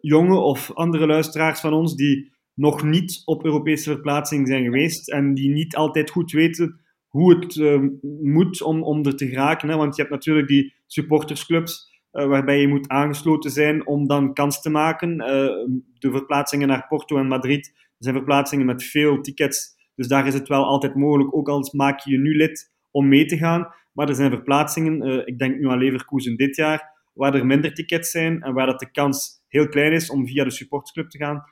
jonge 0.00 0.38
of 0.38 0.72
andere 0.74 1.06
luisteraars 1.06 1.60
van 1.60 1.72
ons 1.72 1.94
die 1.94 2.32
nog 2.54 2.82
niet 2.82 3.22
op 3.24 3.44
Europese 3.44 3.90
verplaatsing 3.90 4.48
zijn 4.48 4.64
geweest 4.64 5.10
en 5.10 5.34
die 5.34 5.50
niet 5.50 5.76
altijd 5.76 6.10
goed 6.10 6.32
weten 6.32 6.80
hoe 7.08 7.38
het 7.38 7.54
uh, 7.54 7.82
moet 8.22 8.62
om, 8.62 8.82
om 8.82 9.06
er 9.06 9.16
te 9.16 9.28
geraken. 9.28 9.68
Hè? 9.68 9.76
Want 9.76 9.96
je 9.96 10.02
hebt 10.02 10.14
natuurlijk 10.14 10.48
die 10.48 10.74
supportersclubs 10.86 12.00
uh, 12.12 12.26
waarbij 12.26 12.60
je 12.60 12.68
moet 12.68 12.88
aangesloten 12.88 13.50
zijn 13.50 13.86
om 13.86 14.06
dan 14.06 14.34
kans 14.34 14.60
te 14.60 14.70
maken. 14.70 15.10
Uh, 15.10 15.26
de 15.98 16.10
verplaatsingen 16.10 16.68
naar 16.68 16.86
Porto 16.88 17.18
en 17.18 17.26
Madrid 17.26 17.72
zijn 17.98 18.14
verplaatsingen 18.14 18.66
met 18.66 18.84
veel 18.84 19.20
tickets. 19.20 19.76
Dus 19.98 20.08
daar 20.08 20.26
is 20.26 20.34
het 20.34 20.48
wel 20.48 20.64
altijd 20.64 20.94
mogelijk, 20.94 21.34
ook 21.34 21.48
al 21.48 21.68
maak 21.72 22.00
je 22.00 22.10
je 22.10 22.18
nu 22.18 22.36
lid, 22.36 22.72
om 22.90 23.08
mee 23.08 23.24
te 23.24 23.36
gaan. 23.36 23.74
Maar 23.92 24.08
er 24.08 24.14
zijn 24.14 24.30
verplaatsingen, 24.30 25.26
ik 25.26 25.38
denk 25.38 25.58
nu 25.58 25.68
aan 25.68 25.78
Leverkusen 25.78 26.36
dit 26.36 26.56
jaar, 26.56 27.10
waar 27.14 27.34
er 27.34 27.46
minder 27.46 27.74
tickets 27.74 28.10
zijn 28.10 28.42
en 28.42 28.54
waar 28.54 28.66
dat 28.66 28.80
de 28.80 28.90
kans 28.90 29.42
heel 29.48 29.68
klein 29.68 29.92
is 29.92 30.10
om 30.10 30.26
via 30.26 30.44
de 30.44 30.50
supportersclub 30.50 31.10
te 31.10 31.18
gaan. 31.18 31.42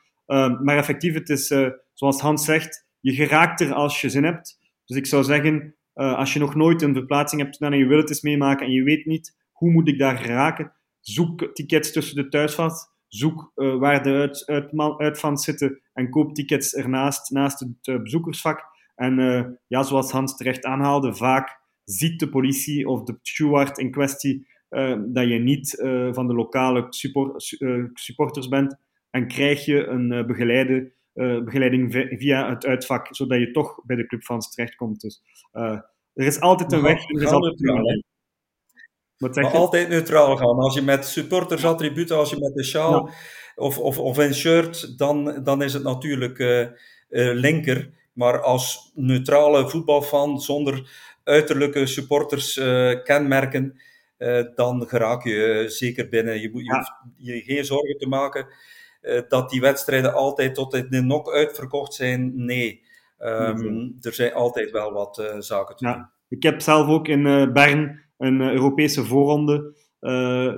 maar 0.64 0.76
effectief, 0.76 1.14
het 1.14 1.28
is 1.28 1.54
zoals 1.92 2.20
Hans 2.20 2.44
zegt, 2.44 2.86
je 3.00 3.12
geraakt 3.12 3.60
er 3.60 3.72
als 3.72 4.00
je 4.00 4.08
zin 4.08 4.24
hebt. 4.24 4.58
Dus 4.84 4.96
ik 4.96 5.06
zou 5.06 5.24
zeggen, 5.24 5.74
uh, 5.94 6.14
als 6.14 6.32
je 6.32 6.38
nog 6.38 6.54
nooit 6.54 6.82
een 6.82 6.94
verplaatsing 6.94 7.42
hebt 7.42 7.56
gedaan 7.56 7.72
en 7.72 7.78
je 7.78 7.86
wilt 7.86 8.00
het 8.00 8.10
eens 8.10 8.20
meemaken 8.20 8.66
en 8.66 8.72
je 8.72 8.82
weet 8.82 9.06
niet 9.06 9.36
hoe 9.52 9.70
moet 9.70 9.88
ik 9.88 9.98
daar 9.98 10.18
geraken, 10.18 10.72
zoek 11.00 11.54
tickets 11.54 11.92
tussen 11.92 12.16
de 12.16 12.28
thuisfans, 12.28 12.86
zoek 13.08 13.52
uh, 13.54 13.78
waar 13.78 14.02
de 14.02 14.10
uit, 14.10 14.42
uit, 14.46 14.98
uitfans 14.98 15.44
zitten 15.44 15.80
en 15.92 16.10
koop 16.10 16.34
tickets 16.34 16.74
ernaast, 16.74 17.30
naast 17.30 17.60
het 17.60 17.86
uh, 17.86 18.02
bezoekersvak. 18.02 18.64
En 18.94 19.58
ja, 19.66 19.82
zoals 19.82 20.10
Hans 20.10 20.36
terecht 20.36 20.64
aanhaalde, 20.64 21.14
vaak 21.14 21.60
ziet 21.84 22.20
de 22.20 22.28
politie 22.28 22.88
of 22.88 23.02
de 23.02 23.18
steward 23.22 23.78
in 23.78 23.90
kwestie 23.90 24.46
dat 25.06 25.28
je 25.28 25.38
niet 25.38 25.76
van 26.12 26.26
de 26.26 26.34
lokale 26.34 26.86
support, 26.88 27.56
supporters 27.94 28.48
bent 28.48 28.76
en 29.10 29.28
krijg 29.28 29.64
je 29.64 29.86
een 29.86 30.26
begeleide 30.26 30.92
begeleiding 31.44 31.92
via 32.18 32.48
het 32.48 32.66
uitvak, 32.66 33.06
zodat 33.10 33.38
je 33.38 33.50
toch 33.50 33.84
bij 33.84 33.96
de 33.96 34.06
clubfans 34.06 34.50
terechtkomt. 34.50 35.00
Dus 35.00 35.22
er 36.12 36.26
is 36.26 36.40
altijd 36.40 36.72
een 36.72 36.82
weg. 36.82 37.08
Er 37.08 37.22
is 37.22 37.30
altijd 37.30 37.58
neutraal, 37.58 38.02
maar 39.18 39.52
altijd 39.52 39.88
neutraal 39.88 40.36
gaan. 40.36 40.58
Als 40.58 40.74
je 40.74 40.82
met 40.82 41.06
supportersattributen, 41.06 42.16
als 42.16 42.30
je 42.30 42.38
met 42.38 42.54
de 42.54 42.64
sjaal 42.64 43.10
of, 43.54 43.78
of, 43.78 43.98
of 43.98 44.16
een 44.16 44.34
shirt, 44.34 44.98
dan, 44.98 45.40
dan 45.42 45.62
is 45.62 45.72
het 45.72 45.82
natuurlijk 45.82 46.38
uh, 46.38 46.68
linker. 47.08 47.90
Maar 48.12 48.42
als 48.42 48.92
neutrale 48.94 49.68
voetbalfan 49.68 50.40
zonder 50.40 50.90
uiterlijke 51.24 51.86
supporters 51.86 52.54
kenmerken, 53.02 53.80
dan 54.54 54.84
geraak 54.88 55.24
je 55.24 55.64
zeker 55.66 56.08
binnen. 56.08 56.40
Je, 56.40 56.50
moet, 56.50 56.64
je 56.64 56.74
hoeft 56.74 56.92
je 57.16 57.42
geen 57.42 57.64
zorgen 57.64 57.98
te 57.98 58.08
maken 58.08 58.46
eh, 59.06 59.20
dat 59.28 59.50
die 59.50 59.60
wedstrijden 59.60 60.14
altijd 60.14 60.54
tot 60.54 60.74
in 60.74 60.86
de 60.90 61.00
knock-out 61.00 61.56
verkocht 61.56 61.94
zijn, 61.94 62.44
nee. 62.44 62.84
Um, 63.18 63.96
er 64.00 64.12
zijn 64.12 64.32
altijd 64.32 64.70
wel 64.70 64.92
wat 64.92 65.18
uh, 65.18 65.34
zaken 65.38 65.76
te 65.76 65.86
ja. 65.86 65.92
doen. 65.92 66.08
Ik 66.28 66.42
heb 66.42 66.60
zelf 66.60 66.88
ook 66.88 67.08
in 67.08 67.26
uh, 67.26 67.52
Bern 67.52 68.04
een 68.16 68.40
Europese 68.40 69.04
voorronde. 69.04 69.74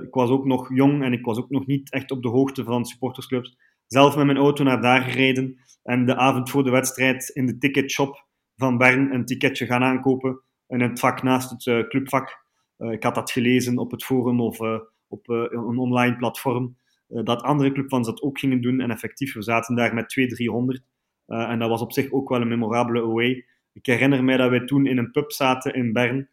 ik 0.05 0.13
was 0.13 0.29
ook 0.29 0.45
nog 0.45 0.75
jong 0.75 1.03
en 1.03 1.13
ik 1.13 1.25
was 1.25 1.37
ook 1.37 1.49
nog 1.49 1.65
niet 1.65 1.91
echt 1.91 2.11
op 2.11 2.21
de 2.21 2.29
hoogte 2.29 2.63
van 2.63 2.85
supportersclubs. 2.85 3.57
Zelf 3.87 4.15
met 4.15 4.25
mijn 4.25 4.37
auto 4.37 4.63
naar 4.63 4.81
daar 4.81 5.01
gereden 5.01 5.59
en 5.83 6.05
de 6.05 6.15
avond 6.15 6.49
voor 6.49 6.63
de 6.63 6.69
wedstrijd 6.69 7.29
in 7.29 7.45
de 7.45 7.57
ticketshop 7.57 8.25
van 8.55 8.77
Bern 8.77 9.13
een 9.13 9.25
ticketje 9.25 9.65
gaan 9.65 9.83
aankopen 9.83 10.41
in 10.67 10.81
het 10.81 10.99
vak 10.99 11.23
naast 11.23 11.49
het 11.49 11.87
clubvak. 11.87 12.45
ik 12.77 13.03
had 13.03 13.15
dat 13.15 13.31
gelezen 13.31 13.77
op 13.77 13.91
het 13.91 14.03
forum 14.03 14.41
of 14.41 14.59
op 15.07 15.29
een 15.29 15.77
online 15.77 16.15
platform. 16.15 16.77
Eh, 17.09 17.23
dat 17.23 17.41
andere 17.41 17.71
clubfans 17.71 18.07
dat 18.07 18.21
ook 18.21 18.39
gingen 18.39 18.61
doen. 18.61 18.79
En 18.79 18.91
effectief, 18.91 19.33
we 19.33 19.41
zaten 19.41 19.75
daar 19.75 19.93
met 19.93 20.09
200, 20.09 20.41
300. 20.41 20.83
Uh, 21.27 21.49
en 21.51 21.59
dat 21.59 21.69
was 21.69 21.81
op 21.81 21.93
zich 21.93 22.11
ook 22.11 22.29
wel 22.29 22.41
een 22.41 22.47
memorabele 22.47 23.01
away. 23.01 23.45
Ik 23.73 23.85
herinner 23.85 24.23
mij 24.23 24.37
dat 24.37 24.49
wij 24.49 24.65
toen 24.65 24.85
in 24.85 24.97
een 24.97 25.11
pub 25.11 25.31
zaten 25.31 25.73
in 25.73 25.93
Bern, 25.93 26.29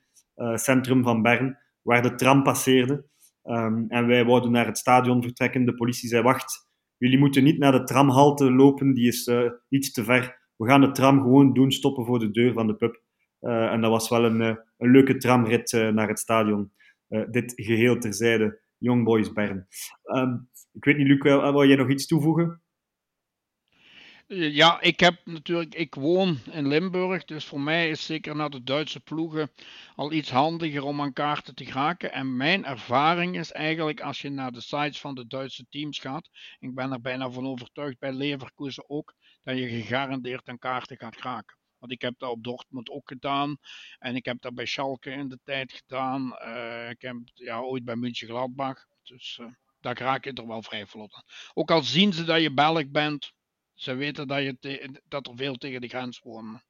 centrum 0.54 1.02
van 1.02 1.22
Bern, 1.22 1.58
waar 1.82 2.02
de 2.02 2.14
tram 2.14 2.42
passeerde. 2.42 3.04
Um, 3.44 3.84
en 3.88 4.06
wij 4.06 4.24
wouden 4.24 4.50
naar 4.50 4.66
het 4.66 4.78
stadion 4.78 5.22
vertrekken. 5.22 5.64
De 5.64 5.74
politie 5.74 6.08
zei: 6.08 6.22
Wacht, 6.22 6.68
jullie 6.96 7.18
moeten 7.18 7.44
niet 7.44 7.58
naar 7.58 7.72
de 7.72 7.82
tramhalte 7.82 8.52
lopen, 8.52 8.94
die 8.94 9.06
is 9.06 9.26
uh, 9.26 9.50
iets 9.68 9.92
te 9.92 10.04
ver. 10.04 10.44
We 10.56 10.66
gaan 10.66 10.80
de 10.80 10.90
tram 10.90 11.20
gewoon 11.20 11.52
doen, 11.52 11.72
stoppen 11.72 12.04
voor 12.04 12.18
de 12.18 12.30
deur 12.30 12.52
van 12.52 12.66
de 12.66 12.74
pub. 12.74 13.02
Uh, 13.40 13.72
en 13.72 13.80
dat 13.80 13.90
was 13.90 14.08
wel 14.08 14.24
een, 14.24 14.40
een 14.76 14.90
leuke 14.90 15.16
tramrit 15.16 15.72
naar 15.72 16.08
het 16.08 16.18
stadion. 16.18 16.72
dit 17.30 17.52
geheel 17.56 17.98
terzijde, 17.98 18.60
Young 18.78 19.04
Boys 19.04 19.32
Bern. 19.32 19.66
Um, 20.04 20.48
ik 20.72 20.84
weet 20.84 20.96
niet, 20.96 21.06
Luc, 21.06 21.22
wil 21.22 21.66
jij 21.66 21.76
nog 21.76 21.90
iets 21.90 22.06
toevoegen? 22.06 22.62
Ja, 24.28 24.80
ik 24.80 25.00
heb 25.00 25.20
natuurlijk, 25.24 25.74
ik 25.74 25.94
woon 25.94 26.38
in 26.50 26.68
Limburg, 26.68 27.24
dus 27.24 27.44
voor 27.44 27.60
mij 27.60 27.90
is 27.90 28.06
zeker 28.06 28.36
naar 28.36 28.50
de 28.50 28.62
Duitse 28.62 29.00
ploegen 29.00 29.52
al 29.94 30.12
iets 30.12 30.30
handiger 30.30 30.82
om 30.82 31.00
aan 31.00 31.12
kaarten 31.12 31.54
te 31.54 31.64
geraken. 31.64 32.12
En 32.12 32.36
mijn 32.36 32.64
ervaring 32.64 33.38
is 33.38 33.52
eigenlijk 33.52 34.00
als 34.00 34.20
je 34.20 34.30
naar 34.30 34.52
de 34.52 34.60
sites 34.60 35.00
van 35.00 35.14
de 35.14 35.26
Duitse 35.26 35.66
teams 35.68 35.98
gaat, 35.98 36.28
ik 36.58 36.74
ben 36.74 36.92
er 36.92 37.00
bijna 37.00 37.30
van 37.30 37.46
overtuigd 37.46 37.98
bij 37.98 38.12
Leverkusen 38.12 38.90
ook, 38.90 39.14
dat 39.42 39.58
je 39.58 39.68
gegarandeerd 39.68 40.48
aan 40.48 40.58
kaarten 40.58 40.96
gaat 40.96 41.16
geraken. 41.16 41.56
Want 41.78 41.92
ik 41.92 42.02
heb 42.02 42.14
dat 42.18 42.30
op 42.30 42.44
Dortmund 42.44 42.90
ook 42.90 43.08
gedaan. 43.08 43.56
En 43.98 44.16
ik 44.16 44.24
heb 44.24 44.40
dat 44.40 44.54
bij 44.54 44.66
Schalke 44.66 45.10
in 45.10 45.28
de 45.28 45.38
tijd 45.44 45.72
gedaan. 45.72 46.36
Uh, 46.42 46.90
ik 46.90 47.02
heb 47.02 47.16
ja, 47.34 47.60
ooit 47.60 47.84
bij 47.84 47.96
München 47.96 48.28
Gladbach. 48.28 48.86
Dus 49.02 49.38
uh, 49.40 49.46
daar 49.80 49.98
raak 49.98 50.24
je 50.24 50.32
er 50.32 50.46
wel 50.46 50.62
vrij 50.62 50.86
vlot 50.86 51.14
aan. 51.14 51.24
Ook 51.54 51.70
al 51.70 51.82
zien 51.82 52.12
ze 52.12 52.24
dat 52.24 52.40
je 52.40 52.54
Belg 52.54 52.88
bent, 52.90 53.34
ze 53.76 53.94
weten 53.94 54.28
dat, 54.28 54.42
je 54.42 55.00
dat 55.08 55.26
er 55.26 55.36
veel 55.36 55.54
tegen 55.54 55.80
de 55.80 55.88
grens 55.88 56.20
wonen. 56.20 56.62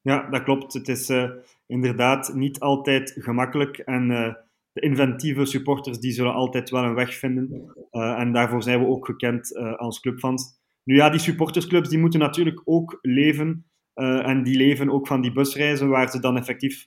Ja, 0.00 0.30
dat 0.30 0.42
klopt. 0.42 0.72
Het 0.72 0.88
is 0.88 1.10
uh, 1.10 1.30
inderdaad 1.66 2.34
niet 2.34 2.60
altijd 2.60 3.16
gemakkelijk. 3.18 3.78
En 3.78 4.10
uh, 4.10 4.34
de 4.72 4.80
inventieve 4.80 5.44
supporters 5.44 5.98
die 5.98 6.12
zullen 6.12 6.34
altijd 6.34 6.70
wel 6.70 6.84
een 6.84 6.94
weg 6.94 7.14
vinden. 7.14 7.74
Uh, 7.92 8.18
en 8.18 8.32
daarvoor 8.32 8.62
zijn 8.62 8.80
we 8.80 8.86
ook 8.86 9.06
gekend 9.06 9.56
als 9.56 10.00
clubfans. 10.00 10.62
Nu 10.84 10.94
ja, 10.94 11.10
die 11.10 11.20
supportersclubs 11.20 11.88
die 11.88 11.98
moeten 11.98 12.20
natuurlijk 12.20 12.60
ook 12.64 12.98
leven. 13.02 13.66
en 13.94 14.42
die 14.42 14.56
leven 14.56 14.90
ook 14.90 15.06
van 15.06 15.20
die 15.20 15.32
busreizen 15.32 15.88
waar 15.88 16.10
ze 16.10 16.20
dan 16.20 16.36
effectief 16.36 16.86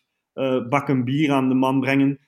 bakken 0.70 1.04
bier 1.04 1.32
aan 1.32 1.50
de 1.50 1.56
man 1.56 1.80
brengen. 1.80 2.20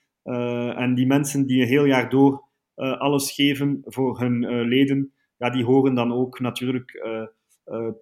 En 0.76 0.96
die 0.96 1.06
mensen 1.06 1.46
die 1.46 1.62
een 1.62 1.68
heel 1.68 1.86
jaar 1.86 2.10
door 2.10 2.44
alles 2.78 3.32
geven 3.32 3.82
voor 3.86 4.20
hun 4.20 4.66
leden, 4.68 5.14
ja, 5.40 5.50
die 5.50 5.66
horen 5.66 5.96
dan 5.96 6.14
ook 6.14 6.40
natuurlijk 6.40 7.02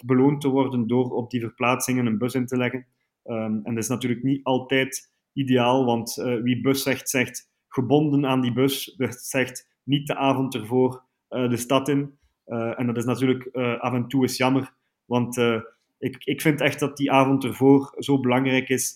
beloond 0.05 0.41
te 0.41 0.49
worden 0.49 0.87
door 0.87 1.11
op 1.11 1.29
die 1.29 1.41
verplaatsingen 1.41 2.05
een 2.05 2.17
bus 2.17 2.33
in 2.33 2.45
te 2.45 2.57
leggen. 2.57 2.85
Um, 3.23 3.59
en 3.63 3.73
dat 3.73 3.83
is 3.83 3.89
natuurlijk 3.89 4.23
niet 4.23 4.43
altijd 4.43 5.11
ideaal, 5.33 5.85
want 5.85 6.13
wie 6.43 6.61
bus 6.61 6.83
zegt, 6.83 7.09
zegt 7.09 7.49
gebonden 7.67 8.25
aan 8.25 8.41
die 8.41 8.53
bus, 8.53 8.95
zegt 9.09 9.79
niet 9.83 10.07
de 10.07 10.15
avond 10.15 10.55
ervoor 10.55 11.03
de 11.27 11.57
stad 11.57 11.89
in. 11.89 12.17
en 12.45 12.85
dat 12.87 12.97
is 12.97 13.05
natuurlijk 13.05 13.47
af 13.79 13.93
en 13.93 14.07
toe 14.07 14.23
is 14.23 14.37
jammer, 14.37 14.73
want 15.05 15.37
ik, 15.97 16.23
ik 16.23 16.41
vind 16.41 16.61
echt 16.61 16.79
dat 16.79 16.97
die 16.97 17.11
avond 17.11 17.43
ervoor 17.43 17.95
zo 17.97 18.19
belangrijk 18.19 18.69
is 18.69 18.95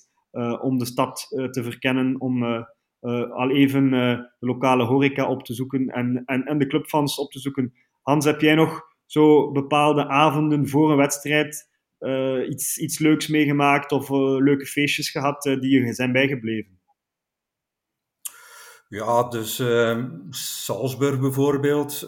om 0.62 0.78
de 0.78 0.86
stad 0.86 1.28
te 1.30 1.64
verkennen, 1.64 2.20
om 2.20 2.44
al 3.32 3.50
even 3.50 3.90
de 3.90 4.30
lokale 4.40 4.84
horeca 4.84 5.30
op 5.30 5.44
te 5.44 5.54
zoeken 5.54 5.88
en, 5.88 6.24
en, 6.26 6.44
en 6.44 6.58
de 6.58 6.68
clubfans 6.68 7.20
op 7.20 7.32
te 7.32 7.40
zoeken. 7.40 7.74
Hans, 8.02 8.26
heb 8.26 8.42
jij 8.42 8.56
nog 8.56 8.82
zo 9.06 9.52
bepaalde 9.52 10.08
avonden 10.08 10.70
voor 10.70 10.92
een 10.92 10.98
wedstrijd 10.98 11.70
uh, 12.00 12.50
iets, 12.50 12.78
iets 12.78 13.00
leuks 13.00 13.28
meegemaakt 13.28 13.92
of 13.92 14.10
leuke 14.40 14.66
feestjes 14.66 15.10
gehad 15.10 15.44
die 15.44 15.70
je 15.70 15.94
zijn 15.94 16.12
bijgebleven? 16.12 16.80
Ja, 18.88 19.24
dus 19.24 19.60
uh, 19.60 20.06
Salzburg 20.30 21.20
bijvoorbeeld, 21.20 22.00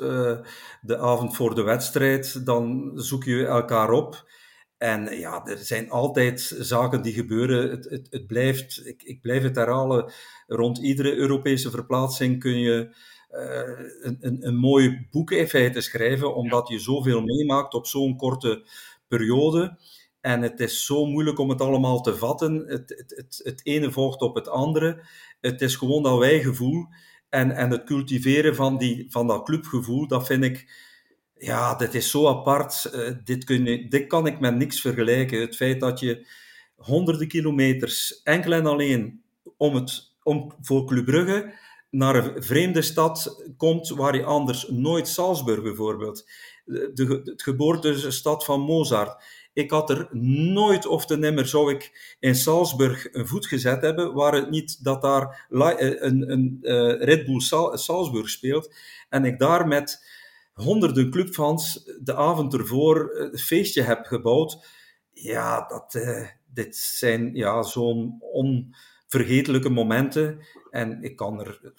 de 0.82 0.98
avond 0.98 1.36
voor 1.36 1.56
de 1.56 1.64
wedstrijd, 1.64 2.46
dan 2.46 2.92
zoek 2.96 3.24
je 3.24 3.46
elkaar 3.46 3.90
op 3.90 4.32
En 4.78 5.20
ja, 5.20 5.46
er 5.46 5.58
zijn 5.58 5.90
altijd 5.90 6.56
zaken 6.60 7.02
die 7.02 7.14
gebeuren. 7.14 7.70
Het, 7.70 7.90
het, 7.90 8.08
het 8.10 8.28
blijft, 8.28 8.86
ik, 8.86 9.04
ik 9.04 9.22
blijf 9.22 9.44
het 9.44 9.56
herhalen, 9.56 10.12
rond 10.48 10.78
iedere 10.78 11.16
Europese 11.16 11.70
verplaatsing 11.70 12.40
kun 12.40 12.60
je 12.60 12.96
een, 13.34 14.18
een, 14.20 14.48
een 14.48 14.56
mooi 14.56 15.08
boek 15.12 15.32
in 15.32 15.48
feite 15.48 15.82
schrijven, 15.82 16.36
omdat 16.36 16.68
je 16.68 16.80
zoveel 16.80 17.22
meemaakt 17.22 17.74
op 17.74 17.88
zo'n 17.88 18.18
korte 18.18 18.66
periode. 19.08 19.78
En 20.22 20.42
het 20.42 20.60
is 20.60 20.86
zo 20.86 21.06
moeilijk 21.06 21.40
om 21.40 21.50
het 21.50 21.62
allemaal 21.62 22.02
te 22.02 22.16
vatten. 22.16 22.64
Het, 22.68 22.90
het, 22.98 23.14
het, 23.16 23.40
het 23.44 23.60
ene 23.64 23.92
volgt 23.92 24.22
op 24.22 24.36
het 24.36 24.48
andere. 24.48 25.06
Het 25.42 25.62
is 25.62 25.76
gewoon 25.76 26.04
dat 26.04 26.20
wijgevoel. 26.20 26.86
En, 27.30 27.52
en 27.52 27.72
het 27.72 27.84
cultiveren 27.84 28.56
van, 28.56 28.78
die, 28.78 29.06
van 29.10 29.28
dat 29.28 29.46
clubgevoel, 29.46 30.08
dat 30.08 30.26
vind 30.26 30.44
ik 30.44 30.68
ja, 31.38 31.76
dit 31.76 31.94
is 31.94 32.10
zo 32.10 32.28
apart. 32.28 32.92
Uh, 32.96 33.12
dit, 33.24 33.44
kun 33.44 33.66
je, 33.66 33.88
dit 33.88 34.08
kan 34.08 34.28
ik 34.28 34.40
met 34.40 34.56
niks 34.56 34.82
vergelijken. 34.82 35.40
Het 35.40 35.56
feit 35.56 35.80
dat 35.80 36.00
je 36.00 36.28
honderden 36.76 37.28
kilometers 37.28 38.22
enkel 38.24 38.52
en 38.52 38.66
alleen 38.66 39.24
om 39.58 39.76
het, 39.76 40.16
om, 40.24 40.54
voor 40.62 40.88
Club 40.88 41.06
Brugge 41.06 41.54
naar 41.94 42.16
een 42.16 42.44
vreemde 42.44 42.82
stad 42.82 43.44
komt 43.58 43.90
waar 43.90 44.16
je 44.16 44.24
anders 44.24 44.68
nooit 44.68 45.08
Salzburg 45.08 45.62
bijvoorbeeld, 45.62 46.30
de, 46.66 47.22
het 47.24 47.44
geboortestad 47.44 48.46
van 48.46 48.62
Mozart. 48.62 49.24
Ik 49.54 49.72
had 49.72 49.90
er 49.90 50.08
nooit 50.54 50.86
of 50.86 51.06
te 51.06 51.18
nimmer 51.18 51.48
zou 51.48 51.74
ik 51.74 52.16
in 52.20 52.36
Salzburg 52.36 53.14
een 53.14 53.28
voet 53.28 53.46
gezet 53.46 53.82
hebben, 53.82 54.14
waar 54.14 54.34
het 54.34 54.50
niet 54.50 54.84
dat 54.84 55.02
daar 55.02 55.48
een, 55.50 56.06
een, 56.06 56.32
een 56.32 56.58
uh, 56.62 57.04
Red 57.04 57.26
Bull 57.26 57.40
Sal 57.40 57.78
Salzburg 57.78 58.30
speelt 58.30 58.76
en 59.10 59.26
ik 59.26 59.40
daar 59.40 59.68
met 59.68 60.06
honderden 60.54 61.10
clubfans 61.10 61.92
de 62.02 62.16
avond 62.16 62.54
ervoor 62.54 63.12
een 63.16 63.40
feestje 63.40 63.82
heb 63.82 64.06
gebouwd. 64.06 64.66
Ja, 65.12 65.68
dat, 65.68 65.92
dit 66.54 66.76
zijn 66.76 67.36
ja, 67.36 67.64
zo'n 67.64 68.18
onvergetelijke 68.20 69.70
momenten. 69.70 70.40
En 70.74 71.04
ik 71.04 71.16
kan 71.16 71.40
er 71.40 71.74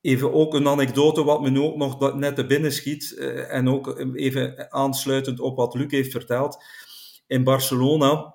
even 0.00 0.32
ook 0.32 0.54
een 0.54 0.68
anekdote 0.68 1.24
wat 1.24 1.40
me 1.40 1.62
ook 1.62 1.76
nog 1.76 2.14
net 2.14 2.36
te 2.36 2.46
binnen 2.46 2.72
schiet. 2.72 3.14
Uh, 3.18 3.52
en 3.52 3.68
ook 3.68 3.98
even 4.14 4.72
aansluitend 4.72 5.40
op 5.40 5.56
wat 5.56 5.74
Luc 5.74 5.90
heeft 5.90 6.10
verteld. 6.10 6.64
In 7.26 7.44
Barcelona 7.44 8.34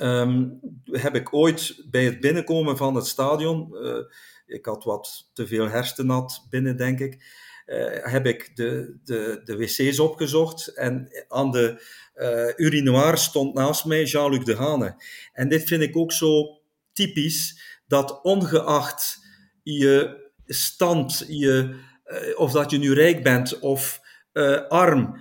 um, 0.00 0.60
heb 0.84 1.14
ik 1.14 1.34
ooit 1.34 1.84
bij 1.90 2.04
het 2.04 2.20
binnenkomen 2.20 2.76
van 2.76 2.94
het 2.94 3.06
stadion... 3.06 3.68
Uh, 3.72 3.96
ik 4.46 4.66
had 4.66 4.84
wat 4.84 5.30
te 5.32 5.46
veel 5.46 5.68
hersenat 5.68 6.46
binnen, 6.50 6.76
denk 6.76 7.00
ik 7.00 7.22
uh, 7.66 8.12
heb 8.12 8.26
ik 8.26 8.56
de, 8.56 8.96
de, 9.04 9.40
de 9.44 9.56
wc's 9.56 9.98
opgezocht 9.98 10.66
en 10.66 11.24
aan 11.28 11.50
de 11.50 11.82
uh, 12.16 12.66
urinoir 12.66 13.18
stond 13.18 13.54
naast 13.54 13.84
mij 13.84 14.04
Jean-Luc 14.04 14.44
Dehane. 14.44 15.02
En 15.32 15.48
dit 15.48 15.64
vind 15.64 15.82
ik 15.82 15.96
ook 15.96 16.12
zo 16.12 16.60
typisch, 16.92 17.71
dat 17.86 18.22
ongeacht 18.22 19.24
je 19.62 20.20
stand, 20.46 21.24
je, 21.28 21.76
uh, 22.06 22.38
of 22.38 22.52
dat 22.52 22.70
je 22.70 22.78
nu 22.78 22.92
rijk 22.92 23.22
bent 23.22 23.58
of 23.58 24.00
arm, 24.68 25.20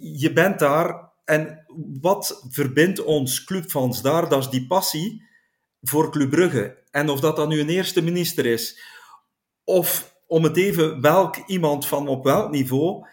je 0.00 0.30
bent 0.34 0.58
daar 0.58 1.12
en 1.24 1.64
wat 2.00 2.46
verbindt 2.50 3.04
ons 3.04 3.44
clubfans 3.44 4.02
daar? 4.02 4.28
Dat 4.28 4.42
is 4.42 4.50
die 4.50 4.66
passie 4.66 5.22
voor 5.80 6.10
Club 6.10 6.30
Brugge. 6.30 6.82
En 6.90 7.08
of 7.08 7.20
dat 7.20 7.36
dan 7.36 7.48
nu 7.48 7.60
een 7.60 7.68
eerste 7.68 8.02
minister 8.02 8.46
is, 8.46 8.82
of 9.64 10.16
om 10.26 10.44
het 10.44 10.56
even 10.56 11.00
welk 11.00 11.36
iemand 11.46 11.86
van 11.86 12.08
op 12.08 12.24
welk 12.24 12.50
niveau, 12.50 13.06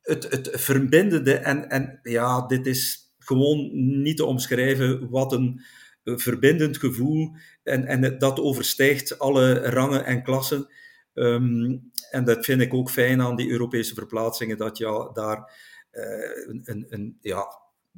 het, 0.00 0.30
het 0.30 0.50
verbindende 0.52 1.34
en, 1.34 1.70
en 1.70 2.00
ja, 2.02 2.46
dit 2.46 2.66
is 2.66 3.12
gewoon 3.18 3.70
niet 4.02 4.16
te 4.16 4.24
omschrijven 4.24 5.10
wat 5.10 5.32
een 5.32 5.62
verbindend 6.04 6.78
gevoel 6.78 7.34
en, 7.70 7.86
en 7.86 8.18
dat 8.18 8.40
overstijgt 8.40 9.18
alle 9.18 9.54
rangen 9.54 10.04
en 10.04 10.22
klassen. 10.22 10.68
Um, 11.14 11.90
en 12.10 12.24
dat 12.24 12.44
vind 12.44 12.60
ik 12.60 12.74
ook 12.74 12.90
fijn 12.90 13.20
aan 13.20 13.36
die 13.36 13.50
Europese 13.50 13.94
verplaatsingen, 13.94 14.56
dat 14.56 14.78
je 14.78 15.10
daar 15.12 15.52
uh, 15.92 16.58
een, 16.62 16.86
een, 16.88 17.18
ja, 17.20 17.46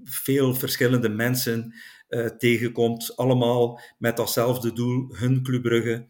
veel 0.04 0.54
verschillende 0.54 1.08
mensen 1.08 1.74
uh, 2.08 2.26
tegenkomt, 2.26 3.16
allemaal 3.16 3.80
met 3.98 4.16
datzelfde 4.16 4.72
doel, 4.72 5.14
hun 5.16 5.42
Club 5.42 5.62
Brugge 5.62 6.06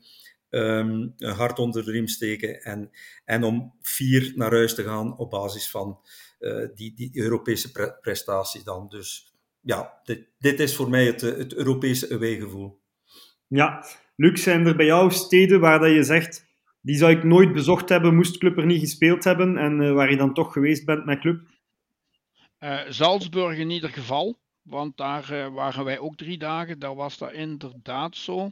um, 0.51 1.15
een 1.17 1.35
hart 1.35 1.59
onder 1.59 1.85
de 1.85 1.91
riem 1.91 2.09
steken 2.09 2.63
en, 2.63 2.91
en 3.25 3.45
om 3.45 3.75
vier 3.81 4.33
naar 4.35 4.51
huis 4.51 4.75
te 4.75 4.83
gaan 4.83 5.19
op 5.19 5.31
basis 5.31 5.71
van 5.71 6.01
uh, 6.41 6.67
die, 6.75 6.95
die 6.95 7.11
Europese 7.15 7.71
pre 7.73 7.99
prestatie 8.01 8.65
dan. 8.65 8.89
Dus 8.89 9.35
ja, 9.61 10.01
dit, 10.05 10.29
dit 10.39 10.61
is 10.61 10.77
voor 10.77 10.91
mij 10.91 11.07
het, 11.07 11.21
het 11.21 11.55
Europese 11.55 12.19
weegevoel. 12.19 12.82
Ja, 13.55 13.85
Luc, 14.17 14.43
zijn 14.43 14.67
er 14.67 14.77
bij 14.77 14.87
jou 14.87 15.11
steden 15.11 15.61
waar 15.61 15.79
dat 15.79 15.91
je 15.91 16.03
zegt, 16.03 16.47
die 16.81 16.97
zou 16.97 17.13
ik 17.13 17.25
nooit 17.25 17.53
bezocht 17.53 17.89
hebben, 17.89 18.15
moest 18.15 18.39
Club 18.39 18.59
er 18.59 18.67
niet 18.67 18.81
gespeeld 18.81 19.25
hebben 19.25 19.57
en 19.57 19.81
uh, 19.81 19.93
waar 19.93 20.11
je 20.11 20.17
dan 20.17 20.35
toch 20.35 20.53
geweest 20.53 20.85
bent 20.85 21.05
met 21.05 21.21
Club? 21.21 21.41
Uh, 22.61 22.81
Salzburg 22.89 23.59
in 23.59 23.71
ieder 23.71 23.91
geval, 23.91 24.39
want 24.63 24.97
daar 24.97 25.33
uh, 25.33 25.55
waren 25.55 25.85
wij 25.85 25.99
ook 25.99 26.17
drie 26.17 26.39
dagen, 26.39 26.79
daar 26.79 26.95
was 26.95 27.19
dat 27.19 27.33
inderdaad 27.33 28.17
zo. 28.17 28.51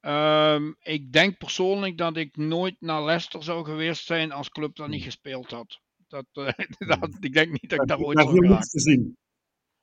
Um, 0.00 0.76
ik 0.82 1.12
denk 1.12 1.38
persoonlijk 1.38 1.98
dat 1.98 2.16
ik 2.16 2.36
nooit 2.36 2.76
naar 2.80 3.04
Leicester 3.04 3.42
zou 3.42 3.64
geweest 3.64 4.06
zijn 4.06 4.32
als 4.32 4.50
club 4.50 4.76
dat 4.76 4.88
niet 4.88 5.02
gespeeld 5.02 5.50
had. 5.50 5.80
Dat, 6.08 6.26
dat, 6.88 7.16
ik 7.20 7.32
denk 7.32 7.50
niet 7.50 7.70
dat 7.70 7.80
ik 7.80 7.88
daar 7.88 7.98
ooit 7.98 8.18
zou 8.18 8.30
viel 8.30 8.48
niks 8.50 8.70
te 8.70 8.80
zien. 8.80 9.16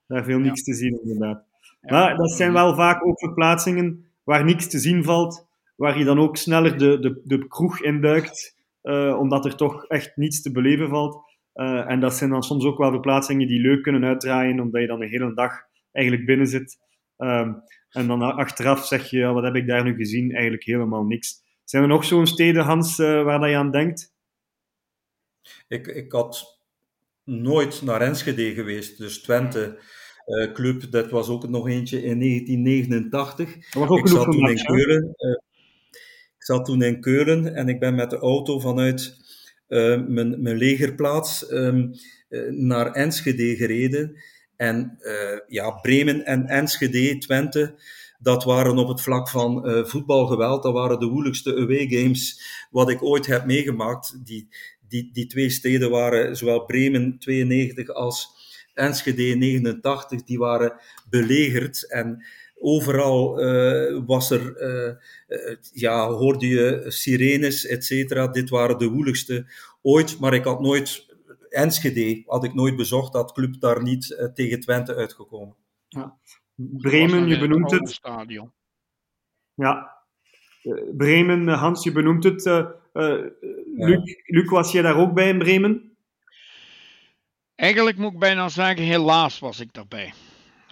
Daar 0.08 0.24
viel 0.24 0.40
niks 0.40 0.64
te 0.64 0.74
zien, 0.74 1.00
inderdaad. 1.04 1.46
Ja. 1.82 1.92
Maar 1.92 2.18
dat 2.18 2.32
zijn 2.32 2.54
wel 2.54 2.76
vaak 2.76 3.06
ook 3.06 3.20
verplaatsingen 3.20 4.13
waar 4.24 4.46
niks 4.46 4.70
te 4.70 4.80
zien 4.80 5.04
valt, 5.04 5.48
waar 5.76 5.98
je 5.98 6.04
dan 6.04 6.20
ook 6.20 6.38
sneller 6.38 6.78
de, 6.78 7.00
de, 7.00 7.22
de 7.24 7.48
kroeg 7.48 7.82
induikt, 7.82 8.56
uh, 8.84 9.18
omdat 9.20 9.46
er 9.46 9.56
toch 9.56 9.86
echt 9.86 10.16
niets 10.16 10.42
te 10.42 10.52
beleven 10.52 10.90
valt. 10.90 11.32
Uh, 11.56 11.90
en 11.90 12.00
dat 12.00 12.14
zijn 12.14 12.30
dan 12.30 12.44
soms 12.44 12.66
ook 12.66 12.78
wel 12.78 12.92
verplaatsingen 12.92 13.48
die 13.48 13.62
leuk 13.62 13.84
kunnen 13.84 14.04
uitdraaien, 14.04 14.60
omdat 14.60 14.82
je 14.82 14.88
dan 14.88 15.02
een 15.02 15.10
hele 15.10 15.34
dag 15.34 15.52
eigenlijk 15.92 16.26
binnen 16.26 16.48
zit. 16.48 16.78
Um, 17.18 17.64
en 17.90 18.08
dan 18.08 18.22
achteraf 18.22 18.86
zeg 18.86 19.10
je, 19.10 19.26
wat 19.26 19.44
heb 19.44 19.56
ik 19.56 19.68
daar 19.68 19.84
nu 19.84 19.96
gezien? 19.96 20.32
Eigenlijk 20.32 20.64
helemaal 20.64 21.04
niks. 21.04 21.42
Zijn 21.64 21.84
er 21.84 21.90
nog 21.90 22.06
zo'n 22.06 22.28
steden, 22.28 22.64
Hans, 22.64 23.00
uh, 23.00 23.24
waar 23.24 23.40
dat 23.40 23.50
je 23.50 23.56
aan 23.56 23.72
denkt? 23.72 24.14
Ik, 25.68 25.88
ik 25.88 26.12
had 26.12 26.62
nooit 27.24 27.82
naar 27.82 28.02
Enschede 28.02 28.54
geweest, 28.54 28.98
dus 28.98 29.22
Twente 29.22 29.80
uh, 30.26 30.54
Club, 30.54 30.92
dat 30.92 31.10
was 31.10 31.30
ook 31.30 31.50
nog 31.50 31.68
eentje 31.68 32.04
in 32.04 32.20
1989. 32.20 33.54
Dat 33.54 33.74
was 33.74 33.90
ook 33.90 33.98
ik 33.98 34.08
zat 34.08 34.24
toen 34.24 34.50
in 34.50 34.64
Keulen. 34.64 35.14
Uh, 35.18 35.32
ik 36.38 36.44
zat 36.44 36.66
toen 36.66 36.82
in 36.82 37.02
Keulen 37.02 37.56
en 37.56 37.70
ik 37.70 37.80
ben 37.80 37.96
met 37.96 38.10
de 38.10 38.18
auto 38.18 38.60
vanuit 38.60 39.22
mijn, 39.68 40.42
mijn 40.42 40.58
legerplaats 40.58 41.52
um, 41.52 41.92
naar 42.50 42.92
Enschede 42.92 43.56
gereden. 43.56 44.22
En 44.56 44.98
ja, 45.48 45.72
Bremen 45.72 46.26
en 46.26 46.48
Enschede, 46.48 47.18
Twente, 47.18 47.76
dat 48.24 48.44
waren 48.44 48.78
op 48.78 48.88
het 48.88 49.02
vlak 49.02 49.30
van 49.30 49.70
uh, 49.70 49.86
voetbalgeweld, 49.86 50.64
dat 50.64 50.74
waren 50.74 51.00
de 51.00 51.06
woeligste 51.06 51.56
away 51.56 51.88
games 51.88 52.42
wat 52.72 52.90
ik 52.90 53.04
ooit 53.04 53.26
heb 53.26 53.46
meegemaakt. 53.46 54.26
Die, 54.26 54.50
die, 54.88 55.10
die 55.14 55.28
twee 55.28 55.50
steden 55.50 55.90
waren, 55.90 56.36
zowel 56.36 56.66
Bremen 56.66 57.20
92 57.20 57.88
als 57.90 58.33
Enschede 58.74 59.36
89, 59.36 60.24
die 60.24 60.38
waren 60.38 60.80
belegerd 61.10 61.92
en 61.92 62.26
overal 62.56 63.44
uh, 63.44 64.02
was 64.06 64.32
er, 64.32 64.62
uh, 65.28 65.56
ja, 65.74 66.08
hoorde 66.08 66.48
je 66.48 66.86
sirenes, 66.88 67.66
et 67.66 67.86
cetera. 67.86 68.28
Dit 68.28 68.50
waren 68.50 68.78
de 68.78 68.88
woeligste 68.88 69.46
ooit, 69.82 70.20
maar 70.20 70.34
ik 70.34 70.44
had 70.44 70.62
nooit 70.62 71.12
Enschede 71.54 72.24
had 72.26 72.44
ik 72.44 72.54
nooit 72.54 72.76
bezocht, 72.76 73.14
dat 73.14 73.32
club 73.32 73.60
daar 73.60 73.84
niet 73.84 74.10
uh, 74.10 74.26
tegen 74.26 74.60
Twente 74.60 74.96
uitgekomen. 74.96 75.56
Ja. 75.88 76.18
Bremen, 76.56 77.28
je 77.28 77.40
benoemt 77.40 77.72
het. 77.72 77.90
Stadion. 77.90 78.52
Ja, 79.54 80.04
Bremen, 80.98 81.50
eh, 81.50 81.62
Hans, 81.62 81.84
je 81.84 81.92
benoemt 81.92 82.24
het. 82.24 82.46
Uh, 82.46 82.68
ja. 82.94 83.26
Luc, 83.76 84.22
Luc, 84.26 84.50
was 84.50 84.72
jij 84.72 84.82
daar 84.82 84.98
ook 84.98 85.14
bij 85.14 85.30
in 85.30 85.38
Bremen? 85.38 85.93
Eigenlijk 87.56 87.98
moet 87.98 88.14
ik 88.14 88.20
bijna 88.20 88.50
zeggen, 88.50 88.86
helaas 88.86 89.40
was 89.40 89.60
ik 89.60 89.74
daarbij. 89.74 90.14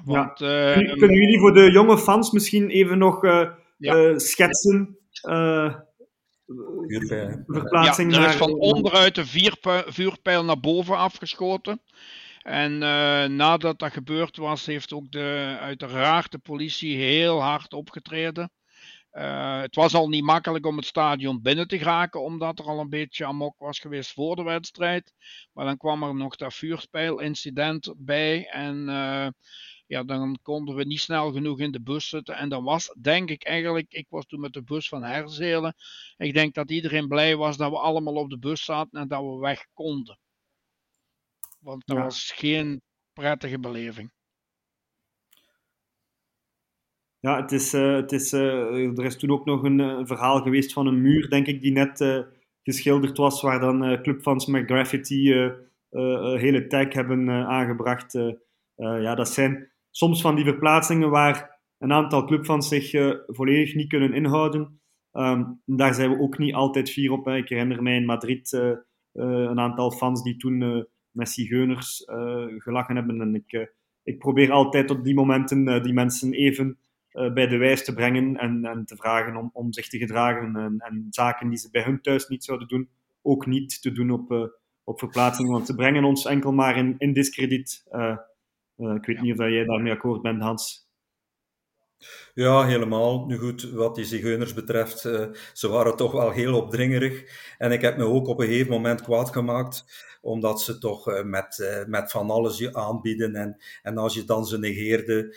Want, 0.03 0.39
ja. 0.39 0.73
Kunnen 0.73 1.17
jullie 1.17 1.39
voor 1.39 1.53
de 1.53 1.71
jonge 1.71 1.97
fans 1.97 2.31
misschien 2.31 2.69
even 2.69 2.97
nog 2.97 3.21
ja. 3.77 4.19
schetsen? 4.19 4.97
verplaatsing 7.45 8.15
ja, 8.15 8.21
er 8.21 8.29
is 8.29 8.35
van 8.35 8.53
onderuit 8.53 9.15
de 9.15 9.51
vuurpijl 9.87 10.43
naar 10.43 10.59
boven 10.59 10.97
afgeschoten. 10.97 11.81
En 12.41 12.71
uh, 12.71 13.25
nadat 13.25 13.79
dat 13.79 13.93
gebeurd 13.93 14.37
was, 14.37 14.65
heeft 14.65 14.93
ook 14.93 15.11
de, 15.11 15.57
uiteraard 15.59 16.31
de 16.31 16.37
politie 16.37 16.97
heel 16.97 17.41
hard 17.41 17.73
opgetreden. 17.73 18.51
Uh, 19.13 19.61
het 19.61 19.75
was 19.75 19.93
al 19.93 20.09
niet 20.09 20.23
makkelijk 20.23 20.65
om 20.65 20.77
het 20.77 20.85
stadion 20.85 21.41
binnen 21.41 21.67
te 21.67 21.77
geraken, 21.77 22.21
omdat 22.21 22.59
er 22.59 22.65
al 22.65 22.79
een 22.79 22.89
beetje 22.89 23.25
amok 23.25 23.55
was 23.57 23.79
geweest 23.79 24.13
voor 24.13 24.35
de 24.35 24.43
wedstrijd. 24.43 25.13
Maar 25.53 25.65
dan 25.65 25.77
kwam 25.77 26.03
er 26.03 26.15
nog 26.15 26.35
dat 26.35 26.53
vuurspijlincident 26.53 27.93
bij. 27.97 28.47
En 28.47 28.87
uh, 28.87 29.27
ja, 29.87 30.03
dan 30.03 30.39
konden 30.41 30.75
we 30.75 30.83
niet 30.83 30.99
snel 30.99 31.31
genoeg 31.31 31.59
in 31.59 31.71
de 31.71 31.81
bus 31.81 32.09
zitten. 32.09 32.35
En 32.35 32.49
dan 32.49 32.63
was, 32.63 32.95
denk 33.01 33.29
ik 33.29 33.43
eigenlijk, 33.43 33.93
ik 33.93 34.05
was 34.09 34.25
toen 34.25 34.39
met 34.39 34.53
de 34.53 34.63
bus 34.63 34.87
van 34.87 35.03
Herzelen. 35.03 35.75
Ik 36.17 36.33
denk 36.33 36.53
dat 36.53 36.71
iedereen 36.71 37.07
blij 37.07 37.35
was 37.35 37.57
dat 37.57 37.71
we 37.71 37.77
allemaal 37.77 38.15
op 38.15 38.29
de 38.29 38.39
bus 38.39 38.63
zaten 38.63 38.99
en 38.99 39.07
dat 39.07 39.21
we 39.21 39.37
weg 39.37 39.65
konden. 39.73 40.19
Want 41.59 41.85
dat 41.85 41.97
was 41.97 42.31
geen 42.31 42.81
prettige 43.13 43.59
beleving. 43.59 44.11
Ja, 47.21 47.41
het 47.41 47.51
is, 47.51 47.73
uh, 47.73 47.95
het 47.95 48.11
is, 48.11 48.33
uh, 48.33 48.97
er 48.97 49.05
is 49.05 49.17
toen 49.17 49.31
ook 49.31 49.45
nog 49.45 49.63
een, 49.63 49.79
een, 49.79 50.07
verhaal 50.07 50.41
geweest 50.41 50.73
van 50.73 50.87
een 50.87 51.01
muur, 51.01 51.29
denk 51.29 51.47
ik, 51.47 51.61
die 51.61 51.71
net 51.71 52.25
geschilderd 52.63 53.17
was, 53.17 53.41
waar 53.41 53.59
dan 53.59 54.01
clubfans 54.01 54.45
met 54.45 54.65
graffiti 54.65 55.33
hele 56.37 56.67
tag 56.67 56.93
hebben 56.93 57.29
aangebracht. 57.29 58.11
ja, 58.75 59.15
dat 59.15 59.29
zijn 59.29 59.71
soms 59.91 60.21
van 60.21 60.35
die 60.35 60.45
verplaatsingen 60.45 61.09
waar 61.09 61.59
een 61.77 61.91
aantal 61.91 62.25
clubfans 62.25 62.67
zich 62.67 62.91
volledig 63.27 63.75
niet 63.75 63.89
kunnen 63.89 64.13
inhouden. 64.13 64.79
Um, 65.13 65.61
daar 65.65 65.93
zijn 65.93 66.09
we 66.09 66.19
ook 66.19 66.37
niet 66.37 66.53
altijd 66.53 66.91
fier 66.91 67.11
op. 67.11 67.25
Hè. 67.25 67.35
Ik 67.35 67.49
herinner 67.49 67.83
mij 67.83 67.95
in 67.95 68.05
Madrid 68.05 68.51
een 69.13 69.59
aantal 69.59 69.91
fans 69.91 70.23
die 70.23 70.37
toen 70.37 70.87
met 71.11 71.29
zigeuners 71.29 72.03
gelachen 72.57 72.95
hebben. 72.95 73.21
En 73.21 73.35
ik, 73.35 73.71
ik 74.03 74.17
probeer 74.17 74.51
altijd 74.51 74.91
op 74.91 75.03
die 75.03 75.15
momenten 75.15 75.83
die 75.83 75.93
mensen 75.93 76.33
even 76.33 76.77
uh, 77.13 77.33
bij 77.33 77.47
de 77.47 77.57
wijs 77.57 77.83
te 77.83 77.93
brengen 77.93 78.37
en, 78.37 78.65
en 78.65 78.85
te 78.85 78.95
vragen 78.95 79.35
om, 79.35 79.49
om 79.53 79.73
zich 79.73 79.87
te 79.87 79.97
gedragen 79.97 80.55
en, 80.55 80.75
en, 80.77 81.07
zaken 81.09 81.49
die 81.49 81.57
ze 81.57 81.69
bij 81.71 81.83
hun 81.83 82.01
thuis 82.01 82.27
niet 82.27 82.43
zouden 82.43 82.67
doen, 82.67 82.89
ook 83.21 83.45
niet 83.45 83.81
te 83.81 83.91
doen 83.91 84.11
op, 84.11 84.31
uh, 84.31 84.45
op 84.83 84.99
verplaatsingen, 84.99 85.51
want 85.51 85.67
ze 85.67 85.75
brengen 85.75 86.03
ons 86.03 86.25
enkel 86.25 86.51
maar 86.51 86.77
in, 86.77 86.95
in 86.97 87.13
discrediet. 87.13 87.85
Uh, 87.91 88.17
ik 88.95 89.05
weet 89.05 89.21
niet 89.21 89.31
of 89.31 89.37
jij 89.37 89.65
daarmee 89.65 89.91
akkoord 89.91 90.21
bent, 90.21 90.41
Hans. 90.41 90.89
Ja, 92.33 92.65
helemaal. 92.65 93.25
Nu 93.25 93.37
goed, 93.37 93.71
wat 93.71 93.95
die 93.95 94.05
zigeuners 94.05 94.53
betreft, 94.53 94.99
ze 95.53 95.67
waren 95.69 95.95
toch 95.95 96.11
wel 96.11 96.31
heel 96.31 96.55
opdringerig. 96.55 97.23
En 97.57 97.71
ik 97.71 97.81
heb 97.81 97.97
me 97.97 98.03
ook 98.03 98.27
op 98.27 98.39
een 98.39 98.47
gegeven 98.47 98.71
moment 98.71 99.01
kwaad 99.01 99.29
gemaakt, 99.29 99.85
omdat 100.21 100.61
ze 100.61 100.77
toch 100.77 101.09
uh, 101.09 101.23
met, 101.23 101.57
uh, 101.61 101.85
met 101.85 102.11
van 102.11 102.29
alles 102.29 102.57
je 102.57 102.73
aanbieden. 102.73 103.35
En, 103.35 103.57
en 103.83 103.97
als 103.97 104.13
je 104.13 104.23
dan 104.23 104.45
ze 104.45 104.59
negeerde. 104.59 105.35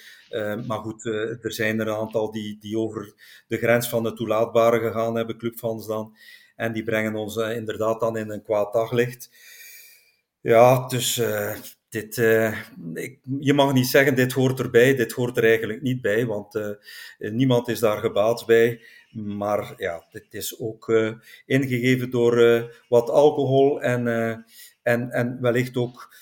maar 0.67 0.79
goed, 0.79 1.05
er 1.05 1.53
zijn 1.53 1.81
er 1.81 1.89
een 1.89 1.95
aantal 1.95 2.31
die, 2.31 2.59
die 2.61 2.79
over 2.79 3.15
de 3.47 3.57
grens 3.57 3.89
van 3.89 4.05
het 4.05 4.17
toelaatbare 4.17 4.79
gegaan 4.79 5.17
hebben, 5.17 5.39
clubfans 5.39 5.87
dan. 5.87 6.17
En 6.57 6.73
die 6.73 6.83
brengen 6.83 7.15
ons 7.15 7.37
inderdaad 7.37 8.01
dan 8.01 8.17
in 8.17 8.31
een 8.31 8.43
kwaad 8.43 8.73
daglicht. 8.73 9.31
Ja, 10.41 10.87
dus 10.87 11.23
dit, 11.89 12.15
je 13.39 13.53
mag 13.55 13.73
niet 13.73 13.87
zeggen, 13.87 14.15
dit 14.15 14.33
hoort 14.33 14.61
erbij, 14.61 14.95
dit 14.95 15.13
hoort 15.13 15.37
er 15.37 15.45
eigenlijk 15.45 15.83
niet 15.83 16.01
bij, 16.01 16.27
want 16.27 16.77
niemand 17.19 17.69
is 17.69 17.81
daar 17.81 17.99
gebaat 17.99 18.47
bij. 18.47 18.81
Maar 19.11 19.75
ja, 19.77 20.05
dit 20.11 20.27
is 20.31 20.61
ook 20.61 20.93
ingegeven 21.47 22.11
door 22.11 22.65
wat 22.89 23.11
alcohol 23.11 23.83
en, 23.83 24.07
en, 24.85 25.11
en 25.11 25.41
wellicht 25.41 25.77
ook 25.77 26.15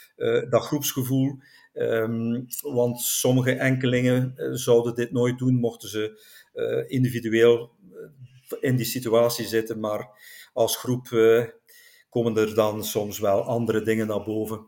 dat 0.51 0.63
groepsgevoel. 0.63 1.39
Um, 1.75 2.47
want 2.61 3.01
sommige 3.01 3.53
enkelingen 3.53 4.35
zouden 4.59 4.95
dit 4.95 5.13
nooit 5.13 5.39
doen, 5.39 5.55
mochten 5.55 5.89
ze 5.89 6.21
individueel 6.89 7.71
in 8.61 8.77
die 8.77 8.87
situatie 8.87 9.47
zitten. 9.47 9.81
Maar 9.81 10.09
als 10.53 10.77
groep 10.77 11.09
komen 12.09 12.37
er 12.37 12.55
dan 12.55 12.85
soms 12.85 13.19
wel 13.19 13.43
andere 13.43 13.83
dingen 13.83 14.07
naar 14.07 14.23
boven. 14.23 14.67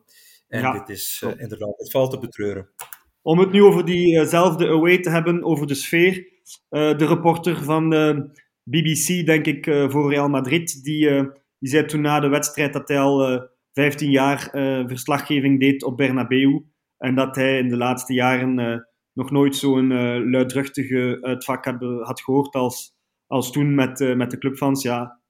En 0.49 0.61
ja, 0.61 0.73
dit 0.73 0.89
is 0.89 1.25
inderdaad, 1.39 1.75
het 1.77 1.91
valt 1.91 2.11
te 2.11 2.19
betreuren. 2.19 2.69
Om 3.23 3.39
het 3.39 3.53
nu 3.53 3.63
over 3.63 3.85
diezelfde 3.85 4.69
away 4.69 4.99
te 4.99 5.11
hebben, 5.11 5.45
over 5.45 5.67
de 5.67 5.75
sfeer. 5.75 6.33
De 6.69 7.07
reporter 7.07 7.65
van 7.65 7.91
de 7.91 8.31
BBC, 8.63 9.27
denk 9.27 9.47
ik, 9.47 9.65
voor 9.65 10.11
Real 10.11 10.29
Madrid, 10.29 10.85
die, 10.85 11.09
die 11.59 11.71
zei 11.71 11.85
toen 11.85 12.01
na 12.01 12.21
de 12.21 12.29
wedstrijd 12.29 12.73
dat 12.73 12.89
hij 12.89 12.99
al 12.99 13.49
15 13.75 14.11
jaar 14.11 14.49
verslaggeving 14.87 15.61
deed 15.61 15.85
op 15.85 15.97
Bernabeu. 15.97 16.65
En 16.99 17.15
dat 17.15 17.37
hij 17.37 17.59
in 17.59 17.69
de 17.69 17.77
laatste 17.77 18.13
jaren 18.13 18.87
nog 19.13 19.31
nooit 19.31 19.57
zo'n 19.57 19.89
luidruchtige 20.31 21.19
uitvak 21.21 21.65
had, 21.65 21.81
had 21.81 22.21
gehoord 22.21 22.55
als, 22.55 22.97
als 23.27 23.53
toen 23.53 23.75
met, 23.75 24.17
met 24.17 24.31
de 24.31 24.39
clubfans. 24.39 24.83
Ja, 24.83 25.21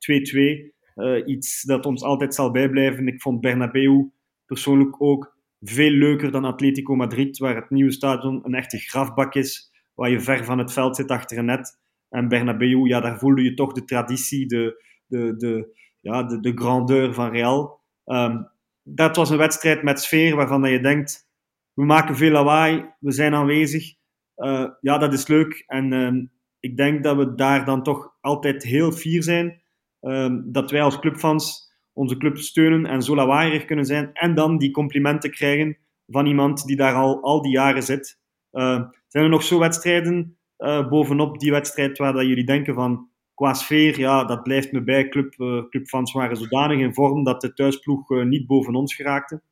2-2. 0.94 1.24
iets 1.24 1.62
dat 1.62 1.86
ons 1.86 2.02
altijd 2.02 2.34
zal 2.34 2.50
bijblijven. 2.50 3.06
Ik 3.06 3.22
vond 3.22 3.40
Bernabeu 3.40 4.10
persoonlijk 4.46 5.02
ook 5.02 5.34
veel 5.60 5.90
leuker 5.90 6.30
dan 6.30 6.44
Atletico 6.44 6.96
Madrid, 6.96 7.38
waar 7.38 7.54
het 7.54 7.70
nieuwe 7.70 7.92
stadion 7.92 8.40
een 8.42 8.54
echte 8.54 8.78
grafbak 8.78 9.34
is, 9.34 9.72
waar 9.94 10.10
je 10.10 10.20
ver 10.20 10.44
van 10.44 10.58
het 10.58 10.72
veld 10.72 10.96
zit 10.96 11.10
achter 11.10 11.38
een 11.38 11.44
net. 11.44 11.78
En 12.08 12.28
Bernabeu, 12.28 12.86
ja, 12.86 13.00
daar 13.00 13.18
voelde 13.18 13.42
je 13.42 13.54
toch 13.54 13.72
de 13.72 13.84
traditie, 13.84 14.46
de, 14.46 14.84
de, 15.06 15.36
de, 15.36 15.76
ja, 16.00 16.22
de, 16.22 16.40
de 16.40 16.52
grandeur 16.54 17.14
van 17.14 17.30
Real. 17.30 17.82
Um, 18.04 18.48
dat 18.82 19.16
was 19.16 19.30
een 19.30 19.38
wedstrijd 19.38 19.82
met 19.82 20.00
sfeer 20.00 20.36
waarvan 20.36 20.70
je 20.70 20.80
denkt, 20.80 21.28
we 21.72 21.84
maken 21.84 22.16
veel 22.16 22.30
lawaai, 22.30 22.84
we 22.98 23.12
zijn 23.12 23.34
aanwezig. 23.34 23.94
Uh, 24.36 24.66
ja, 24.80 24.98
dat 24.98 25.12
is 25.12 25.26
leuk. 25.26 25.64
En 25.66 25.92
um, 25.92 26.32
ik 26.60 26.76
denk 26.76 27.02
dat 27.02 27.16
we 27.16 27.34
daar 27.34 27.64
dan 27.64 27.82
toch 27.82 28.16
altijd 28.20 28.62
heel 28.62 28.92
fier 28.92 29.22
zijn. 29.22 29.62
Um, 30.00 30.52
dat 30.52 30.70
wij 30.70 30.82
als 30.82 30.98
clubfans 30.98 31.72
onze 31.92 32.16
club 32.16 32.38
steunen 32.38 32.86
en 32.86 33.02
zo 33.02 33.14
lawaaierig 33.14 33.64
kunnen 33.64 33.84
zijn. 33.84 34.12
En 34.12 34.34
dan 34.34 34.58
die 34.58 34.70
complimenten 34.70 35.30
krijgen 35.30 35.76
van 36.06 36.26
iemand 36.26 36.64
die 36.64 36.76
daar 36.76 36.94
al, 36.94 37.22
al 37.22 37.42
die 37.42 37.52
jaren 37.52 37.82
zit. 37.82 38.18
Zijn 38.50 39.24
er 39.24 39.28
nog 39.28 39.42
zo 39.42 39.58
wedstrijden 39.58 40.38
uh, 40.58 40.88
bovenop 40.88 41.38
die 41.38 41.50
wedstrijd 41.50 41.98
waar 41.98 42.12
dat 42.12 42.26
jullie 42.26 42.44
denken 42.44 42.74
van 42.74 43.08
qua 43.34 43.54
sfeer, 43.54 43.98
ja, 43.98 44.24
dat 44.24 44.42
blijft 44.42 44.72
me 44.72 44.82
bij. 44.82 45.08
Club, 45.08 45.34
uh, 45.38 45.68
clubfans 45.68 46.12
waren 46.12 46.36
zodanig 46.36 46.78
in 46.78 46.94
vorm 46.94 47.24
dat 47.24 47.40
de 47.40 47.52
thuisploeg 47.52 48.24
niet 48.24 48.46
boven 48.46 48.74
ons 48.74 48.94
geraakte. 48.94 49.42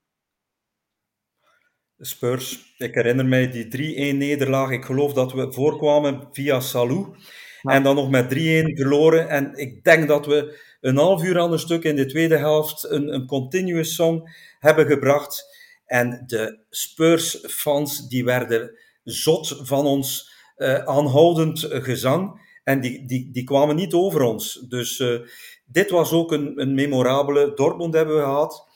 Spurs, 2.05 2.75
ik 2.79 2.95
herinner 2.95 3.27
mij 3.27 3.51
die 3.51 4.15
3-1 4.15 4.17
nederlaag. 4.17 4.71
Ik 4.71 4.85
geloof 4.85 5.13
dat 5.13 5.33
we 5.33 5.53
voorkwamen 5.53 6.29
via 6.33 6.61
Salou. 6.61 7.07
En 7.63 7.83
dan 7.83 7.95
nog 7.95 8.11
met 8.11 8.25
3-1 8.25 8.37
verloren. 8.75 9.29
En 9.29 9.55
ik 9.55 9.85
denk 9.85 10.09
dat 10.09 10.27
we 10.27 10.61
een 10.81 10.97
half 10.97 11.25
uur 11.25 11.41
aan 11.41 11.53
een 11.53 11.59
stuk 11.59 11.85
in 11.85 11.97
de 11.97 12.07
tweede 12.07 12.37
helft 12.37 12.91
een, 12.91 13.15
een 13.15 13.27
continuous 13.27 13.95
song 13.95 14.29
hebben 14.59 14.87
gebracht. 14.87 15.45
En 15.87 16.23
de 16.27 16.59
Spurs-fans 16.71 18.09
die 18.09 18.25
werden 18.25 18.79
zot 19.05 19.61
van 19.63 19.87
ons 19.87 20.33
uh, 20.57 20.75
aanhoudend 20.75 21.67
gezang. 21.71 22.41
En 22.65 22.81
die, 22.81 23.07
die, 23.07 23.31
die 23.33 23.45
kwamen 23.45 23.77
niet 23.77 23.93
over 23.93 24.21
ons. 24.21 24.65
Dus 24.69 24.99
uh, 24.99 25.21
dit 25.67 25.91
was 25.91 26.13
ook 26.13 26.33
een, 26.33 26.61
een 26.61 26.75
memorabele. 26.75 27.53
Dortmund 27.55 27.95
hebben 27.95 28.17
we 28.17 28.23
gehad. 28.23 28.71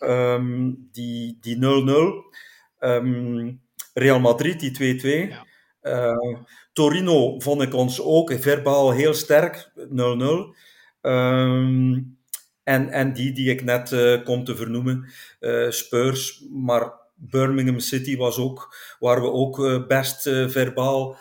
Um, 0.00 0.88
die 0.92 1.38
0-0. 1.40 1.58
Die 1.58 1.84
um, 2.80 3.60
Real 3.94 4.20
Madrid, 4.20 4.60
die 4.60 4.98
2-2. 5.00 5.30
Ja. 5.30 5.46
Uh, 5.86 6.38
Torino 6.72 7.40
vond 7.40 7.62
ik 7.62 7.74
ons 7.74 8.00
ook 8.00 8.32
verbaal 8.32 8.92
heel 8.92 9.14
sterk, 9.14 9.70
0-0. 9.74 9.80
Um, 11.00 12.18
en, 12.62 12.90
en 12.90 13.12
die 13.12 13.32
die 13.32 13.50
ik 13.50 13.64
net 13.64 13.92
uh, 13.92 14.24
kom 14.24 14.44
te 14.44 14.56
vernoemen, 14.56 15.08
uh, 15.40 15.70
Spurs, 15.70 16.44
maar 16.50 16.92
Birmingham 17.14 17.78
City 17.78 18.16
was 18.16 18.38
ook, 18.38 18.76
waar 18.98 19.20
we 19.20 19.30
ook 19.30 19.86
best 19.88 20.22
verbaal 20.48 21.16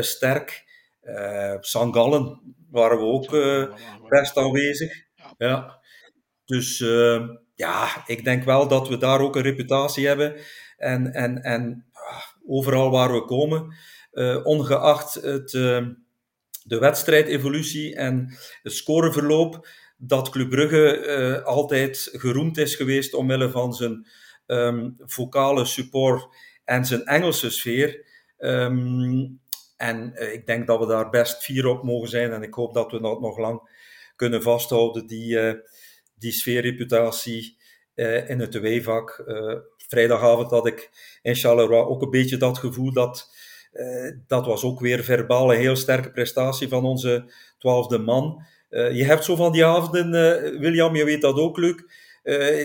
sterk. 0.00 0.64
St. 1.60 1.76
Gallen 1.90 2.54
waren 2.70 2.98
we 2.98 3.04
ook 3.04 3.30
best 4.08 4.36
aanwezig. 4.36 5.04
Ja. 5.38 5.80
Dus 6.44 6.78
ja, 7.54 8.06
ik 8.06 8.24
denk 8.24 8.44
wel 8.44 8.68
dat 8.68 8.88
we 8.88 8.96
daar 8.96 9.20
ook 9.20 9.36
een 9.36 9.42
reputatie 9.42 10.06
hebben. 10.06 10.34
En, 10.76 11.12
en, 11.12 11.42
en 11.42 11.86
ah, 11.92 12.22
overal 12.46 12.90
waar 12.90 13.12
we 13.12 13.24
komen, 13.24 13.74
ongeacht 14.44 15.14
het 15.14 15.54
de 16.64 16.78
wedstrijdevolutie 16.78 17.94
en 17.94 18.36
het 18.62 18.72
scoreverloop 18.72 19.68
dat 19.96 20.30
Club 20.30 20.50
Brugge 20.50 21.06
uh, 21.06 21.44
altijd 21.44 22.08
geroemd 22.12 22.58
is 22.58 22.74
geweest 22.74 23.14
omwille 23.14 23.50
van 23.50 23.72
zijn 23.72 24.06
um, 24.46 24.94
vocale 24.98 25.64
support 25.64 26.26
en 26.64 26.84
zijn 26.84 27.04
Engelse 27.04 27.50
sfeer. 27.50 28.06
Um, 28.38 29.40
en 29.82 30.12
uh, 30.14 30.32
ik 30.32 30.46
denk 30.46 30.66
dat 30.66 30.78
we 30.78 30.86
daar 30.86 31.10
best 31.10 31.42
fier 31.42 31.66
op 31.66 31.82
mogen 31.82 32.08
zijn 32.08 32.32
en 32.32 32.42
ik 32.42 32.54
hoop 32.54 32.74
dat 32.74 32.92
we 32.92 33.00
dat 33.00 33.20
nog 33.20 33.38
lang 33.38 33.60
kunnen 34.16 34.42
vasthouden, 34.42 35.06
die, 35.06 35.34
uh, 35.34 35.52
die 36.14 36.32
sfeerreputatie 36.32 37.60
in 38.26 38.40
het 38.40 38.60
weevak. 38.60 39.24
vrijdagavond 39.88 40.50
had 40.50 40.66
ik 40.66 40.90
in 41.22 41.34
Charleroi 41.34 41.82
ook 41.82 42.02
een 42.02 42.10
beetje 42.10 42.36
dat 42.36 42.58
gevoel 42.58 42.92
dat 42.92 43.30
dat 44.26 44.46
was 44.46 44.64
ook 44.64 44.80
weer 44.80 45.04
verbaal 45.04 45.52
een 45.52 45.58
heel 45.58 45.76
sterke 45.76 46.10
prestatie 46.10 46.68
van 46.68 46.84
onze 46.84 47.32
twaalfde 47.58 47.98
man. 47.98 48.44
je 48.68 49.04
hebt 49.04 49.24
zo 49.24 49.36
van 49.36 49.52
die 49.52 49.64
avonden, 49.64 50.10
William, 50.60 50.96
je 50.96 51.04
weet 51.04 51.20
dat 51.20 51.36
ook, 51.36 51.56
Luc, 51.56 51.74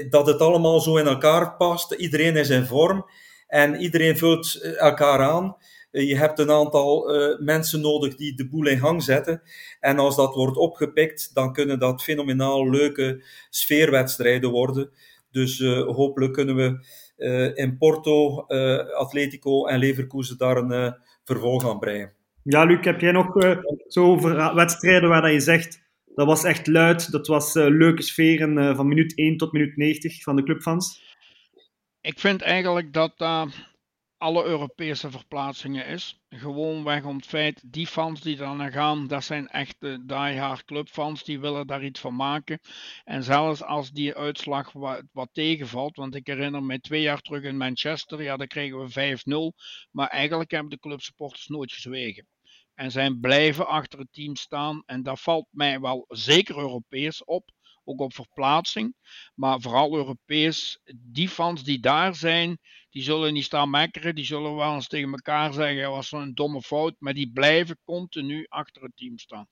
dat 0.09 0.27
het 0.27 0.39
allemaal 0.39 0.79
zo 0.79 0.97
in 0.97 1.07
elkaar 1.07 1.55
past. 1.55 1.91
Iedereen 1.91 2.35
is 2.35 2.49
in 2.49 2.65
vorm 2.65 3.05
en 3.47 3.75
iedereen 3.75 4.17
vult 4.17 4.61
elkaar 4.61 5.19
aan. 5.19 5.57
Je 6.05 6.17
hebt 6.17 6.39
een 6.39 6.51
aantal 6.51 7.11
mensen 7.39 7.81
nodig 7.81 8.15
die 8.15 8.35
de 8.35 8.49
boel 8.49 8.67
in 8.67 8.79
gang 8.79 9.03
zetten. 9.03 9.41
En 9.79 9.99
als 9.99 10.15
dat 10.15 10.35
wordt 10.35 10.57
opgepikt, 10.57 11.33
dan 11.33 11.53
kunnen 11.53 11.79
dat 11.79 12.03
fenomenaal 12.03 12.69
leuke 12.69 13.23
sfeerwedstrijden 13.49 14.49
worden. 14.49 14.89
Dus 15.31 15.59
hopelijk 15.85 16.33
kunnen 16.33 16.55
we 16.55 16.85
uh, 17.17 17.57
in 17.57 17.77
Porto, 17.77 18.45
uh, 18.47 18.89
Atletico 18.89 19.65
en 19.65 19.79
Leverkusen 19.79 20.37
daar 20.37 20.57
een 20.57 20.71
uh, 20.71 20.91
vervolg 21.23 21.69
aan 21.69 21.79
breien. 21.79 22.13
Ja, 22.43 22.63
Luc, 22.63 22.85
heb 22.85 23.01
jij 23.01 23.11
nog 23.11 23.33
zo 23.87 24.05
over 24.05 24.55
wedstrijden 24.55 25.09
waar 25.09 25.21
dat 25.21 25.31
je 25.31 25.39
zegt 25.39 25.85
dat 26.15 26.27
was 26.27 26.43
echt 26.43 26.67
luid, 26.67 27.11
dat 27.11 27.27
was 27.27 27.53
leuke 27.53 28.01
sferen 28.01 28.75
van 28.75 28.87
minuut 28.87 29.17
1 29.17 29.37
tot 29.37 29.51
minuut 29.51 29.77
90 29.77 30.23
van 30.23 30.35
de 30.35 30.43
clubfans? 30.43 31.15
Ik 32.01 32.19
vind 32.19 32.41
eigenlijk 32.41 32.93
dat 32.93 33.13
alle 34.17 34.43
Europese 34.43 35.11
verplaatsingen 35.11 35.85
is. 35.85 36.19
Gewoonweg 36.29 37.03
om 37.03 37.15
het 37.15 37.25
feit, 37.25 37.63
die 37.65 37.87
fans 37.87 38.21
die 38.21 38.35
daar 38.35 38.55
naar 38.55 38.71
gaan, 38.71 39.07
dat 39.07 39.23
zijn 39.23 39.47
echte 39.47 40.05
diehard 40.05 40.63
clubfans, 40.63 41.23
die 41.23 41.39
willen 41.39 41.67
daar 41.67 41.83
iets 41.83 41.99
van 41.99 42.15
maken. 42.15 42.59
En 43.03 43.23
zelfs 43.23 43.63
als 43.63 43.91
die 43.91 44.15
uitslag 44.15 44.71
wat, 45.11 45.29
tegenvalt, 45.31 45.95
want 45.95 46.15
ik 46.15 46.27
herinner 46.27 46.63
me 46.63 46.79
twee 46.79 47.01
jaar 47.01 47.21
terug 47.21 47.43
in 47.43 47.57
Manchester, 47.57 48.23
ja, 48.23 48.37
daar 48.37 48.47
kregen 48.47 48.79
we 48.79 49.53
5-0, 49.53 49.55
maar 49.91 50.07
eigenlijk 50.07 50.51
hebben 50.51 50.69
de 50.69 50.79
clubsupporters 50.79 51.47
nooit 51.47 51.73
gezwegen. 51.73 52.27
En 52.73 52.91
zijn 52.91 53.19
blijven 53.19 53.67
achter 53.67 53.99
het 53.99 54.13
team 54.13 54.35
staan. 54.35 54.83
En 54.85 55.03
dat 55.03 55.21
valt 55.21 55.47
mij 55.51 55.79
wel 55.79 56.05
zeker 56.07 56.57
Europees 56.57 57.23
op 57.23 57.49
ook 57.87 57.99
op 57.99 58.13
verplaatsing. 58.13 58.95
Maar 59.35 59.61
vooral 59.61 59.95
Europees, 59.95 60.79
die 60.95 61.29
fans 61.29 61.63
die 61.63 61.79
daar 61.79 62.15
zijn, 62.15 62.57
die 62.89 63.03
zullen 63.03 63.33
niet 63.33 63.43
staan 63.43 63.69
mekkeren. 63.69 64.15
Die 64.15 64.25
zullen 64.25 64.55
wel 64.55 64.73
eens 64.73 64.87
tegen 64.87 65.11
elkaar 65.11 65.53
zeggen, 65.53 65.81
dat 65.81 65.91
was 65.91 66.11
een 66.11 66.33
domme 66.33 66.61
fout. 66.61 66.95
Maar 66.99 67.13
die 67.13 67.31
blijven 67.31 67.79
continu 67.83 68.45
achter 68.49 68.81
het 68.81 68.91
team 68.95 69.17
staan. 69.17 69.47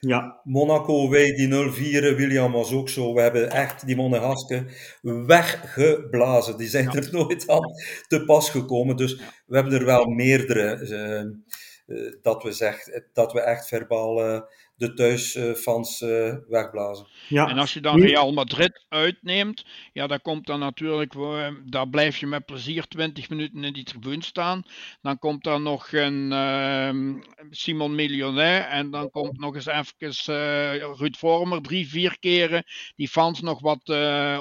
Ja. 0.00 0.40
Monaco, 0.42 1.08
wij 1.08 1.34
die 1.34 1.48
0-4, 1.48 2.16
William 2.16 2.52
was 2.52 2.72
ook 2.72 2.88
zo. 2.88 3.14
We 3.14 3.20
hebben 3.20 3.50
echt 3.50 3.86
die 3.86 3.96
Monegasken 3.96 4.68
weggeblazen. 5.02 6.56
Die 6.56 6.68
zijn 6.68 6.90
er 6.90 7.08
nooit 7.18 7.48
aan 7.48 7.72
te 8.08 8.24
pas 8.24 8.50
gekomen. 8.50 8.96
Dus 8.96 9.16
we 9.46 9.54
hebben 9.54 9.72
er 9.72 9.84
wel 9.84 10.04
meerdere. 10.04 11.42
Uh, 11.86 12.12
dat, 12.22 12.42
we 12.42 12.52
zeg, 12.52 12.78
dat 13.12 13.32
we 13.32 13.40
echt 13.40 13.68
verbaal 13.68 14.26
uh, 14.26 14.40
de 14.76 14.94
thuisfans 14.94 16.00
uh, 16.00 16.34
wegblazen. 16.48 17.06
Ja. 17.28 17.48
En 17.48 17.58
als 17.58 17.74
je 17.74 17.80
dan 17.80 18.00
Real 18.00 18.32
Madrid 18.32 18.84
uitneemt, 18.88 19.66
ja, 19.92 20.06
dan 20.06 20.20
komt 20.20 20.46
dan 20.46 20.58
natuurlijk, 20.58 21.14
uh, 21.14 21.48
daar 21.64 21.88
blijf 21.88 22.16
je 22.16 22.26
met 22.26 22.44
plezier 22.44 22.86
20 22.86 23.28
minuten 23.28 23.64
in 23.64 23.72
die 23.72 23.84
tribune 23.84 24.22
staan. 24.22 24.62
Dan 25.00 25.18
komt 25.18 25.46
er 25.46 25.60
nog 25.60 25.92
een 25.92 26.30
uh, 26.32 27.22
Simon 27.50 27.94
Millionaire 27.94 28.64
en 28.64 28.90
dan 28.90 29.10
komt 29.10 29.38
nog 29.38 29.54
eens 29.54 29.66
even 29.66 30.34
uh, 30.34 30.74
Ruud 30.96 31.16
Vormer 31.16 31.62
drie, 31.62 31.88
vier 31.88 32.18
keren 32.18 32.64
die 32.96 33.08
fans 33.08 33.40
nog 33.40 33.60
wat 33.60 33.88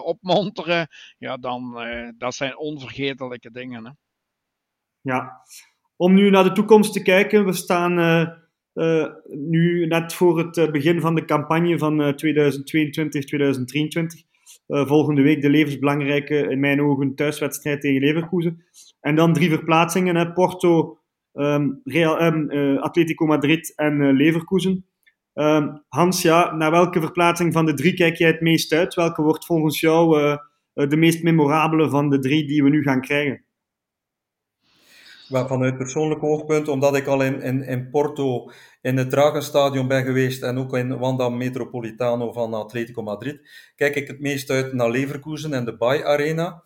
opmonteren. 0.04 0.88
Ja, 1.18 1.38
dan, 1.38 1.86
dat 2.18 2.36
zijn 2.36 2.58
onvergetelijke 2.58 3.52
dingen. 3.52 3.86
Hè? 3.86 3.92
Ja, 5.02 5.42
om 5.96 6.14
nu 6.14 6.30
naar 6.30 6.44
de 6.44 6.52
toekomst 6.52 6.94
te 6.94 7.02
kijken, 7.02 7.46
we 7.46 7.54
staan 7.54 8.00
uh, 8.74 9.06
nu 9.30 9.86
net 9.86 10.14
voor 10.14 10.38
het 10.38 10.58
uh, 10.58 10.72
begin 10.72 11.02
van 11.02 11.16
de 11.16 11.26
campagne 11.26 11.78
van 11.78 12.02
2022-2023. 12.02 12.06
Uh, 14.68 14.88
volgende 14.88 15.22
week 15.22 15.42
de 15.42 15.50
levensbelangrijke, 15.50 16.36
in 16.36 16.60
mijn 16.60 16.82
ogen, 16.82 17.16
thuiswedstrijd 17.16 17.82
tegen 17.82 18.02
Leverkusen. 18.02 18.64
En 19.00 19.16
dan 19.16 19.34
drie 19.34 19.50
verplaatsingen: 19.50 20.16
hè, 20.16 20.32
Porto, 20.32 20.98
um, 21.34 21.82
Real, 21.84 22.22
um, 22.22 22.78
Atletico 22.78 23.26
Madrid 23.26 23.74
en 23.76 24.14
Leverkusen. 24.14 24.86
Um, 25.34 25.84
Hans, 25.88 26.22
ja, 26.22 26.56
naar 26.56 26.72
welke 26.72 27.00
verplaatsing 27.00 27.54
van 27.54 27.66
de 27.66 27.74
drie 27.74 27.94
kijk 27.94 28.16
jij 28.16 28.28
het 28.28 28.42
meest 28.42 28.74
uit? 28.74 28.94
Welke 28.94 29.22
wordt 29.22 29.46
volgens 29.46 29.80
jou 29.80 30.38
de 30.74 30.98
meest 30.98 31.24
memorabele 31.24 31.90
van 31.90 32.10
de 32.10 32.20
drie 32.20 32.48
die 32.48 32.64
we 32.64 32.70
nu 32.70 32.82
gaan 32.82 33.02
krijgen? 33.02 33.46
Vanuit 35.34 35.78
persoonlijk 35.78 36.24
oogpunt, 36.24 36.68
omdat 36.68 36.96
ik 36.96 37.08
al 37.08 37.22
in, 37.22 37.64
in, 37.64 37.90
Porto 37.90 38.52
in 38.82 38.98
het 38.98 39.10
Dragenstadion 39.10 39.88
ben 39.88 40.04
geweest 40.04 40.44
en 40.44 40.58
ook 40.58 40.78
in 40.78 40.98
Wanda 40.98 41.30
Metropolitano 41.30 42.32
van 42.32 42.54
Atletico 42.54 43.02
Madrid, 43.02 43.50
kijk 43.76 43.96
ik 43.96 44.08
het 44.08 44.20
meest 44.20 44.50
uit 44.50 44.74
naar 44.74 44.90
Leverkusen 44.90 45.54
en 45.54 45.66
de 45.66 45.78
Bay 45.78 46.04
Arena. 46.04 46.64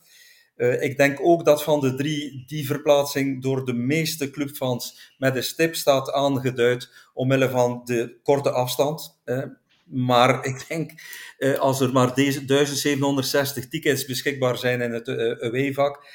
Uh, 0.57 0.81
ik 0.81 0.97
denk 0.97 1.19
ook 1.21 1.45
dat 1.45 1.63
van 1.63 1.79
de 1.79 1.95
drie 1.95 2.43
die 2.47 2.65
verplaatsing 2.65 3.41
door 3.41 3.65
de 3.65 3.73
meeste 3.73 4.29
clubfans 4.29 5.13
met 5.17 5.35
een 5.35 5.43
stip 5.43 5.75
staat 5.75 6.11
aangeduid 6.11 6.89
omwille 7.13 7.49
van 7.49 7.81
de 7.85 8.19
korte 8.23 8.51
afstand. 8.51 9.19
Uh, 9.25 9.43
maar 9.85 10.45
ik 10.45 10.65
denk, 10.67 10.91
uh, 11.39 11.59
als 11.59 11.79
er 11.79 11.91
maar 11.91 12.13
deze 12.13 12.45
1760 12.45 13.67
tickets 13.67 14.05
beschikbaar 14.05 14.57
zijn 14.57 14.81
in 14.81 14.91
het 14.91 15.09
away-vak, 15.41 16.05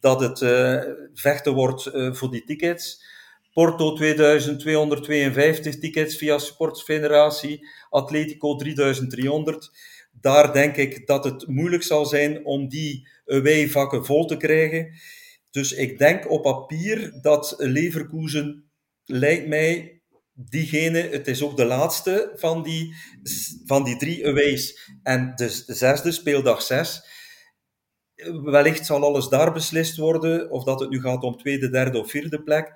dat 0.00 0.20
het 0.20 0.40
uh, 0.40 0.82
vechten 1.14 1.54
wordt 1.54 1.86
uh, 1.86 2.14
voor 2.14 2.30
die 2.30 2.44
tickets. 2.44 3.04
Porto 3.52 3.92
2252 3.92 5.78
tickets 5.78 6.16
via 6.16 6.38
Sportfederatie, 6.38 7.68
Atletico 7.90 8.56
3300. 8.56 9.70
Daar 10.20 10.52
denk 10.52 10.76
ik 10.76 11.06
dat 11.06 11.24
het 11.24 11.46
moeilijk 11.46 11.82
zal 11.82 12.06
zijn 12.06 12.44
om 12.44 12.68
die 12.68 13.08
away-vakken 13.26 14.04
vol 14.04 14.26
te 14.26 14.36
krijgen. 14.36 14.92
Dus 15.50 15.72
ik 15.72 15.98
denk 15.98 16.30
op 16.30 16.42
papier 16.42 17.18
dat 17.20 17.54
Leverkusen, 17.58 18.70
lijkt 19.04 19.46
mij, 19.48 20.00
diegene, 20.32 20.98
het 20.98 21.28
is 21.28 21.42
ook 21.42 21.56
de 21.56 21.64
laatste 21.64 22.32
van 22.34 22.62
die, 22.62 22.94
van 23.64 23.84
die 23.84 23.96
drie 23.96 24.26
aways. 24.26 24.90
En 25.02 25.32
de 25.36 25.48
zesde, 25.66 26.12
speeldag 26.12 26.62
6, 26.62 27.02
wellicht 28.42 28.86
zal 28.86 29.04
alles 29.04 29.28
daar 29.28 29.52
beslist 29.52 29.96
worden, 29.96 30.50
of 30.50 30.64
dat 30.64 30.80
het 30.80 30.90
nu 30.90 31.00
gaat 31.00 31.22
om 31.22 31.36
tweede, 31.36 31.70
derde 31.70 31.98
of 31.98 32.10
vierde 32.10 32.42
plek. 32.42 32.72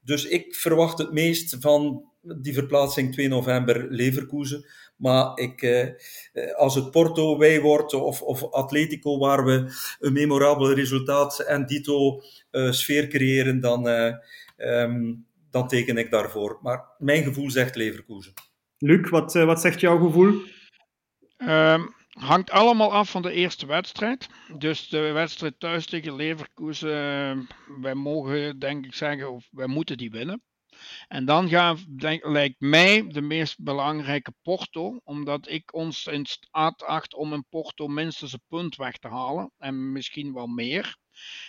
Dus 0.00 0.24
ik 0.24 0.54
verwacht 0.54 0.98
het 0.98 1.12
meest 1.12 1.56
van 1.60 2.04
die 2.20 2.54
verplaatsing 2.54 3.12
2 3.12 3.28
november 3.28 3.86
Leverkusen. 3.90 4.66
Maar 4.96 5.38
ik, 5.38 5.62
eh, 5.62 5.88
als 6.56 6.74
het 6.74 6.90
Porto 6.90 7.38
wij 7.38 7.60
wordt 7.60 7.94
of, 7.94 8.22
of 8.22 8.52
Atletico 8.52 9.18
waar 9.18 9.44
we 9.44 9.72
een 9.98 10.12
memorabel 10.12 10.72
resultaat 10.72 11.38
en 11.38 11.66
dito 11.66 12.22
uh, 12.50 12.70
sfeer 12.70 13.08
creëren, 13.08 13.60
dan, 13.60 13.88
uh, 13.88 14.14
um, 14.56 15.26
dan 15.50 15.68
teken 15.68 15.96
ik 15.96 16.10
daarvoor. 16.10 16.58
Maar 16.62 16.84
mijn 16.98 17.22
gevoel 17.24 17.50
zegt 17.50 17.76
Leverkusen. 17.76 18.32
Luc, 18.78 19.08
wat, 19.10 19.32
wat 19.32 19.60
zegt 19.60 19.80
jouw 19.80 19.98
gevoel? 19.98 20.40
Um 21.38 21.94
hangt 22.14 22.50
allemaal 22.50 22.92
af 22.92 23.10
van 23.10 23.22
de 23.22 23.32
eerste 23.32 23.66
wedstrijd. 23.66 24.28
Dus 24.56 24.88
de 24.88 24.98
wedstrijd 25.12 25.60
thuis 25.60 25.86
tegen 25.86 26.16
Leverkusen, 26.16 27.38
uh, 27.38 27.80
wij 27.80 27.94
mogen 27.94 28.58
denk 28.58 28.84
ik 28.84 28.94
zeggen, 28.94 29.32
of 29.32 29.48
wij 29.50 29.66
moeten 29.66 29.96
die 29.96 30.10
winnen. 30.10 30.42
En 31.08 31.24
dan 31.24 31.48
denk, 31.96 32.26
lijkt 32.26 32.60
mij 32.60 33.06
de 33.08 33.20
meest 33.20 33.62
belangrijke 33.62 34.34
Porto, 34.42 35.00
omdat 35.04 35.48
ik 35.48 35.74
ons 35.74 36.06
in 36.06 36.26
staat 36.26 36.82
acht 36.82 37.14
om 37.14 37.32
een 37.32 37.46
Porto 37.48 37.88
minstens 37.88 38.32
een 38.32 38.42
punt 38.48 38.76
weg 38.76 38.98
te 38.98 39.08
halen 39.08 39.52
en 39.58 39.92
misschien 39.92 40.32
wel 40.32 40.46
meer. 40.46 40.96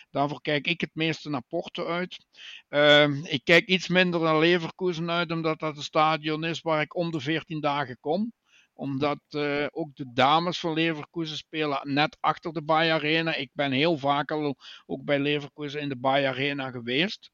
Daarvoor 0.10 0.42
kijk 0.42 0.68
ik 0.68 0.82
het 0.82 0.90
meeste 0.94 1.30
naar 1.30 1.44
Porto 1.48 1.86
uit. 1.86 2.26
Uh, 2.70 3.24
ik 3.24 3.42
kijk 3.44 3.68
iets 3.68 3.88
minder 3.88 4.20
naar 4.20 4.40
Leverkusen 4.40 5.12
uit, 5.12 5.32
omdat 5.32 5.60
dat 5.60 5.78
een 5.78 5.84
stadion 5.84 6.44
is 6.44 6.62
waar 6.62 6.82
ik 6.82 6.96
om 6.96 7.12
de 7.12 7.20
14 7.20 7.60
dagen 7.60 7.98
kom 8.00 8.34
omdat 8.76 9.20
uh, 9.30 9.66
ook 9.72 9.96
de 9.96 10.14
dames 10.14 10.60
van 10.60 10.74
Leverkusen 10.74 11.38
spelen 11.38 11.80
net 11.84 12.18
achter 12.20 12.54
de 12.54 12.64
Bay 12.64 12.92
Arena. 12.92 13.36
Ik 13.36 13.50
ben 13.54 13.72
heel 13.72 13.98
vaak 13.98 14.32
al 14.32 14.56
ook 14.86 15.04
bij 15.04 15.20
Leverkusen 15.20 15.82
in 15.82 15.90
de 15.90 15.98
Bay 15.98 16.28
Arena 16.28 16.72
geweest. 16.72 17.32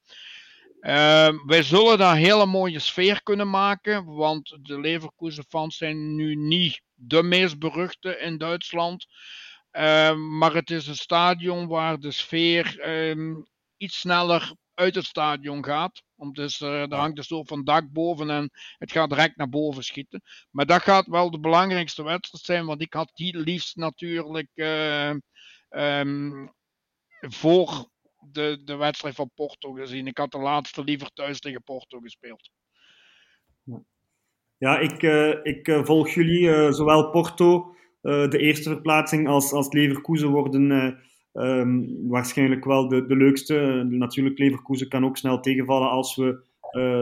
Uh, 0.82 1.30
wij 1.46 1.64
zullen 1.64 1.98
daar 1.98 2.12
een 2.12 2.24
hele 2.24 2.46
mooie 2.46 2.80
sfeer 2.80 3.24
kunnen 3.24 3.50
maken, 3.50 4.06
want 4.06 4.58
de 4.62 4.80
Leverkusen 4.80 5.46
fans 5.48 5.78
zijn 5.78 6.16
nu 6.16 6.36
niet 6.36 6.82
de 6.94 7.24
meest 7.24 7.60
beruchte 7.60 8.18
in 8.18 8.38
Duitsland. 8.38 9.06
Uh, 9.72 10.16
maar 10.16 10.54
het 10.54 10.70
is 10.70 10.88
een 10.88 10.96
stadion 10.96 11.68
waar 11.68 12.00
de 12.00 12.12
sfeer 12.12 12.80
ehm, 12.80 13.36
iets 13.78 14.00
sneller 14.00 14.54
uit 14.82 14.96
het 14.96 15.06
stadion 15.06 15.66
gaat. 15.66 16.04
Om 16.16 16.34
dus, 16.34 16.60
uh, 16.60 16.82
er 16.82 16.96
hangt 16.96 17.18
een 17.18 17.24
soort 17.24 17.48
van 17.48 17.64
dak 17.64 17.92
boven 17.92 18.30
en 18.30 18.50
het 18.78 18.92
gaat 18.92 19.10
direct 19.10 19.38
naar 19.38 19.50
boven 19.50 19.84
schieten. 19.84 20.22
Maar 20.52 20.66
dat 20.66 20.82
gaat 20.82 21.08
wel 21.08 21.32
de 21.32 21.40
belangrijkste 21.40 22.04
wedstrijd 22.04 22.44
zijn, 22.44 22.66
want 22.66 22.82
ik 22.82 22.94
had 22.94 23.12
die 23.14 23.38
liefst 23.38 23.76
natuurlijk 23.76 24.50
uh, 24.54 25.14
um, 25.70 26.54
voor 27.20 27.90
de, 28.20 28.62
de 28.64 28.76
wedstrijd 28.76 29.16
van 29.16 29.32
Porto 29.36 29.72
gezien. 29.72 30.08
Ik 30.08 30.18
had 30.18 30.32
de 30.32 30.40
laatste 30.40 30.84
liever 30.84 31.10
thuis 31.14 31.40
tegen 31.40 31.64
Porto 31.64 32.00
gespeeld. 32.00 32.50
Ja, 34.58 34.80
ik, 34.80 35.02
uh, 35.02 35.36
ik 35.44 35.80
volg 35.84 36.10
jullie. 36.10 36.74
Zowel 36.74 37.10
Porto, 37.10 37.76
de 38.02 38.38
eerste 38.38 38.70
verplaatsing, 38.70 39.28
als, 39.28 39.52
als 39.52 39.72
Leverkusen 39.72 40.30
worden 40.30 41.02
um, 41.34 42.08
waarschijnlijk 42.08 42.66
wel 42.66 42.88
de, 42.88 43.06
de 43.06 43.16
leukste. 43.16 43.86
natuurlijk, 43.90 44.40
Leverkusen 44.40 44.88
kan 44.88 45.06
ook 45.06 45.18
snel 45.18 45.40
tegenvallen 45.40 45.90
als 45.90 46.16
we, 46.16 46.40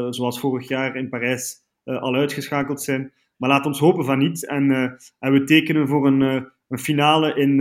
zoals 0.09 0.39
vorig 0.39 0.67
jaar 0.67 0.95
in 0.95 1.09
Parijs, 1.09 1.55
al 1.83 2.15
uitgeschakeld 2.15 2.81
zijn. 2.81 3.11
Maar 3.35 3.49
laat 3.49 3.65
ons 3.65 3.79
hopen 3.79 4.05
van 4.05 4.17
niet. 4.17 4.47
En, 4.47 4.71
en 5.19 5.31
we 5.31 5.43
tekenen 5.43 5.87
voor 5.87 6.07
een, 6.07 6.47
een 6.67 6.79
finale 6.79 7.33
in, 7.33 7.59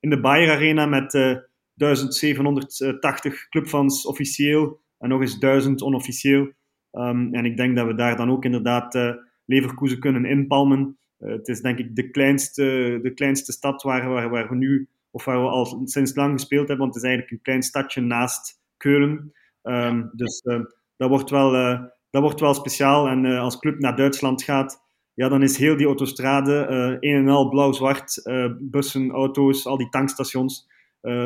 in 0.00 0.10
de 0.10 0.20
Bayer 0.20 0.50
Arena 0.50 0.86
met 0.86 1.10
1780 1.10 3.48
clubfans 3.48 4.06
officieel 4.06 4.80
en 4.98 5.08
nog 5.08 5.20
eens 5.20 5.38
1000 5.38 5.82
onofficieel. 5.82 6.48
Um, 6.92 7.34
en 7.34 7.44
ik 7.44 7.56
denk 7.56 7.76
dat 7.76 7.86
we 7.86 7.94
daar 7.94 8.16
dan 8.16 8.30
ook 8.30 8.44
inderdaad 8.44 9.18
Leverkusen 9.48 9.98
kunnen 9.98 10.24
inpalmen. 10.24 10.98
Het 11.18 11.48
is 11.48 11.60
denk 11.60 11.78
ik 11.78 11.96
de 11.96 12.10
kleinste, 12.10 12.98
de 13.02 13.14
kleinste 13.14 13.52
stad 13.52 13.82
waar, 13.82 14.30
waar 14.30 14.48
we 14.48 14.54
nu, 14.54 14.88
of 15.10 15.24
waar 15.24 15.42
we 15.42 15.48
al 15.48 15.80
sinds 15.84 16.14
lang 16.14 16.32
gespeeld 16.32 16.68
hebben, 16.68 16.86
want 16.86 16.94
het 16.94 17.04
is 17.04 17.08
eigenlijk 17.08 17.38
een 17.38 17.44
klein 17.44 17.62
stadje 17.62 18.00
naast 18.00 18.60
Keulen. 18.76 19.32
Um, 19.62 20.10
dus 20.12 20.42
uh, 20.44 20.60
dat, 20.96 21.08
wordt 21.08 21.30
wel, 21.30 21.54
uh, 21.54 21.80
dat 22.10 22.22
wordt 22.22 22.40
wel 22.40 22.54
speciaal. 22.54 23.08
En 23.08 23.24
als 23.26 23.58
club 23.58 23.78
naar 23.78 23.96
Duitsland 23.96 24.42
gaat, 24.42 24.86
ja, 25.14 25.28
dan 25.28 25.42
is 25.42 25.56
heel 25.56 25.76
die 25.76 25.86
autostrade 25.86 26.66
een 27.00 27.16
en 27.16 27.28
al 27.28 27.48
blauw-zwart. 27.48 28.22
bussen, 28.58 29.10
auto's, 29.10 29.66
al 29.66 29.76
die 29.76 29.88
tankstations. 29.88 30.68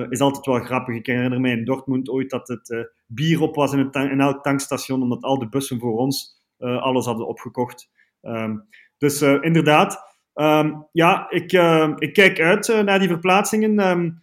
is 0.09 0.20
altijd 0.20 0.46
wel 0.46 0.60
grappig. 0.60 0.94
Ik 0.94 1.06
herinner 1.06 1.40
mij 1.40 1.52
in 1.52 1.64
Dortmund 1.64 2.09
ooit 2.09 2.30
dat 2.30 2.48
het 2.48 2.92
bier 3.06 3.40
op 3.40 3.54
was 3.54 3.72
in, 3.72 3.78
het 3.78 3.94
in 3.94 4.20
elk 4.20 4.42
tankstation, 4.42 5.02
omdat 5.02 5.22
al 5.22 5.38
de 5.38 5.48
bussen 5.48 5.78
voor 5.78 5.96
ons 5.96 6.42
alles 6.59 7.06
hadden 7.06 7.26
opgekocht. 7.26 7.90
Um, 8.22 8.64
dus 8.98 9.22
uh, 9.22 9.38
inderdaad, 9.40 10.11
um, 10.34 10.86
ja, 10.92 11.30
ik, 11.30 11.52
uh, 11.52 11.92
ik 11.96 12.12
kijk 12.12 12.40
uit 12.40 12.68
uh, 12.68 12.80
naar 12.80 12.98
die 12.98 13.09
verplaatsingen. 13.09 13.78
Um, 13.88 14.20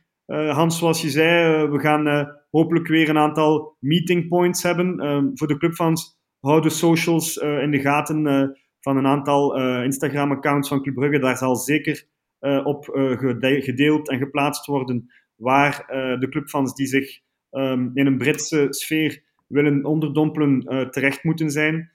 Hans, 0.52 0.78
zoals 0.78 1.02
je 1.02 1.10
zei, 1.10 1.68
we 1.68 1.80
gaan 1.80 2.36
hopelijk 2.52 2.88
weer 2.88 3.10
een 3.10 3.18
aantal 3.18 3.76
meeting 3.80 4.28
points 4.28 4.64
hebben. 4.64 5.32
voor 5.36 5.48
de 5.48 5.58
clubfans, 5.58 6.18
hou 6.40 6.62
de 6.62 6.70
socials 6.70 7.38
in 7.38 7.72
de 7.72 7.80
gaten 7.80 8.24
van 8.80 8.98
een 8.98 9.08
aantal 9.08 9.56
Instagram-accounts 9.84 10.68
van 10.68 10.82
Club 10.82 10.96
Brugge. 10.96 11.20
Daar 11.20 11.38
zal 11.38 11.56
zeker 11.56 12.08
op 12.64 12.86
gedeeld 13.40 14.10
en 14.10 14.18
geplaatst 14.18 14.66
worden 14.66 15.12
waar 15.36 15.86
de 16.20 16.28
clubfans 16.30 16.76
die 16.76 16.88
zich 16.88 17.20
in 17.94 18.06
een 18.06 18.18
Britse 18.18 18.68
sfeer 18.70 19.24
willen 19.48 19.86
onderdompelen 19.86 20.88
terecht 20.92 21.24
moeten 21.24 21.50
zijn. 21.50 21.92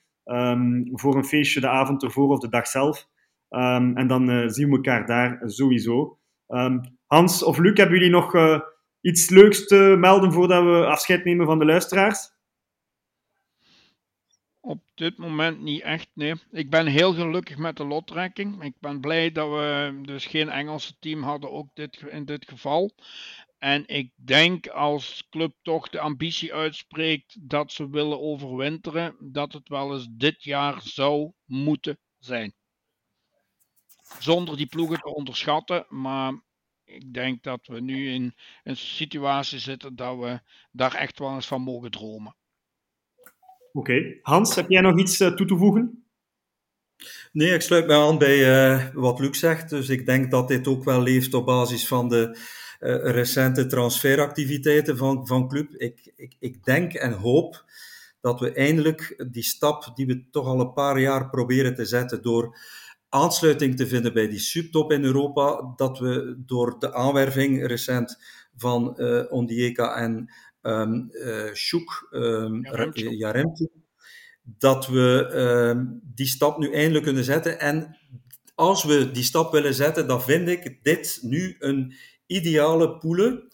Voor 0.92 1.16
een 1.16 1.24
feestje 1.24 1.60
de 1.60 1.68
avond 1.68 2.02
ervoor 2.02 2.28
of 2.28 2.40
de 2.40 2.48
dag 2.48 2.66
zelf. 2.66 3.08
Um, 3.54 3.96
en 3.96 4.06
dan 4.06 4.30
uh, 4.30 4.48
zien 4.48 4.68
we 4.68 4.76
elkaar 4.76 5.06
daar 5.06 5.40
sowieso. 5.44 6.18
Um, 6.48 6.98
Hans 7.06 7.42
of 7.42 7.58
Luc, 7.58 7.76
hebben 7.76 7.98
jullie 7.98 8.12
nog 8.12 8.34
uh, 8.34 8.60
iets 9.00 9.30
leuks 9.30 9.66
te 9.66 9.96
melden 9.98 10.32
voordat 10.32 10.64
we 10.64 10.86
afscheid 10.86 11.24
nemen 11.24 11.46
van 11.46 11.58
de 11.58 11.64
luisteraars? 11.64 12.32
Op 14.60 14.82
dit 14.94 15.18
moment 15.18 15.60
niet 15.60 15.82
echt, 15.82 16.08
nee. 16.14 16.34
Ik 16.50 16.70
ben 16.70 16.86
heel 16.86 17.12
gelukkig 17.14 17.56
met 17.56 17.76
de 17.76 17.84
lottrekking. 17.84 18.62
Ik 18.62 18.74
ben 18.80 19.00
blij 19.00 19.32
dat 19.32 19.48
we 19.48 19.98
dus 20.02 20.26
geen 20.26 20.48
Engelse 20.48 20.94
team 20.98 21.22
hadden, 21.22 21.52
ook 21.52 21.68
dit, 21.74 22.04
in 22.08 22.24
dit 22.24 22.48
geval. 22.48 22.90
En 23.58 23.82
ik 23.86 24.10
denk 24.14 24.66
als 24.68 25.26
club 25.30 25.54
toch 25.62 25.88
de 25.88 26.00
ambitie 26.00 26.54
uitspreekt 26.54 27.36
dat 27.48 27.72
ze 27.72 27.90
willen 27.90 28.20
overwinteren, 28.20 29.16
dat 29.20 29.52
het 29.52 29.68
wel 29.68 29.92
eens 29.92 30.08
dit 30.10 30.42
jaar 30.42 30.80
zou 30.82 31.32
moeten 31.44 31.98
zijn. 32.18 32.54
Zonder 34.18 34.56
die 34.56 34.66
ploegen 34.66 34.98
te 34.98 35.14
onderschatten, 35.14 35.86
maar 35.88 36.32
ik 36.84 37.14
denk 37.14 37.42
dat 37.42 37.66
we 37.66 37.80
nu 37.80 38.10
in 38.10 38.34
een 38.62 38.76
situatie 38.76 39.58
zitten 39.58 39.96
dat 39.96 40.18
we 40.18 40.40
daar 40.70 40.94
echt 40.94 41.18
wel 41.18 41.34
eens 41.34 41.46
van 41.46 41.62
mogen 41.62 41.90
dromen. 41.90 42.36
Oké, 43.72 44.18
Hans, 44.22 44.54
heb 44.54 44.68
jij 44.68 44.80
nog 44.80 44.98
iets 44.98 45.20
uh, 45.20 45.34
toe 45.34 45.46
te 45.46 45.56
voegen? 45.56 46.04
Nee, 47.32 47.54
ik 47.54 47.60
sluit 47.60 47.86
me 47.86 47.94
aan 47.94 48.18
bij 48.18 48.38
uh, 48.38 48.88
wat 48.92 49.18
Luc 49.18 49.38
zegt. 49.38 49.70
Dus 49.70 49.88
ik 49.88 50.06
denk 50.06 50.30
dat 50.30 50.48
dit 50.48 50.68
ook 50.68 50.84
wel 50.84 51.02
leeft 51.02 51.34
op 51.34 51.46
basis 51.46 51.86
van 51.86 52.08
de 52.08 52.28
uh, 52.80 53.10
recente 53.12 53.66
transferactiviteiten 53.66 54.96
van, 54.96 55.26
van 55.26 55.48
club. 55.48 55.74
Ik, 55.74 56.12
ik, 56.16 56.36
ik 56.38 56.64
denk 56.64 56.92
en 56.92 57.12
hoop 57.12 57.64
dat 58.20 58.40
we 58.40 58.52
eindelijk 58.52 59.24
die 59.30 59.42
stap 59.42 59.92
die 59.94 60.06
we 60.06 60.30
toch 60.30 60.46
al 60.46 60.60
een 60.60 60.72
paar 60.72 61.00
jaar 61.00 61.30
proberen 61.30 61.74
te 61.74 61.84
zetten 61.84 62.22
door 62.22 62.58
aansluiting 63.14 63.76
te 63.76 63.86
vinden 63.86 64.12
bij 64.12 64.28
die 64.28 64.38
subtop 64.38 64.92
in 64.92 65.04
Europa, 65.04 65.72
dat 65.76 65.98
we 65.98 66.42
door 66.46 66.78
de 66.78 66.94
aanwerving 66.94 67.66
recent 67.66 68.18
van 68.56 68.94
uh, 68.96 69.22
Ondieka 69.32 69.96
en 69.96 70.32
um, 70.62 71.08
uh, 71.12 71.50
um, 72.12 72.62
dat 74.42 74.86
we 74.86 75.30
um, 75.34 76.00
die 76.14 76.26
stap 76.26 76.58
nu 76.58 76.72
eindelijk 76.72 77.04
kunnen 77.04 77.24
zetten. 77.24 77.60
En 77.60 77.98
als 78.54 78.84
we 78.84 79.10
die 79.10 79.22
stap 79.22 79.52
willen 79.52 79.74
zetten, 79.74 80.06
dan 80.06 80.22
vind 80.22 80.48
ik 80.48 80.78
dit 80.82 81.18
nu 81.22 81.56
een 81.58 81.94
ideale 82.26 82.98
poelen 82.98 83.48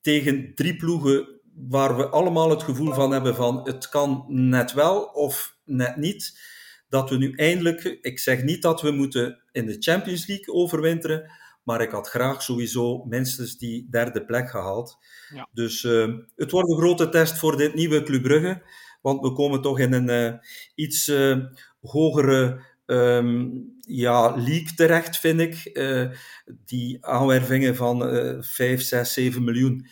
tegen 0.00 0.54
drie 0.54 0.76
ploegen 0.76 1.40
waar 1.68 1.96
we 1.96 2.08
allemaal 2.08 2.50
het 2.50 2.62
gevoel 2.62 2.92
van 2.92 3.10
hebben 3.10 3.34
van 3.34 3.60
het 3.64 3.88
kan 3.88 4.24
net 4.28 4.72
wel 4.72 5.02
of 5.02 5.58
net 5.64 5.96
niet. 5.96 6.54
Dat 6.88 7.10
we 7.10 7.16
nu 7.16 7.32
eindelijk, 7.32 7.98
ik 8.00 8.18
zeg 8.18 8.42
niet 8.42 8.62
dat 8.62 8.82
we 8.82 8.90
moeten 8.90 9.42
in 9.52 9.66
de 9.66 9.76
Champions 9.78 10.26
League 10.26 10.54
overwinteren, 10.54 11.30
maar 11.62 11.80
ik 11.80 11.90
had 11.90 12.08
graag 12.08 12.42
sowieso 12.42 13.04
minstens 13.04 13.58
die 13.58 13.86
derde 13.90 14.24
plek 14.24 14.50
gehaald. 14.50 14.98
Ja. 15.34 15.48
Dus 15.52 15.82
uh, 15.82 16.14
het 16.36 16.50
wordt 16.50 16.70
een 16.70 16.76
grote 16.76 17.08
test 17.08 17.38
voor 17.38 17.56
dit 17.56 17.74
nieuwe 17.74 18.02
Club 18.02 18.22
Brugge, 18.22 18.62
want 19.02 19.20
we 19.20 19.32
komen 19.32 19.62
toch 19.62 19.78
in 19.78 19.92
een 19.92 20.32
uh, 20.32 20.38
iets 20.74 21.08
uh, 21.08 21.36
hogere 21.80 22.60
um, 22.86 23.74
ja, 23.80 24.36
league 24.36 24.74
terecht, 24.74 25.18
vind 25.18 25.40
ik. 25.40 25.80
Die 26.64 27.06
aanwervingen 27.06 27.76
van 27.76 28.14
uh, 28.14 28.42
5, 28.42 28.82
6, 28.82 29.12
7 29.12 29.44
miljoen, 29.44 29.86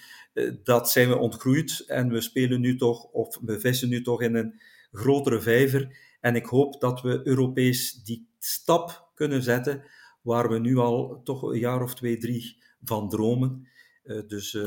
dat 0.64 0.90
zijn 0.90 1.08
we 1.08 1.16
ontgroeid. 1.16 1.84
En 1.86 2.08
we 2.08 2.20
spelen 2.20 2.60
nu 2.60 2.76
toch, 2.76 3.04
of 3.04 3.38
we 3.44 3.60
vissen 3.60 3.88
nu 3.88 4.02
toch 4.02 4.22
in 4.22 4.34
een 4.34 4.60
grotere 4.92 5.40
vijver. 5.40 5.96
En 6.24 6.34
ik 6.34 6.46
hoop 6.46 6.80
dat 6.80 7.02
we 7.02 7.20
Europees 7.24 8.02
die 8.02 8.28
stap 8.38 9.10
kunnen 9.14 9.42
zetten, 9.42 9.82
waar 10.22 10.48
we 10.48 10.59
nu 10.59 10.76
al 10.76 11.20
toch 11.24 11.42
een 11.42 11.59
jaar 11.59 11.82
of 11.82 11.94
twee, 11.94 12.16
drie 12.16 12.56
van 12.84 13.09
dromen. 13.09 13.68
Uh, 14.05 14.20
dus 14.26 14.59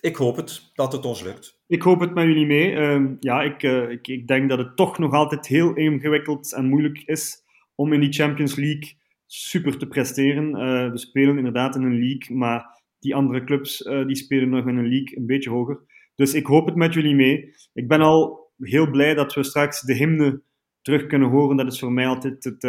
ik 0.00 0.16
hoop 0.16 0.36
het, 0.36 0.70
dat 0.74 0.92
het 0.92 1.04
ons 1.04 1.22
lukt. 1.22 1.60
Ik 1.66 1.82
hoop 1.82 2.00
het 2.00 2.14
met 2.14 2.24
jullie 2.24 2.46
mee. 2.46 2.72
Uh, 2.72 3.10
ja, 3.20 3.42
ik, 3.42 3.62
uh, 3.62 3.90
ik, 3.90 4.08
ik, 4.08 4.26
denk 4.26 4.48
dat 4.48 4.58
het 4.58 4.76
toch 4.76 4.98
nog 4.98 5.12
altijd 5.12 5.46
heel 5.46 5.74
ingewikkeld 5.74 6.54
en 6.54 6.68
moeilijk 6.68 7.02
is 7.04 7.36
om 7.74 7.92
in 7.92 8.00
die 8.00 8.12
Champions 8.12 8.54
League 8.54 8.98
super 9.26 9.78
te 9.78 9.86
presteren. 9.86 10.52
We 10.90 10.98
spelen 10.98 11.36
inderdaad 11.36 11.74
in 11.74 11.82
een 11.82 11.98
league, 11.98 12.36
maar 12.36 12.82
die 12.98 13.14
andere 13.14 13.44
clubs 13.44 13.78
die 14.06 14.16
spelen 14.16 14.48
nog 14.48 14.66
in 14.66 14.76
een 14.76 14.88
league 14.88 15.16
een 15.16 15.26
beetje 15.26 15.50
hoger. 15.50 15.80
Dus 16.14 16.34
ik 16.34 16.46
hoop 16.46 16.66
het 16.66 16.74
met 16.74 16.94
jullie 16.94 17.14
mee. 17.14 17.54
Ik 17.72 17.88
ben 17.88 18.00
al 18.00 18.50
heel 18.58 18.90
blij 18.90 19.14
dat 19.14 19.34
we 19.34 19.42
straks 19.42 19.80
de 19.80 19.94
hymne 19.94 20.42
terug 20.82 21.06
kunnen 21.06 21.28
horen. 21.28 21.56
Dat 21.56 21.72
is 21.72 21.78
voor 21.78 21.92
mij 21.92 22.06
altijd 22.06 22.44
het, 22.44 22.62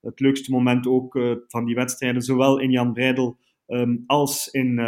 het 0.00 0.20
leukste 0.20 0.50
moment 0.50 0.86
ook 0.86 1.18
van 1.48 1.64
die 1.64 1.74
wedstrijden, 1.74 2.22
zowel 2.22 2.58
in 2.58 2.70
Jan 2.70 2.92
Breidel 2.92 3.38
um, 3.66 4.04
als 4.06 4.48
in 4.48 4.80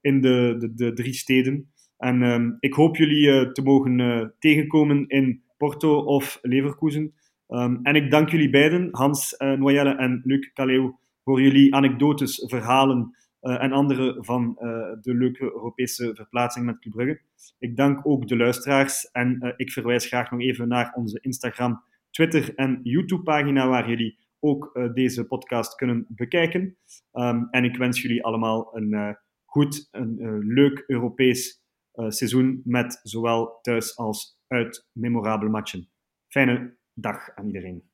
in 0.00 0.20
de, 0.20 0.56
de, 0.58 0.74
de 0.74 0.92
drie 0.92 1.12
steden. 1.12 1.72
En 1.96 2.22
um, 2.22 2.56
ik 2.60 2.74
hoop 2.74 2.96
jullie 2.96 3.52
te 3.52 3.62
mogen 3.62 4.34
tegenkomen 4.38 5.06
in 5.06 5.42
Porto 5.56 5.98
of 5.98 6.38
Leverkusen. 6.42 7.14
Um, 7.48 7.80
en 7.82 7.94
ik 7.94 8.10
dank 8.10 8.28
jullie 8.28 8.50
beiden, 8.50 8.88
Hans 8.90 9.34
Noyelle 9.38 9.94
en 9.94 10.20
Luc 10.24 10.52
Caleo, 10.52 10.98
voor 11.24 11.42
jullie 11.42 11.74
anekdotes, 11.74 12.44
verhalen 12.48 13.16
en 13.40 13.72
andere 13.72 14.16
van 14.20 14.54
de 15.00 15.14
leuke 15.14 15.42
Europese 15.42 16.10
verplaatsing 16.14 16.66
met 16.66 16.78
Club 16.78 16.94
Brugge. 16.94 17.20
Ik 17.58 17.76
dank 17.76 18.06
ook 18.06 18.28
de 18.28 18.36
luisteraars 18.36 19.10
en 19.10 19.54
ik 19.56 19.72
verwijs 19.72 20.06
graag 20.06 20.30
nog 20.30 20.40
even 20.40 20.68
naar 20.68 20.92
onze 20.94 21.18
Instagram, 21.20 21.82
Twitter 22.10 22.54
en 22.54 22.80
YouTube-pagina, 22.82 23.68
waar 23.68 23.88
jullie 23.88 24.18
ook 24.38 24.90
deze 24.94 25.26
podcast 25.26 25.74
kunnen 25.74 26.04
bekijken. 26.08 26.78
Um, 27.12 27.48
en 27.50 27.64
ik 27.64 27.76
wens 27.76 28.02
jullie 28.02 28.24
allemaal 28.24 28.76
een 28.76 29.18
goed, 29.44 29.88
een, 29.90 30.16
een 30.18 30.38
leuk 30.38 30.84
Europees 30.86 31.62
uh, 31.94 32.08
seizoen 32.08 32.60
met 32.64 33.00
zowel 33.02 33.58
thuis 33.62 33.96
als 33.96 34.38
uit 34.46 34.88
memorabele 34.92 35.50
matchen. 35.50 35.90
Fijne 36.28 36.76
dag 36.94 37.34
aan 37.34 37.46
iedereen. 37.46 37.90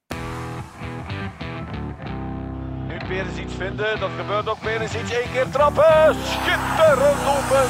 Nu 2.88 2.98
iets 3.40 3.55
vinden, 3.55 4.01
dat 4.01 4.10
gebeurt 4.10 4.48
ook 4.48 4.62
iets. 4.62 4.94
Eén 4.94 5.32
keer 5.32 5.51
trappen, 5.51 6.14
schitterend 6.14 7.24
lopen. 7.24 7.64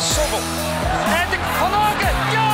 Sobel. 0.00 0.40
and 1.12 1.30
the 1.30 1.36
Van 1.36 2.49